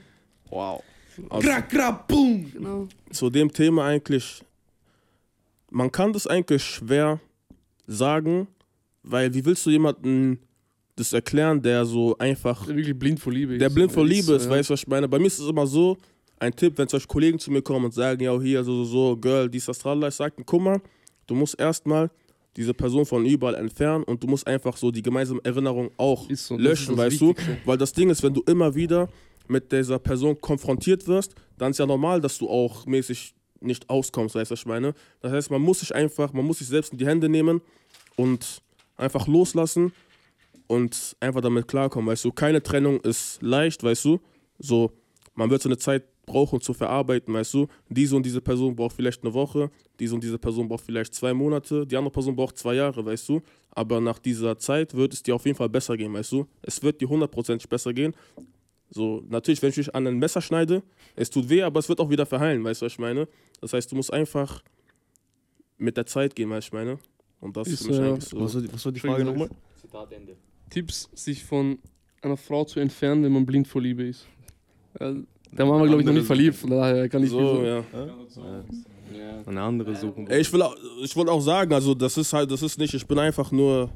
Wow. 0.49 0.84
Also, 1.30 1.47
Krak, 1.47 1.69
krak, 1.69 2.07
boom. 2.07 2.51
Genau. 2.51 2.88
zu 3.09 3.30
dem 3.30 3.51
Thema 3.51 3.86
eigentlich, 3.86 4.43
man 5.76 5.91
kann 5.91 6.13
das 6.13 6.26
eigentlich 6.26 6.63
schwer 6.63 7.19
sagen, 7.86 8.47
weil 9.03 9.34
wie 9.34 9.43
willst 9.43 9.65
du 9.65 9.69
jemanden 9.69 10.39
das 10.95 11.11
erklären, 11.11 11.61
der 11.61 11.86
so 11.86 12.17
einfach, 12.17 12.65
Der 12.65 12.78
wirklich 12.78 12.97
blind 12.97 13.19
vor 13.19 13.34
Liebe 13.34 13.55
ist. 13.55 13.61
der 13.61 13.69
blind 13.69 13.91
vor 13.91 14.05
Liebe 14.05 14.36
ist, 14.36 14.43
so, 14.43 14.49
weißt 14.49 14.69
du, 14.69 14.73
was 14.73 14.80
ich 14.80 14.88
meine? 14.88 15.09
Bei 15.09 15.19
mir 15.19 15.28
ist 15.28 15.38
es 15.38 15.49
immer 15.49 15.67
so, 15.67 15.97
ein 16.39 16.55
Tipp, 16.55 16.78
wenn 16.78 16.88
solche 16.88 17.07
Kollegen 17.07 17.38
zu 17.39 17.51
mir 17.51 17.61
kommen 17.61 17.84
und 17.86 17.93
sagen, 17.93 18.23
ja, 18.23 18.39
hier, 18.39 18.63
so, 18.63 18.86
so, 18.86 18.86
so, 18.86 19.17
Girl, 19.17 19.49
dies, 19.49 19.65
das, 19.65 19.80
tralala, 19.80 20.07
ich 20.07 20.15
sag, 20.15 20.34
guck 20.45 20.61
mal, 20.61 20.82
du 21.28 21.36
musst 21.36 21.59
erstmal 21.59 22.09
diese 22.55 22.73
Person 22.73 23.05
von 23.05 23.26
überall 23.26 23.55
entfernen 23.55 24.05
und 24.05 24.23
du 24.23 24.28
musst 24.28 24.47
einfach 24.47 24.78
so 24.78 24.91
die 24.91 25.01
gemeinsame 25.01 25.41
Erinnerung 25.43 25.91
auch 25.97 26.26
so, 26.32 26.55
löschen, 26.55 26.95
weißt 26.95 27.19
du? 27.19 27.30
Wichtigste. 27.32 27.57
Weil 27.65 27.78
das 27.78 27.91
Ding 27.91 28.09
ist, 28.09 28.23
wenn 28.23 28.34
du 28.34 28.41
immer 28.47 28.73
wieder 28.73 29.09
mit 29.49 29.73
dieser 29.73 29.99
Person 29.99 30.39
konfrontiert 30.39 31.05
wirst, 31.05 31.36
dann 31.57 31.71
ist 31.71 31.80
ja 31.80 31.86
normal, 31.86 32.21
dass 32.21 32.38
du 32.38 32.49
auch 32.49 32.86
mäßig 32.86 33.36
nicht 33.60 33.89
auskommst, 33.89 34.36
weißt 34.36 34.51
du, 34.51 34.53
was 34.53 34.60
ich 34.60 34.66
meine? 34.66 34.93
Das 35.22 35.32
heißt, 35.32 35.51
man 35.51 35.62
muss 35.62 35.80
sich 35.80 35.93
einfach, 35.93 36.34
man 36.34 36.45
muss 36.45 36.60
sich 36.60 36.68
selbst 36.68 36.91
in 36.91 36.97
die 36.97 37.06
Hände 37.08 37.30
nehmen 37.30 37.62
und 38.16 38.62
einfach 38.97 39.28
loslassen 39.28 39.91
und 40.68 41.16
einfach 41.20 41.41
damit 41.41 41.68
klarkommen, 41.68 42.08
weißt 42.10 42.26
du? 42.26 42.32
Keine 42.32 42.62
Trennung 42.62 42.99
ist 43.01 43.41
leicht, 43.41 43.84
weißt 43.84 44.06
du? 44.06 44.20
So, 44.60 44.91
man 45.34 45.49
wird 45.49 45.62
so 45.62 45.70
eine 45.70 45.78
Zeit 45.78 46.03
brauchen 46.26 46.60
zu 46.60 46.74
verarbeiten, 46.74 47.34
weißt 47.34 47.53
du? 47.53 47.68
Diese 47.89 48.16
und 48.16 48.26
diese 48.26 48.41
Person 48.41 48.76
braucht 48.76 48.95
vielleicht 48.95 49.24
eine 49.24 49.34
Woche, 49.34 49.70
diese 49.99 50.16
und 50.16 50.24
diese 50.24 50.39
Person 50.39 50.68
braucht 50.68 50.84
vielleicht 50.84 51.14
zwei 51.14 51.34
Monate, 51.34 51.86
die 51.86 51.95
andere 51.95 52.12
Person 52.12 52.36
braucht 52.36 52.58
zwei 52.58 52.76
Jahre, 52.76 53.06
weißt 53.06 53.30
du? 53.30 53.41
Aber 53.72 54.01
nach 54.01 54.20
dieser 54.20 54.58
Zeit 54.58 54.93
wird 54.95 55.14
es 55.14 55.22
dir 55.22 55.36
auf 55.36 55.45
jeden 55.45 55.58
Fall 55.58 55.70
besser 55.70 55.95
gehen, 55.97 56.14
weißt 56.14 56.32
du? 56.32 56.47
Es 56.62 56.82
wird 56.82 56.99
dir 57.01 57.10
hundertprozentig 57.10 57.70
besser 57.70 57.93
gehen. 57.93 58.14
So, 58.89 59.23
natürlich, 59.29 59.61
wenn 59.61 59.69
ich 59.71 59.77
mich 59.77 59.93
an 59.95 60.05
ein 60.07 60.17
Messer 60.17 60.41
schneide, 60.41 60.83
es 61.15 61.29
tut 61.29 61.49
weh, 61.49 61.63
aber 61.63 61.79
es 61.79 61.89
wird 61.89 61.99
auch 61.99 62.09
wieder 62.09 62.25
verheilen, 62.25 62.63
weißt 62.63 62.81
du, 62.81 62.86
was 62.86 62.93
ich 62.93 62.99
meine? 62.99 63.27
Das 63.61 63.73
heißt, 63.73 63.91
du 63.91 63.95
musst 63.95 64.13
einfach 64.13 64.63
mit 65.77 65.97
der 65.97 66.05
Zeit 66.05 66.36
gehen, 66.36 66.49
weißt 66.49 66.69
du, 66.71 66.73
was 66.77 66.81
ich 66.81 66.86
meine? 66.88 66.99
Und 67.41 67.57
das 67.57 67.67
ist, 67.67 67.81
Ist, 67.81 67.88
für 67.88 67.91
mich 67.93 67.99
äh, 68.01 68.03
eigentlich 68.09 68.25
so. 68.25 68.39
Was 68.39 68.55
war 68.55 68.61
die, 68.61 68.73
was 68.73 68.86
war 68.86 68.91
die 68.91 68.99
Frage 68.99 69.25
nochmal? 69.25 69.49
Zitat, 69.81 70.11
Ende. 70.13 70.36
Tipps, 70.69 71.09
sich 71.13 71.43
von 71.43 71.77
einer 72.21 72.38
Frau 72.38 72.63
zu 72.65 72.79
entfernen, 72.79 73.23
wenn 73.23 73.31
man 73.33 73.45
blind 73.45 73.67
vor 73.67 73.81
Liebe 73.81 74.03
ist. 74.03 74.25
Ja, 74.99 75.13
da 75.51 75.67
waren 75.67 75.79
wir, 75.81 75.88
glaube 75.88 76.01
ich, 76.01 76.05
noch 76.05 76.13
nie 76.13 76.19
Andere- 76.19 76.23
verliebt, 76.23 76.55
von 76.55 76.69
daher 76.69 77.07
kann 77.09 77.23
ich 77.23 77.29
so, 77.29 77.57
viel 77.57 77.65
ja. 77.65 77.83
Eine 79.45 79.61
andere 79.61 79.95
suchen. 79.95 80.27
Ey, 80.27 80.41
ich 80.41 80.51
will, 80.51 80.61
auch- 80.61 80.75
ich 81.03 81.15
wollte 81.15 81.31
auch 81.31 81.39
sagen, 81.41 81.71
also 81.73 81.93
das 81.93 82.17
ist 82.17 82.33
halt, 82.33 82.49
das 82.51 82.61
ist 82.61 82.77
nicht, 82.79 82.93
ich 82.93 83.05
bin 83.05 83.19
einfach 83.19 83.51
nur, 83.51 83.91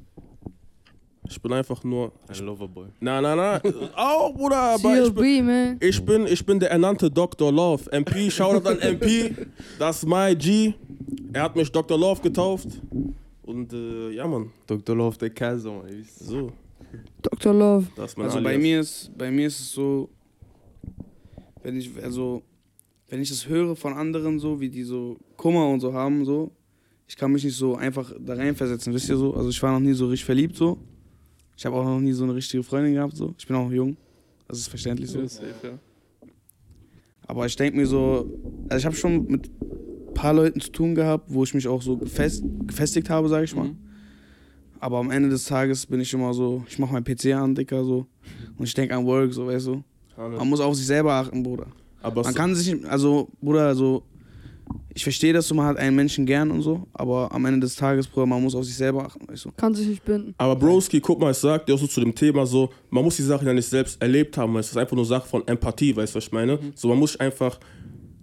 ich 1.30 1.42
bin 1.42 1.54
einfach 1.54 1.84
nur, 1.84 2.12
Ein 2.28 2.46
Loverboy. 2.46 2.88
na, 3.00 3.22
na, 3.22 3.36
na, 3.36 3.62
auch, 3.96 4.34
Bruder, 4.34 4.58
aber 4.76 5.04
ich 5.06 5.14
bin, 5.14 5.78
ich 5.80 6.04
bin, 6.04 6.28
ich 6.28 6.46
bin 6.46 6.60
der 6.60 6.72
ernannte 6.72 7.10
Dr. 7.10 7.52
Love. 7.52 7.90
MP, 7.92 8.30
Shoutout 8.32 8.68
an 8.68 8.80
MP, 8.80 9.36
das 9.78 9.98
ist 10.04 10.08
my 10.08 10.36
G. 10.36 10.74
Er 11.34 11.44
hat 11.44 11.56
mich 11.56 11.72
Dr. 11.72 11.98
Love 11.98 12.22
getauft. 12.22 12.68
Und 13.44 13.74
äh, 13.74 14.12
ja, 14.12 14.28
Mann, 14.28 14.52
Dr. 14.68 14.96
Love, 14.96 15.18
der 15.18 15.30
Kaiser, 15.30 15.72
man. 15.72 15.88
ihr 15.88 15.98
wisst. 16.00 16.20
so, 16.20 16.52
Dr. 17.22 17.54
Love. 17.54 17.88
das 17.96 18.12
ist 18.12 18.18
mein 18.18 18.26
Also 18.28 18.42
bei 18.42 18.50
Alias. 18.56 18.62
mir 18.64 18.80
ist 18.80 19.18
bei 19.18 19.32
mir 19.32 19.48
ist 19.48 19.60
es 19.60 19.72
so, 19.72 20.10
wenn 21.64 21.78
ich 21.78 21.92
also 22.04 22.42
wenn 23.10 23.22
ich 23.22 23.30
das 23.30 23.48
höre 23.48 23.76
von 23.76 23.94
anderen 23.94 24.40
so, 24.40 24.60
wie 24.60 24.70
die 24.70 24.84
so 24.84 25.18
Kummer 25.36 25.68
und 25.68 25.80
so 25.80 25.94
haben 25.94 26.26
so, 26.26 26.52
ich 27.08 27.16
kann 27.18 27.32
mich 27.32 27.44
nicht 27.44 27.56
so 27.58 27.76
einfach 27.76 28.12
da 28.20 28.34
reinversetzen, 28.36 28.94
wisst 28.94 29.10
ihr 29.10 29.18
so? 29.18 29.34
Also 29.34 29.50
ich 29.50 29.62
war 29.64 29.72
noch 29.72 29.80
nie 29.80 29.94
so 29.94 30.08
richtig 30.08 30.26
verliebt 30.26 30.56
so. 30.56 30.78
Ich 31.60 31.66
habe 31.66 31.76
auch 31.76 31.84
noch 31.84 32.00
nie 32.00 32.14
so 32.14 32.24
eine 32.24 32.34
richtige 32.34 32.64
Freundin 32.64 32.94
gehabt. 32.94 33.18
So. 33.18 33.36
Ich 33.38 33.46
bin 33.46 33.54
auch 33.58 33.70
jung. 33.70 33.98
Das 34.48 34.60
ist 34.60 34.70
verständlich 34.70 35.10
so. 35.10 35.28
Safe, 35.28 35.54
ja. 35.62 35.80
Aber 37.28 37.46
ich 37.46 37.56
denke 37.58 37.76
mir 37.76 37.86
so, 37.86 38.32
also 38.70 38.78
ich 38.78 38.86
habe 38.86 38.96
schon 38.96 39.26
mit 39.26 39.50
ein 39.50 40.14
paar 40.14 40.34
Leuten 40.34 40.62
zu 40.62 40.72
tun 40.72 40.96
gehabt, 40.96 41.26
wo 41.28 41.44
ich 41.44 41.54
mich 41.54 41.68
auch 41.68 41.82
so 41.82 41.98
gefest, 41.98 42.46
gefestigt 42.66 43.10
habe, 43.10 43.28
sage 43.28 43.44
ich 43.44 43.54
mal. 43.54 43.66
Mhm. 43.66 43.78
Aber 44.80 45.00
am 45.00 45.12
Ende 45.12 45.28
des 45.28 45.44
Tages 45.44 45.86
bin 45.86 46.00
ich 46.00 46.14
immer 46.14 46.34
so, 46.34 46.64
ich 46.66 46.80
mache 46.80 46.94
mein 46.94 47.04
PC 47.04 47.34
an, 47.34 47.54
Dicker, 47.54 47.84
so. 47.84 48.08
Und 48.58 48.66
ich 48.66 48.74
denke 48.74 48.96
an 48.96 49.06
Work, 49.06 49.34
so, 49.34 49.46
weißt 49.46 49.68
du. 49.68 49.84
Man 50.16 50.48
muss 50.48 50.62
auf 50.62 50.76
sich 50.76 50.88
selber 50.88 51.12
achten, 51.12 51.44
Bruder. 51.44 51.68
Aber 52.02 52.24
Man 52.24 52.36
kann 52.36 52.56
sich, 52.56 52.90
also, 52.90 53.28
Bruder, 53.42 53.68
also, 53.68 54.04
ich 54.94 55.04
verstehe 55.04 55.34
das 55.34 55.48
so, 55.48 55.56
man 55.56 55.68
hat 55.68 55.78
einen 55.78 55.96
Menschen 55.96 56.26
gern 56.26 56.52
und 56.52 56.62
so, 56.62 56.88
aber 56.94 57.32
am 57.32 57.46
Ende 57.46 57.60
des 57.62 57.76
Tages, 57.76 58.08
Bruder, 58.08 58.26
man 58.26 58.42
muss 58.42 58.56
auf 58.56 58.66
sich 58.66 58.76
selber 58.76 59.06
achten, 59.06 59.28
weißt 59.28 59.46
du. 59.46 59.52
Kann 59.56 59.74
sich 59.76 59.88
nicht 59.88 60.04
binden. 60.04 60.34
Aber 60.38 60.56
Broski, 60.56 61.00
guck 61.00 61.20
mal, 61.20 61.32
ich 61.32 61.38
sag 61.38 61.66
dir 61.66 61.76
auch 61.76 61.80
so 61.80 61.88
zu 61.88 62.00
dem 62.00 62.14
Thema 62.14 62.46
so, 62.46 62.70
man 62.90 63.04
muss 63.04 63.16
die 63.16 63.24
Sachen 63.24 63.46
ja 63.46 63.54
nicht 63.54 63.68
selbst 63.68 64.02
erlebt 64.02 64.38
haben, 64.38 64.54
du, 64.54 64.60
das 64.60 64.72
ist 64.72 64.78
einfach 64.78 64.96
nur 64.96 65.06
Sache 65.06 65.28
von 65.28 65.48
Empathie, 65.48 65.96
weißt 65.96 66.14
du, 66.14 66.18
was 66.18 66.26
ich 66.26 66.32
meine? 66.32 66.60
So, 66.76 66.88
man 66.88 66.98
muss 66.98 67.12
sich 67.12 67.22
einfach 67.22 67.60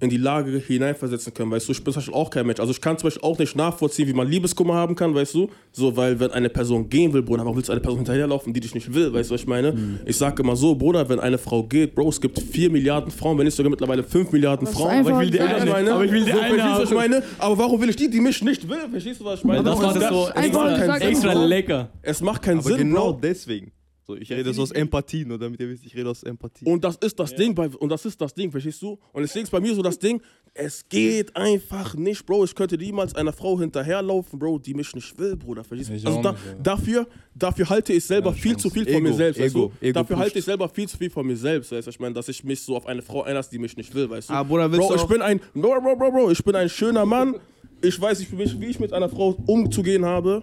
in 0.00 0.10
die 0.10 0.16
Lage 0.18 0.58
hineinversetzen 0.58 1.32
können, 1.32 1.50
weißt 1.50 1.68
du, 1.68 1.72
ich 1.72 1.82
bin 1.82 1.92
zum 1.92 2.00
Beispiel 2.00 2.14
auch 2.14 2.28
kein 2.30 2.46
Mensch, 2.46 2.60
also 2.60 2.70
ich 2.70 2.80
kann 2.80 2.98
zum 2.98 3.06
Beispiel 3.06 3.22
auch 3.22 3.38
nicht 3.38 3.56
nachvollziehen, 3.56 4.06
wie 4.08 4.12
man 4.12 4.28
Liebeskummer 4.28 4.74
haben 4.74 4.94
kann, 4.94 5.14
weißt 5.14 5.34
du, 5.34 5.48
so, 5.72 5.96
weil 5.96 6.20
wenn 6.20 6.30
eine 6.32 6.48
Person 6.50 6.88
gehen 6.88 7.12
will, 7.12 7.22
Bruder, 7.22 7.44
warum 7.44 7.56
willst 7.56 7.68
du 7.68 7.72
eine 7.72 7.80
Person 7.80 7.98
hinterherlaufen, 8.00 8.52
die 8.52 8.60
dich 8.60 8.74
nicht 8.74 8.92
will, 8.92 9.12
weißt 9.12 9.30
du, 9.30 9.34
was 9.34 9.40
ich 9.40 9.46
meine? 9.46 9.74
Ich 10.04 10.16
sage 10.16 10.42
immer 10.42 10.54
so, 10.56 10.74
Bruder, 10.74 11.08
wenn 11.08 11.18
eine 11.20 11.38
Frau 11.38 11.62
geht, 11.62 11.94
Bro, 11.94 12.10
es 12.10 12.20
gibt 12.20 12.38
4 12.38 12.70
Milliarden 12.70 13.10
Frauen, 13.10 13.38
wenn 13.38 13.44
nicht 13.46 13.56
sogar 13.56 13.70
mittlerweile 13.70 14.02
5 14.02 14.32
Milliarden 14.32 14.66
Das 14.66 14.74
Frauen, 14.74 15.00
Aber 15.06 15.10
ich 15.12 15.18
will 15.18 15.30
die 15.30 15.40
eine. 15.40 15.70
meine? 15.70 15.92
Aber 15.92 16.04
ich 16.04 16.12
will 16.12 16.24
die 16.24 16.30
so, 16.32 16.38
eine 16.38 16.54
verstehst 16.54 16.76
du, 16.78 16.82
was 16.82 16.90
ich 16.90 16.96
meine? 16.96 17.22
Aber 17.38 17.58
warum 17.58 17.80
will 17.80 17.88
ich 17.90 17.96
die, 17.96 18.10
die 18.10 18.20
mich 18.20 18.42
nicht 18.42 18.68
will? 18.68 18.88
Verstehst 18.90 19.20
du, 19.20 19.24
was 19.24 19.38
ich 19.40 19.44
meine? 19.44 19.62
Das 19.62 19.80
war 19.80 19.94
das 19.94 20.08
so 20.08 20.26
Einfach 20.34 20.78
extra, 20.78 20.98
extra 20.98 21.32
lecker. 21.32 21.88
Es 22.02 22.20
macht 22.20 22.42
keinen 22.42 22.58
Aber 22.58 22.68
Sinn, 22.68 22.78
genau 22.78 23.12
Bro. 23.12 23.20
deswegen. 23.22 23.72
So, 24.06 24.14
ich 24.14 24.30
rede 24.30 24.54
so 24.54 24.62
aus 24.62 24.70
Empathie, 24.70 25.24
nur 25.24 25.36
damit 25.36 25.58
ihr 25.58 25.68
wisst, 25.68 25.84
ich 25.84 25.96
rede 25.96 26.08
aus 26.08 26.22
Empathie. 26.22 26.64
Und 26.64 26.84
das 26.84 26.94
ist 26.96 27.18
das 27.18 27.34
Ding, 27.34 27.56
bei, 27.56 27.68
und 27.68 27.88
das 27.88 28.04
ist 28.04 28.20
das 28.20 28.32
Ding, 28.32 28.52
verstehst 28.52 28.80
du? 28.80 28.96
Und 29.12 29.22
deswegen 29.22 29.44
ist 29.44 29.50
bei 29.50 29.58
mir 29.58 29.74
so 29.74 29.82
das 29.82 29.98
Ding, 29.98 30.22
es 30.54 30.88
geht 30.88 31.34
einfach 31.34 31.94
nicht, 31.96 32.24
Bro. 32.24 32.44
Ich 32.44 32.54
könnte 32.54 32.78
niemals 32.78 33.16
einer 33.16 33.32
Frau 33.32 33.58
hinterherlaufen, 33.58 34.38
Bro, 34.38 34.60
die 34.60 34.74
mich 34.74 34.94
nicht 34.94 35.18
will, 35.18 35.34
Bruder, 35.34 35.64
verstehst 35.64 35.90
du? 35.90 35.94
Ich 35.94 36.06
Also 36.06 36.22
da, 36.22 36.32
nicht, 36.32 36.46
ja. 36.46 36.54
dafür, 36.62 37.08
dafür 37.34 37.68
halte 37.68 37.92
ich 37.94 38.04
selber 38.04 38.30
Ja, 38.30 38.36
viel 38.36 38.56
zu 38.56 38.70
viel 38.70 38.84
von 38.84 38.94
Ego, 38.94 39.08
mir 39.08 39.12
selbst, 39.12 39.40
weißt 39.40 39.56
Ego, 39.56 39.72
du? 39.80 39.86
Ego 39.86 39.92
dafür 39.94 40.16
halte 40.18 40.30
pusht. 40.30 40.38
ich 40.38 40.44
selber 40.44 40.68
viel 40.68 40.88
zu 40.88 40.96
viel 40.96 41.10
von 41.10 41.26
mir 41.26 41.36
selbst, 41.36 41.72
weißt 41.72 41.86
du? 41.88 41.90
Ich 41.90 41.98
meine, 41.98 42.14
dass 42.14 42.28
ich 42.28 42.44
mich 42.44 42.62
so 42.62 42.76
auf 42.76 42.86
eine 42.86 43.02
Frau 43.02 43.24
einlasse, 43.24 43.50
die 43.50 43.58
mich 43.58 43.76
nicht 43.76 43.92
will, 43.92 44.08
weißt 44.08 44.30
du? 44.30 44.34
Aber 44.34 44.48
Bruder, 44.48 44.70
willst 44.70 44.86
Bro, 44.86 44.96
du 44.96 45.02
ich 45.02 45.08
bin 45.08 45.20
ein, 45.20 45.40
Bro, 45.52 45.80
Bro, 45.80 45.96
Bro, 45.96 46.12
Bro, 46.12 46.30
ich 46.30 46.44
bin 46.44 46.54
ein 46.54 46.68
schöner 46.68 47.04
Mann. 47.04 47.34
Ich 47.82 48.00
weiß, 48.00 48.20
ich, 48.20 48.38
wie 48.38 48.66
ich 48.66 48.80
mit 48.80 48.92
einer 48.92 49.08
Frau 49.08 49.36
umzugehen 49.46 50.04
habe. 50.04 50.42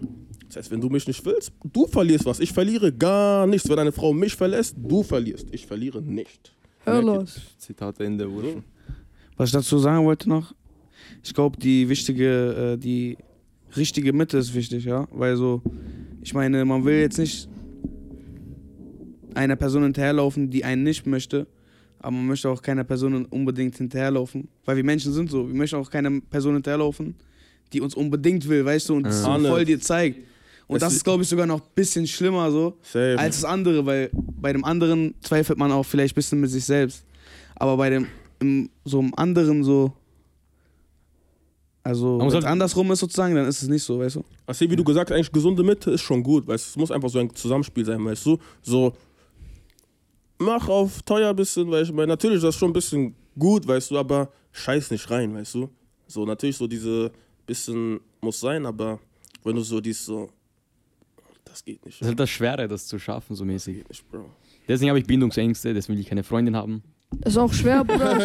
Das 0.53 0.65
heißt, 0.65 0.71
wenn 0.71 0.81
du 0.81 0.89
mich 0.89 1.07
nicht 1.07 1.25
willst, 1.25 1.51
du 1.63 1.87
verlierst 1.87 2.25
was. 2.27 2.39
Ich 2.39 2.53
verliere 2.53 2.93
gar 2.93 3.47
nichts. 3.47 3.67
Wenn 3.67 3.79
eine 3.79 3.91
Frau 3.91 4.13
mich 4.13 4.35
verlässt, 4.35 4.75
du 4.77 5.01
verlierst. 5.01 5.47
Ich 5.51 5.65
verliere 5.65 5.99
nicht. 5.99 6.53
Hörlos. 6.85 7.41
Zitat 7.57 7.99
Ende, 7.99 8.27
Bruder. 8.27 8.61
was 9.35 9.49
ich 9.49 9.53
dazu 9.53 9.79
sagen 9.79 10.05
wollte 10.05 10.29
noch, 10.29 10.53
ich 11.23 11.33
glaube, 11.33 11.57
die 11.57 11.89
wichtige, 11.89 12.73
äh, 12.73 12.77
die 12.77 13.17
richtige 13.75 14.13
Mitte 14.13 14.37
ist 14.37 14.53
wichtig, 14.53 14.85
ja, 14.85 15.07
weil 15.11 15.35
so, 15.37 15.63
ich 16.21 16.35
meine, 16.35 16.63
man 16.65 16.85
will 16.85 16.99
jetzt 16.99 17.17
nicht 17.17 17.49
einer 19.33 19.55
Person 19.55 19.83
hinterherlaufen, 19.83 20.51
die 20.51 20.63
einen 20.63 20.83
nicht 20.83 21.07
möchte, 21.07 21.47
aber 21.97 22.11
man 22.11 22.27
möchte 22.27 22.47
auch 22.47 22.61
keiner 22.61 22.83
Person 22.83 23.25
unbedingt 23.25 23.75
hinterherlaufen, 23.75 24.49
weil 24.65 24.75
wir 24.75 24.83
Menschen 24.83 25.13
sind 25.13 25.31
so, 25.31 25.47
wir 25.47 25.55
möchten 25.55 25.77
auch 25.77 25.89
keiner 25.89 26.11
Person 26.29 26.53
hinterherlaufen, 26.53 27.15
die 27.71 27.81
uns 27.81 27.95
unbedingt 27.95 28.47
will, 28.47 28.63
weißt 28.63 28.89
du, 28.89 28.97
und 28.97 29.11
so 29.11 29.29
Arne. 29.29 29.47
voll 29.47 29.65
dir 29.65 29.79
zeigt. 29.79 30.19
Und 30.73 30.81
das 30.81 30.93
ist- 30.93 31.03
glaube 31.03 31.23
ich, 31.23 31.29
sogar 31.29 31.45
noch 31.45 31.59
ein 31.61 31.67
bisschen 31.75 32.05
schlimmer 32.07 32.51
so, 32.51 32.77
Safe. 32.81 33.15
als 33.17 33.37
das 33.41 33.45
andere, 33.45 33.85
weil 33.85 34.09
bei 34.13 34.51
dem 34.53 34.63
anderen 34.65 35.15
zweifelt 35.21 35.57
man 35.57 35.71
auch 35.71 35.83
vielleicht 35.83 36.13
ein 36.13 36.15
bisschen 36.15 36.39
mit 36.41 36.49
sich 36.49 36.65
selbst. 36.65 37.05
Aber 37.55 37.77
bei 37.77 37.89
dem, 37.89 38.07
im, 38.39 38.69
so 38.85 38.99
im 38.99 39.13
anderen 39.17 39.63
so, 39.63 39.93
also 41.83 42.17
wenn 42.19 42.27
es 42.27 42.45
andersrum 42.45 42.91
ist 42.91 42.99
sozusagen, 42.99 43.35
dann 43.35 43.45
ist 43.47 43.61
es 43.61 43.67
nicht 43.67 43.83
so, 43.83 43.99
weißt 43.99 44.15
du? 44.17 44.23
Also 44.45 44.69
wie 44.69 44.75
du 44.75 44.83
gesagt 44.83 45.09
hast, 45.09 45.15
eigentlich 45.15 45.31
gesunde 45.31 45.63
Mitte 45.63 45.91
ist 45.91 46.01
schon 46.01 46.23
gut, 46.23 46.47
weißt 46.47 46.65
du, 46.65 46.69
es 46.69 46.75
muss 46.77 46.91
einfach 46.91 47.09
so 47.09 47.19
ein 47.19 47.33
Zusammenspiel 47.35 47.83
sein, 47.85 48.03
weißt 48.03 48.25
du, 48.25 48.37
so 48.61 48.93
mach 50.39 50.67
auf 50.69 51.01
teuer 51.03 51.29
ein 51.29 51.35
bisschen, 51.35 51.69
weil 51.69 51.83
ich 51.83 51.91
meine, 51.91 52.07
natürlich 52.07 52.37
ist 52.37 52.43
das 52.43 52.55
schon 52.55 52.69
ein 52.69 52.73
bisschen 52.73 53.15
gut, 53.37 53.67
weißt 53.67 53.91
du, 53.91 53.97
aber 53.97 54.29
scheiß 54.53 54.91
nicht 54.91 55.09
rein, 55.09 55.33
weißt 55.35 55.55
du, 55.55 55.69
so 56.07 56.25
natürlich 56.25 56.57
so 56.57 56.67
diese 56.67 57.11
bisschen 57.45 57.99
muss 58.21 58.39
sein, 58.39 58.65
aber 58.65 58.99
wenn 59.43 59.55
du 59.55 59.61
so 59.61 59.81
dies 59.81 60.05
so, 60.05 60.29
das 61.53 61.63
geht 61.63 61.85
nicht, 61.85 61.97
Das 61.99 62.01
ist 62.01 62.07
halt 62.07 62.19
das 62.19 62.29
Schwere, 62.29 62.67
das 62.67 62.87
zu 62.87 62.97
schaffen, 62.99 63.35
so 63.35 63.45
mäßig. 63.45 63.77
geht 63.77 63.89
nicht, 63.89 64.09
Bro. 64.11 64.25
Deswegen 64.67 64.89
habe 64.89 64.99
ich 64.99 65.05
Bindungsängste, 65.05 65.73
deswegen 65.73 65.97
will 65.97 66.01
ich 66.03 66.09
keine 66.09 66.23
Freundin 66.23 66.55
haben. 66.55 66.81
Ist 67.25 67.37
auch 67.37 67.53
schwer, 67.53 67.83
Bruder. 67.83 68.17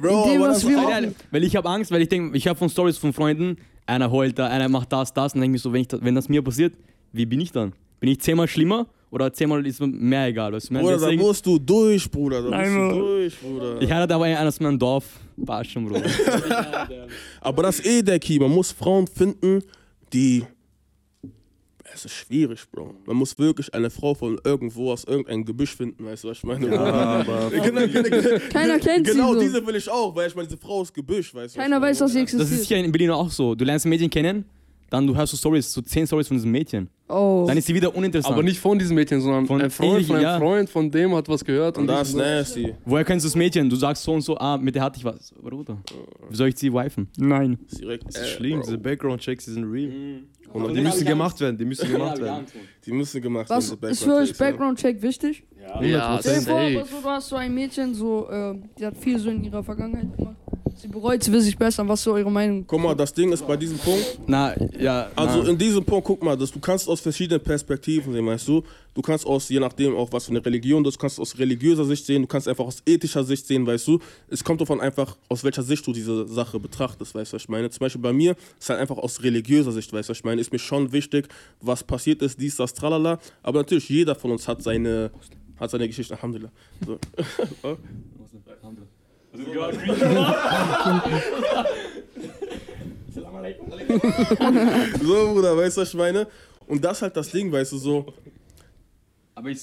Bro, 0.00 0.24
In 0.26 0.30
dem, 0.32 0.40
was 0.42 0.60
das- 0.62 0.68
wir 0.68 0.76
machen. 0.80 1.14
weil 1.30 1.44
ich 1.44 1.54
habe 1.54 1.68
Angst, 1.68 1.90
weil 1.92 2.02
ich 2.02 2.08
denke, 2.08 2.36
ich 2.36 2.48
habe 2.48 2.58
von 2.58 2.68
Stories 2.68 2.98
von 2.98 3.12
Freunden, 3.12 3.56
einer 3.86 4.10
heult 4.10 4.38
da, 4.38 4.48
einer 4.48 4.68
macht 4.68 4.92
das, 4.92 5.14
das 5.14 5.34
und 5.34 5.40
denke 5.40 5.52
mir 5.52 5.58
so, 5.58 5.72
wenn, 5.72 5.82
ich 5.82 5.88
da, 5.88 5.98
wenn 6.02 6.14
das 6.16 6.28
mir 6.28 6.42
passiert, 6.42 6.74
wie 7.12 7.26
bin 7.26 7.40
ich 7.40 7.52
dann? 7.52 7.72
Bin 8.00 8.10
ich 8.10 8.20
zehnmal 8.20 8.48
schlimmer 8.48 8.86
oder 9.10 9.32
zehnmal 9.32 9.64
ist 9.66 9.80
mir 9.80 9.86
mehr 9.86 10.26
egal? 10.26 10.52
Weißt 10.52 10.70
du? 10.70 10.74
Bruder, 10.74 10.96
da 10.98 11.06
Deswegen- 11.06 11.22
musst 11.22 11.46
du 11.46 11.58
durch, 11.58 12.10
Bruder, 12.10 12.42
da 12.42 12.50
Nein, 12.50 12.74
musst 12.74 12.96
du 12.96 13.00
durch, 13.00 13.38
Bruder. 13.40 13.80
ich 13.82 13.90
heirate 13.90 14.14
aber 14.14 14.24
einen 14.24 14.48
aus 14.48 14.58
meinem 14.60 14.78
Dorf. 14.78 15.04
Passt 15.46 15.70
schon, 15.70 15.86
Bruder. 15.86 16.02
Aber 17.40 17.62
das 17.62 17.78
ist 17.78 17.86
eh 17.86 18.02
der 18.02 18.18
Key. 18.18 18.38
Man 18.40 18.50
muss 18.50 18.72
Frauen 18.72 19.06
finden, 19.06 19.62
die. 20.12 20.44
Es 21.98 22.04
ist 22.04 22.14
schwierig, 22.14 22.60
Bro. 22.70 22.94
Man 23.06 23.16
muss 23.16 23.36
wirklich 23.38 23.74
eine 23.74 23.90
Frau 23.90 24.14
von 24.14 24.38
irgendwo 24.44 24.92
aus 24.92 25.04
irgendeinem 25.04 25.44
Gebüsch 25.44 25.74
finden, 25.74 26.04
weißt 26.04 26.24
du, 26.24 26.28
was 26.28 26.38
ich 26.38 26.44
meine? 26.44 26.78
aber 26.78 27.50
genau, 27.50 27.86
genau, 27.86 28.38
Keiner 28.52 28.78
kennt 28.78 29.06
sie 29.06 29.12
genau 29.12 29.34
so. 29.34 29.40
diese 29.40 29.66
will 29.66 29.74
ich 29.74 29.90
auch, 29.90 30.14
weil 30.14 30.28
ich 30.28 30.34
meine, 30.36 30.46
diese 30.46 30.58
Frau 30.58 30.82
ist 30.82 30.94
Gebüsch, 30.94 31.34
weißt 31.34 31.56
du. 31.56 31.60
Keiner 31.60 31.80
was 31.80 31.90
weiß, 31.90 31.98
dass 31.98 32.12
sie 32.12 32.20
existiert. 32.20 32.52
Das 32.52 32.60
ist 32.60 32.68
hier 32.68 32.76
in 32.76 32.92
Berlin 32.92 33.10
auch 33.10 33.30
so. 33.30 33.54
Du 33.54 33.64
lernst 33.64 33.84
ein 33.84 33.88
Mädchen 33.88 34.10
kennen, 34.10 34.44
dann 34.90 35.06
du 35.06 35.14
hörst 35.14 35.32
du 35.32 35.36
Stories, 35.36 35.70
so 35.70 35.82
zehn 35.82 36.06
Stories 36.06 36.28
von 36.28 36.36
diesem 36.36 36.50
Mädchen. 36.50 36.88
oh. 37.08 37.44
Dann 37.46 37.58
ist 37.58 37.66
sie 37.66 37.74
wieder 37.74 37.94
uninteressant. 37.94 38.32
Aber 38.32 38.42
nicht 38.42 38.58
von 38.58 38.78
diesem 38.78 38.94
Mädchen, 38.94 39.20
sondern 39.20 39.46
Von 39.46 39.60
ein 39.60 39.70
Freund 39.70 40.06
von 40.06 40.16
einem 40.16 40.24
ja. 40.24 40.38
Freund 40.38 40.70
von 40.70 40.90
dem 40.90 41.14
hat 41.14 41.28
was 41.28 41.44
gehört. 41.44 41.76
Und 41.76 41.86
das 41.86 42.08
dies 42.08 42.08
ist 42.08 42.14
und 42.14 42.20
nasty. 42.20 42.74
Woher 42.84 43.04
kennst 43.04 43.24
du 43.24 43.28
das 43.28 43.36
Mädchen? 43.36 43.68
Du 43.68 43.76
sagst 43.76 44.02
so 44.02 44.12
und 44.12 44.22
so, 44.22 44.38
ah, 44.38 44.56
mit 44.56 44.74
der 44.74 44.82
hatte 44.82 44.98
ich 44.98 45.04
was. 45.04 45.32
Bruder, 45.42 45.78
wie 46.30 46.36
soll 46.36 46.48
ich 46.48 46.56
sie 46.56 46.72
wifen? 46.72 47.08
Nein. 47.18 47.58
Das 47.64 47.72
ist 47.72 47.82
direkt, 47.82 48.06
das 48.06 48.14
ist 48.16 48.22
äh, 48.22 48.26
schlimm, 48.28 48.60
Bro. 48.60 48.66
diese 48.66 48.78
Background-Checks, 48.78 49.44
die 49.44 49.50
sind 49.50 49.64
real. 49.64 49.90
Und 49.90 50.28
Und 50.52 50.74
die 50.74 50.80
müssen 50.80 51.06
gemacht 51.06 51.40
werden, 51.40 51.58
die 51.58 51.64
müssen 51.64 51.90
gemacht 51.90 52.20
werden. 52.20 52.46
die 52.84 52.92
müssen 52.92 53.20
gemacht 53.20 53.50
Was 53.50 53.70
werden. 53.70 53.90
ist 53.90 54.02
für 54.04 54.14
euch 54.14 54.36
Background-Check 54.36 55.02
wichtig? 55.02 55.44
Ja, 55.82 56.18
Stell 56.20 56.40
dir 56.40 56.42
vor, 56.42 56.86
so, 56.86 57.00
du 57.02 57.08
hast 57.08 57.28
so 57.28 57.36
ein 57.36 57.54
Mädchen, 57.54 57.94
so, 57.94 58.28
äh, 58.30 58.54
die 58.78 58.86
hat 58.86 58.96
viel 58.96 59.18
so 59.18 59.28
in 59.28 59.44
ihrer 59.44 59.62
Vergangenheit 59.62 60.16
gemacht. 60.16 60.36
Sie 60.80 60.86
bereut, 60.88 61.22
sie 61.24 61.32
will 61.32 61.40
sich 61.40 61.58
bessern. 61.58 61.88
Was 61.88 61.98
ist 62.00 62.04
so 62.04 62.12
eure 62.12 62.30
Meinung? 62.30 62.64
Guck 62.66 62.80
mal, 62.80 62.94
das 62.94 63.12
Ding 63.12 63.32
ist 63.32 63.44
bei 63.46 63.56
diesem 63.56 63.76
Punkt, 63.78 64.20
Na, 64.28 64.54
ja. 64.78 65.08
Also 65.16 65.42
na. 65.42 65.50
in 65.50 65.58
diesem 65.58 65.84
Punkt, 65.84 66.06
guck 66.06 66.22
mal, 66.22 66.36
dass 66.36 66.52
du 66.52 66.60
kannst 66.60 66.88
aus 66.88 67.00
verschiedenen 67.00 67.42
Perspektiven 67.42 68.12
sehen, 68.12 68.24
weißt 68.24 68.46
du? 68.46 68.62
Du 68.94 69.02
kannst 69.02 69.26
aus, 69.26 69.48
je 69.48 69.60
nachdem 69.60 69.94
auch 69.96 70.12
was 70.12 70.24
für 70.24 70.30
eine 70.30 70.44
Religion 70.44 70.82
du 70.82 70.90
kannst 70.90 71.20
aus 71.20 71.38
religiöser 71.38 71.84
Sicht 71.84 72.04
sehen, 72.04 72.22
du 72.22 72.28
kannst 72.28 72.48
einfach 72.48 72.64
aus 72.64 72.82
ethischer 72.84 73.22
Sicht 73.22 73.46
sehen, 73.46 73.66
weißt 73.66 73.86
du? 73.86 74.00
Es 74.28 74.42
kommt 74.42 74.60
davon 74.60 74.80
einfach, 74.80 75.16
aus 75.28 75.44
welcher 75.44 75.62
Sicht 75.62 75.86
du 75.86 75.92
diese 75.92 76.26
Sache 76.26 76.58
betrachtest, 76.58 77.14
weißt 77.14 77.32
du, 77.32 77.36
was 77.36 77.42
ich 77.42 77.48
meine? 77.48 77.70
Zum 77.70 77.80
Beispiel 77.80 78.02
bei 78.02 78.12
mir 78.12 78.34
ist 78.58 78.68
halt 78.68 78.80
einfach 78.80 78.98
aus 78.98 79.22
religiöser 79.22 79.72
Sicht, 79.72 79.92
weißt 79.92 80.08
du, 80.08 80.10
was 80.10 80.18
ich 80.18 80.24
meine? 80.24 80.40
Ist 80.40 80.52
mir 80.52 80.58
schon 80.58 80.90
wichtig, 80.92 81.28
was 81.60 81.84
passiert 81.84 82.22
ist, 82.22 82.40
dies, 82.40 82.56
das, 82.56 82.74
tralala. 82.74 83.20
Aber 83.42 83.60
natürlich, 83.60 83.88
jeder 83.88 84.14
von 84.14 84.32
uns 84.32 84.48
hat 84.48 84.62
seine, 84.62 85.10
hat 85.58 85.70
seine 85.70 85.86
Geschichte, 85.86 86.14
Alhamdulillah. 86.14 86.50
So. 86.84 86.98
so, 95.00 95.32
Bruder, 95.32 95.56
weißt 95.56 95.76
du, 95.76 95.80
was 95.80 95.88
ich 95.88 95.94
meine? 95.94 96.26
Und 96.66 96.84
das 96.84 96.98
ist 96.98 97.02
halt 97.02 97.16
das 97.16 97.30
Ding, 97.30 97.50
weißt 97.50 97.72
du, 97.72 97.78
so. 97.78 98.06
Aber 99.38 99.50
ich, 99.50 99.58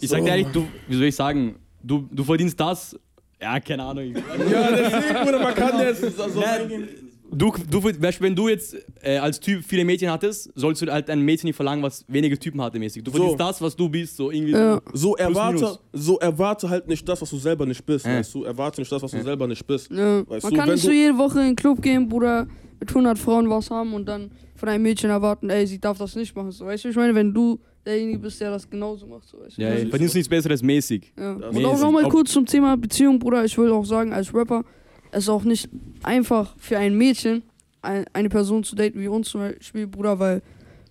ich 0.00 0.08
sag 0.08 0.22
dir 0.22 0.28
ehrlich, 0.28 0.46
du, 0.52 0.66
wie 0.86 0.94
soll 0.96 1.04
ich 1.06 1.16
sagen, 1.16 1.56
du, 1.82 2.06
du 2.12 2.22
verdienst 2.24 2.60
das. 2.60 2.98
Ja, 3.40 3.58
keine 3.60 3.82
Ahnung. 3.84 4.14
Ja, 4.14 4.70
deswegen, 4.70 5.24
Bruder, 5.24 5.38
man 5.42 5.54
kann 5.54 5.78
jetzt 5.80 6.00
so 6.02 6.40
Nein, 6.40 6.88
Du, 7.30 7.52
du, 7.70 7.82
weißt, 7.84 8.22
wenn 8.22 8.34
du 8.34 8.48
jetzt 8.48 8.74
äh, 9.02 9.18
als 9.18 9.38
Typ 9.38 9.62
viele 9.62 9.84
Mädchen 9.84 10.10
hattest, 10.10 10.50
sollst 10.54 10.80
du 10.80 10.90
halt 10.90 11.10
ein 11.10 11.20
Mädchen 11.20 11.46
nicht 11.48 11.56
verlangen, 11.56 11.82
was 11.82 12.02
wenige 12.08 12.38
Typen 12.38 12.60
hatte 12.62 12.78
mäßig. 12.78 13.02
Du 13.04 13.10
verdienst 13.10 13.32
So. 13.32 13.38
das, 13.38 13.60
was 13.60 13.76
du 13.76 13.86
bist, 13.88 14.16
so 14.16 14.30
irgendwie. 14.30 14.52
Ja. 14.52 14.80
So 14.94 15.14
erwarte, 15.14 15.78
so 15.92 16.18
erwarte 16.18 16.68
halt 16.70 16.88
nicht 16.88 17.06
das, 17.06 17.20
was 17.20 17.28
du 17.28 17.36
selber 17.36 17.66
nicht 17.66 17.84
bist, 17.84 18.06
Äh. 18.06 18.18
weißt 18.20 18.34
du? 18.34 18.44
Erwarte 18.44 18.80
nicht 18.80 18.90
das, 18.90 19.02
was 19.02 19.10
du 19.10 19.22
selber 19.22 19.46
nicht 19.46 19.66
bist. 19.66 19.90
Ja. 19.90 20.26
Weißt 20.28 20.44
Man 20.44 20.52
du, 20.54 20.58
kann 20.58 20.70
nicht 20.70 20.80
so 20.82 20.88
du- 20.88 20.94
jede 20.94 21.18
Woche 21.18 21.40
in 21.40 21.46
den 21.48 21.56
Club 21.56 21.82
gehen, 21.82 22.08
Bruder, 22.08 22.46
mit 22.80 22.88
100 22.88 23.18
Frauen 23.18 23.48
was 23.50 23.70
haben 23.70 23.92
und 23.92 24.06
dann 24.06 24.30
von 24.56 24.68
einem 24.70 24.82
Mädchen 24.84 25.10
erwarten, 25.10 25.50
ey, 25.50 25.66
sie 25.66 25.78
darf 25.78 25.98
das 25.98 26.16
nicht 26.16 26.34
machen. 26.34 26.50
So, 26.50 26.64
weißt 26.64 26.84
du, 26.84 26.88
ich 26.88 26.96
meine, 26.96 27.14
wenn 27.14 27.34
du 27.34 27.60
derjenige 27.88 28.18
bist, 28.18 28.40
der 28.40 28.50
das 28.50 28.68
genauso 28.68 29.06
macht, 29.06 29.26
so, 29.26 29.40
weißt 29.40 29.58
du. 29.58 29.62
Ja, 29.62 29.70
Das 29.70 29.78
ja, 29.78 29.84
ist 29.84 29.90
verdienst 29.90 30.14
nichts 30.14 30.28
Besseres 30.28 30.62
mäßig. 30.62 31.12
Ja. 31.18 31.32
Und 31.32 31.64
auch 31.64 31.78
nochmal 31.80 32.08
kurz 32.08 32.30
zum 32.32 32.46
Thema 32.46 32.76
Beziehung, 32.76 33.18
Bruder. 33.18 33.44
Ich 33.44 33.56
will 33.58 33.72
auch 33.72 33.84
sagen, 33.84 34.12
als 34.12 34.32
Rapper, 34.34 34.64
es 35.10 35.24
ist 35.24 35.28
auch 35.28 35.44
nicht 35.44 35.68
einfach 36.02 36.54
für 36.58 36.78
ein 36.78 36.96
Mädchen, 36.96 37.42
ein, 37.82 38.04
eine 38.12 38.28
Person 38.28 38.62
zu 38.62 38.76
daten 38.76 39.00
wie 39.00 39.08
uns 39.08 39.28
zum 39.30 39.40
Beispiel, 39.40 39.86
Bruder, 39.86 40.18
weil 40.18 40.42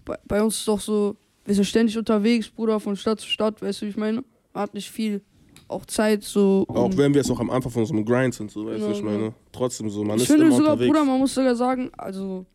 bei, 0.05 0.17
bei 0.27 0.41
uns 0.43 0.57
ist 0.59 0.67
doch 0.67 0.79
so, 0.81 1.15
wir 1.45 1.53
sind 1.55 1.65
ständig 1.65 1.97
unterwegs, 1.97 2.49
Bruder, 2.49 2.79
von 2.79 2.95
Stadt 2.95 3.19
zu 3.19 3.27
Stadt, 3.27 3.61
weißt 3.61 3.81
du, 3.81 3.85
wie 3.85 3.89
ich 3.91 3.97
meine? 3.97 4.23
Man 4.53 4.63
hat 4.63 4.73
nicht 4.73 4.89
viel, 4.89 5.21
auch 5.67 5.85
Zeit, 5.85 6.23
so. 6.23 6.65
Auch 6.69 6.85
um- 6.85 6.97
wenn 6.97 7.13
wir 7.13 7.19
jetzt 7.21 7.29
noch 7.29 7.39
am 7.39 7.49
Anfang 7.49 7.71
von 7.71 7.85
so 7.85 7.93
einem 7.93 8.05
Grind 8.05 8.33
sind, 8.33 8.49
so, 8.51 8.65
weißt 8.65 8.79
du, 8.81 8.85
Genau, 8.87 8.91
ich 8.97 9.03
meine. 9.03 9.33
Trotzdem 9.51 9.89
so, 9.89 10.03
man 10.03 10.17
ich 10.17 10.23
ist 10.23 10.29
finde 10.31 10.45
immer 10.47 10.55
sogar, 10.55 10.73
unterwegs. 10.73 10.91
Bruder, 10.93 11.05
man 11.05 11.19
muss 11.19 11.33
sogar 11.35 11.55
sagen, 11.55 11.89
also, 11.97 12.45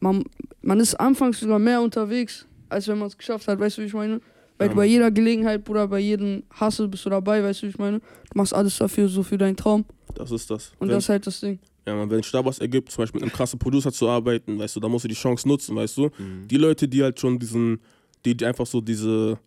man, 0.00 0.24
man 0.62 0.80
ist 0.80 0.94
anfangs 0.94 1.40
sogar 1.40 1.58
mehr 1.58 1.80
unterwegs, 1.80 2.46
als 2.68 2.88
wenn 2.88 2.98
man 2.98 3.08
es 3.08 3.16
geschafft 3.18 3.46
hat, 3.48 3.58
weißt 3.58 3.78
du, 3.78 3.82
wie 3.82 3.86
ich 3.86 3.94
meine? 3.94 4.20
Weil 4.58 4.66
Ja, 4.68 4.72
du 4.72 4.76
bei 4.76 4.86
jeder 4.86 5.10
Gelegenheit, 5.10 5.64
Bruder, 5.64 5.86
bei 5.88 6.00
jedem 6.00 6.42
Hustle 6.60 6.88
bist 6.88 7.04
du 7.06 7.10
dabei, 7.10 7.42
weißt 7.42 7.62
du, 7.62 7.66
wie 7.66 7.70
ich 7.70 7.78
meine? 7.78 7.98
Du 8.00 8.04
machst 8.34 8.52
alles 8.54 8.76
dafür, 8.78 9.08
so 9.08 9.22
für 9.22 9.38
deinen 9.38 9.56
Traum. 9.56 9.84
Das 10.14 10.30
ist 10.30 10.50
das. 10.50 10.72
Und 10.78 10.88
wenn, 10.88 10.94
das 10.96 11.04
ist 11.04 11.08
halt 11.10 11.26
das 11.26 11.40
Ding. 11.40 11.58
ja, 11.86 11.94
man, 11.94 12.10
wenn 12.10 12.22
sich 12.22 12.32
da 12.32 12.44
was 12.44 12.58
ergibt, 12.58 12.90
zum 12.90 13.02
Beispiel 13.02 13.20
mit 13.20 13.28
einem 13.30 13.36
krassen 13.36 13.58
Producer 13.58 13.92
zu 13.92 14.08
arbeiten, 14.08 14.58
weißt 14.58 14.74
du, 14.76 14.80
da 14.80 14.88
musst 14.88 15.04
du 15.04 15.08
die 15.08 15.14
Chance 15.14 15.46
nutzen, 15.46 15.76
weißt 15.76 15.96
du. 15.96 16.10
Die 16.50 16.56
Leute, 16.56 16.88
die 16.88 17.02
halt 17.02 17.20
schon 17.20 17.38
diesen, 17.38 17.78
die, 18.24 18.36
die 18.36 18.44
einfach 18.44 18.66
so 18.66 18.80
diese, 18.80 19.38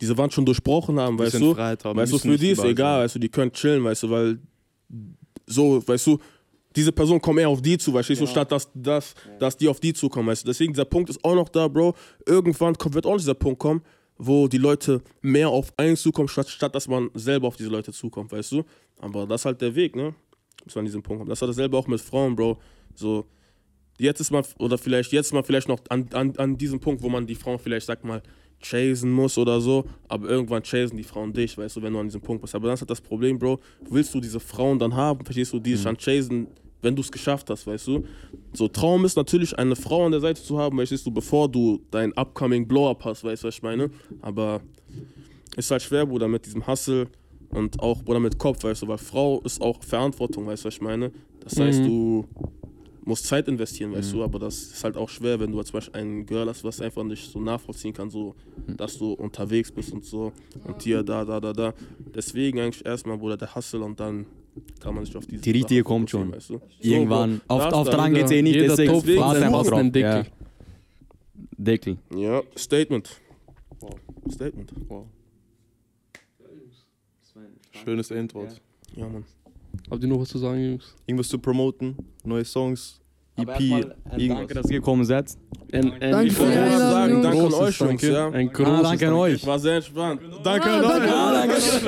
diese 0.00 0.16
Wand 0.16 0.32
schon 0.32 0.46
durchbrochen 0.46 1.00
haben, 1.00 1.18
weißt 1.18 1.40
du. 1.40 1.54
Freiheit 1.54 1.84
haben, 1.84 1.98
Weißt 1.98 2.12
du, 2.12 2.18
für 2.18 2.38
die 2.38 2.50
ist 2.50 2.62
egal, 2.62 2.98
sein. 2.98 3.04
weißt 3.04 3.14
du, 3.16 3.18
die 3.18 3.28
können 3.28 3.52
chillen, 3.52 3.82
weißt 3.82 4.04
du, 4.04 4.10
weil 4.10 4.38
so, 5.46 5.82
weißt 5.86 6.06
du, 6.06 6.18
diese 6.76 6.92
Person 6.92 7.20
kommt 7.20 7.38
eher 7.38 7.48
auf 7.48 7.62
die 7.62 7.78
zu, 7.78 7.92
weißt 7.94 8.10
du, 8.10 8.16
so 8.16 8.26
statt 8.26 8.50
dass, 8.50 8.68
dass, 8.74 9.14
dass 9.38 9.56
die 9.56 9.68
auf 9.68 9.80
die 9.80 9.92
zukommen, 9.92 10.28
weißt 10.28 10.44
du. 10.44 10.48
Deswegen, 10.48 10.72
dieser 10.72 10.84
Punkt 10.84 11.10
ist 11.10 11.24
auch 11.24 11.34
noch 11.34 11.48
da, 11.48 11.68
Bro. 11.68 11.94
Irgendwann 12.26 12.74
kommt, 12.74 12.94
wird 12.94 13.06
auch 13.06 13.16
dieser 13.16 13.34
Punkt 13.34 13.60
kommen, 13.60 13.82
wo 14.16 14.48
die 14.48 14.58
Leute 14.58 15.02
mehr 15.20 15.48
auf 15.48 15.72
einen 15.76 15.96
zukommen, 15.96 16.28
statt, 16.28 16.48
statt 16.48 16.74
dass 16.74 16.88
man 16.88 17.10
selber 17.14 17.48
auf 17.48 17.56
diese 17.56 17.70
Leute 17.70 17.92
zukommt, 17.92 18.32
weißt 18.32 18.52
du. 18.52 18.64
Aber 18.98 19.26
das 19.26 19.42
ist 19.42 19.44
halt 19.44 19.60
der 19.60 19.74
Weg, 19.74 19.96
ne? 19.96 20.14
Bis 20.64 20.74
man 20.74 20.82
an 20.82 20.86
diesen 20.86 21.02
Punkt 21.02 21.20
kommt. 21.20 21.30
Das 21.30 21.42
hat 21.42 21.48
dasselbe 21.48 21.76
auch 21.76 21.86
mit 21.86 22.00
Frauen, 22.00 22.34
Bro. 22.34 22.58
So, 22.94 23.26
jetzt 23.98 24.20
ist 24.20 24.30
man, 24.30 24.44
oder 24.58 24.78
vielleicht 24.78 25.12
jetzt 25.12 25.26
ist 25.26 25.32
man 25.32 25.44
vielleicht 25.44 25.68
noch 25.68 25.80
an, 25.90 26.08
an, 26.12 26.36
an 26.36 26.56
diesem 26.56 26.80
Punkt, 26.80 27.02
wo 27.02 27.08
man 27.08 27.26
die 27.26 27.34
Frauen 27.34 27.58
vielleicht, 27.58 27.86
sag 27.86 28.04
mal, 28.04 28.22
chasen 28.64 29.10
muss 29.10 29.36
oder 29.36 29.60
so, 29.60 29.84
aber 30.08 30.28
irgendwann 30.28 30.62
chasen 30.62 30.96
die 30.96 31.04
Frauen 31.04 31.32
dich, 31.32 31.56
weißt 31.58 31.76
du, 31.76 31.82
wenn 31.82 31.92
du 31.92 31.98
an 31.98 32.06
diesem 32.06 32.20
Punkt 32.20 32.40
bist. 32.42 32.54
Aber 32.54 32.66
dann 32.66 32.74
ist 32.74 32.80
halt 32.80 32.90
das 32.90 33.00
Problem, 33.00 33.38
Bro, 33.38 33.60
willst 33.90 34.14
du 34.14 34.20
diese 34.20 34.40
Frauen 34.40 34.78
dann 34.78 34.94
haben, 34.94 35.24
verstehst 35.24 35.52
du, 35.52 35.58
die 35.58 35.72
dich 35.72 35.82
dann 35.82 35.96
chasen, 35.96 36.48
wenn 36.84 36.94
du 36.94 37.02
es 37.02 37.10
geschafft 37.10 37.50
hast, 37.50 37.66
weißt 37.66 37.86
du? 37.88 38.04
So, 38.52 38.68
Traum 38.68 39.04
ist 39.04 39.16
natürlich, 39.16 39.58
eine 39.58 39.74
Frau 39.74 40.04
an 40.06 40.12
der 40.12 40.20
Seite 40.20 40.42
zu 40.42 40.58
haben, 40.58 40.76
verstehst 40.76 41.04
du, 41.06 41.10
bevor 41.10 41.48
du 41.48 41.80
dein 41.90 42.12
upcoming 42.16 42.68
Blow-Up 42.68 43.04
hast, 43.04 43.24
weißt 43.24 43.42
du, 43.42 43.48
was 43.48 43.56
ich 43.56 43.62
meine? 43.62 43.90
Aber 44.22 44.60
ist 45.56 45.70
halt 45.70 45.82
schwer, 45.82 46.06
Bruder, 46.06 46.28
mit 46.28 46.46
diesem 46.46 46.66
Hustle 46.66 47.08
und 47.50 47.80
auch, 47.80 48.02
Bruder, 48.02 48.20
mit 48.20 48.38
Kopf, 48.38 48.62
weißt 48.62 48.82
du, 48.82 48.88
weil 48.88 48.98
Frau 48.98 49.40
ist 49.42 49.60
auch 49.60 49.82
Verantwortung, 49.82 50.46
weißt 50.46 50.64
du, 50.64 50.66
was 50.68 50.74
ich 50.74 50.80
meine? 50.80 51.10
Das 51.40 51.58
heißt, 51.58 51.80
Mhm. 51.80 51.84
du 51.84 52.24
musst 53.04 53.26
Zeit 53.26 53.48
investieren, 53.48 53.92
weißt 53.92 54.14
du, 54.14 54.22
aber 54.24 54.38
das 54.38 54.54
ist 54.72 54.82
halt 54.84 54.96
auch 54.96 55.08
schwer, 55.08 55.38
wenn 55.38 55.52
du 55.52 55.62
zum 55.62 55.74
Beispiel 55.74 56.00
ein 56.00 56.26
Girl 56.26 56.48
hast, 56.48 56.64
was 56.64 56.80
einfach 56.80 57.04
nicht 57.04 57.30
so 57.30 57.38
nachvollziehen 57.40 57.92
kann, 57.92 58.08
so, 58.08 58.34
dass 58.76 58.96
du 58.98 59.12
unterwegs 59.12 59.70
bist 59.70 59.92
und 59.92 60.04
so 60.04 60.32
und 60.66 60.82
hier, 60.82 61.02
da, 61.02 61.24
da, 61.24 61.38
da, 61.40 61.52
da. 61.52 61.74
Deswegen 62.14 62.60
eigentlich 62.60 62.84
erstmal, 62.86 63.18
Bruder, 63.18 63.36
der 63.36 63.54
Hustle 63.54 63.80
und 63.84 64.00
dann 64.00 64.26
kann 64.80 64.94
man 64.94 65.04
sich 65.04 65.16
auf 65.16 65.26
diese 65.26 65.42
Die 65.42 65.50
richtige 65.50 65.80
Sachen 65.80 65.84
kommt 65.84 66.10
schon. 66.10 66.32
Weißt 66.32 66.50
du? 66.50 66.60
Irgendwann. 66.80 67.36
So, 67.36 67.54
auf 67.54 67.72
auf 67.72 67.84
das 67.84 67.94
dran 67.94 68.12
da, 68.12 68.18
geht's 68.18 68.30
eh 68.30 68.42
nicht, 68.42 68.54
Jeder 68.54 68.68
deswegen 68.68 68.92
Topf 68.92 69.06
warte 69.16 69.44
einfach 69.44 69.66
drauf. 69.66 69.82
Deckel. 69.82 70.02
Ja. 70.02 70.24
Deckel. 71.56 71.96
Ja, 72.14 72.42
Statement. 72.56 73.20
Statement. 74.30 74.72
Schönes 77.84 78.10
Intro. 78.10 78.46
Ja, 78.94 79.08
Mann. 79.08 79.24
Habt 79.90 80.02
ihr 80.02 80.08
noch 80.08 80.20
was 80.20 80.28
zu 80.28 80.38
sagen, 80.38 80.64
Jungs? 80.64 80.94
Irgendwas 81.06 81.28
zu 81.28 81.38
promoten, 81.38 81.96
neue 82.24 82.44
Songs, 82.44 83.00
EP, 83.36 83.46
Danke, 83.46 83.94
irgendwas. 84.16 84.46
dass 84.62 84.70
ihr 84.70 84.78
gekommen 84.78 85.04
seid. 85.04 85.26
Danke 85.72 86.24
Ich 86.24 86.32
für 86.34 86.42
wollte 86.42 86.60
nur 86.60 86.78
sagen, 86.78 87.22
danke 87.22 87.38
an 87.38 87.44
euch, 87.54 87.78
Jungs, 87.80 88.00
Danke. 88.00 88.12
ja. 88.12 88.28
Ein 88.30 88.48
Ah, 88.48 88.52
großes 88.52 88.82
danke 88.82 89.08
an 89.08 89.14
euch. 89.14 89.34
Ich 89.34 89.46
war 89.46 89.58
sehr 89.58 89.76
entspannt. 89.76 90.20
Danke 90.44 90.70
Ah, 90.70 90.76
an 90.76 90.82
danke, 90.82 91.54
euch. 91.56 91.80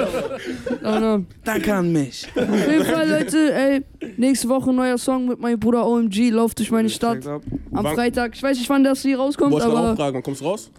Ah, 0.83 1.01
na. 1.01 1.23
Danke 1.45 1.75
an 1.75 1.93
mich. 1.93 2.27
Auf 2.35 2.69
jeden 2.69 2.85
Fall, 2.85 3.09
Leute, 3.09 3.55
ey, 3.55 3.83
nächste 4.17 4.49
Woche 4.49 4.73
neuer 4.73 4.99
Song 4.99 5.29
mit 5.29 5.39
meinem 5.39 5.61
Bruder 5.61 5.87
OMG, 5.87 6.31
lauft 6.31 6.59
durch 6.59 6.73
meine 6.73 6.89
Stadt. 6.89 7.25
Am 7.73 7.87
Freitag, 7.87 8.35
ich 8.35 8.43
weiß 8.43 8.59
nicht, 8.59 8.69
wann 8.69 8.83
das 8.83 9.03
hier 9.03 9.17
rauskommt, 9.19 9.53
Wollte 9.53 9.69
ich 9.69 9.73
aber 9.73 9.95
fragen, 9.97 10.17
wann 10.17 10.23
kommt's 10.25 10.43
raus? 10.43 10.71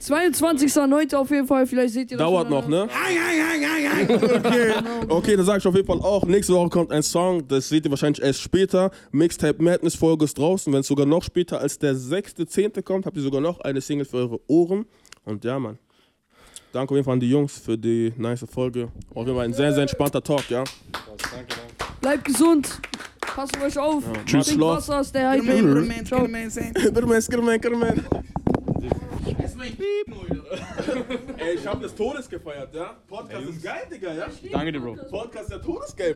22.09. 0.00 1.14
auf 1.14 1.30
jeden 1.30 1.46
Fall, 1.46 1.66
vielleicht 1.66 1.94
seht 1.94 2.10
ihr 2.10 2.16
das 2.16 2.26
Dauert 2.26 2.50
noch, 2.50 2.68
ne? 2.68 2.82
okay, 4.08 4.72
okay, 5.08 5.36
dann 5.36 5.46
sag 5.46 5.58
ich 5.58 5.66
auf 5.66 5.74
jeden 5.74 5.86
Fall 5.86 6.00
auch, 6.00 6.24
nächste 6.24 6.54
Woche 6.54 6.68
kommt 6.68 6.92
ein 6.92 7.02
Song, 7.02 7.46
das 7.46 7.68
seht 7.68 7.84
ihr 7.84 7.90
wahrscheinlich 7.90 8.22
erst 8.22 8.40
später. 8.40 8.90
Mixtape 9.12 9.62
Madness 9.62 9.94
Folge 9.94 10.24
ist 10.24 10.36
draußen, 10.38 10.72
wenn 10.72 10.80
es 10.80 10.86
sogar 10.86 11.06
noch 11.06 11.22
später 11.22 11.60
als 11.60 11.78
der 11.78 11.94
6.10. 11.94 12.82
kommt, 12.82 13.06
habt 13.06 13.16
ihr 13.16 13.22
sogar 13.22 13.40
noch 13.40 13.60
eine 13.60 13.80
Single 13.80 14.04
für 14.04 14.18
eure 14.18 14.40
Ohren. 14.46 14.86
Und 15.24 15.44
ja, 15.44 15.58
Mann. 15.58 15.78
Danke 16.72 16.92
auf 16.92 16.96
jeden 16.96 17.04
Fall 17.04 17.14
an 17.14 17.20
die 17.20 17.30
Jungs 17.30 17.58
für 17.58 17.76
die 17.76 18.12
nice 18.16 18.46
Folge. 18.50 18.88
Auf 19.14 19.26
jeden 19.26 19.36
Fall 19.36 19.44
ein 19.44 19.52
sehr, 19.52 19.72
sehr 19.72 19.82
entspannter 19.82 20.22
Talk, 20.22 20.48
ja. 20.48 20.64
Bleibt 22.00 22.24
gesund, 22.24 22.80
passt 23.20 23.56
auf 23.56 23.62
euch 23.62 23.78
auf. 23.78 24.04
Tschüss, 24.24 24.46
Trinkt 24.46 24.46
Schlaf. 24.48 24.76
Wasser, 24.78 25.04
stay 25.04 25.20
hyper. 25.20 26.04
Ciao. 26.04 26.26
Skirman, 29.52 29.72
Skirman, 29.72 30.42
Skirman. 30.82 31.38
Ey, 31.38 31.54
ich 31.54 31.66
hab 31.66 31.80
des 31.80 31.94
Todes 31.94 32.28
gefeiert, 32.28 32.74
ja? 32.74 32.96
Podcast 33.06 33.48
ist 33.48 33.62
geil, 33.62 33.86
Digga, 33.90 34.12
ja? 34.12 34.26
Danke 34.50 34.72
dir, 34.72 34.80
Bro. 34.80 34.96
Podcast 35.10 35.50
ist 35.50 35.52
ja 35.52 35.58
Todesgeil. 35.58 36.10